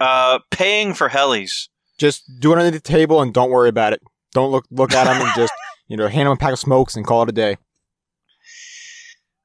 Uh, 0.00 0.38
paying 0.50 0.94
for 0.94 1.08
helis. 1.10 1.68
Just 2.00 2.22
do 2.40 2.52
it 2.52 2.58
under 2.58 2.70
the 2.70 2.80
table 2.80 3.20
and 3.20 3.32
don't 3.32 3.50
worry 3.50 3.68
about 3.68 3.92
it. 3.92 4.00
Don't 4.32 4.50
look 4.50 4.64
look 4.70 4.92
at 4.94 5.04
them 5.04 5.20
and 5.20 5.30
just 5.36 5.52
you 5.88 5.96
know 5.98 6.08
hand 6.08 6.26
them 6.26 6.32
a 6.32 6.36
pack 6.36 6.54
of 6.54 6.58
smokes 6.58 6.96
and 6.96 7.06
call 7.06 7.22
it 7.22 7.28
a 7.28 7.32
day. 7.32 7.58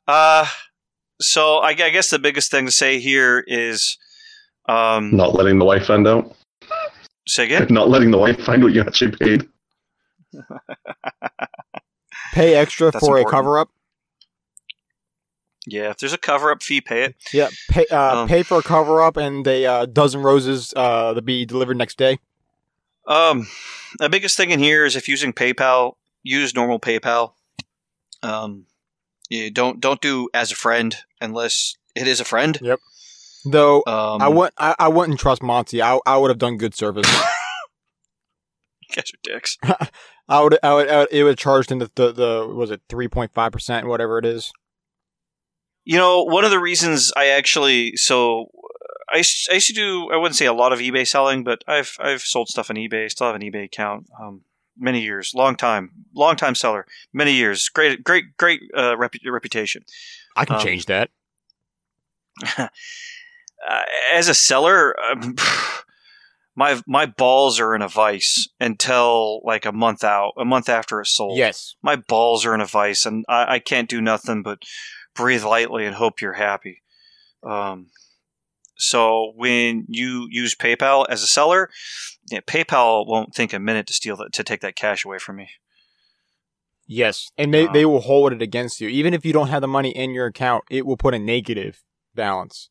Uh, 0.08 0.47
so 1.20 1.58
I, 1.58 1.70
I 1.70 1.74
guess 1.89 2.10
the 2.10 2.18
biggest 2.20 2.49
thing 2.51 2.66
to 2.66 2.72
say 2.72 2.99
here 2.99 3.43
is, 3.45 3.97
um, 4.70 5.16
Not 5.16 5.34
letting 5.36 5.60
the 5.60 5.66
wife 5.66 5.88
find 5.88 6.08
out. 6.08 6.34
say 7.28 7.43
again. 7.45 7.68
Not 7.72 7.89
letting 7.89 8.12
the 8.12 8.18
wife 8.18 8.39
find 8.39 8.64
what 8.64 8.74
you 8.74 8.82
actually 8.82 9.12
paid. 9.18 9.47
Pay 12.34 12.56
extra 12.56 12.91
That's 12.91 13.06
for 13.06 13.18
important. 13.18 13.28
a 13.28 13.32
cover 13.32 13.60
up. 13.60 13.70
Yeah, 15.68 15.89
if 15.89 15.97
there's 15.97 16.14
a 16.14 16.18
cover 16.18 16.51
up 16.51 16.62
fee, 16.62 16.82
pay 16.82 17.06
it. 17.06 17.16
Yeah, 17.34 17.47
pay 17.72 17.86
uh, 17.88 18.22
Um, 18.22 18.28
pay 18.28 18.43
for 18.43 18.60
a 18.60 18.62
cover 18.62 19.01
up 19.01 19.18
and 19.18 19.47
a 19.47 19.66
uh, 19.66 19.86
dozen 19.88 20.22
roses 20.22 20.74
uh, 20.76 21.14
to 21.16 21.22
be 21.22 21.45
delivered 21.45 21.78
next 21.78 21.97
day. 21.97 22.20
Um, 23.08 23.47
the 23.99 24.10
biggest 24.10 24.38
thing 24.38 24.51
in 24.51 24.60
here 24.60 24.86
is 24.86 24.95
if 24.95 25.08
using 25.08 25.34
PayPal, 25.34 25.93
use 26.24 26.56
normal 26.56 26.80
PayPal. 26.80 27.34
Um, 28.24 28.66
you 29.30 29.51
don't 29.51 29.80
don't 29.80 30.01
do 30.01 30.30
as 30.34 30.51
a 30.51 30.56
friend 30.56 30.95
unless 31.22 31.76
it 31.95 32.08
is 32.08 32.20
a 32.20 32.26
friend. 32.26 32.58
Yep. 32.62 32.80
Though 33.45 33.84
Um, 33.86 34.22
I 34.22 34.28
wouldn't 34.28 34.53
I, 34.58 34.76
I 34.80 34.88
wouldn't 34.88 35.20
trust 35.20 35.43
Monty. 35.43 35.82
I 35.82 35.99
I 36.06 36.18
would 36.18 36.30
have 36.30 36.39
done 36.39 36.58
good 36.58 36.74
service. 36.76 37.08
you 38.82 38.95
guys 38.95 39.12
are 39.14 39.20
dicks. 39.24 39.58
I 40.28 40.41
would 40.41 40.58
I 40.64 40.74
would, 40.74 40.89
I 40.89 40.99
would 40.99 41.08
it 41.12 41.24
would 41.24 41.32
have 41.32 41.38
charged 41.38 41.72
into 41.72 41.89
the 41.95 42.12
the 42.12 42.47
was 42.53 42.72
it 42.72 42.82
three 42.89 43.08
point 43.08 43.34
five 43.34 43.51
percent 43.51 43.88
whatever 43.88 44.18
it 44.18 44.26
is. 44.26 44.51
You 45.84 45.97
know, 45.97 46.24
one 46.24 46.43
of 46.43 46.49
the 46.49 46.60
reasons 46.60 47.14
I 47.16 47.28
actually 47.28 47.95
so 47.95 48.47
I, 49.14 49.18
used- 49.18 49.47
I 49.51 49.56
used 49.56 49.68
to 49.68 49.74
do 49.74 50.10
I 50.12 50.18
wouldn't 50.18 50.36
say 50.36 50.45
a 50.45 50.53
lot 50.53 50.74
of 50.74 50.80
eBay 50.80 51.08
selling, 51.08 51.43
but 51.43 51.64
I've 51.68 51.95
I've 51.99 52.22
sold 52.22 52.49
stuff 52.49 52.70
on 52.70 52.76
eBay. 52.76 53.10
Still 53.10 53.28
have 53.28 53.36
an 53.36 53.41
eBay 53.41 53.66
account. 53.66 54.08
Um, 54.20 54.41
many 54.78 55.01
years, 55.01 55.32
long 55.36 55.56
time, 55.56 55.91
long 56.14 56.36
time 56.36 56.56
seller. 56.56 56.86
Many 57.14 57.34
years, 57.34 57.70
great, 57.70 58.03
great, 58.03 58.36
great 58.38 58.62
uh, 58.76 58.95
repu- 58.95 59.20
reputation. 59.32 59.84
I 60.36 60.45
can 60.45 60.56
Um, 60.58 60.62
change 60.62 60.86
that. 60.88 61.10
uh, 62.58 62.68
as 64.14 64.28
a 64.28 64.34
seller, 64.34 64.95
um, 64.99 65.36
my 66.56 66.82
my 66.88 67.06
balls 67.06 67.60
are 67.60 67.76
in 67.76 67.82
a 67.82 67.88
vice 67.88 68.47
until 68.60 69.41
like 69.43 69.66
a 69.66 69.72
month 69.72 70.03
out, 70.03 70.34
a 70.38 70.45
month 70.45 70.70
after 70.70 70.99
it's 71.01 71.16
sold. 71.16 71.38
Yes. 71.38 71.76
my 71.82 71.95
balls 71.95 72.45
are 72.45 72.53
in 72.53 72.62
a 72.62 72.66
vice, 72.66 73.06
and 73.06 73.26
I, 73.30 73.56
I 73.56 73.60
can't 73.60 73.89
do 73.89 74.01
nothing 74.01 74.43
but 74.43 74.60
breathe 75.14 75.43
lightly 75.43 75.86
and 75.86 75.95
hope 75.95 76.22
you're 76.22 76.34
happy. 76.34 76.82
Um, 77.43 77.88
so 78.78 79.32
when 79.36 79.86
you 79.89 80.28
use 80.30 80.55
PayPal 80.55 81.05
as 81.09 81.23
a 81.23 81.28
seller, 81.28 81.69
yeah, 82.32 82.41
PayPal 82.41 83.05
won't 83.07 83.34
think 83.36 83.53
a 83.53 83.59
minute 83.59 83.88
to 83.88 83.93
steal 83.93 84.15
that 84.17 84.34
to 84.34 84.43
take 84.43 84.61
that 84.61 84.76
cash 84.76 85.05
away 85.05 85.17
from 85.19 85.38
me. 85.38 85.49
Yes, 86.88 87.32
and 87.38 87.53
they, 87.53 87.67
Uh, 87.67 87.71
they 87.71 87.86
will 87.86 88.01
hold 88.01 88.32
it 88.32 88.41
against 88.41 88.80
you. 88.80 88.88
Even 88.89 89.13
if 89.13 89.26
you 89.26 89.34
don't 89.34 89.47
have 89.47 89.61
the 89.61 89.67
money 89.67 89.89
in 89.89 90.11
your 90.13 90.28
account, 90.28 90.63
it 90.69 90.86
will 90.86 90.97
put 90.97 91.13
a 91.15 91.19
negative 91.19 91.84
balance 92.13 92.69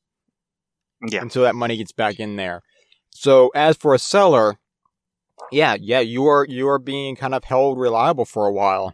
Yeah. 1.07 1.21
until 1.23 1.43
that 1.43 1.55
money 1.57 1.77
gets 1.77 1.91
back 1.93 2.21
in 2.21 2.37
there. 2.37 2.63
So 3.11 3.51
as 3.57 3.77
for 3.77 3.93
a 3.95 3.99
seller, 3.99 4.59
yeah, 5.51 5.77
yeah, 5.81 6.01
you 6.01 6.27
are 6.27 6.45
you 6.49 6.69
are 6.69 6.79
being 6.79 7.17
kind 7.17 7.35
of 7.35 7.45
held 7.45 7.79
reliable 7.79 8.25
for 8.25 8.47
a 8.47 8.53
while. 8.53 8.93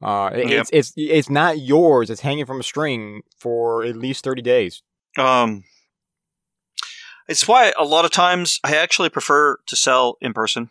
Uh, 0.00 0.30
it- 0.32 0.50
it's 0.50 0.70
it's 0.72 0.92
it's 0.96 1.28
not 1.30 1.58
yours. 1.58 2.08
It's 2.08 2.20
hanging 2.22 2.46
from 2.46 2.60
a 2.60 2.62
string 2.62 3.22
for 3.38 3.84
at 3.84 3.96
least 3.96 4.24
thirty 4.24 4.42
days. 4.42 4.82
Um, 5.18 5.64
it's 7.28 7.46
why 7.46 7.72
a 7.78 7.84
lot 7.84 8.04
of 8.04 8.10
times 8.10 8.58
I 8.64 8.76
actually 8.76 9.08
prefer 9.10 9.58
to 9.66 9.76
sell 9.76 10.16
in 10.20 10.32
person. 10.32 10.70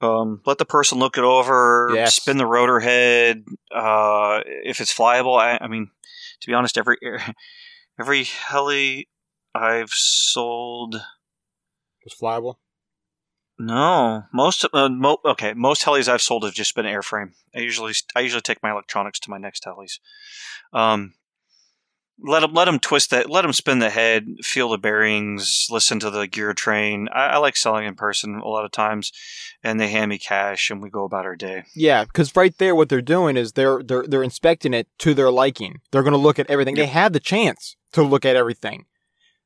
Um, 0.00 0.40
let 0.46 0.58
the 0.58 0.64
person 0.64 0.98
look 0.98 1.18
it 1.18 1.24
over, 1.24 1.90
Yes. 1.94 2.14
spin 2.14 2.38
the 2.38 2.46
rotor 2.46 2.80
head. 2.80 3.44
Uh, 3.74 4.40
if 4.46 4.80
it's 4.80 4.94
flyable, 4.94 5.38
I, 5.38 5.58
I 5.60 5.68
mean, 5.68 5.90
to 6.40 6.46
be 6.46 6.54
honest, 6.54 6.78
every 6.78 6.96
every 8.00 8.24
heli 8.24 9.08
I've 9.54 9.90
sold. 9.90 10.94
was 12.04 12.14
flyable. 12.18 12.56
No, 13.58 14.24
most 14.32 14.64
uh, 14.72 14.88
mo- 14.88 15.20
okay, 15.22 15.52
most 15.52 15.84
helis 15.84 16.08
I've 16.08 16.22
sold 16.22 16.44
have 16.44 16.54
just 16.54 16.74
been 16.74 16.86
airframe. 16.86 17.32
I 17.54 17.58
usually 17.58 17.92
I 18.16 18.20
usually 18.20 18.40
take 18.40 18.62
my 18.62 18.70
electronics 18.70 19.20
to 19.20 19.30
my 19.30 19.36
next 19.36 19.64
helis. 19.64 19.98
Um, 20.72 21.12
let 22.22 22.40
them 22.40 22.52
let 22.52 22.66
them 22.66 22.78
twist 22.78 23.10
that, 23.10 23.30
let 23.30 23.42
them 23.42 23.52
spin 23.52 23.78
the 23.78 23.90
head, 23.90 24.26
feel 24.42 24.68
the 24.70 24.78
bearings, 24.78 25.66
listen 25.70 26.00
to 26.00 26.10
the 26.10 26.26
gear 26.26 26.52
train. 26.52 27.08
I, 27.12 27.26
I 27.26 27.36
like 27.38 27.56
selling 27.56 27.86
in 27.86 27.94
person 27.94 28.36
a 28.36 28.48
lot 28.48 28.64
of 28.64 28.70
times, 28.70 29.12
and 29.62 29.80
they 29.80 29.88
hand 29.88 30.10
me 30.10 30.18
cash 30.18 30.70
and 30.70 30.82
we 30.82 30.90
go 30.90 31.04
about 31.04 31.26
our 31.26 31.36
day. 31.36 31.64
Yeah, 31.74 32.04
because 32.04 32.34
right 32.36 32.56
there, 32.58 32.74
what 32.74 32.88
they're 32.88 33.02
doing 33.02 33.36
is 33.36 33.52
they're 33.52 33.82
they're 33.82 34.04
they're 34.06 34.22
inspecting 34.22 34.74
it 34.74 34.88
to 34.98 35.14
their 35.14 35.30
liking. 35.30 35.80
They're 35.90 36.02
going 36.02 36.12
to 36.12 36.18
look 36.18 36.38
at 36.38 36.50
everything. 36.50 36.74
They 36.74 36.86
have 36.86 37.12
the 37.12 37.20
chance 37.20 37.76
to 37.92 38.02
look 38.02 38.24
at 38.24 38.36
everything. 38.36 38.86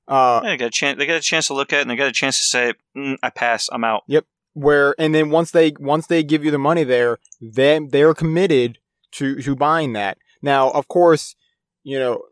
Uh, 0.06 0.40
Yeah, 0.42 0.50
they 0.50 0.56
got 0.56 0.66
a 0.66 0.70
chance. 0.70 0.98
They 0.98 1.06
got 1.06 1.16
a 1.16 1.20
chance 1.20 1.46
to 1.46 1.54
look 1.54 1.72
at, 1.72 1.78
it 1.78 1.82
and 1.82 1.90
they 1.90 1.96
got 1.96 2.08
a 2.08 2.12
chance 2.12 2.38
to 2.38 2.44
say, 2.44 2.74
mm, 2.96 3.16
"I 3.22 3.30
pass. 3.30 3.68
I'm 3.72 3.84
out." 3.84 4.02
Yep 4.06 4.26
where 4.54 4.94
and 4.98 5.12
then 5.14 5.30
once 5.30 5.50
they 5.50 5.72
once 5.78 6.06
they 6.06 6.22
give 6.22 6.44
you 6.44 6.50
the 6.50 6.58
money 6.58 6.84
there, 6.84 7.18
then 7.40 7.88
they're 7.88 8.14
committed 8.14 8.78
to 9.12 9.42
to 9.42 9.54
buying 9.54 9.92
that. 9.92 10.16
Now, 10.40 10.70
of 10.70 10.88
course, 10.88 11.34
you 11.82 11.98
know, 11.98 12.22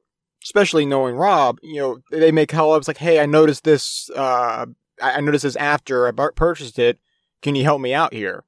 especially 0.43 0.87
knowing 0.87 1.17
Rob, 1.17 1.59
you 1.63 1.81
know, 1.81 1.99
they 2.11 2.33
make 2.33 2.49
call 2.49 2.79
like, 2.87 2.99
"Hey, 2.99 3.21
I 3.21 3.27
noticed 3.27 3.65
this. 3.65 4.11
Uh, 4.11 4.67
I 5.01 5.21
noticed 5.21 5.45
this 5.45 5.57
after 5.57 6.07
I 6.07 6.11
purchased 6.35 6.79
it. 6.79 6.99
Can 7.43 7.55
you 7.55 7.65
help 7.65 7.81
me 7.81 7.95
out 7.95 8.13
here?" 8.13 8.45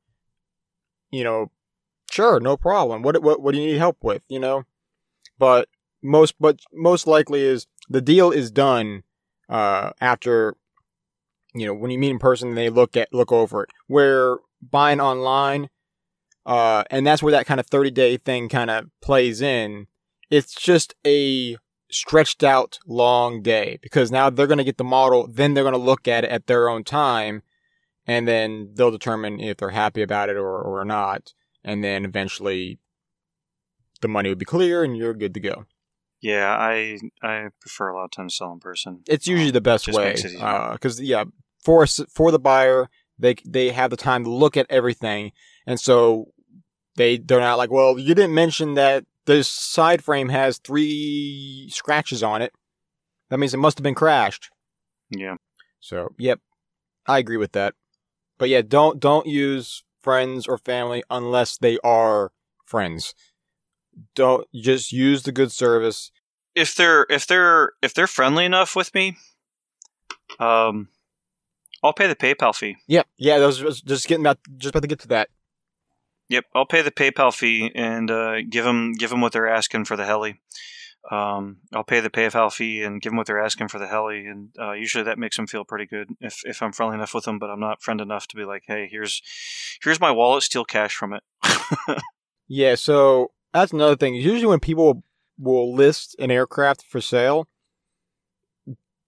You 1.11 1.25
know, 1.25 1.51
sure, 2.11 2.41
no 2.41 2.57
problem. 2.57 3.03
What 3.03 3.23
what 3.23 3.41
what 3.41 3.55
do 3.55 3.61
you 3.61 3.66
need 3.73 3.79
help 3.79 3.99
with? 4.03 4.23
You 4.29 4.41
know, 4.41 4.65
but 5.39 5.69
most 6.03 6.35
but 6.39 6.61
most 6.73 7.07
likely 7.07 7.43
is 7.43 7.66
the 7.89 8.01
deal 8.01 8.31
is 8.31 8.51
done 8.51 9.03
uh, 9.49 9.91
after 10.01 10.57
you 11.55 11.66
know 11.66 11.75
when 11.75 11.91
you 11.91 11.99
meet 11.99 12.11
in 12.11 12.19
person 12.19 12.55
they 12.55 12.69
look 12.69 12.97
at 12.97 13.12
look 13.12 13.33
over 13.33 13.62
it 13.62 13.71
where 13.87 14.37
buying 14.61 15.01
online 15.01 15.69
uh 16.47 16.83
and 16.91 17.07
that's 17.07 17.23
where 17.23 17.31
that 17.31 17.47
kind 17.47 17.61
of 17.61 17.66
30 17.66 17.91
day 17.91 18.16
thing 18.16 18.49
kind 18.49 18.71
of 18.71 18.87
plays 19.01 19.41
in 19.41 19.87
it's 20.31 20.55
just 20.55 20.95
a 21.07 21.57
stretched 21.95 22.43
out 22.43 22.79
long 22.87 23.41
day 23.41 23.79
because 23.81 24.11
now 24.11 24.29
they're 24.29 24.49
going 24.49 24.59
to 24.59 24.65
get 24.65 24.79
the 24.79 24.85
model 24.85 25.29
then 25.29 25.55
they're 25.55 25.62
going 25.62 25.73
to 25.73 25.79
look 25.79 26.09
at 26.09 26.25
it 26.25 26.31
at 26.31 26.47
their 26.47 26.69
own 26.69 26.83
time 26.83 27.43
and 28.07 28.27
then 28.27 28.71
they'll 28.75 28.91
determine 28.91 29.39
if 29.39 29.57
they're 29.57 29.71
happy 29.71 30.03
about 30.03 30.29
it 30.29 30.37
or, 30.37 30.61
or 30.61 30.85
not 30.85 31.33
and 31.62 31.85
then 31.85 32.05
eventually 32.05 32.79
the 34.01 34.09
money 34.09 34.29
would 34.29 34.39
be 34.39 34.45
clear 34.45 34.83
and 34.83 34.97
you're 34.97 35.15
good 35.15 35.35
to 35.35 35.41
go 35.41 35.66
Yeah, 36.21 36.51
I 36.57 36.99
I 37.23 37.49
prefer 37.61 37.89
a 37.89 37.95
lot 37.95 38.05
of 38.07 38.11
times 38.11 38.37
sell 38.37 38.53
in 38.53 38.59
person. 38.59 39.03
it's 39.07 39.27
usually 39.27 39.53
the 39.53 39.61
best 39.61 39.87
way 39.87 40.07
makes 40.07 40.25
it 40.25 40.33
easier. 40.33 40.45
Uh, 40.45 40.73
because 40.73 41.01
yeah 41.01 41.25
for 41.62 41.87
for 41.87 42.33
the 42.33 42.41
buyer 42.41 42.89
they 43.19 43.35
they 43.47 43.71
have 43.71 43.91
the 43.91 43.97
time 43.97 44.25
to 44.25 44.31
look 44.31 44.57
at 44.57 44.66
everything 44.69 45.31
and 45.66 45.79
so 45.79 46.33
they 46.97 47.19
they're 47.19 47.41
not 47.41 47.59
like, 47.59 47.71
well, 47.71 47.99
you 47.99 48.15
didn't 48.15 48.35
mention 48.35 48.75
that 48.75 49.05
this 49.26 49.48
side 49.48 50.02
frame 50.02 50.28
has 50.28 50.59
three 50.59 51.68
scratches 51.70 52.22
on 52.22 52.42
it. 52.42 52.52
That 53.30 53.38
means 53.38 53.55
it 53.55 53.59
must 53.59 53.78
have 53.78 53.82
been 53.82 53.94
crashed. 53.94 54.51
Yeah. 55.10 55.36
So, 55.80 56.14
yep, 56.18 56.40
I 57.06 57.18
agree 57.18 57.36
with 57.36 57.52
that. 57.52 57.74
But 58.38 58.48
yeah, 58.48 58.62
don't 58.62 59.01
don't 59.01 59.26
use 59.26 59.84
friends 60.01 60.46
or 60.46 60.59
family 60.59 61.02
unless 61.10 61.56
they 61.56 61.78
are 61.84 62.32
friends. 62.66 63.14
Don't 64.14 64.46
just 64.55 64.92
use 64.92 65.22
the 65.22 65.32
good 65.32 65.52
service. 65.52 66.10
If 66.55 66.74
they're 66.74 67.06
if 67.09 67.26
they're 67.26 67.72
if 67.82 67.94
they're 67.94 68.06
friendly 68.06 68.44
enough 68.44 68.76
with 68.76 68.94
me, 68.94 69.16
um, 70.38 70.88
I'll 71.82 71.92
pay 71.92 72.06
the 72.06 72.16
PayPal 72.16 72.55
fee. 72.55 72.76
Yeah, 72.86 73.02
yeah, 73.18 73.38
those 73.38 73.62
was 73.62 73.80
just 73.80 74.09
getting 74.09 74.24
about 74.24 74.38
just 74.56 74.70
about 74.74 74.82
to 74.82 74.88
get 74.88 75.01
to 75.01 75.09
that. 75.09 75.28
Yep, 76.28 76.44
I'll 76.55 76.66
pay 76.66 76.82
the 76.82 76.90
PayPal 76.90 77.34
fee 77.34 77.70
and 77.74 78.10
uh, 78.10 78.42
give 78.48 78.64
them 78.64 78.92
give 78.92 79.10
them 79.10 79.20
what 79.20 79.32
they're 79.32 79.48
asking 79.48 79.84
for 79.84 79.96
the 79.96 80.06
heli. 80.06 80.40
Um, 81.10 81.59
I'll 81.74 81.84
pay 81.84 82.01
the 82.01 82.09
PayPal 82.09 82.51
fee 82.51 82.82
and 82.82 83.01
give 83.01 83.10
them 83.10 83.18
what 83.18 83.26
they're 83.26 83.44
asking 83.44 83.68
for 83.68 83.78
the 83.78 83.86
heli, 83.86 84.26
and 84.26 84.48
uh, 84.59 84.72
usually 84.72 85.05
that 85.05 85.18
makes 85.18 85.36
them 85.36 85.46
feel 85.46 85.64
pretty 85.64 85.84
good 85.84 86.09
if 86.20 86.40
if 86.44 86.62
I'm 86.62 86.72
friendly 86.72 86.94
enough 86.94 87.12
with 87.12 87.24
them. 87.24 87.38
But 87.38 87.51
I'm 87.51 87.60
not 87.60 87.82
friend 87.82 88.01
enough 88.01 88.26
to 88.28 88.36
be 88.36 88.44
like, 88.44 88.62
hey, 88.66 88.88
here's 88.90 89.20
here's 89.82 90.01
my 90.01 90.10
wallet, 90.10 90.44
steal 90.44 90.64
cash 90.64 90.94
from 90.94 91.12
it. 91.12 91.22
Yeah, 92.46 92.74
so 92.74 93.32
that's 93.52 93.72
another 93.72 93.96
thing. 93.96 94.14
Usually, 94.14 94.46
when 94.46 94.60
people 94.60 95.02
will 95.38 95.74
list 95.74 96.14
an 96.18 96.30
aircraft 96.30 96.82
for 96.82 97.01
sale, 97.01 97.48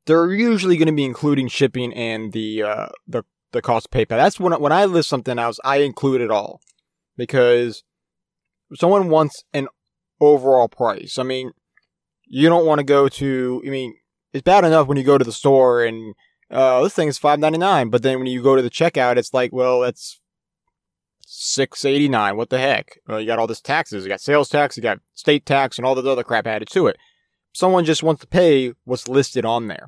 they're 0.06 0.32
usually 0.32 0.76
going 0.76 0.86
to 0.86 0.92
be 0.92 1.04
including 1.04 1.48
shipping 1.48 1.92
and 1.92 2.32
the 2.32 2.62
uh, 2.62 2.88
the 3.06 3.24
the 3.52 3.62
cost 3.62 3.86
of 3.86 3.90
PayPal. 3.90 4.16
That's 4.16 4.40
when 4.40 4.52
when 4.60 4.72
I 4.72 4.86
list 4.86 5.08
something 5.08 5.38
else, 5.38 5.60
I 5.64 5.78
include 5.78 6.20
it 6.20 6.30
all 6.30 6.60
because 7.16 7.82
someone 8.74 9.08
wants 9.08 9.44
an 9.52 9.68
overall 10.20 10.68
price. 10.68 11.18
I 11.18 11.22
mean, 11.22 11.52
you 12.26 12.48
don't 12.48 12.66
want 12.66 12.78
to 12.78 12.84
go 12.84 13.08
to. 13.08 13.62
I 13.66 13.70
mean, 13.70 13.94
it's 14.32 14.42
bad 14.42 14.64
enough 14.64 14.86
when 14.86 14.98
you 14.98 15.04
go 15.04 15.18
to 15.18 15.24
the 15.24 15.32
store 15.32 15.84
and 15.84 16.14
uh, 16.50 16.82
this 16.82 16.94
thing 16.94 17.08
is 17.08 17.18
five 17.18 17.38
ninety 17.38 17.58
nine, 17.58 17.90
but 17.90 18.02
then 18.02 18.18
when 18.18 18.26
you 18.26 18.42
go 18.42 18.56
to 18.56 18.62
the 18.62 18.70
checkout, 18.70 19.16
it's 19.16 19.34
like, 19.34 19.52
well, 19.52 19.82
it's 19.82 20.20
six 21.26 21.84
eighty 21.84 22.08
nine. 22.08 22.36
What 22.36 22.50
the 22.50 22.58
heck? 22.58 22.98
Well, 23.06 23.20
you 23.20 23.26
got 23.26 23.38
all 23.38 23.46
this 23.46 23.60
taxes. 23.60 24.04
You 24.04 24.08
got 24.08 24.20
sales 24.20 24.48
tax. 24.48 24.76
You 24.76 24.82
got 24.82 25.00
state 25.14 25.44
tax, 25.44 25.76
and 25.76 25.86
all 25.86 25.94
the 25.94 26.08
other 26.10 26.22
crap 26.22 26.46
added 26.46 26.68
to 26.70 26.86
it. 26.86 26.96
Someone 27.52 27.84
just 27.84 28.02
wants 28.02 28.20
to 28.20 28.26
pay 28.26 28.74
what's 28.84 29.08
listed 29.08 29.44
on 29.44 29.66
there. 29.66 29.86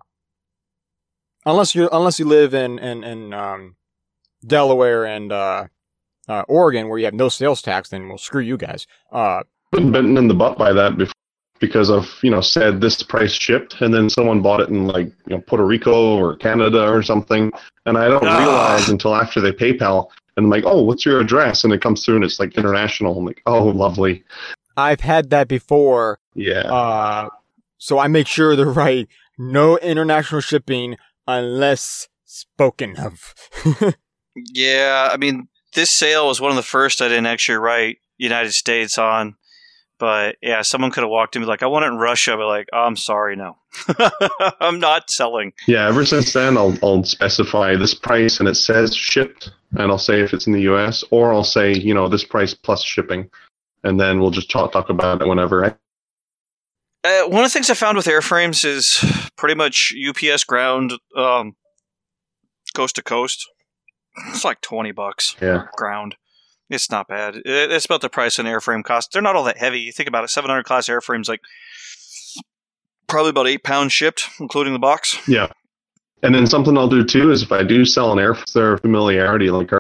Unless 1.46 1.74
you 1.74 1.88
unless 1.92 2.18
you 2.18 2.24
live 2.24 2.54
in 2.54 2.78
in, 2.78 3.04
in 3.04 3.32
um, 3.32 3.76
Delaware 4.44 5.04
and 5.04 5.30
uh, 5.30 5.66
uh, 6.28 6.42
Oregon, 6.48 6.88
where 6.88 6.98
you 6.98 7.04
have 7.06 7.14
no 7.14 7.28
sales 7.28 7.62
tax, 7.62 7.88
then 7.88 8.08
well, 8.08 8.18
screw 8.18 8.40
you 8.42 8.56
guys. 8.56 8.86
Uh, 9.10 9.42
been 9.72 9.90
bitten 9.92 10.16
in 10.16 10.28
the 10.28 10.34
butt 10.34 10.56
by 10.58 10.72
that 10.72 10.96
before 10.96 11.12
because 11.60 11.90
of 11.90 12.08
you 12.22 12.30
know 12.30 12.40
said 12.40 12.80
this 12.80 13.02
price 13.02 13.32
shipped 13.32 13.80
and 13.80 13.92
then 13.92 14.08
someone 14.08 14.40
bought 14.40 14.60
it 14.60 14.68
in 14.68 14.86
like 14.86 15.06
you 15.26 15.36
know 15.36 15.40
Puerto 15.40 15.64
Rico 15.66 16.16
or 16.16 16.36
Canada 16.36 16.88
or 16.88 17.02
something 17.02 17.50
and 17.84 17.98
I 17.98 18.06
don't 18.08 18.24
Ah. 18.24 18.38
realize 18.38 18.88
until 18.88 19.14
after 19.14 19.40
they 19.40 19.50
PayPal 19.52 20.06
and 20.36 20.46
I'm 20.46 20.50
like 20.50 20.62
oh 20.64 20.82
what's 20.82 21.04
your 21.04 21.18
address 21.20 21.64
and 21.64 21.72
it 21.72 21.80
comes 21.82 22.04
through 22.04 22.14
and 22.16 22.24
it's 22.24 22.38
like 22.38 22.56
international 22.56 23.18
I'm 23.18 23.24
like 23.26 23.42
oh 23.46 23.64
lovely 23.64 24.22
I've 24.76 25.00
had 25.00 25.30
that 25.30 25.48
before. 25.48 26.20
yeah 26.34 26.60
Uh, 26.72 27.28
so 27.76 27.98
I 27.98 28.06
make 28.06 28.28
sure 28.28 28.54
to 28.54 28.64
write 28.64 29.08
no 29.36 29.76
international 29.78 30.40
shipping 30.40 30.96
unless 31.26 32.08
spoken 32.24 32.96
of. 32.96 33.34
Yeah, 34.54 35.08
I 35.12 35.16
mean, 35.16 35.48
this 35.74 35.90
sale 35.90 36.26
was 36.26 36.40
one 36.40 36.50
of 36.50 36.56
the 36.56 36.62
first 36.62 37.00
I 37.02 37.08
didn't 37.08 37.26
actually 37.26 37.58
write 37.58 37.98
United 38.16 38.52
States 38.52 38.98
on. 38.98 39.36
But 39.98 40.36
yeah, 40.40 40.62
someone 40.62 40.92
could 40.92 41.02
have 41.02 41.10
walked 41.10 41.34
in 41.34 41.42
and 41.42 41.46
be 41.46 41.50
like, 41.50 41.62
I 41.64 41.66
want 41.66 41.84
it 41.84 41.88
in 41.88 41.96
Russia. 41.98 42.36
But 42.36 42.46
like, 42.46 42.68
oh, 42.72 42.84
I'm 42.84 42.96
sorry, 42.96 43.34
no. 43.34 43.56
I'm 44.60 44.78
not 44.78 45.10
selling. 45.10 45.52
yeah 45.66 45.88
ever 45.88 46.04
since 46.06 46.32
then 46.32 46.56
I'll 46.56 46.76
I'll 46.82 47.04
specify 47.04 47.76
this 47.76 47.94
price 47.94 48.40
and 48.40 48.48
it 48.48 48.54
says 48.54 48.94
shipped 48.94 49.50
and 49.72 49.90
I'll 49.92 49.98
say 49.98 50.20
if 50.20 50.32
it's 50.32 50.46
in 50.46 50.52
the 50.52 50.62
US 50.72 51.04
or 51.10 51.32
I'll 51.32 51.44
say 51.44 51.74
you 51.74 51.92
know 51.94 52.08
this 52.08 52.24
price 52.24 52.54
plus 52.54 52.82
shipping 52.82 53.28
and 53.84 54.00
then 54.00 54.20
we'll 54.20 54.30
just 54.30 54.50
talk 54.50 54.72
talk 54.72 54.88
about 54.88 55.20
it 55.20 55.28
whenever 55.28 55.64
I, 55.66 55.74
Uh, 57.04 57.28
one 57.28 57.44
of 57.44 57.50
the 57.50 57.52
things 57.52 57.68
I 57.70 57.74
found 57.74 57.96
with 57.96 58.06
airframes 58.06 58.64
is 58.64 59.04
pretty 59.36 59.54
much 59.54 59.92
UPS 60.08 60.44
ground, 60.44 60.94
um, 61.14 61.54
coast 62.74 62.96
to 62.96 63.02
coast. 63.02 63.46
It's 64.28 64.44
like 64.44 64.60
20 64.60 64.92
bucks 64.92 65.36
yeah 65.40 65.66
ground. 65.76 66.16
It's 66.70 66.90
not 66.90 67.08
bad. 67.08 67.40
It's 67.46 67.86
about 67.86 68.02
the 68.02 68.10
price 68.10 68.38
an 68.38 68.44
airframe 68.44 68.84
costs. 68.84 69.10
They're 69.12 69.22
not 69.22 69.36
all 69.36 69.44
that 69.44 69.56
heavy. 69.56 69.80
You 69.80 69.90
think 69.92 70.08
about 70.08 70.24
it, 70.24 70.30
700 70.30 70.64
class 70.64 70.86
airframes, 70.88 71.26
like 71.28 71.40
probably 73.06 73.30
about 73.30 73.46
eight 73.48 73.64
pounds 73.64 73.92
shipped, 73.92 74.28
including 74.38 74.74
the 74.74 74.78
box. 74.78 75.16
Yeah. 75.26 75.48
And 76.22 76.34
then 76.34 76.46
something 76.46 76.76
I'll 76.76 76.88
do 76.88 77.04
too 77.04 77.30
is 77.30 77.42
if 77.42 77.52
I 77.52 77.62
do 77.62 77.84
sell 77.84 78.12
an 78.12 78.18
air 78.18 78.36
their 78.52 78.76
familiarity, 78.78 79.50
like 79.50 79.72
our 79.72 79.78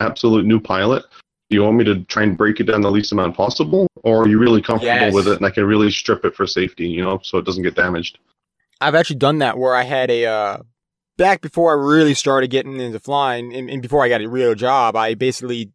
absolute 0.00 0.44
new 0.44 0.60
pilot, 0.60 1.04
do 1.50 1.56
you 1.56 1.62
want 1.62 1.76
me 1.76 1.84
to 1.84 2.04
try 2.04 2.24
and 2.24 2.36
break 2.36 2.60
it 2.60 2.64
down 2.64 2.82
the 2.82 2.90
least 2.90 3.10
amount 3.12 3.36
possible? 3.36 3.86
Or 4.02 4.24
are 4.24 4.28
you 4.28 4.38
really 4.38 4.60
comfortable 4.60 4.94
Yes. 4.94 5.14
with 5.14 5.28
it 5.28 5.36
and 5.38 5.46
I 5.46 5.50
can 5.50 5.64
really 5.64 5.90
strip 5.90 6.24
it 6.24 6.34
for 6.34 6.46
safety, 6.46 6.86
you 6.88 7.02
know, 7.02 7.20
so 7.22 7.38
it 7.38 7.46
doesn't 7.46 7.62
get 7.62 7.74
damaged? 7.74 8.18
I've 8.80 8.94
actually 8.94 9.16
done 9.16 9.38
that 9.38 9.56
where 9.56 9.74
I 9.74 9.82
had 9.84 10.10
a 10.10 10.26
uh, 10.26 10.58
back 11.18 11.42
before 11.42 11.70
I 11.70 11.74
really 11.74 12.14
started 12.14 12.48
getting 12.48 12.80
into 12.80 12.98
flying, 12.98 13.54
and, 13.54 13.68
and 13.68 13.82
before 13.82 14.02
I 14.02 14.08
got 14.08 14.22
a 14.22 14.28
real 14.28 14.54
job, 14.54 14.96
I 14.96 15.12
basically 15.12 15.72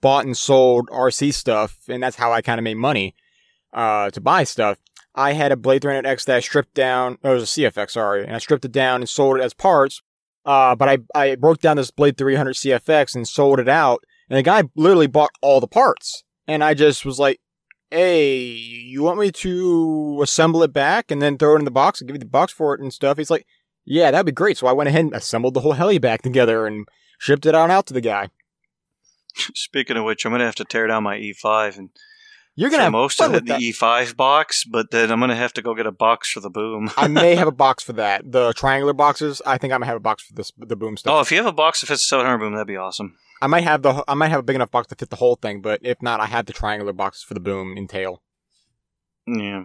bought 0.00 0.24
and 0.24 0.36
sold 0.36 0.88
RC 0.88 1.34
stuff, 1.34 1.80
and 1.88 2.02
that's 2.02 2.16
how 2.16 2.32
I 2.32 2.40
kind 2.40 2.58
of 2.58 2.64
made 2.64 2.78
money 2.78 3.14
uh, 3.74 4.10
to 4.10 4.20
buy 4.22 4.44
stuff. 4.44 4.78
I 5.14 5.32
had 5.32 5.52
a 5.52 5.56
Blade 5.56 5.82
300X 5.82 6.24
that 6.24 6.36
I 6.36 6.40
stripped 6.40 6.74
down. 6.74 7.18
Oh, 7.22 7.32
it 7.32 7.34
was 7.34 7.56
a 7.58 7.60
CFX, 7.60 7.90
sorry, 7.90 8.24
and 8.24 8.34
I 8.34 8.38
stripped 8.38 8.64
it 8.64 8.72
down 8.72 9.02
and 9.02 9.08
sold 9.08 9.36
it 9.36 9.42
as 9.42 9.52
parts. 9.52 10.00
Uh, 10.46 10.76
but 10.76 10.88
I 10.88 10.98
I 11.14 11.34
broke 11.34 11.58
down 11.58 11.76
this 11.76 11.90
Blade 11.90 12.16
300 12.16 12.54
CFX 12.54 13.14
and 13.16 13.26
sold 13.26 13.58
it 13.58 13.68
out, 13.68 14.04
and 14.30 14.38
the 14.38 14.42
guy 14.42 14.62
literally 14.76 15.08
bought 15.08 15.30
all 15.42 15.60
the 15.60 15.66
parts, 15.66 16.22
and 16.46 16.62
I 16.62 16.72
just 16.74 17.04
was 17.04 17.18
like, 17.18 17.40
hey, 17.90 18.44
you 18.44 19.02
want 19.02 19.18
me 19.18 19.32
to 19.32 20.20
assemble 20.22 20.62
it 20.62 20.72
back 20.72 21.10
and 21.10 21.20
then 21.20 21.36
throw 21.38 21.56
it 21.56 21.60
in 21.60 21.64
the 21.64 21.70
box 21.70 22.00
and 22.00 22.08
give 22.08 22.14
you 22.14 22.20
the 22.20 22.26
box 22.26 22.52
for 22.52 22.74
it 22.74 22.80
and 22.80 22.92
stuff? 22.92 23.16
He's 23.16 23.30
like, 23.30 23.46
yeah, 23.86 24.10
that'd 24.10 24.26
be 24.26 24.32
great. 24.32 24.58
So 24.58 24.66
I 24.66 24.72
went 24.72 24.88
ahead 24.88 25.04
and 25.04 25.14
assembled 25.14 25.54
the 25.54 25.60
whole 25.60 25.72
heli 25.72 25.98
back 25.98 26.22
together 26.22 26.66
and 26.66 26.86
shipped 27.18 27.46
it 27.46 27.54
on 27.54 27.70
out 27.70 27.86
to 27.86 27.94
the 27.94 28.00
guy. 28.00 28.28
Speaking 29.54 29.96
of 29.96 30.04
which, 30.04 30.24
I'm 30.24 30.32
going 30.32 30.40
to 30.40 30.46
have 30.46 30.54
to 30.56 30.64
tear 30.64 30.86
down 30.86 31.02
my 31.04 31.16
E5 31.16 31.78
and 31.78 31.90
You're 32.54 32.70
gonna 32.70 32.84
have 32.84 32.92
most 32.92 33.20
of 33.20 33.34
it 33.34 33.38
in 33.38 33.44
that. 33.46 33.58
the 33.60 33.72
E5 33.72 34.16
box, 34.16 34.64
but 34.64 34.90
then 34.90 35.10
I'm 35.10 35.18
going 35.20 35.30
to 35.30 35.36
have 35.36 35.52
to 35.54 35.62
go 35.62 35.74
get 35.74 35.86
a 35.86 35.92
box 35.92 36.30
for 36.30 36.40
the 36.40 36.50
boom. 36.50 36.90
I 36.96 37.06
may 37.08 37.34
have 37.34 37.48
a 37.48 37.52
box 37.64 37.82
for 37.84 37.92
that. 37.94 38.30
The 38.32 38.52
triangular 38.54 38.92
boxes. 38.94 39.40
I 39.46 39.58
think 39.58 39.72
I'm 39.72 39.80
gonna 39.80 39.86
have 39.86 39.96
a 39.96 40.00
box 40.00 40.24
for 40.24 40.34
this 40.34 40.52
the 40.58 40.76
boom 40.76 40.96
stuff. 40.96 41.14
oh, 41.14 41.20
if 41.20 41.30
you 41.30 41.36
have 41.36 41.46
a 41.46 41.52
box 41.52 41.80
that 41.80 41.86
fits 41.88 42.02
a 42.02 42.06
700 42.06 42.38
boom, 42.38 42.54
that'd 42.54 42.66
be 42.66 42.76
awesome. 42.76 43.16
I 43.42 43.46
might 43.46 43.64
have 43.64 43.82
the 43.82 44.02
I 44.08 44.14
might 44.14 44.28
have 44.30 44.40
a 44.40 44.42
big 44.42 44.56
enough 44.56 44.70
box 44.70 44.86
to 44.88 44.94
fit 44.94 45.10
the 45.10 45.16
whole 45.16 45.36
thing, 45.36 45.60
but 45.60 45.80
if 45.82 46.00
not, 46.00 46.20
I 46.20 46.26
have 46.26 46.46
the 46.46 46.54
triangular 46.54 46.94
boxes 46.94 47.22
for 47.22 47.34
the 47.34 47.40
boom 47.40 47.76
and 47.76 47.88
tail. 47.90 48.22
Yeah. 49.26 49.64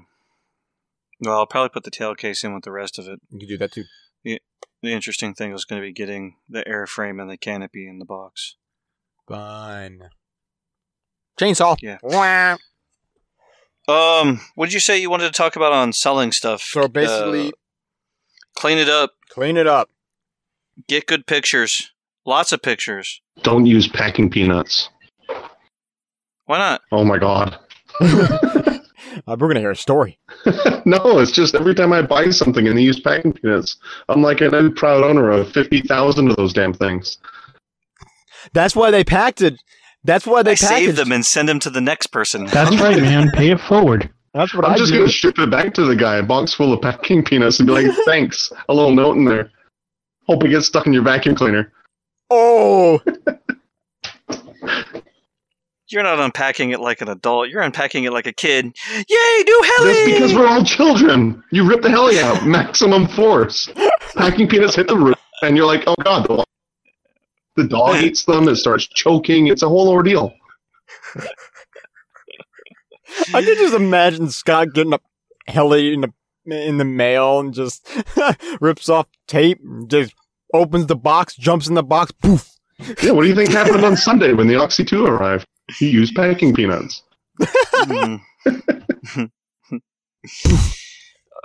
Well, 1.21 1.37
I'll 1.37 1.45
probably 1.45 1.69
put 1.69 1.83
the 1.83 1.91
tail 1.91 2.15
case 2.15 2.43
in 2.43 2.53
with 2.53 2.63
the 2.63 2.71
rest 2.71 2.99
of 2.99 3.07
it. 3.07 3.19
You 3.29 3.39
can 3.39 3.47
do 3.47 3.57
that 3.59 3.71
too. 3.71 3.83
The 4.23 4.91
interesting 4.91 5.35
thing 5.35 5.53
is 5.53 5.63
going 5.63 5.79
to 5.79 5.85
be 5.87 5.93
getting 5.93 6.37
the 6.49 6.63
airframe 6.63 7.21
and 7.21 7.29
the 7.29 7.37
canopy 7.37 7.87
in 7.87 7.99
the 7.99 8.05
box. 8.05 8.55
Fun. 9.27 10.09
Chainsaw. 11.39 11.77
Yeah. 11.81 11.99
Wah. 12.01 12.57
Um, 13.87 14.41
what 14.55 14.65
did 14.67 14.73
you 14.73 14.79
say 14.79 14.97
you 14.99 15.09
wanted 15.11 15.25
to 15.25 15.31
talk 15.37 15.55
about 15.55 15.71
on 15.71 15.93
selling 15.93 16.31
stuff? 16.31 16.61
So 16.63 16.87
basically, 16.87 17.49
Uh, 17.49 17.51
clean 18.55 18.79
it 18.79 18.89
up, 18.89 19.11
clean 19.29 19.55
it 19.57 19.67
up. 19.67 19.89
get 20.87 21.05
good 21.05 21.27
pictures, 21.27 21.91
lots 22.25 22.51
of 22.51 22.61
pictures. 22.63 23.21
Don't 23.43 23.65
use 23.67 23.87
packing 23.87 24.29
peanuts. 24.31 24.89
Why 26.45 26.57
not? 26.57 26.81
Oh 26.91 27.03
my 27.03 27.17
god. 27.19 27.59
Uh, 29.27 29.35
we're 29.39 29.47
gonna 29.47 29.59
hear 29.59 29.71
a 29.71 29.75
story. 29.75 30.17
no, 30.85 31.19
it's 31.19 31.31
just 31.31 31.55
every 31.55 31.75
time 31.75 31.93
I 31.93 32.01
buy 32.01 32.29
something 32.29 32.67
and 32.67 32.77
they 32.77 32.81
use 32.81 32.99
packing 32.99 33.33
peanuts, 33.33 33.77
I'm 34.09 34.21
like 34.21 34.41
an 34.41 34.53
I'm 34.53 34.73
proud 34.73 35.03
owner 35.03 35.29
of 35.29 35.51
50,000 35.51 36.29
of 36.29 36.35
those 36.37 36.53
damn 36.53 36.73
things. 36.73 37.17
That's 38.53 38.75
why 38.75 38.91
they 38.91 39.03
packed 39.03 39.41
it. 39.41 39.61
That's 40.03 40.25
why 40.25 40.41
they 40.43 40.51
I 40.51 40.55
save 40.55 40.95
them 40.95 41.11
and 41.11 41.25
send 41.25 41.47
them 41.47 41.59
to 41.59 41.69
the 41.69 41.81
next 41.81 42.07
person. 42.07 42.45
That's 42.45 42.75
right, 42.81 42.99
man. 42.99 43.29
Pay 43.31 43.51
it 43.51 43.59
forward. 43.61 44.09
That's 44.33 44.53
what 44.53 44.65
I'm 44.65 44.73
I 44.73 44.77
just 44.77 44.91
do. 44.91 44.97
going 44.99 45.07
to 45.07 45.13
ship 45.13 45.37
it 45.37 45.51
back 45.51 45.73
to 45.75 45.85
the 45.85 45.95
guy, 45.95 46.17
a 46.17 46.23
box 46.23 46.53
full 46.53 46.73
of 46.73 46.81
packing 46.81 47.23
peanuts, 47.25 47.59
and 47.59 47.67
be 47.67 47.73
like, 47.73 47.95
thanks. 48.05 48.51
A 48.69 48.73
little 48.73 48.95
note 48.95 49.17
in 49.17 49.25
there. 49.25 49.51
Hope 50.27 50.43
it 50.43 50.49
gets 50.49 50.67
stuck 50.67 50.87
in 50.87 50.93
your 50.93 51.03
vacuum 51.03 51.35
cleaner. 51.35 51.71
Oh, 52.29 53.01
You're 55.91 56.03
not 56.03 56.19
unpacking 56.19 56.71
it 56.71 56.79
like 56.79 57.01
an 57.01 57.09
adult. 57.09 57.49
You're 57.49 57.61
unpacking 57.61 58.05
it 58.05 58.13
like 58.13 58.25
a 58.25 58.31
kid. 58.31 58.65
Yay, 58.65 59.43
new 59.45 59.71
heli! 59.77 59.93
That's 59.93 60.13
because 60.13 60.33
we're 60.33 60.47
all 60.47 60.63
children. 60.63 61.43
You 61.51 61.67
rip 61.67 61.81
the 61.81 61.89
heli 61.89 62.19
out, 62.19 62.45
maximum 62.45 63.07
force. 63.07 63.69
Packing 64.15 64.47
peanuts 64.47 64.75
hit 64.75 64.87
the 64.87 64.95
roof, 64.95 65.17
and 65.41 65.57
you're 65.57 65.65
like, 65.65 65.83
oh 65.87 65.95
god, 66.03 66.27
the, 66.27 66.45
the 67.57 67.67
dog 67.67 67.95
eats 68.03 68.23
them. 68.23 68.47
It 68.47 68.55
starts 68.55 68.87
choking. 68.87 69.47
It's 69.47 69.63
a 69.63 69.67
whole 69.67 69.89
ordeal. 69.89 70.33
I 73.33 73.41
could 73.43 73.57
just 73.57 73.73
imagine 73.75 74.29
Scott 74.29 74.73
getting 74.73 74.93
a 74.93 74.99
heli 75.47 75.93
in 75.93 76.01
the 76.01 76.13
in 76.45 76.77
the 76.77 76.85
mail 76.85 77.39
and 77.39 77.53
just 77.53 77.87
rips 78.61 78.87
off 78.87 79.07
tape, 79.27 79.59
just 79.87 80.13
opens 80.53 80.87
the 80.87 80.95
box, 80.95 81.35
jumps 81.35 81.67
in 81.67 81.75
the 81.75 81.83
box, 81.83 82.11
poof. 82.11 82.49
Yeah, 83.03 83.11
what 83.11 83.23
do 83.23 83.27
you 83.27 83.35
think 83.35 83.49
happened 83.49 83.85
on 83.85 83.95
Sunday 83.95 84.33
when 84.33 84.47
the 84.47 84.55
Oxy 84.55 84.83
2 84.83 85.05
arrived? 85.05 85.45
He 85.77 85.89
used 85.89 86.15
packing 86.15 86.53
peanuts. 86.53 87.03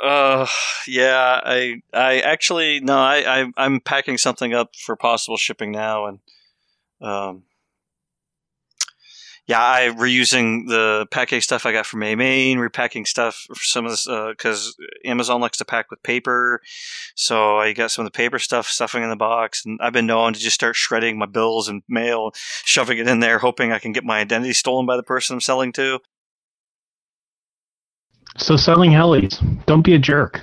Uh, 0.03 0.47
yeah, 0.87 1.41
I, 1.43 1.81
I 1.95 2.19
actually 2.19 2.81
no, 2.81 2.99
I, 2.99 3.41
I, 3.41 3.53
I'm 3.57 3.81
packing 3.81 4.19
something 4.19 4.53
up 4.53 4.77
for 4.77 4.95
possible 4.95 5.39
shipping 5.39 5.73
now, 5.73 6.07
and 6.07 6.19
um, 7.01 7.45
yeah, 9.47 9.63
I 9.63 9.93
reusing 9.97 10.67
the 10.67 11.07
packing 11.13 11.41
stuff 11.41 11.67
I 11.67 11.73
got 11.73 11.87
from 11.87 12.03
A 12.03 12.17
Main, 12.17 12.59
repacking 12.59 13.05
stuff 13.05 13.47
for 13.49 13.63
some 13.63 13.85
of 13.85 13.93
this 13.93 14.09
uh, 14.09 14.31
because 14.31 14.77
Amazon 15.05 15.41
likes 15.41 15.59
to 15.59 15.65
pack 15.65 15.89
with 15.91 16.03
paper, 16.03 16.61
so 17.15 17.57
I 17.59 17.73
got 17.73 17.93
some 17.93 18.05
of 18.05 18.13
the 18.13 18.17
paper 18.17 18.41
stuff 18.41 18.67
stuffing 18.67 19.05
in 19.05 19.09
the 19.09 19.17
box, 19.17 19.65
and 19.65 19.79
I've 19.81 19.93
been 19.93 20.07
known 20.07 20.33
to 20.33 20.41
just 20.41 20.55
start 20.55 20.75
shredding 20.75 21.17
my 21.17 21.27
bills 21.27 21.69
and 21.69 21.83
mail, 21.89 22.33
shoving 22.65 22.99
it 22.99 23.09
in 23.09 23.21
there, 23.21 23.39
hoping 23.39 23.73
I 23.73 23.79
can 23.79 23.93
get 23.93 24.05
my 24.05 24.19
identity 24.19 24.53
stolen 24.53 24.85
by 24.85 24.97
the 24.97 25.05
person 25.05 25.35
I'm 25.35 25.41
selling 25.41 25.73
to. 25.75 26.01
So 28.37 28.57
selling 28.57 28.91
helis. 28.91 29.41
Don't 29.67 29.83
be 29.83 29.95
a 29.95 29.99
jerk. 29.99 30.43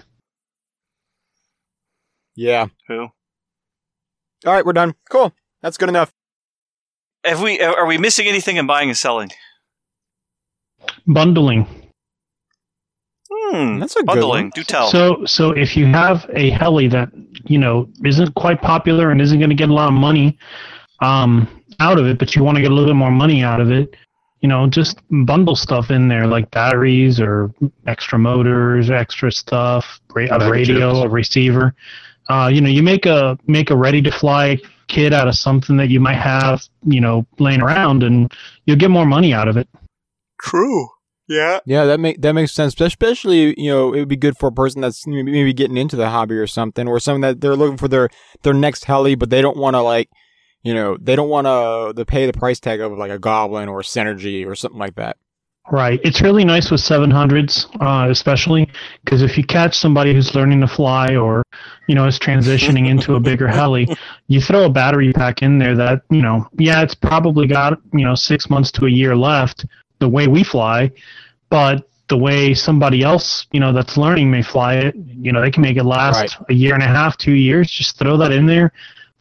Yeah. 2.35 2.67
Who? 2.87 3.09
All 4.45 4.53
right, 4.53 4.65
we're 4.65 4.73
done. 4.73 4.95
Cool. 5.09 5.33
That's 5.61 5.77
good 5.77 5.89
enough. 5.89 6.11
Have 7.25 7.41
we? 7.41 7.59
Are 7.61 7.85
we 7.85 7.97
missing 7.97 8.27
anything 8.27 8.57
in 8.57 8.67
buying 8.67 8.89
and 8.89 8.97
selling? 8.97 9.31
Bundling. 11.07 11.67
Hmm, 13.31 13.79
That's 13.79 13.95
a 13.95 13.99
good 13.99 14.05
bundling. 14.07 14.45
one. 14.45 14.51
Do 14.53 14.63
tell. 14.63 14.89
So 14.89 15.25
so 15.25 15.51
if 15.51 15.75
you 15.77 15.85
have 15.85 16.29
a 16.33 16.49
heli 16.49 16.87
that 16.89 17.09
you 17.45 17.57
know 17.57 17.87
isn't 18.03 18.33
quite 18.35 18.61
popular 18.61 19.11
and 19.11 19.21
isn't 19.21 19.39
going 19.39 19.49
to 19.49 19.55
get 19.55 19.69
a 19.69 19.73
lot 19.73 19.87
of 19.87 19.93
money 19.93 20.37
um, 21.01 21.47
out 21.79 21.97
of 21.97 22.05
it, 22.07 22.19
but 22.19 22.35
you 22.35 22.43
want 22.43 22.55
to 22.57 22.61
get 22.61 22.71
a 22.71 22.73
little 22.73 22.89
bit 22.89 22.95
more 22.95 23.11
money 23.11 23.43
out 23.43 23.59
of 23.61 23.71
it, 23.71 23.95
you 24.41 24.49
know, 24.49 24.67
just 24.67 24.99
bundle 25.25 25.55
stuff 25.55 25.89
in 25.91 26.07
there 26.07 26.27
like 26.27 26.49
batteries 26.51 27.19
or 27.19 27.51
extra 27.87 28.19
motors, 28.19 28.89
extra 28.91 29.31
stuff, 29.31 29.99
a 30.15 30.49
radio, 30.49 31.01
a 31.03 31.07
receiver. 31.09 31.73
Uh, 32.29 32.49
you 32.53 32.61
know, 32.61 32.69
you 32.69 32.83
make 32.83 33.05
a 33.05 33.37
make 33.47 33.69
a 33.69 33.75
ready 33.75 34.01
to 34.01 34.11
fly 34.11 34.57
kit 34.87 35.13
out 35.13 35.27
of 35.27 35.35
something 35.35 35.77
that 35.77 35.89
you 35.89 35.99
might 35.99 36.17
have, 36.17 36.67
you 36.85 37.01
know, 37.01 37.25
laying 37.39 37.61
around, 37.61 38.03
and 38.03 38.33
you'll 38.65 38.77
get 38.77 38.91
more 38.91 39.05
money 39.05 39.33
out 39.33 39.47
of 39.47 39.57
it. 39.57 39.67
True. 40.41 40.87
Yeah. 41.27 41.59
Yeah, 41.65 41.85
that 41.85 41.99
make 41.99 42.21
that 42.21 42.33
makes 42.33 42.51
sense. 42.51 42.79
Especially, 42.79 43.59
you 43.59 43.71
know, 43.71 43.93
it 43.93 43.99
would 43.99 44.09
be 44.09 44.17
good 44.17 44.37
for 44.37 44.47
a 44.47 44.51
person 44.51 44.81
that's 44.81 45.07
maybe 45.07 45.31
maybe 45.31 45.53
getting 45.53 45.77
into 45.77 45.95
the 45.95 46.09
hobby 46.09 46.35
or 46.35 46.47
something, 46.47 46.87
or 46.87 46.99
something 46.99 47.21
that 47.21 47.41
they're 47.41 47.55
looking 47.55 47.77
for 47.77 47.87
their 47.87 48.09
their 48.41 48.53
next 48.53 48.85
heli, 48.85 49.15
but 49.15 49.29
they 49.29 49.41
don't 49.41 49.57
want 49.57 49.75
to 49.75 49.81
like, 49.81 50.09
you 50.63 50.73
know, 50.73 50.97
they 50.99 51.15
don't 51.15 51.29
want 51.29 51.45
to 51.45 51.49
uh, 51.49 51.93
to 51.93 52.05
pay 52.05 52.25
the 52.25 52.33
price 52.33 52.59
tag 52.59 52.81
of 52.81 52.91
like 52.97 53.11
a 53.11 53.19
Goblin 53.19 53.69
or 53.69 53.81
Synergy 53.81 54.45
or 54.45 54.55
something 54.55 54.79
like 54.79 54.95
that. 54.95 55.17
Right. 55.71 55.99
It's 56.03 56.21
really 56.21 56.43
nice 56.43 56.69
with 56.69 56.81
700s, 56.81 57.67
uh, 57.81 58.09
especially 58.11 58.69
because 59.03 59.21
if 59.21 59.37
you 59.37 59.45
catch 59.45 59.77
somebody 59.77 60.13
who's 60.13 60.35
learning 60.35 60.59
to 60.61 60.67
fly 60.67 61.15
or, 61.15 61.41
you 61.87 61.95
know, 61.95 62.05
is 62.05 62.19
transitioning 62.19 62.89
into 62.89 63.15
a 63.15 63.19
bigger 63.19 63.47
heli, 63.59 63.87
you 64.27 64.41
throw 64.41 64.65
a 64.65 64.69
battery 64.69 65.13
pack 65.13 65.41
in 65.41 65.57
there 65.57 65.75
that, 65.75 66.01
you 66.09 66.21
know, 66.21 66.45
yeah, 66.57 66.81
it's 66.81 66.93
probably 66.93 67.47
got, 67.47 67.79
you 67.93 68.03
know, 68.05 68.13
six 68.13 68.49
months 68.49 68.71
to 68.73 68.87
a 68.87 68.89
year 68.89 69.15
left 69.15 69.65
the 69.99 70.09
way 70.09 70.27
we 70.27 70.43
fly, 70.43 70.91
but 71.49 71.89
the 72.09 72.17
way 72.17 72.53
somebody 72.53 73.01
else, 73.01 73.47
you 73.53 73.59
know, 73.61 73.71
that's 73.71 73.95
learning 73.95 74.29
may 74.29 74.41
fly 74.41 74.75
it, 74.75 74.95
you 74.95 75.31
know, 75.31 75.39
they 75.39 75.49
can 75.49 75.61
make 75.61 75.77
it 75.77 75.85
last 75.85 76.37
Right. 76.39 76.49
a 76.49 76.53
year 76.53 76.73
and 76.73 76.83
a 76.83 76.87
half, 76.87 77.17
two 77.17 77.31
years. 77.33 77.71
Just 77.71 77.97
throw 77.97 78.17
that 78.17 78.33
in 78.33 78.45
there. 78.45 78.73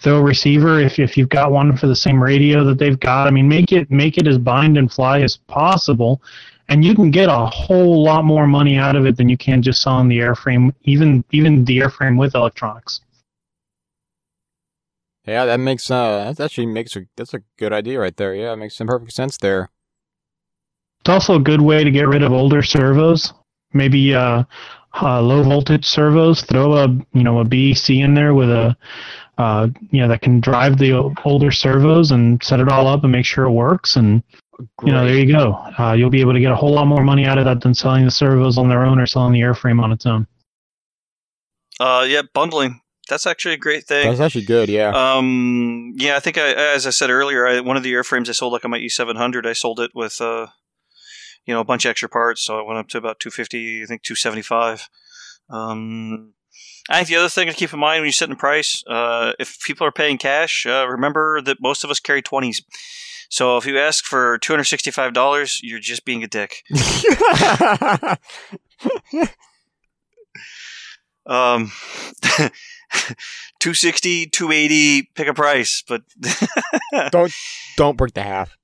Throw 0.03 0.19
a 0.19 0.23
receiver 0.23 0.81
if, 0.81 0.99
if 0.99 1.17
you've 1.17 1.29
got 1.29 1.53
one 1.53 1.77
for 1.77 1.87
the 1.87 1.95
same 1.95 2.21
radio 2.21 2.65
that 2.65 2.79
they've 2.79 2.99
got. 2.99 3.29
I 3.29 3.31
mean, 3.31 3.49
make 3.49 3.71
it 3.71 3.91
make 3.91 4.19
it 4.19 4.27
as 4.27 4.37
bind 4.37 4.77
and 4.77 4.93
fly 4.93 5.21
as 5.21 5.37
possible, 5.37 6.21
and 6.69 6.85
you 6.85 6.95
can 6.95 7.11
get 7.11 7.29
a 7.29 7.47
whole 7.47 8.03
lot 8.03 8.25
more 8.25 8.47
money 8.47 8.77
out 8.77 8.97
of 8.97 9.07
it 9.07 9.17
than 9.17 9.29
you 9.29 9.37
can 9.37 9.63
just 9.63 9.81
selling 9.81 10.09
the 10.09 10.19
airframe, 10.19 10.75
even 10.83 11.25
even 11.31 11.65
the 11.65 11.79
airframe 11.79 12.19
with 12.19 12.35
electronics. 12.35 13.01
Yeah, 15.25 15.45
that 15.45 15.59
makes 15.59 15.89
uh, 15.91 16.33
that 16.37 16.45
actually 16.45 16.67
makes 16.67 16.97
a 16.97 17.07
that's 17.17 17.35
a 17.35 17.43
good 17.57 17.73
idea 17.73 18.01
right 18.01 18.17
there. 18.17 18.35
Yeah, 18.35 18.53
it 18.53 18.57
makes 18.57 18.77
some 18.77 18.89
perfect 18.89 19.13
sense 19.13 19.37
there. 19.37 19.71
It's 21.01 21.11
also 21.11 21.37
a 21.37 21.41
good 21.41 21.61
way 21.61 21.85
to 21.85 21.91
get 21.91 22.09
rid 22.09 22.23
of 22.23 22.33
older 22.33 22.63
servos. 22.63 23.33
Maybe 23.73 24.15
uh, 24.15 24.45
uh, 25.01 25.23
low 25.23 25.43
voltage 25.43 25.85
servos. 25.85 26.43
Throw 26.43 26.75
a 26.75 26.89
you 27.13 27.23
know 27.23 27.39
a 27.39 27.45
BEC 27.45 27.91
in 27.91 28.15
there 28.15 28.35
with 28.35 28.51
a 28.51 28.77
uh, 29.39 29.69
you 29.91 30.01
know 30.01 30.09
that 30.09 30.23
can 30.23 30.41
drive 30.41 30.79
the 30.79 30.93
older 31.25 31.51
servos 31.51 32.11
and 32.11 32.43
set 32.43 32.61
it 32.61 32.69
all 32.69 32.87
up 32.87 33.03
and 33.03 33.13
make 33.13 33.27
sure 33.27 33.45
it 33.45 33.51
works. 33.51 33.97
And 33.97 34.23
you 34.85 34.93
know 34.93 35.05
there 35.05 35.17
you 35.17 35.33
go. 35.33 35.53
Uh, 35.79 35.93
you'll 35.93 36.11
be 36.11 36.21
able 36.21 36.35
to 36.35 36.41
get 36.41 36.53
a 36.53 36.57
whole 36.57 36.73
lot 36.73 36.87
more 36.87 37.03
money 37.03 37.25
out 37.25 37.39
of 37.39 37.45
that 37.45 37.61
than 37.61 37.75
selling 37.75 38.05
the 38.05 38.11
servos 38.11 38.59
on 38.59 38.69
their 38.69 38.85
own 38.85 39.01
or 39.01 39.07
selling 39.07 39.33
the 39.33 39.41
airframe 39.41 39.83
on 39.83 39.93
its 39.93 40.07
own. 40.07 40.27
Uh, 41.81 42.05
yeah, 42.09 42.23
bundling. 42.35 42.81
That's 43.09 43.27
actually 43.27 43.55
a 43.55 43.59
great 43.59 43.85
thing. 43.85 44.07
That's 44.07 44.21
actually 44.21 44.45
good. 44.45 44.69
Yeah. 44.69 44.91
Um, 44.91 45.95
yeah, 45.97 46.17
I 46.17 46.21
think 46.21 46.39
I, 46.39 46.53
as 46.53 46.87
I 46.87 46.91
said 46.91 47.11
earlier, 47.11 47.47
I, 47.47 47.61
one 47.61 47.77
of 47.77 47.83
the 47.83 47.93
airframes 47.93 48.29
I 48.29 48.33
sold, 48.33 48.53
like 48.53 48.65
on 48.65 48.71
my 48.71 48.79
E700, 48.79 49.45
I 49.45 49.53
sold 49.53 49.81
it 49.81 49.91
with, 49.95 50.21
uh, 50.21 50.47
you 51.45 51.53
know, 51.53 51.61
a 51.61 51.65
bunch 51.65 51.85
of 51.85 51.91
extra 51.91 52.09
parts, 52.09 52.45
so 52.45 52.59
I 52.59 52.63
went 52.63 52.79
up 52.79 52.89
to 52.89 52.99
about 52.99 53.19
250, 53.19 53.83
I 53.83 53.87
think 53.87 54.03
275. 54.03 54.89
Um, 55.51 56.35
I 56.91 56.97
think 56.97 57.09
the 57.09 57.17
other 57.17 57.29
thing 57.29 57.49
to 57.49 57.55
keep 57.55 57.73
in 57.73 57.79
mind 57.79 58.01
when 58.01 58.07
you're 58.07 58.13
setting 58.13 58.35
the 58.35 58.39
price, 58.39 58.83
uh, 58.87 59.33
if 59.39 59.61
people 59.61 59.87
are 59.87 59.93
paying 59.93 60.19
cash, 60.19 60.67
uh, 60.67 60.87
remember 60.89 61.41
that 61.41 61.61
most 61.61 61.85
of 61.85 61.91
us 61.91 62.01
carry 62.01 62.23
20s. 62.23 62.63
So 63.29 63.57
if 63.57 63.67
you 63.67 63.79
ask 63.79 64.05
for 64.05 64.39
$265, 64.41 65.61
you're 65.63 65.79
just 65.79 66.05
being 66.05 66.23
a 66.23 66.29
dick. 66.29 66.65
Um, 71.27 71.73
260, 73.61 74.27
280, 74.27 75.11
pick 75.15 75.29
a 75.29 75.35
price, 75.35 75.83
but 75.87 76.03
don't 77.11 77.33
don't 77.77 77.97
break 77.97 78.15
the 78.15 78.23
half. 78.23 78.57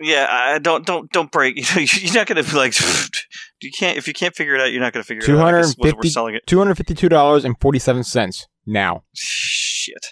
Yeah, 0.00 0.26
I 0.30 0.58
don't 0.58 0.84
don't 0.86 1.10
don't 1.12 1.30
break. 1.30 1.56
You 1.58 1.64
know, 1.74 1.80
you're 1.92 2.14
not 2.14 2.26
gonna 2.26 2.42
be 2.42 2.52
like 2.52 2.74
you 3.60 3.70
can't 3.78 3.96
if 3.98 4.06
you 4.08 4.14
can't 4.14 4.34
figure 4.34 4.54
it 4.54 4.60
out, 4.60 4.72
you're 4.72 4.80
not 4.80 4.92
gonna 4.92 5.04
figure 5.04 5.22
it 5.22 5.28
out. 5.30 5.38
I 5.38 5.42
hundred 5.42 5.58
guess 5.62 5.74
and 5.74 5.84
was 5.84 5.92
what 5.94 6.04
we're 6.04 6.10
selling 6.10 6.34
it. 6.34 6.46
two 6.46 6.58
hundred 6.58 6.76
fifty 6.76 6.94
two 6.94 7.08
dollars 7.08 7.44
and 7.44 7.58
forty 7.60 7.78
seven 7.78 8.04
cents 8.04 8.46
now. 8.66 9.04
Shit. 9.14 10.06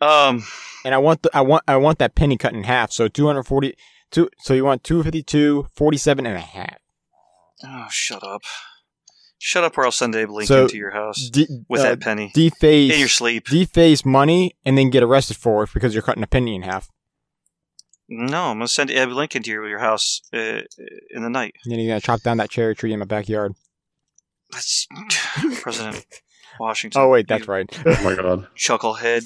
Um, 0.00 0.44
And 0.84 0.94
I 0.94 0.98
want 0.98 1.22
the, 1.22 1.30
I 1.34 1.40
want 1.40 1.62
I 1.66 1.76
want 1.76 1.98
that 1.98 2.14
penny 2.14 2.36
cut 2.36 2.52
in 2.54 2.64
half. 2.64 2.92
So 2.92 3.08
two 3.08 3.26
hundred 3.26 3.44
forty 3.44 3.74
two. 4.10 4.28
So 4.40 4.54
you 4.54 4.64
want 4.64 4.84
two 4.84 5.02
fifty 5.02 5.22
two 5.22 5.66
forty 5.74 5.96
seven 5.98 6.26
and 6.26 6.36
a 6.36 6.40
half. 6.40 6.76
oh, 7.64 7.86
shut 7.90 8.22
up, 8.22 8.42
shut 9.38 9.64
up, 9.64 9.78
or 9.78 9.84
I'll 9.86 9.92
send 9.92 10.14
Abe 10.14 10.28
Lincoln 10.30 10.46
So, 10.46 10.68
to 10.68 10.76
your 10.76 10.90
house 10.90 11.30
De- 11.30 11.46
with 11.68 11.80
uh, 11.80 11.84
that 11.84 12.00
penny 12.00 12.30
deface 12.34 12.92
in 12.92 12.98
your 12.98 13.08
sleep. 13.08 13.46
deface 13.46 14.04
money 14.04 14.54
and 14.64 14.76
then 14.76 14.90
get 14.90 15.02
arrested 15.02 15.36
for 15.38 15.62
it 15.64 15.70
because 15.72 15.94
you're 15.94 16.02
cutting 16.02 16.22
a 16.22 16.26
penny 16.26 16.54
in 16.54 16.62
half. 16.62 16.88
No, 18.08 18.44
I'm 18.44 18.56
gonna 18.56 18.68
send 18.68 18.90
Abe 18.90 19.10
Lincoln 19.10 19.42
to 19.42 19.50
your, 19.50 19.68
your 19.68 19.78
house 19.78 20.22
uh, 20.32 20.62
in 21.10 21.22
the 21.22 21.30
night. 21.30 21.54
And 21.64 21.72
then 21.72 21.80
you're 21.80 21.90
gonna 21.90 22.00
chop 22.00 22.22
down 22.22 22.36
that 22.38 22.50
cherry 22.50 22.74
tree 22.74 22.92
in 22.92 22.98
my 22.98 23.04
backyard. 23.04 23.54
That's 24.50 24.86
President 25.60 26.06
Washington. 26.60 27.00
Oh 27.00 27.08
wait, 27.08 27.28
that's 27.28 27.48
right. 27.48 27.68
Oh 27.84 28.04
my 28.04 28.14
god. 28.14 28.48
chucklehead. 28.56 29.24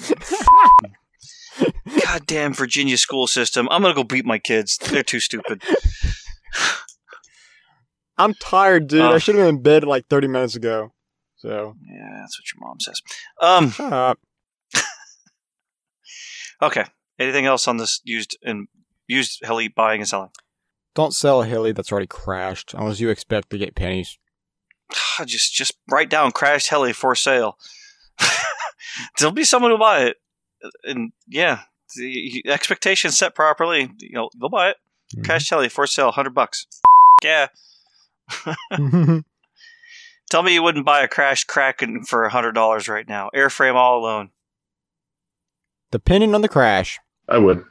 Goddamn 2.05 2.53
Virginia 2.53 2.97
school 2.97 3.27
system. 3.27 3.67
I'm 3.69 3.81
gonna 3.81 3.93
go 3.93 4.03
beat 4.03 4.25
my 4.25 4.39
kids. 4.39 4.77
They're 4.77 5.03
too 5.03 5.19
stupid. 5.19 5.61
I'm 8.17 8.33
tired, 8.35 8.87
dude. 8.87 9.01
I 9.01 9.17
should 9.17 9.35
have 9.35 9.45
been 9.45 9.55
in 9.55 9.61
bed 9.61 9.83
like 9.83 10.07
thirty 10.07 10.27
minutes 10.27 10.55
ago. 10.55 10.93
So 11.37 11.75
Yeah, 11.83 12.09
that's 12.19 12.39
what 12.39 12.53
your 12.53 12.67
mom 12.67 12.79
says. 12.79 13.01
Um. 13.41 13.71
shut 13.71 13.93
up. 13.93 14.19
Okay. 16.61 16.85
Anything 17.21 17.45
else 17.45 17.67
on 17.67 17.77
this 17.77 18.01
used 18.03 18.35
and 18.43 18.67
used 19.07 19.39
heli 19.43 19.67
buying 19.67 20.01
and 20.01 20.09
selling? 20.09 20.31
Don't 20.95 21.13
sell 21.13 21.43
a 21.43 21.45
heli 21.45 21.71
that's 21.71 21.91
already 21.91 22.07
crashed 22.07 22.73
unless 22.73 22.99
you 22.99 23.09
expect 23.09 23.51
to 23.51 23.57
get 23.59 23.75
pennies. 23.75 24.17
Just 25.25 25.53
just 25.53 25.73
write 25.89 26.09
down 26.09 26.31
crashed 26.31 26.69
heli 26.69 26.93
for 26.93 27.13
sale. 27.15 27.57
There'll 29.19 29.33
be 29.33 29.43
someone 29.43 29.71
who'll 29.71 29.77
buy 29.77 30.05
it, 30.05 30.17
and 30.83 31.11
yeah, 31.27 31.59
the 31.95 32.43
expectations 32.47 33.17
set 33.17 33.35
properly. 33.35 33.91
You 33.99 34.13
know, 34.13 34.29
they'll 34.39 34.49
buy 34.49 34.69
it. 34.71 34.77
Mhm. 35.15 35.23
Crashed 35.25 35.49
heli 35.49 35.69
for 35.69 35.85
sale, 35.87 36.11
hundred 36.11 36.33
bucks. 36.33 36.65
Yeah. 37.23 37.49
Tell 40.31 40.41
me 40.41 40.53
you 40.55 40.63
wouldn't 40.63 40.87
buy 40.87 41.03
a 41.03 41.07
crashed 41.07 41.45
Kraken 41.45 42.03
for 42.03 42.27
hundred 42.29 42.53
dollars 42.53 42.87
right 42.87 43.07
now. 43.07 43.29
Airframe 43.35 43.75
all 43.75 43.99
alone. 43.99 44.31
Depending 45.91 46.33
on 46.33 46.41
the 46.41 46.47
crash. 46.49 46.99
I 47.29 47.37
would. 47.37 47.63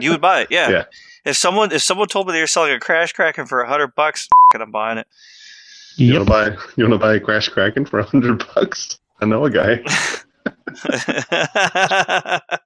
You 0.00 0.10
would 0.12 0.20
buy 0.20 0.42
it, 0.42 0.48
yeah. 0.50 0.70
Yeah. 0.70 0.84
If 1.24 1.36
someone 1.36 1.72
if 1.72 1.82
someone 1.82 2.08
told 2.08 2.26
me 2.26 2.32
they 2.32 2.40
were 2.40 2.46
selling 2.46 2.72
a 2.72 2.80
crash 2.80 3.12
kraken 3.12 3.46
for 3.46 3.60
a 3.60 3.68
hundred 3.68 3.94
bucks, 3.94 4.28
I'm 4.54 4.70
buying 4.70 4.98
it. 4.98 5.06
You 5.96 6.12
Yep. 6.12 6.28
wanna 6.28 6.30
buy 6.30 6.62
you 6.76 6.84
wanna 6.84 6.98
buy 6.98 7.14
a 7.14 7.20
Crash 7.20 7.48
Kraken 7.48 7.86
for 7.86 7.98
a 7.98 8.04
hundred 8.04 8.44
bucks? 8.54 8.98
I 9.20 9.24
know 9.24 9.46
a 9.46 9.50
guy. 9.50 9.82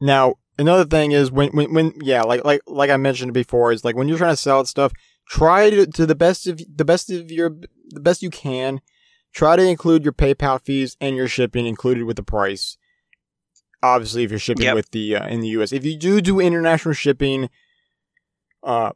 Now, 0.00 0.34
another 0.58 0.84
thing 0.84 1.10
is 1.10 1.32
when, 1.32 1.50
when, 1.50 1.74
when, 1.74 1.92
yeah, 2.00 2.22
like, 2.22 2.44
like, 2.44 2.60
like 2.68 2.88
I 2.90 2.96
mentioned 2.96 3.34
before, 3.34 3.72
is 3.72 3.84
like 3.84 3.96
when 3.96 4.06
you're 4.06 4.18
trying 4.18 4.32
to 4.32 4.36
sell 4.36 4.64
stuff, 4.64 4.92
try 5.28 5.70
to, 5.70 5.86
to 5.86 6.06
the 6.06 6.14
best 6.14 6.46
of, 6.46 6.60
the 6.72 6.84
best 6.84 7.10
of 7.10 7.32
your, 7.32 7.50
the 7.88 7.98
best 8.00 8.22
you 8.22 8.30
can, 8.30 8.80
try 9.34 9.56
to 9.56 9.62
include 9.66 10.04
your 10.04 10.12
PayPal 10.12 10.62
fees 10.64 10.96
and 11.00 11.16
your 11.16 11.26
shipping 11.26 11.66
included 11.66 12.04
with 12.04 12.14
the 12.16 12.22
price. 12.22 12.76
Obviously, 13.82 14.24
if 14.24 14.30
you're 14.30 14.40
shipping 14.40 14.64
Yep. 14.64 14.74
with 14.74 14.90
the, 14.90 15.16
uh, 15.16 15.28
in 15.28 15.40
the 15.40 15.48
US. 15.48 15.72
If 15.72 15.84
you 15.84 15.96
do 15.96 16.20
do 16.20 16.40
international 16.40 16.94
shipping, 16.94 17.48
uh, 18.62 18.92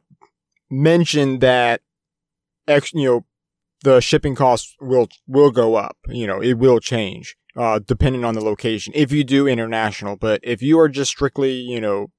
mention 0.69 1.39
that, 1.39 1.81
ex, 2.67 2.93
you 2.93 3.05
know, 3.05 3.25
the 3.83 3.99
shipping 4.01 4.35
costs 4.35 4.75
will, 4.79 5.07
will 5.27 5.51
go 5.51 5.75
up. 5.75 5.97
You 6.07 6.27
know, 6.27 6.41
it 6.41 6.53
will 6.53 6.79
change 6.79 7.35
uh, 7.55 7.79
depending 7.85 8.23
on 8.25 8.33
the 8.33 8.41
location. 8.43 8.93
If 8.95 9.11
you 9.11 9.23
do 9.23 9.47
international, 9.47 10.15
but 10.15 10.39
if 10.43 10.61
you 10.61 10.79
are 10.79 10.89
just 10.89 11.11
strictly, 11.11 11.53
you 11.53 11.79
know, 11.79 12.11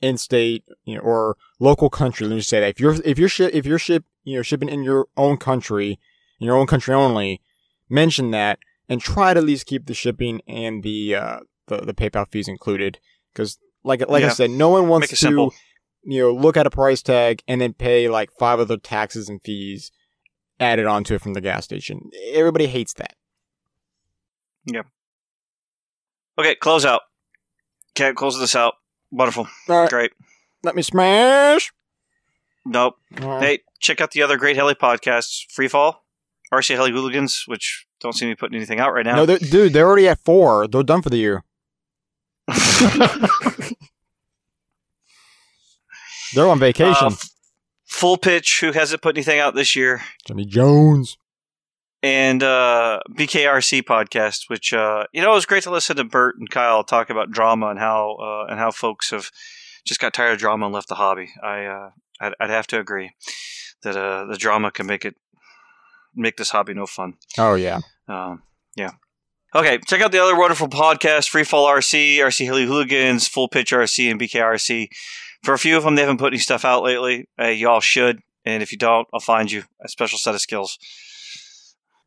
in-state, 0.00 0.64
you 0.84 0.96
know, 0.96 1.00
or 1.02 1.36
local 1.58 1.90
country, 1.90 2.26
let 2.26 2.34
me 2.34 2.40
just 2.40 2.50
say 2.50 2.60
that 2.60 2.70
if 2.70 2.80
you're 2.80 2.96
if 3.04 3.18
you're 3.18 3.28
ship 3.28 3.50
if 3.52 3.66
you're 3.66 3.78
ship 3.78 4.04
you 4.24 4.36
know 4.36 4.42
shipping 4.42 4.68
in 4.68 4.82
your 4.82 5.06
own 5.16 5.36
country, 5.36 5.98
in 6.38 6.46
your 6.46 6.56
own 6.56 6.66
country 6.66 6.94
only, 6.94 7.40
mention 7.88 8.30
that 8.30 8.58
and 8.88 9.00
try 9.00 9.34
to 9.34 9.38
at 9.40 9.44
least 9.46 9.66
keep 9.66 9.86
the 9.86 9.94
shipping 9.94 10.40
and 10.48 10.82
the 10.82 11.14
uh, 11.14 11.40
the, 11.70 11.78
the 11.78 11.94
PayPal 11.94 12.28
fees 12.28 12.48
included, 12.48 12.98
because 13.32 13.58
like 13.82 14.06
like 14.08 14.24
I 14.24 14.28
said, 14.28 14.50
no 14.50 14.68
one 14.68 14.88
wants 14.88 15.08
to 15.08 15.16
simple. 15.16 15.54
you 16.02 16.20
know 16.20 16.32
look 16.32 16.56
at 16.56 16.66
a 16.66 16.70
price 16.70 17.02
tag 17.02 17.42
and 17.48 17.60
then 17.60 17.72
pay 17.72 18.08
like 18.08 18.30
five 18.38 18.60
other 18.60 18.76
taxes 18.76 19.28
and 19.28 19.40
fees 19.42 19.90
added 20.58 20.86
onto 20.86 21.14
it 21.14 21.20
from 21.22 21.32
the 21.34 21.40
gas 21.40 21.64
station. 21.64 22.10
Everybody 22.32 22.66
hates 22.66 22.92
that. 22.94 23.14
Yep. 24.66 24.86
Okay, 26.38 26.54
close 26.56 26.84
out. 26.84 27.02
Okay, 27.96 28.12
close 28.12 28.38
this 28.38 28.54
out. 28.54 28.74
Wonderful. 29.10 29.48
All 29.68 29.80
right, 29.80 29.90
Great. 29.90 30.12
let 30.62 30.76
me 30.76 30.82
smash. 30.82 31.72
Nope. 32.64 32.96
Right. 33.18 33.42
Hey, 33.42 33.58
check 33.80 34.00
out 34.00 34.10
the 34.12 34.22
other 34.22 34.36
great 34.36 34.56
heli 34.56 34.74
podcasts. 34.74 35.44
Freefall, 35.50 35.96
RC 36.52 36.76
Heli 36.76 36.92
Hooligans, 36.92 37.44
which 37.46 37.86
don't 38.00 38.12
seem 38.12 38.28
to 38.28 38.34
be 38.34 38.38
putting 38.38 38.56
anything 38.56 38.78
out 38.78 38.92
right 38.92 39.04
now. 39.04 39.16
No, 39.16 39.26
they're, 39.26 39.38
dude, 39.38 39.72
they're 39.72 39.86
already 39.86 40.08
at 40.08 40.20
four. 40.24 40.68
They're 40.68 40.82
done 40.82 41.02
for 41.02 41.10
the 41.10 41.16
year. 41.16 41.42
They're 46.34 46.46
on 46.48 46.58
vacation. 46.58 47.08
Uh, 47.08 47.16
Full 47.86 48.16
Pitch, 48.18 48.58
who 48.60 48.72
hasn't 48.72 49.02
put 49.02 49.16
anything 49.16 49.40
out 49.40 49.54
this 49.54 49.74
year, 49.74 50.02
Jimmy 50.26 50.44
Jones. 50.44 51.18
and 52.02 52.42
uh, 52.42 53.00
BKRC 53.16 53.82
podcast, 53.82 54.44
which 54.48 54.72
uh, 54.72 55.06
you 55.12 55.20
know 55.20 55.32
it 55.32 55.34
was 55.34 55.44
great 55.46 55.64
to 55.64 55.70
listen 55.70 55.96
to 55.96 56.04
Bert 56.04 56.36
and 56.38 56.48
Kyle 56.48 56.84
talk 56.84 57.10
about 57.10 57.30
drama 57.32 57.66
and 57.68 57.78
how 57.80 58.16
uh, 58.20 58.46
and 58.48 58.58
how 58.60 58.70
folks 58.70 59.10
have 59.10 59.30
just 59.84 59.98
got 60.00 60.14
tired 60.14 60.34
of 60.34 60.38
drama 60.38 60.66
and 60.66 60.74
left 60.74 60.88
the 60.88 60.94
hobby. 60.94 61.30
I 61.42 61.64
uh, 61.64 61.90
I'd, 62.20 62.34
I'd 62.38 62.50
have 62.50 62.68
to 62.68 62.78
agree 62.78 63.10
that 63.82 63.96
uh, 63.96 64.26
the 64.26 64.36
drama 64.36 64.70
can 64.70 64.86
make 64.86 65.04
it 65.04 65.16
make 66.14 66.36
this 66.36 66.50
hobby 66.50 66.74
no 66.74 66.86
fun. 66.86 67.14
Oh 67.38 67.54
yeah. 67.54 67.80
Um, 68.06 68.42
yeah. 68.76 68.92
Okay, 69.52 69.80
check 69.86 70.00
out 70.00 70.12
the 70.12 70.22
other 70.22 70.38
wonderful 70.38 70.68
podcasts: 70.68 71.28
Freefall 71.28 71.66
RC, 71.66 72.18
RC 72.18 72.44
Heli 72.44 72.66
Hooligans, 72.66 73.26
Full 73.26 73.48
Pitch 73.48 73.72
RC, 73.72 74.10
and 74.10 74.20
BKRC. 74.20 74.88
For 75.42 75.54
a 75.54 75.58
few 75.58 75.76
of 75.76 75.82
them, 75.82 75.96
they 75.96 76.02
haven't 76.02 76.18
put 76.18 76.32
any 76.32 76.38
stuff 76.38 76.64
out 76.64 76.84
lately. 76.84 77.28
Uh, 77.38 77.46
y'all 77.46 77.80
should, 77.80 78.20
and 78.44 78.62
if 78.62 78.70
you 78.70 78.78
don't, 78.78 79.08
I'll 79.12 79.20
find 79.20 79.50
you 79.50 79.64
a 79.84 79.88
special 79.88 80.18
set 80.18 80.34
of 80.34 80.40
skills. 80.40 80.78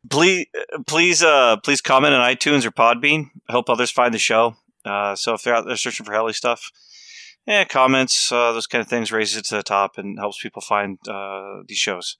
Please, 0.08 0.46
please, 0.86 1.22
uh, 1.22 1.56
please 1.58 1.80
comment 1.80 2.14
on 2.14 2.34
iTunes 2.34 2.64
or 2.64 2.70
Podbean. 2.70 3.26
Help 3.50 3.68
others 3.68 3.90
find 3.90 4.14
the 4.14 4.18
show. 4.18 4.56
Uh, 4.84 5.14
so 5.14 5.34
if 5.34 5.42
they're 5.42 5.54
out 5.54 5.66
there 5.66 5.76
searching 5.76 6.06
for 6.06 6.12
heli 6.12 6.32
stuff, 6.32 6.70
yeah, 7.46 7.64
comments, 7.64 8.32
uh, 8.32 8.52
those 8.52 8.66
kind 8.66 8.80
of 8.80 8.88
things, 8.88 9.12
raises 9.12 9.36
it 9.36 9.44
to 9.46 9.56
the 9.56 9.62
top 9.62 9.98
and 9.98 10.18
helps 10.18 10.42
people 10.42 10.62
find 10.62 10.98
uh, 11.08 11.62
these 11.66 11.78
shows. 11.78 12.16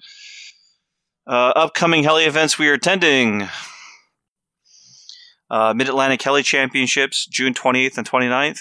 Uh, 1.27 1.53
upcoming 1.57 2.05
heli 2.05 2.25
events 2.25 2.59
we 2.59 2.69
are 2.69 2.75
attending. 2.75 3.49
Uh, 5.55 5.73
Mid 5.73 5.89
Atlantic 5.89 6.21
Heli 6.21 6.43
Championships, 6.43 7.27
June 7.27 7.55
28th 7.55 7.97
and 7.99 8.11
29th. 8.11 8.59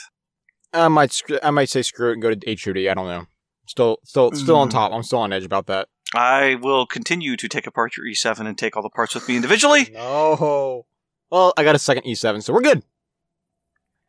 I 0.74 0.88
might 0.90 1.20
I 1.42 1.50
might 1.50 1.70
say 1.70 1.82
screw 1.82 2.10
it 2.10 2.14
and 2.14 2.22
go 2.22 2.34
to 2.36 2.56
HOD. 2.56 2.78
I 2.88 2.94
don't 2.94 3.08
know. 3.08 3.26
Still 3.68 3.98
still 4.04 4.32
still 4.34 4.58
on 4.58 4.68
Mm. 4.68 4.72
top. 4.72 4.92
I'm 4.94 5.02
still 5.02 5.20
on 5.20 5.34
edge 5.34 5.44
about 5.46 5.66
that. 5.68 5.88
I 6.14 6.56
will 6.62 6.86
continue 6.86 7.36
to 7.38 7.48
take 7.48 7.66
apart 7.66 7.98
your 7.98 8.06
E7 8.06 8.46
and 8.46 8.56
take 8.58 8.78
all 8.78 8.84
the 8.84 8.90
parts 8.90 9.16
with 9.16 9.28
me 9.28 9.36
individually, 9.38 9.90
No. 9.92 10.86
Well, 11.32 11.54
I 11.58 11.64
got 11.64 11.74
a 11.74 11.80
second 11.80 12.04
E7, 12.04 12.44
so 12.44 12.54
we're 12.54 12.62
good. 12.62 12.84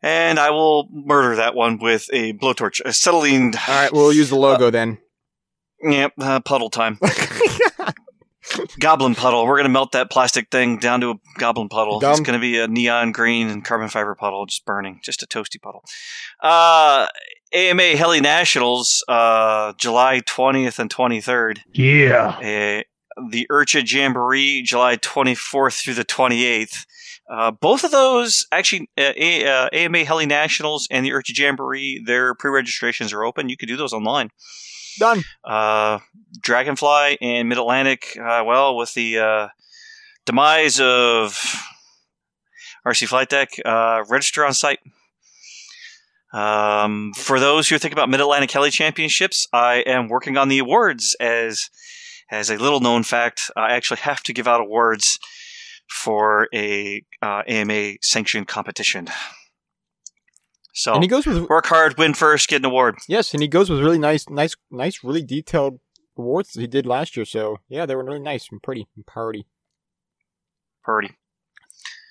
and 0.03 0.39
I 0.39 0.51
will 0.51 0.89
murder 0.93 1.37
that 1.37 1.55
one 1.55 1.79
with 1.79 2.11
a 2.13 2.35
blowtorch, 2.35 2.85
acetylene. 2.85 3.55
All 3.57 3.75
right, 3.75 3.91
we'll 3.93 4.13
use 4.13 4.29
the 4.29 4.37
logo 4.37 4.69
then. 4.71 4.99
Yep, 5.83 6.13
uh, 6.21 6.41
puddle 6.41 6.69
time. 6.69 6.99
goblin 8.79 9.15
puddle. 9.15 9.47
We're 9.47 9.57
gonna 9.57 9.69
melt 9.69 9.93
that 9.93 10.11
plastic 10.11 10.51
thing 10.51 10.79
down 10.79 11.01
to 11.01 11.11
a 11.11 11.15
goblin 11.39 11.69
puddle. 11.69 11.99
It's 12.13 12.21
gonna 12.21 12.39
be 12.39 12.59
a 12.59 12.69
neon 12.69 13.13
green 13.13 13.49
and 13.49 13.65
carbon 13.65 13.89
fiber 13.89 14.15
puddle, 14.15 14.47
just 14.47 14.65
burning, 14.65 15.01
just 15.03 15.23
a 15.23 15.27
toasty 15.27 15.61
puddle. 15.61 15.83
Uh, 16.43 17.07
AMA 17.53 17.97
Heli 17.97 18.21
Nationals, 18.21 19.05
uh, 19.09 19.73
July 19.79 20.21
twentieth 20.27 20.79
and 20.79 20.91
twenty 20.91 21.21
third. 21.21 21.63
Yeah. 21.73 22.37
Uh, 22.39 22.83
the 23.31 23.47
IRCHA 23.49 23.89
Jamboree, 23.89 24.63
July 24.63 24.97
24th 24.97 25.81
through 25.81 25.95
the 25.95 26.05
28th. 26.05 26.85
Uh, 27.31 27.53
both 27.53 27.85
of 27.85 27.93
those, 27.93 28.45
actually, 28.51 28.89
uh, 28.99 29.13
A- 29.17 29.47
uh, 29.47 29.69
AMA 29.73 30.05
Heli 30.05 30.27
Nationals 30.27 30.89
and 30.91 31.07
the 31.07 31.11
IRCHA 31.11 31.39
Jamboree, 31.39 32.03
their 32.05 32.35
pre 32.35 32.51
registrations 32.51 33.13
are 33.13 33.23
open. 33.25 33.49
You 33.49 33.57
can 33.57 33.69
do 33.69 33.77
those 33.77 33.93
online. 33.93 34.31
Done. 34.99 35.25
Uh, 35.45 35.99
Dragonfly 36.41 37.19
and 37.21 37.49
Mid 37.49 37.59
Atlantic, 37.59 38.17
uh, 38.21 38.43
well, 38.47 38.77
with 38.77 38.95
the 38.95 39.19
uh, 39.19 39.49
demise 40.25 40.81
of 40.81 41.33
RC 42.87 43.09
Flight 43.09 43.29
Deck, 43.29 43.51
uh, 43.65 44.05
register 44.09 44.45
on 44.45 44.55
site. 44.55 44.81
Um, 46.33 47.13
for 47.15 47.39
those 47.39 47.69
who 47.69 47.79
think 47.79 47.93
about 47.93 48.09
Mid 48.09 48.21
Atlantic 48.21 48.51
Heli 48.51 48.71
Championships, 48.71 49.47
I 49.53 49.77
am 49.87 50.09
working 50.09 50.37
on 50.37 50.49
the 50.49 50.59
awards 50.59 51.17
as 51.21 51.71
as 52.31 52.51
a 52.51 52.57
little 52.57 52.81
known 52.81 53.05
fact. 53.05 53.51
I 53.57 53.75
actually 53.75 54.01
have 54.01 54.23
to 54.25 54.33
give 54.33 54.49
out 54.49 54.61
awards 54.61 55.19
for 55.89 56.49
a 56.53 57.05
uh, 57.23 57.43
AMA 57.47 57.95
sanctioned 58.01 58.49
competition. 58.49 59.09
So 60.77 60.93
And 60.93 61.03
he 61.05 61.09
goes 61.09 61.25
with 61.25 61.49
work 61.49 61.67
hard, 61.67 61.97
win 61.97 62.15
first, 62.15 62.49
get 62.49 62.63
an 62.63 62.65
award. 62.65 62.99
yes, 63.09 63.33
and 63.33 63.41
he 63.41 63.49
goes 63.49 63.71
with 63.71 63.81
really 63.81 63.99
nice, 63.99 64.29
nice, 64.29 64.57
nice, 64.71 65.05
really 65.05 65.23
detailed 65.23 65.79
awards 66.19 66.53
that 66.53 66.61
he 66.61 66.67
did 66.67 66.85
last 66.85 67.17
year. 67.17 67.25
So 67.25 67.59
yeah, 67.69 67.87
they 67.87 67.95
were 67.95 68.05
really 68.05 68.19
nice 68.19 68.49
and 68.51 68.63
pretty 68.63 68.89
and 68.97 69.07
party. 69.07 69.47
Purdy. 70.83 71.13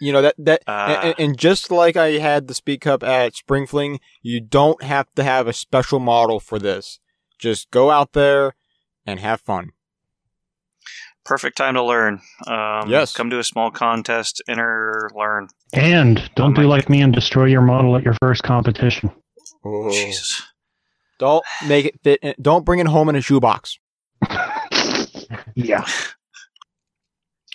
You 0.01 0.11
know 0.11 0.21
that 0.21 0.35
that 0.37 0.63
Uh, 0.65 0.99
and, 1.03 1.15
and 1.19 1.37
just 1.37 1.71
like 1.71 1.95
I 1.95 2.13
had 2.13 2.47
the 2.47 2.53
Speed 2.53 2.81
Cup 2.81 3.03
at 3.03 3.35
Spring 3.35 3.67
Fling, 3.67 3.99
you 4.21 4.39
don't 4.41 4.81
have 4.81 5.11
to 5.15 5.23
have 5.23 5.47
a 5.47 5.53
special 5.53 5.99
model 5.99 6.39
for 6.39 6.57
this. 6.57 6.99
Just 7.37 7.69
go 7.69 7.91
out 7.91 8.13
there 8.13 8.55
and 9.05 9.19
have 9.19 9.41
fun. 9.41 9.71
Perfect 11.25 11.55
time 11.57 11.75
to 11.75 11.83
learn. 11.83 12.19
Um, 12.47 12.89
Yes. 12.89 13.13
Come 13.13 13.29
to 13.29 13.39
a 13.39 13.43
small 13.43 13.71
contest, 13.71 14.41
enter, 14.47 15.09
learn. 15.15 15.47
And 15.73 16.29
don't 16.35 16.51
Oh 16.51 16.61
do 16.61 16.67
my- 16.67 16.75
like 16.75 16.89
me 16.89 17.01
and 17.01 17.13
destroy 17.13 17.45
your 17.45 17.61
model 17.61 17.95
at 17.95 18.03
your 18.03 18.15
first 18.21 18.43
competition. 18.43 19.11
Oh. 19.65 19.89
Jesus. 19.91 20.41
Don't 21.19 21.43
make 21.67 21.85
it 21.85 21.95
fit. 22.03 22.19
In, 22.21 22.33
don't 22.41 22.65
bring 22.65 22.79
it 22.79 22.87
home 22.87 23.07
in 23.09 23.15
a 23.15 23.21
shoebox. 23.21 23.77
Yeah. 25.55 25.85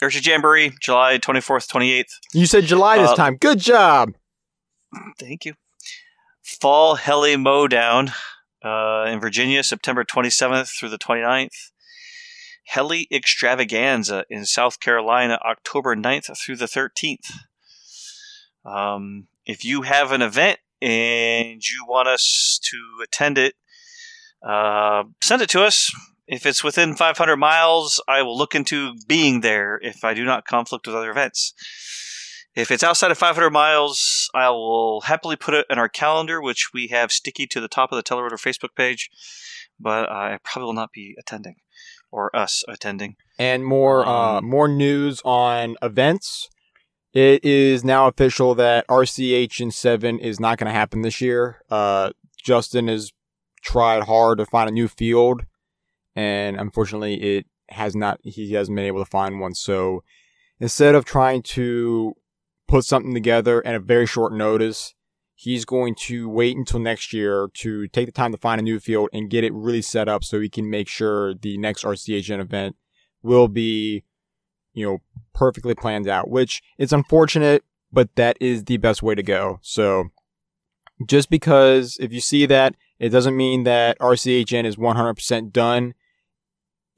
IRCHA 0.00 0.24
Jamboree, 0.26 0.72
July 0.80 1.18
24th, 1.18 1.68
28th. 1.68 2.04
You 2.32 2.46
said 2.46 2.64
July 2.64 2.98
this 2.98 3.10
Uh, 3.10 3.16
time. 3.16 3.36
Good 3.36 3.58
job. 3.58 4.12
Thank 5.18 5.44
you. 5.44 5.54
Fall 6.42 6.94
Heli 6.94 7.36
Mowdown 7.36 8.12
uh, 8.64 9.04
in 9.08 9.18
Virginia, 9.20 9.62
September 9.64 10.04
27th 10.04 10.70
through 10.78 10.90
the 10.90 10.98
29th. 10.98 11.70
Heli 12.68 13.08
Extravaganza 13.10 14.24
in 14.28 14.44
South 14.44 14.78
Carolina, 14.78 15.38
October 15.42 15.96
9th 15.96 16.36
through 16.38 16.56
the 16.56 16.66
13th. 16.66 17.32
Um, 18.64 19.28
if 19.46 19.64
you 19.64 19.82
have 19.82 20.12
an 20.12 20.20
event 20.20 20.58
and 20.82 21.62
you 21.62 21.86
want 21.88 22.08
us 22.08 22.60
to 22.62 22.76
attend 23.02 23.38
it, 23.38 23.54
uh, 24.46 25.04
send 25.22 25.40
it 25.40 25.48
to 25.50 25.62
us. 25.62 25.90
If 26.26 26.44
it's 26.44 26.62
within 26.62 26.94
500 26.94 27.38
miles, 27.38 28.02
I 28.06 28.20
will 28.20 28.36
look 28.36 28.54
into 28.54 28.94
being 29.06 29.40
there 29.40 29.80
if 29.82 30.04
I 30.04 30.12
do 30.12 30.26
not 30.26 30.44
conflict 30.44 30.86
with 30.86 30.94
other 30.94 31.10
events. 31.10 31.54
If 32.54 32.70
it's 32.70 32.84
outside 32.84 33.10
of 33.10 33.16
500 33.16 33.50
miles, 33.50 34.28
I 34.34 34.50
will 34.50 35.02
happily 35.02 35.36
put 35.36 35.54
it 35.54 35.64
in 35.70 35.78
our 35.78 35.88
calendar, 35.88 36.42
which 36.42 36.70
we 36.74 36.88
have 36.88 37.12
sticky 37.12 37.46
to 37.46 37.60
the 37.60 37.68
top 37.68 37.92
of 37.92 37.96
the 37.96 38.02
Telerotor 38.02 38.32
Facebook 38.32 38.74
page. 38.76 39.08
But 39.80 40.10
I 40.10 40.38
probably 40.42 40.66
will 40.66 40.72
not 40.74 40.92
be 40.92 41.14
attending, 41.18 41.56
or 42.10 42.34
us 42.34 42.64
attending. 42.68 43.16
And 43.38 43.64
more 43.64 44.06
uh, 44.06 44.38
Um, 44.38 44.44
more 44.48 44.68
news 44.68 45.20
on 45.24 45.76
events. 45.82 46.48
It 47.12 47.44
is 47.44 47.84
now 47.84 48.06
official 48.06 48.54
that 48.56 48.86
RCHN 48.88 49.72
seven 49.72 50.18
is 50.18 50.38
not 50.38 50.58
going 50.58 50.66
to 50.66 50.78
happen 50.78 51.02
this 51.02 51.20
year. 51.20 51.62
Uh, 51.70 52.10
Justin 52.42 52.88
has 52.88 53.12
tried 53.62 54.04
hard 54.04 54.38
to 54.38 54.46
find 54.46 54.68
a 54.68 54.72
new 54.72 54.88
field, 54.88 55.44
and 56.14 56.56
unfortunately, 56.60 57.36
it 57.36 57.46
has 57.70 57.96
not. 57.96 58.20
He 58.22 58.52
hasn't 58.52 58.76
been 58.76 58.84
able 58.84 59.04
to 59.04 59.10
find 59.10 59.40
one. 59.40 59.54
So 59.54 60.02
instead 60.60 60.94
of 60.94 61.04
trying 61.04 61.42
to 61.42 62.14
put 62.66 62.84
something 62.84 63.14
together 63.14 63.66
at 63.66 63.74
a 63.74 63.80
very 63.80 64.06
short 64.06 64.32
notice, 64.32 64.94
he's 65.40 65.64
going 65.64 65.94
to 65.94 66.28
wait 66.28 66.56
until 66.56 66.80
next 66.80 67.12
year 67.12 67.48
to 67.54 67.86
take 67.86 68.06
the 68.06 68.12
time 68.12 68.32
to 68.32 68.38
find 68.38 68.60
a 68.60 68.64
new 68.64 68.80
field 68.80 69.08
and 69.12 69.30
get 69.30 69.44
it 69.44 69.54
really 69.54 69.80
set 69.80 70.08
up 70.08 70.24
so 70.24 70.40
he 70.40 70.48
can 70.48 70.68
make 70.68 70.88
sure 70.88 71.32
the 71.32 71.56
next 71.58 71.84
RCHN 71.84 72.40
event 72.40 72.74
will 73.22 73.46
be, 73.46 74.02
you 74.72 74.84
know, 74.84 74.98
perfectly 75.34 75.76
planned 75.76 76.08
out, 76.08 76.28
which 76.28 76.60
it's 76.76 76.92
unfortunate, 76.92 77.62
but 77.92 78.12
that 78.16 78.36
is 78.40 78.64
the 78.64 78.78
best 78.78 79.00
way 79.00 79.14
to 79.14 79.22
go. 79.22 79.60
So 79.62 80.08
just 81.06 81.30
because 81.30 81.96
if 82.00 82.12
you 82.12 82.20
see 82.20 82.44
that, 82.46 82.74
it 82.98 83.10
doesn't 83.10 83.36
mean 83.36 83.62
that 83.62 83.96
RCHN 84.00 84.64
is 84.64 84.74
100% 84.74 85.52
done. 85.52 85.94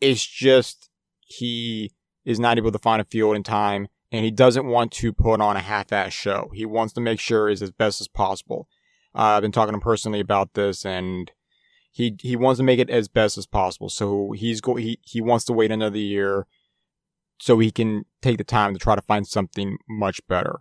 It's 0.01 0.25
just 0.25 0.89
he 1.21 1.93
is 2.25 2.41
not 2.41 2.57
able 2.57 2.73
to 2.73 2.79
find 2.79 3.03
a 3.03 3.05
field 3.05 3.37
in 3.37 3.43
time 3.43 3.89
and 4.13 4.25
he 4.25 4.31
doesn't 4.31 4.67
want 4.67 4.93
to 4.93 5.13
put 5.13 5.41
on 5.41 5.57
a 5.57 5.61
half-ass 5.61 6.13
show. 6.13 6.51
He 6.55 6.67
wants 6.67 6.93
to 6.95 7.01
make 7.01 7.21
sure 7.21 7.49
it's 7.49 7.63
as 7.63 7.71
best 7.71 8.01
as 8.01 8.09
possible. 8.09 8.69
Uh, 9.15 9.23
I've 9.23 9.43
been 9.43 9.53
talking 9.53 9.73
to 9.73 9.77
him 9.77 9.81
personally 9.81 10.21
about 10.21 10.55
this 10.55 10.85
and 10.85 11.31
he 11.93 12.17
he 12.21 12.37
wants 12.37 12.59
to 12.59 12.65
make 12.65 12.79
it 12.79 12.91
as 12.91 13.09
best 13.09 13.37
as 13.37 13.47
possible. 13.47 13.89
So 13.89 14.33
he's 14.33 14.61
go 14.61 14.77
he, 14.77 14.99
he 15.03 15.21
wants 15.21 15.45
to 15.47 15.53
wait 15.53 15.73
another 15.73 15.99
year 15.99 16.47
so 17.39 17.59
he 17.59 17.71
can 17.71 18.05
take 18.23 18.39
the 18.39 18.45
time 18.45 18.73
to 18.75 18.79
try 18.79 18.95
to 18.95 19.03
find 19.03 19.27
something 19.27 19.79
much 19.89 20.21
better. 20.29 20.61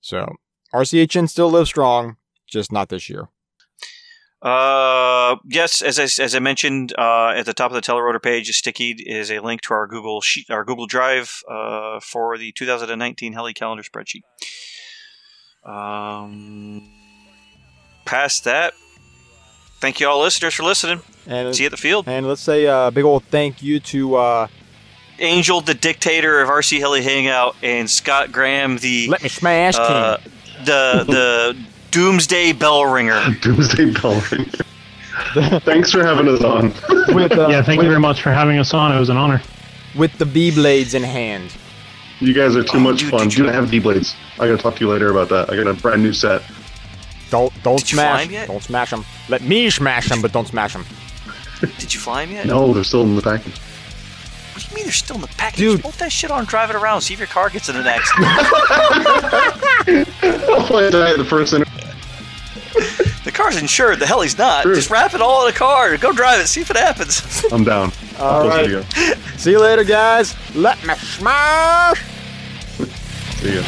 So 0.00 0.36
RCHN 0.72 1.28
still 1.28 1.50
lives 1.50 1.68
strong, 1.68 2.16
just 2.46 2.72
not 2.72 2.88
this 2.88 3.08
year. 3.08 3.28
Uh, 4.44 5.36
yes, 5.48 5.80
as 5.80 5.98
I, 5.98 6.02
as 6.22 6.34
I 6.34 6.38
mentioned 6.38 6.92
uh, 6.98 7.28
at 7.30 7.46
the 7.46 7.54
top 7.54 7.70
of 7.70 7.74
the 7.74 7.80
Telerotor 7.80 8.22
page, 8.22 8.50
is 8.50 8.58
Sticky 8.58 8.90
is 9.06 9.30
a 9.30 9.38
link 9.40 9.62
to 9.62 9.72
our 9.72 9.86
Google 9.86 10.20
sheet, 10.20 10.50
our 10.50 10.64
Google 10.64 10.86
Drive 10.86 11.42
uh, 11.50 11.98
for 12.00 12.36
the 12.36 12.52
2019 12.52 13.32
Heli 13.32 13.54
calendar 13.54 13.82
spreadsheet. 13.82 14.20
Um, 15.64 16.86
past 18.04 18.44
that, 18.44 18.74
thank 19.80 19.98
you 19.98 20.08
all 20.08 20.20
listeners 20.20 20.52
for 20.52 20.62
listening. 20.62 21.00
And 21.26 21.56
See 21.56 21.62
you 21.62 21.68
at 21.68 21.70
the 21.70 21.78
field. 21.78 22.06
and 22.06 22.26
let's 22.28 22.42
say 22.42 22.66
a 22.66 22.90
big 22.92 23.04
old 23.04 23.24
thank 23.24 23.62
you 23.62 23.80
to 23.80 24.16
uh, 24.16 24.46
Angel, 25.20 25.62
the 25.62 25.72
dictator 25.72 26.42
of 26.42 26.50
RC 26.50 26.80
Heli 26.80 27.02
Hangout, 27.02 27.56
and 27.62 27.88
Scott 27.88 28.30
Graham, 28.30 28.76
the 28.76 29.08
Let 29.08 29.22
Me 29.22 29.28
Smash 29.30 29.76
King. 29.76 29.84
uh, 29.86 30.16
the 30.66 31.04
the 31.08 31.66
Doomsday 31.94 32.52
Bell 32.52 32.84
Ringer. 32.86 33.20
Doomsday 33.40 33.92
Bell 33.92 34.20
Ringer. 34.30 35.60
Thanks 35.60 35.92
for 35.92 36.04
having 36.04 36.26
us 36.28 36.42
on. 36.42 36.68
with, 37.14 37.32
uh, 37.32 37.46
yeah, 37.48 37.62
thank 37.62 37.78
with, 37.78 37.84
you 37.86 37.90
very 37.90 38.00
much 38.00 38.20
for 38.20 38.32
having 38.32 38.58
us 38.58 38.74
on. 38.74 38.94
It 38.94 38.98
was 38.98 39.08
an 39.10 39.16
honor. 39.16 39.40
with 39.94 40.16
the 40.18 40.26
B 40.26 40.50
blades 40.50 40.94
in 40.94 41.04
hand. 41.04 41.54
You 42.20 42.34
guys 42.34 42.56
are 42.56 42.64
too 42.64 42.78
Oh, 42.78 42.80
much 42.80 42.98
dude, 43.00 43.10
fun. 43.10 43.28
did 43.28 43.38
You 43.38 43.44
you- 43.44 43.50
don't 43.50 43.54
have 43.62 43.70
D 43.70 43.78
blades. 43.78 44.14
I 44.40 44.46
gotta 44.48 44.58
talk 44.58 44.74
to 44.76 44.80
you 44.84 44.90
later 44.90 45.10
about 45.10 45.28
that. 45.28 45.50
I 45.52 45.56
got 45.56 45.66
a 45.68 45.74
brand 45.74 46.02
new 46.02 46.12
set. 46.12 46.42
Don't 47.30 47.52
don't 47.62 47.78
Did 47.78 47.86
smash. 47.88 48.28
yet? 48.28 48.48
Don't 48.48 48.62
smash 48.62 48.90
them. 48.90 49.04
Let 49.28 49.42
me 49.42 49.70
smash 49.70 50.08
them, 50.08 50.20
but 50.20 50.32
don't 50.32 50.46
smash 50.48 50.72
them. 50.72 50.84
Did 51.78 51.94
you 51.94 52.00
fly 52.00 52.24
him 52.24 52.32
yet? 52.32 52.46
No, 52.46 52.72
they're 52.72 52.84
still 52.84 53.02
in 53.02 53.14
the 53.16 53.22
package. 53.22 53.56
What 54.52 54.62
do 54.62 54.68
you 54.70 54.74
mean 54.76 54.84
they're 54.84 54.92
still 54.92 55.16
in 55.16 55.22
the 55.22 55.28
package? 55.28 55.58
Dude. 55.58 55.82
Put 55.82 55.94
that 55.94 56.12
shit 56.12 56.30
on, 56.30 56.40
and 56.40 56.48
drive 56.48 56.70
it 56.70 56.76
around, 56.76 57.00
see 57.00 57.14
if 57.14 57.20
your 57.20 57.26
car 57.28 57.50
gets 57.50 57.68
in 57.68 57.76
an 57.76 57.86
accident. 57.86 58.26
I'll 60.50 60.66
play 60.66 60.90
that 60.90 61.10
at 61.12 61.16
the 61.18 61.24
first 61.28 61.52
inter- 61.54 61.70
the 63.24 63.30
car's 63.32 63.56
insured. 63.56 63.98
The 64.00 64.06
hell 64.06 64.20
he's 64.20 64.36
not. 64.36 64.62
True. 64.62 64.74
Just 64.74 64.90
wrap 64.90 65.14
it 65.14 65.20
all 65.20 65.46
in 65.46 65.52
a 65.52 65.56
car. 65.56 65.96
Go 65.96 66.12
drive 66.12 66.40
it. 66.40 66.46
See 66.48 66.60
if 66.60 66.70
it 66.70 66.76
happens. 66.76 67.44
I'm 67.52 67.64
down. 67.64 67.92
All 68.18 68.42
I'll 68.42 68.48
right. 68.48 68.84
See 69.36 69.52
you 69.52 69.60
later, 69.60 69.84
guys. 69.84 70.34
Let 70.54 70.84
me 70.86 70.94
smash. 70.94 72.02
See 73.40 73.54
ya. 73.56 73.62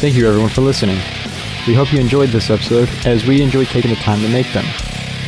Thank 0.00 0.14
you, 0.14 0.28
everyone, 0.28 0.50
for 0.50 0.60
listening. 0.60 0.96
We 1.66 1.74
hope 1.74 1.92
you 1.92 1.98
enjoyed 1.98 2.28
this 2.28 2.50
episode, 2.50 2.88
as 3.04 3.26
we 3.26 3.42
enjoyed 3.42 3.66
taking 3.66 3.90
the 3.90 3.96
time 3.96 4.20
to 4.20 4.28
make 4.28 4.50
them. 4.52 4.64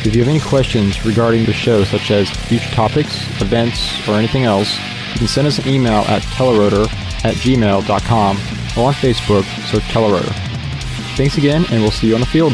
If 0.03 0.15
you 0.15 0.23
have 0.23 0.29
any 0.29 0.39
questions 0.39 1.05
regarding 1.05 1.45
the 1.45 1.53
show, 1.53 1.83
such 1.83 2.09
as 2.09 2.29
future 2.29 2.71
topics, 2.71 3.21
events, 3.39 4.07
or 4.07 4.13
anything 4.13 4.45
else, 4.45 4.79
you 5.13 5.19
can 5.19 5.27
send 5.27 5.47
us 5.47 5.59
an 5.59 5.67
email 5.67 6.01
at 6.07 6.23
telerotor 6.23 6.91
at 7.23 7.35
gmail.com 7.35 8.37
or 8.77 8.87
on 8.87 8.93
Facebook, 8.93 9.43
search 9.67 9.83
Telerotor. 9.83 10.33
Thanks 11.15 11.37
again, 11.37 11.65
and 11.71 11.81
we'll 11.81 11.91
see 11.91 12.07
you 12.07 12.15
on 12.15 12.21
the 12.21 12.25
field. 12.25 12.53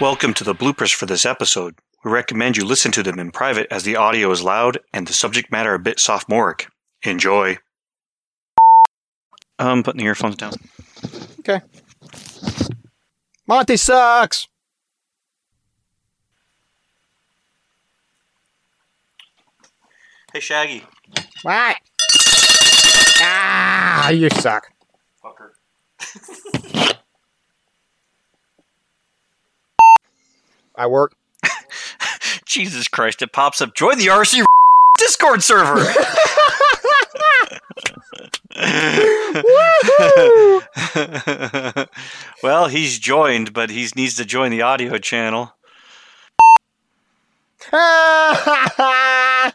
Welcome 0.00 0.32
to 0.34 0.44
the 0.44 0.54
bloopers 0.54 0.94
for 0.94 1.06
this 1.06 1.26
episode. 1.26 1.74
We 2.04 2.12
recommend 2.12 2.56
you 2.56 2.64
listen 2.64 2.92
to 2.92 3.02
them 3.02 3.18
in 3.18 3.32
private 3.32 3.66
as 3.68 3.82
the 3.82 3.96
audio 3.96 4.30
is 4.30 4.44
loud 4.44 4.78
and 4.92 5.08
the 5.08 5.12
subject 5.12 5.50
matter 5.50 5.74
a 5.74 5.78
bit 5.80 5.98
sophomoric. 5.98 6.68
Enjoy. 7.02 7.58
I'm 9.58 9.82
putting 9.82 9.98
the 9.98 10.04
earphones 10.04 10.36
down. 10.36 10.52
Okay. 11.40 11.60
Monty 13.48 13.76
sucks! 13.76 14.46
Hey, 20.32 20.38
Shaggy. 20.38 20.84
What? 21.42 21.76
Ah, 23.20 24.10
you 24.10 24.30
suck. 24.30 24.68
Fucker. 25.24 26.94
I 30.78 30.86
work. 30.86 31.14
Jesus 32.46 32.88
Christ, 32.88 33.20
it 33.20 33.32
pops 33.32 33.60
up. 33.60 33.74
Join 33.74 33.98
the 33.98 34.06
RC 34.06 34.44
Discord 34.98 35.42
server. 35.42 35.84
well, 42.42 42.68
he's 42.68 42.98
joined, 42.98 43.52
but 43.52 43.70
he 43.70 43.88
needs 43.94 44.16
to 44.16 44.24
join 44.24 44.50
the 44.50 44.62
audio 44.62 44.98
channel. 44.98 45.52
I 47.72 49.52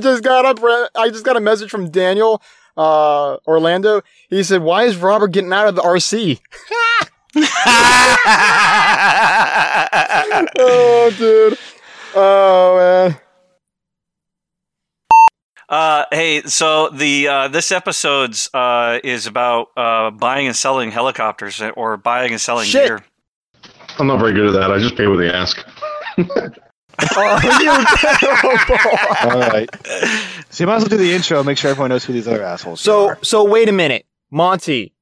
just 0.00 0.22
got 0.22 0.46
up. 0.46 0.60
I 0.94 1.10
just 1.10 1.24
got 1.24 1.36
a 1.36 1.40
message 1.40 1.70
from 1.70 1.90
Daniel 1.90 2.40
uh, 2.76 3.36
Orlando. 3.46 4.02
He 4.28 4.42
said, 4.42 4.62
"Why 4.62 4.84
is 4.84 4.96
Robert 4.96 5.28
getting 5.28 5.52
out 5.52 5.68
of 5.68 5.74
the 5.74 5.82
RC?" 5.82 6.40
oh, 10.58 11.12
dude. 11.16 11.58
Oh 12.14 12.76
man. 12.76 13.16
Uh, 15.68 16.04
hey, 16.10 16.42
so 16.42 16.88
the 16.90 17.28
uh, 17.28 17.48
this 17.48 17.70
episode's 17.70 18.50
uh, 18.52 18.98
is 19.04 19.26
about 19.28 19.68
uh, 19.76 20.10
buying 20.10 20.46
and 20.48 20.56
selling 20.56 20.90
helicopters 20.90 21.62
or 21.76 21.96
buying 21.96 22.32
and 22.32 22.40
selling 22.40 22.66
Shit. 22.66 22.86
gear. 22.88 23.04
I'm 23.98 24.06
not 24.08 24.18
very 24.18 24.32
good 24.32 24.46
at 24.48 24.52
that. 24.54 24.72
I 24.72 24.78
just 24.78 24.96
pay 24.96 25.06
what 25.06 25.18
they 25.18 25.30
ask. 25.30 25.64
Oh, 26.18 27.40
you 27.60 27.84
terrible. 27.98 29.32
All 29.32 29.40
right. 29.50 29.68
So 30.50 30.64
you 30.64 30.66
might 30.66 30.76
as 30.76 30.82
well 30.82 30.88
do 30.88 30.96
the 30.96 31.12
intro. 31.12 31.42
Make 31.44 31.58
sure 31.58 31.70
everyone 31.70 31.90
knows 31.90 32.04
who 32.04 32.12
these 32.12 32.26
other 32.26 32.42
assholes 32.42 32.80
So, 32.80 33.10
are. 33.10 33.18
so 33.22 33.44
wait 33.44 33.68
a 33.68 33.72
minute, 33.72 34.06
Monty. 34.30 34.92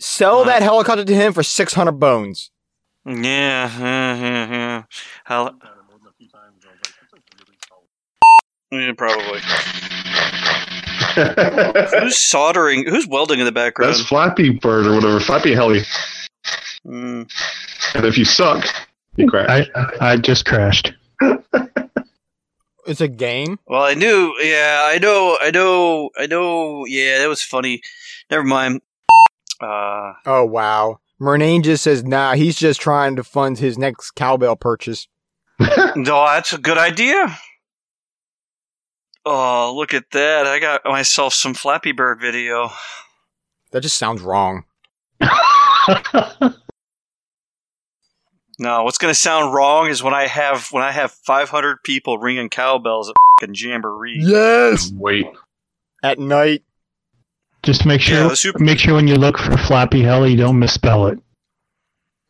Sell 0.00 0.44
that 0.44 0.62
helicopter 0.62 1.04
to 1.04 1.14
him 1.14 1.32
for 1.32 1.42
six 1.42 1.74
hundred 1.74 1.92
bones. 2.00 2.50
Yeah, 3.04 3.70
yeah, 3.78 4.16
yeah, 4.16 4.50
yeah. 4.50 4.82
Hel- 5.24 5.58
yeah, 8.72 8.92
probably. 8.96 9.40
Who's 12.00 12.18
soldering? 12.18 12.86
Who's 12.86 13.06
welding 13.06 13.38
in 13.38 13.46
the 13.46 13.52
background? 13.52 13.94
That's 13.94 14.04
Flappy 14.04 14.50
Bird 14.50 14.86
or 14.86 14.94
whatever. 14.96 15.20
Flappy 15.20 15.54
Heli. 15.54 15.80
Mm. 16.86 17.30
And 17.94 18.04
if 18.04 18.18
you 18.18 18.24
suck, 18.24 18.66
You 19.16 19.28
crashed. 19.28 19.70
I 19.74 20.12
I 20.12 20.16
just 20.16 20.46
crashed. 20.46 20.92
It's 22.88 23.00
a 23.00 23.08
game. 23.08 23.58
Well, 23.66 23.82
I 23.82 23.94
knew. 23.94 24.32
Yeah, 24.40 24.82
I 24.84 24.98
know. 24.98 25.36
I 25.40 25.50
know. 25.50 26.10
I 26.16 26.26
know. 26.26 26.86
Yeah, 26.86 27.18
that 27.18 27.28
was 27.28 27.42
funny. 27.42 27.82
Never 28.30 28.44
mind. 28.44 28.80
Uh, 29.60 30.12
Oh 30.26 30.44
wow. 30.44 31.00
Murnane 31.20 31.62
just 31.64 31.82
says, 31.82 32.04
nah, 32.04 32.34
he's 32.34 32.56
just 32.56 32.80
trying 32.80 33.16
to 33.16 33.24
fund 33.24 33.58
his 33.58 33.78
next 33.78 34.10
cowbell 34.12 34.56
purchase. 34.56 35.08
no, 35.96 36.26
that's 36.26 36.52
a 36.52 36.58
good 36.58 36.76
idea. 36.76 37.38
Oh, 39.24 39.74
look 39.74 39.94
at 39.94 40.10
that! 40.12 40.46
I 40.46 40.60
got 40.60 40.84
myself 40.84 41.32
some 41.34 41.54
Flappy 41.54 41.92
Bird 41.92 42.20
video. 42.20 42.70
That 43.72 43.80
just 43.80 43.96
sounds 43.96 44.20
wrong. 44.22 44.64
No, 48.58 48.84
what's 48.84 48.98
going 48.98 49.12
to 49.12 49.18
sound 49.18 49.52
wrong 49.52 49.88
is 49.88 50.02
when 50.02 50.14
I 50.14 50.26
have 50.26 50.68
when 50.70 50.82
I 50.82 50.90
have 50.90 51.10
500 51.12 51.82
people 51.82 52.18
ringing 52.18 52.48
cowbells 52.48 53.10
at 53.10 53.16
fucking 53.40 53.54
Jamboree. 53.54 54.18
Yes. 54.18 54.90
Wait. 54.94 55.26
At 56.02 56.18
night. 56.18 56.62
Just 57.66 57.84
make 57.84 58.00
sure 58.00 58.16
Yeah, 58.28 58.34
super- 58.34 58.60
make 58.62 58.78
sure 58.78 58.94
when 58.94 59.08
you 59.08 59.16
look 59.16 59.36
for 59.38 59.56
Flappy 59.58 60.00
Hell, 60.00 60.24
you 60.24 60.36
don't 60.36 60.56
misspell 60.56 61.08
it. 61.08 61.18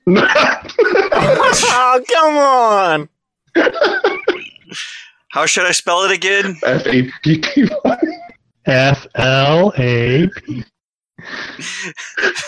oh, 0.08 2.00
come 2.12 2.36
on. 2.38 3.08
How 5.28 5.44
should 5.44 5.66
I 5.66 5.72
spell 5.72 6.04
it 6.04 6.10
again? 6.12 6.56
F 6.64 6.86
A 6.86 7.02
P 7.22 7.36
P 7.38 7.68
Y. 7.84 7.98
F 8.64 9.06
L 9.16 9.74
A. 9.76 10.26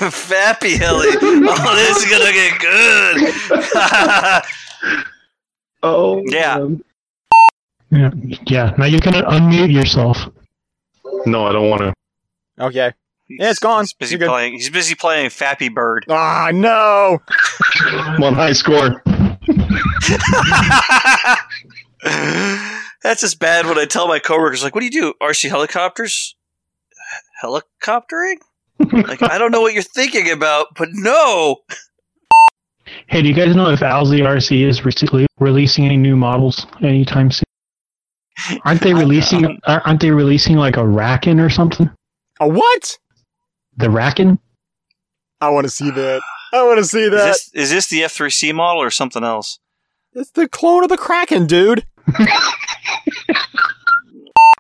Fappy 0.01 0.79
Hilly. 0.79 1.09
Oh, 1.21 1.75
this 1.77 1.97
is 1.99 2.11
gonna 2.11 2.33
get 2.33 2.59
good. 2.59 4.43
Oh. 5.83 6.23
Yeah. 6.27 6.59
man. 6.59 6.83
Yeah, 7.91 8.11
yeah. 8.47 8.75
Now 8.79 8.87
you 8.87 8.99
can 9.01 9.13
unmute 9.13 9.73
yourself. 9.73 10.17
No, 11.27 11.47
I 11.47 11.53
don't 11.53 11.69
want 11.69 11.83
to. 11.83 11.93
Okay. 12.59 12.93
Yeah, 13.29 13.51
it's 13.51 13.59
gone. 13.59 13.83
He's 13.83 13.93
busy 13.93 14.13
You're 14.15 14.21
good. 14.21 14.29
playing. 14.29 14.53
He's 14.55 14.71
busy 14.71 14.95
playing 14.95 15.29
Fappy 15.29 15.73
Bird. 15.73 16.07
Ah, 16.09 16.51
no. 16.53 17.19
I'm 17.81 18.35
high 18.35 18.55
score. 18.55 19.03
That's 23.03 23.21
just 23.21 23.39
bad 23.39 23.67
when 23.67 23.79
I 23.79 23.85
tell 23.85 24.09
my 24.09 24.19
coworkers, 24.19 24.63
like, 24.63 24.75
"What 24.75 24.81
do 24.81 24.87
you 24.87 24.93
do? 24.93 25.15
RC 25.23 25.51
helicopters? 25.51 26.37
Helicoptering? 27.43 28.37
like, 28.79 29.23
I 29.23 29.39
don't 29.39 29.53
know 29.53 29.61
what 29.61 29.75
you're 29.75 29.83
thinking 29.83 30.31
about, 30.31 30.69
but 30.77 30.89
no." 30.93 31.57
Hey, 33.09 33.21
do 33.23 33.29
you 33.29 33.35
guys 33.35 33.55
know 33.55 33.71
if 33.71 33.81
Alzi 33.81 34.21
RC 34.21 34.67
is 34.67 34.85
re- 34.85 35.27
releasing 35.39 35.85
any 35.85 35.97
new 35.99 36.17
models 36.17 36.67
anytime 36.83 37.31
soon? 37.31 37.45
Aren't 38.65 38.81
they 38.81 38.95
releasing? 39.03 39.59
Aren't 39.67 40.01
they 40.01 40.11
releasing 40.11 40.57
like 40.57 40.77
a 40.77 40.83
Rackin 40.83 41.45
or 41.45 41.51
something? 41.51 41.91
A 42.41 42.49
what? 42.49 42.99
The 43.77 43.87
Rackin? 43.89 44.39
I 45.41 45.51
want 45.51 45.65
to 45.65 45.71
see 45.71 45.91
that. 45.91 46.21
I 46.53 46.63
want 46.65 46.79
to 46.79 46.85
see 46.85 47.09
that. 47.09 47.31
Is 47.31 47.51
this 47.53 47.55
is 47.55 47.71
this 47.71 47.87
the 47.89 48.01
F3C 48.03 48.55
model 48.55 48.83
or 48.83 48.91
something 48.91 49.23
else? 49.25 49.59
It's 50.13 50.31
the 50.31 50.49
clone 50.49 50.83
of 50.83 50.89
the 50.89 50.97
Kraken, 50.97 51.47
dude. 51.47 51.87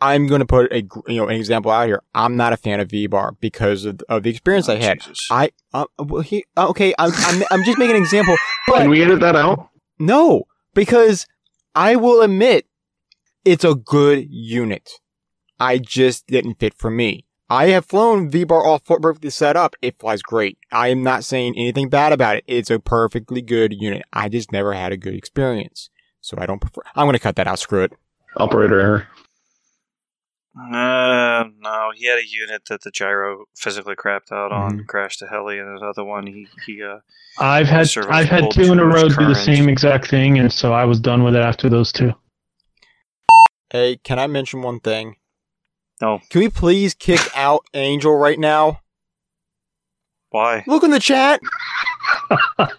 I'm 0.00 0.28
going 0.28 0.38
to 0.40 0.46
put 0.46 0.72
a 0.72 0.82
you 1.08 1.16
know 1.16 1.26
an 1.28 1.34
example 1.34 1.72
out 1.72 1.86
here. 1.86 2.02
I'm 2.14 2.36
not 2.36 2.52
a 2.52 2.56
fan 2.56 2.78
of 2.78 2.88
V-Bar 2.90 3.36
because 3.40 3.84
of, 3.84 4.00
of 4.08 4.22
the 4.22 4.30
experience 4.30 4.68
I 4.68 4.76
had. 4.76 5.00
Jesus. 5.00 5.26
I 5.30 5.50
uh, 5.72 5.86
well, 5.98 6.22
he 6.22 6.44
okay. 6.56 6.94
I'm, 6.98 7.10
I'm 7.14 7.42
I'm 7.50 7.64
just 7.64 7.78
making 7.78 7.96
an 7.96 8.02
example, 8.02 8.36
but 8.68 8.78
Can 8.78 8.90
we 8.90 9.02
edit 9.02 9.20
that 9.20 9.34
out? 9.34 9.70
no, 9.98 10.44
because 10.74 11.26
I 11.74 11.96
will 11.96 12.22
admit 12.22 12.66
it's 13.44 13.64
a 13.64 13.74
good 13.74 14.28
unit. 14.30 14.88
I 15.58 15.78
just 15.78 16.28
didn't 16.28 16.60
fit 16.60 16.74
for 16.74 16.90
me. 16.90 17.24
I 17.50 17.68
have 17.68 17.86
flown 17.86 18.28
V-Bar 18.30 18.62
all 18.62 18.78
perfectly 18.78 19.30
set 19.30 19.56
up. 19.56 19.74
It 19.80 19.98
flies 19.98 20.20
great. 20.22 20.58
I 20.70 20.88
am 20.88 21.02
not 21.02 21.24
saying 21.24 21.54
anything 21.56 21.88
bad 21.88 22.12
about 22.12 22.36
it. 22.36 22.44
It's 22.46 22.70
a 22.70 22.78
perfectly 22.78 23.40
good 23.40 23.72
unit. 23.72 24.02
I 24.12 24.28
just 24.28 24.52
never 24.52 24.74
had 24.74 24.92
a 24.92 24.96
good 24.98 25.14
experience. 25.14 25.88
So 26.20 26.36
I 26.38 26.44
don't 26.46 26.60
prefer. 26.60 26.82
I'm 26.94 27.06
going 27.06 27.14
to 27.14 27.18
cut 27.18 27.36
that 27.36 27.46
out. 27.46 27.58
Screw 27.58 27.84
it. 27.84 27.92
Operator 28.36 28.78
error. 28.80 29.08
Uh, 30.60 31.44
no, 31.60 31.90
he 31.94 32.06
had 32.06 32.18
a 32.18 32.26
unit 32.26 32.62
that 32.68 32.82
the 32.82 32.90
gyro 32.90 33.44
physically 33.56 33.94
crapped 33.94 34.32
out 34.32 34.50
on, 34.52 34.72
Mm-hmm. 34.72 34.86
crashed 34.86 35.22
a 35.22 35.26
heli, 35.28 35.58
and 35.58 35.78
another 35.78 36.04
one 36.04 36.26
he 36.26 36.48
he 36.66 36.82
uh 36.82 36.98
I've 37.38 37.68
had 37.68 37.88
I've 38.08 38.28
had 38.28 38.50
two 38.50 38.72
in 38.72 38.80
a 38.80 38.84
row 38.84 39.08
do 39.08 39.26
the 39.26 39.34
same 39.34 39.68
exact 39.68 40.08
thing, 40.08 40.36
and 40.38 40.52
so 40.52 40.72
I 40.72 40.84
was 40.84 40.98
done 40.98 41.22
with 41.22 41.36
it 41.36 41.42
after 41.42 41.68
those 41.68 41.92
two. 41.92 42.12
Hey, 43.70 43.98
can 44.02 44.18
I 44.18 44.26
mention 44.26 44.62
one 44.62 44.80
thing? 44.80 45.14
No. 46.00 46.20
Can 46.30 46.40
we 46.40 46.48
please 46.48 46.94
kick 46.94 47.20
out 47.36 47.64
Angel 47.74 48.14
right 48.16 48.38
now? 48.38 48.80
why? 50.30 50.62
Look 50.66 50.82
in 50.84 50.90
the 50.90 51.00
chat. 51.00 51.40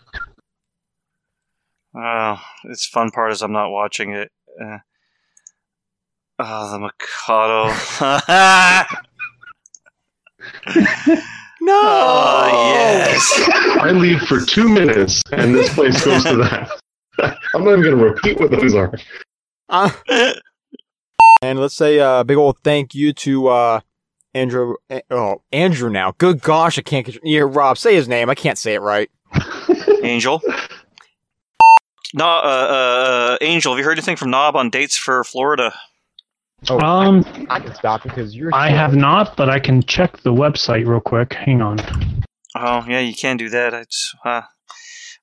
Oh, 1.96 2.40
it's 2.66 2.86
fun 2.86 3.10
part 3.10 3.32
is 3.32 3.42
I'm 3.42 3.52
not 3.52 3.72
watching 3.72 4.12
it. 4.12 4.32
Uh, 4.64 4.78
oh, 6.38 6.72
the 6.72 6.80
Mikado. 6.80 7.74
No. 11.62 11.74
oh 11.84 12.72
yes. 12.74 13.50
I 13.82 13.92
leave 13.92 14.22
for 14.22 14.40
two 14.40 14.70
minutes, 14.70 15.22
and 15.34 15.54
this 15.54 15.74
place 15.74 16.06
goes 16.06 16.24
to 16.24 16.38
that. 16.38 16.70
I'm 17.54 17.66
not 17.66 17.72
even 17.80 17.84
going 17.84 17.98
to 17.98 18.04
repeat 18.04 18.40
what 18.40 18.50
those 18.52 18.74
are. 18.76 18.94
Uh, 19.68 19.90
and 21.42 21.60
let's 21.60 21.76
say 21.76 21.98
a 22.00 22.24
big 22.24 22.38
old 22.38 22.58
thank 22.64 22.94
you 22.94 23.14
to 23.14 23.48
uh, 23.48 23.80
Andrew. 24.34 24.76
eh, 24.90 25.02
Oh, 25.10 25.42
Andrew. 25.52 25.90
Now, 25.90 26.14
good 26.18 26.42
gosh, 26.42 26.78
I 26.78 26.82
can't 26.82 27.06
get. 27.06 27.18
Yeah, 27.24 27.42
Rob, 27.46 27.78
say 27.78 27.96
his 27.96 28.08
name. 28.08 28.30
I 28.30 28.36
can't 28.36 28.58
say 28.58 28.74
it 28.74 28.82
right. 28.82 29.10
Angel. 30.04 30.42
No, 32.14 32.26
uh, 32.26 32.28
uh, 32.28 33.34
uh, 33.34 33.38
Angel. 33.42 33.72
Have 33.74 33.78
you 33.80 33.86
heard 33.86 33.98
anything 33.98 34.16
from 34.16 34.32
Knob 34.32 34.56
on 34.56 34.70
dates 34.70 34.98
for 34.98 35.24
Florida? 35.24 35.74
Oh, 36.70 36.80
Um, 36.80 37.24
I 37.50 37.60
can 37.60 37.74
stop 37.76 38.04
because 38.04 38.36
you're. 38.36 38.54
I 38.54 38.70
have 38.70 38.96
not, 38.96 39.38
but 39.38 39.50
I 39.50 39.60
can 39.60 39.84
check 39.84 40.18
the 40.24 40.34
website 40.34 40.88
real 40.88 41.00
quick. 41.00 41.34
Hang 41.34 41.62
on. 41.62 41.78
Oh, 42.56 42.84
yeah, 42.88 43.00
you 43.00 43.14
can 43.14 43.38
do 43.38 43.48
that. 43.50 43.74
It's, 43.74 44.14
uh, 44.26 44.42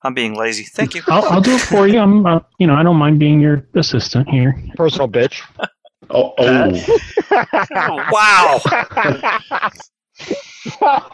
I'm 0.03 0.15
being 0.15 0.35
lazy. 0.37 0.63
Thank 0.65 0.95
you. 0.95 1.03
I'll, 1.09 1.25
I'll 1.25 1.41
do 1.41 1.57
it 1.57 1.61
for 1.61 1.87
you. 1.89 1.99
I'm, 1.99 2.25
uh, 2.25 2.39
you 2.59 2.67
know, 2.69 2.75
I 2.75 2.83
don't 2.85 2.97
mind 2.97 3.19
being 3.19 3.41
your 3.41 3.67
assistant 3.75 4.29
here. 4.29 4.55
personal 4.77 5.09
bitch. 5.09 5.43
Oh, 6.11 6.35
oh. 6.39 7.01
wow. 8.13 8.61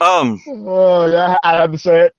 Um, 0.01 0.41
oh 0.47 1.07
yeah, 1.07 1.37
I 1.43 1.57
had 1.57 1.73
to 1.73 1.79
say 1.79 2.03
it. 2.03 2.15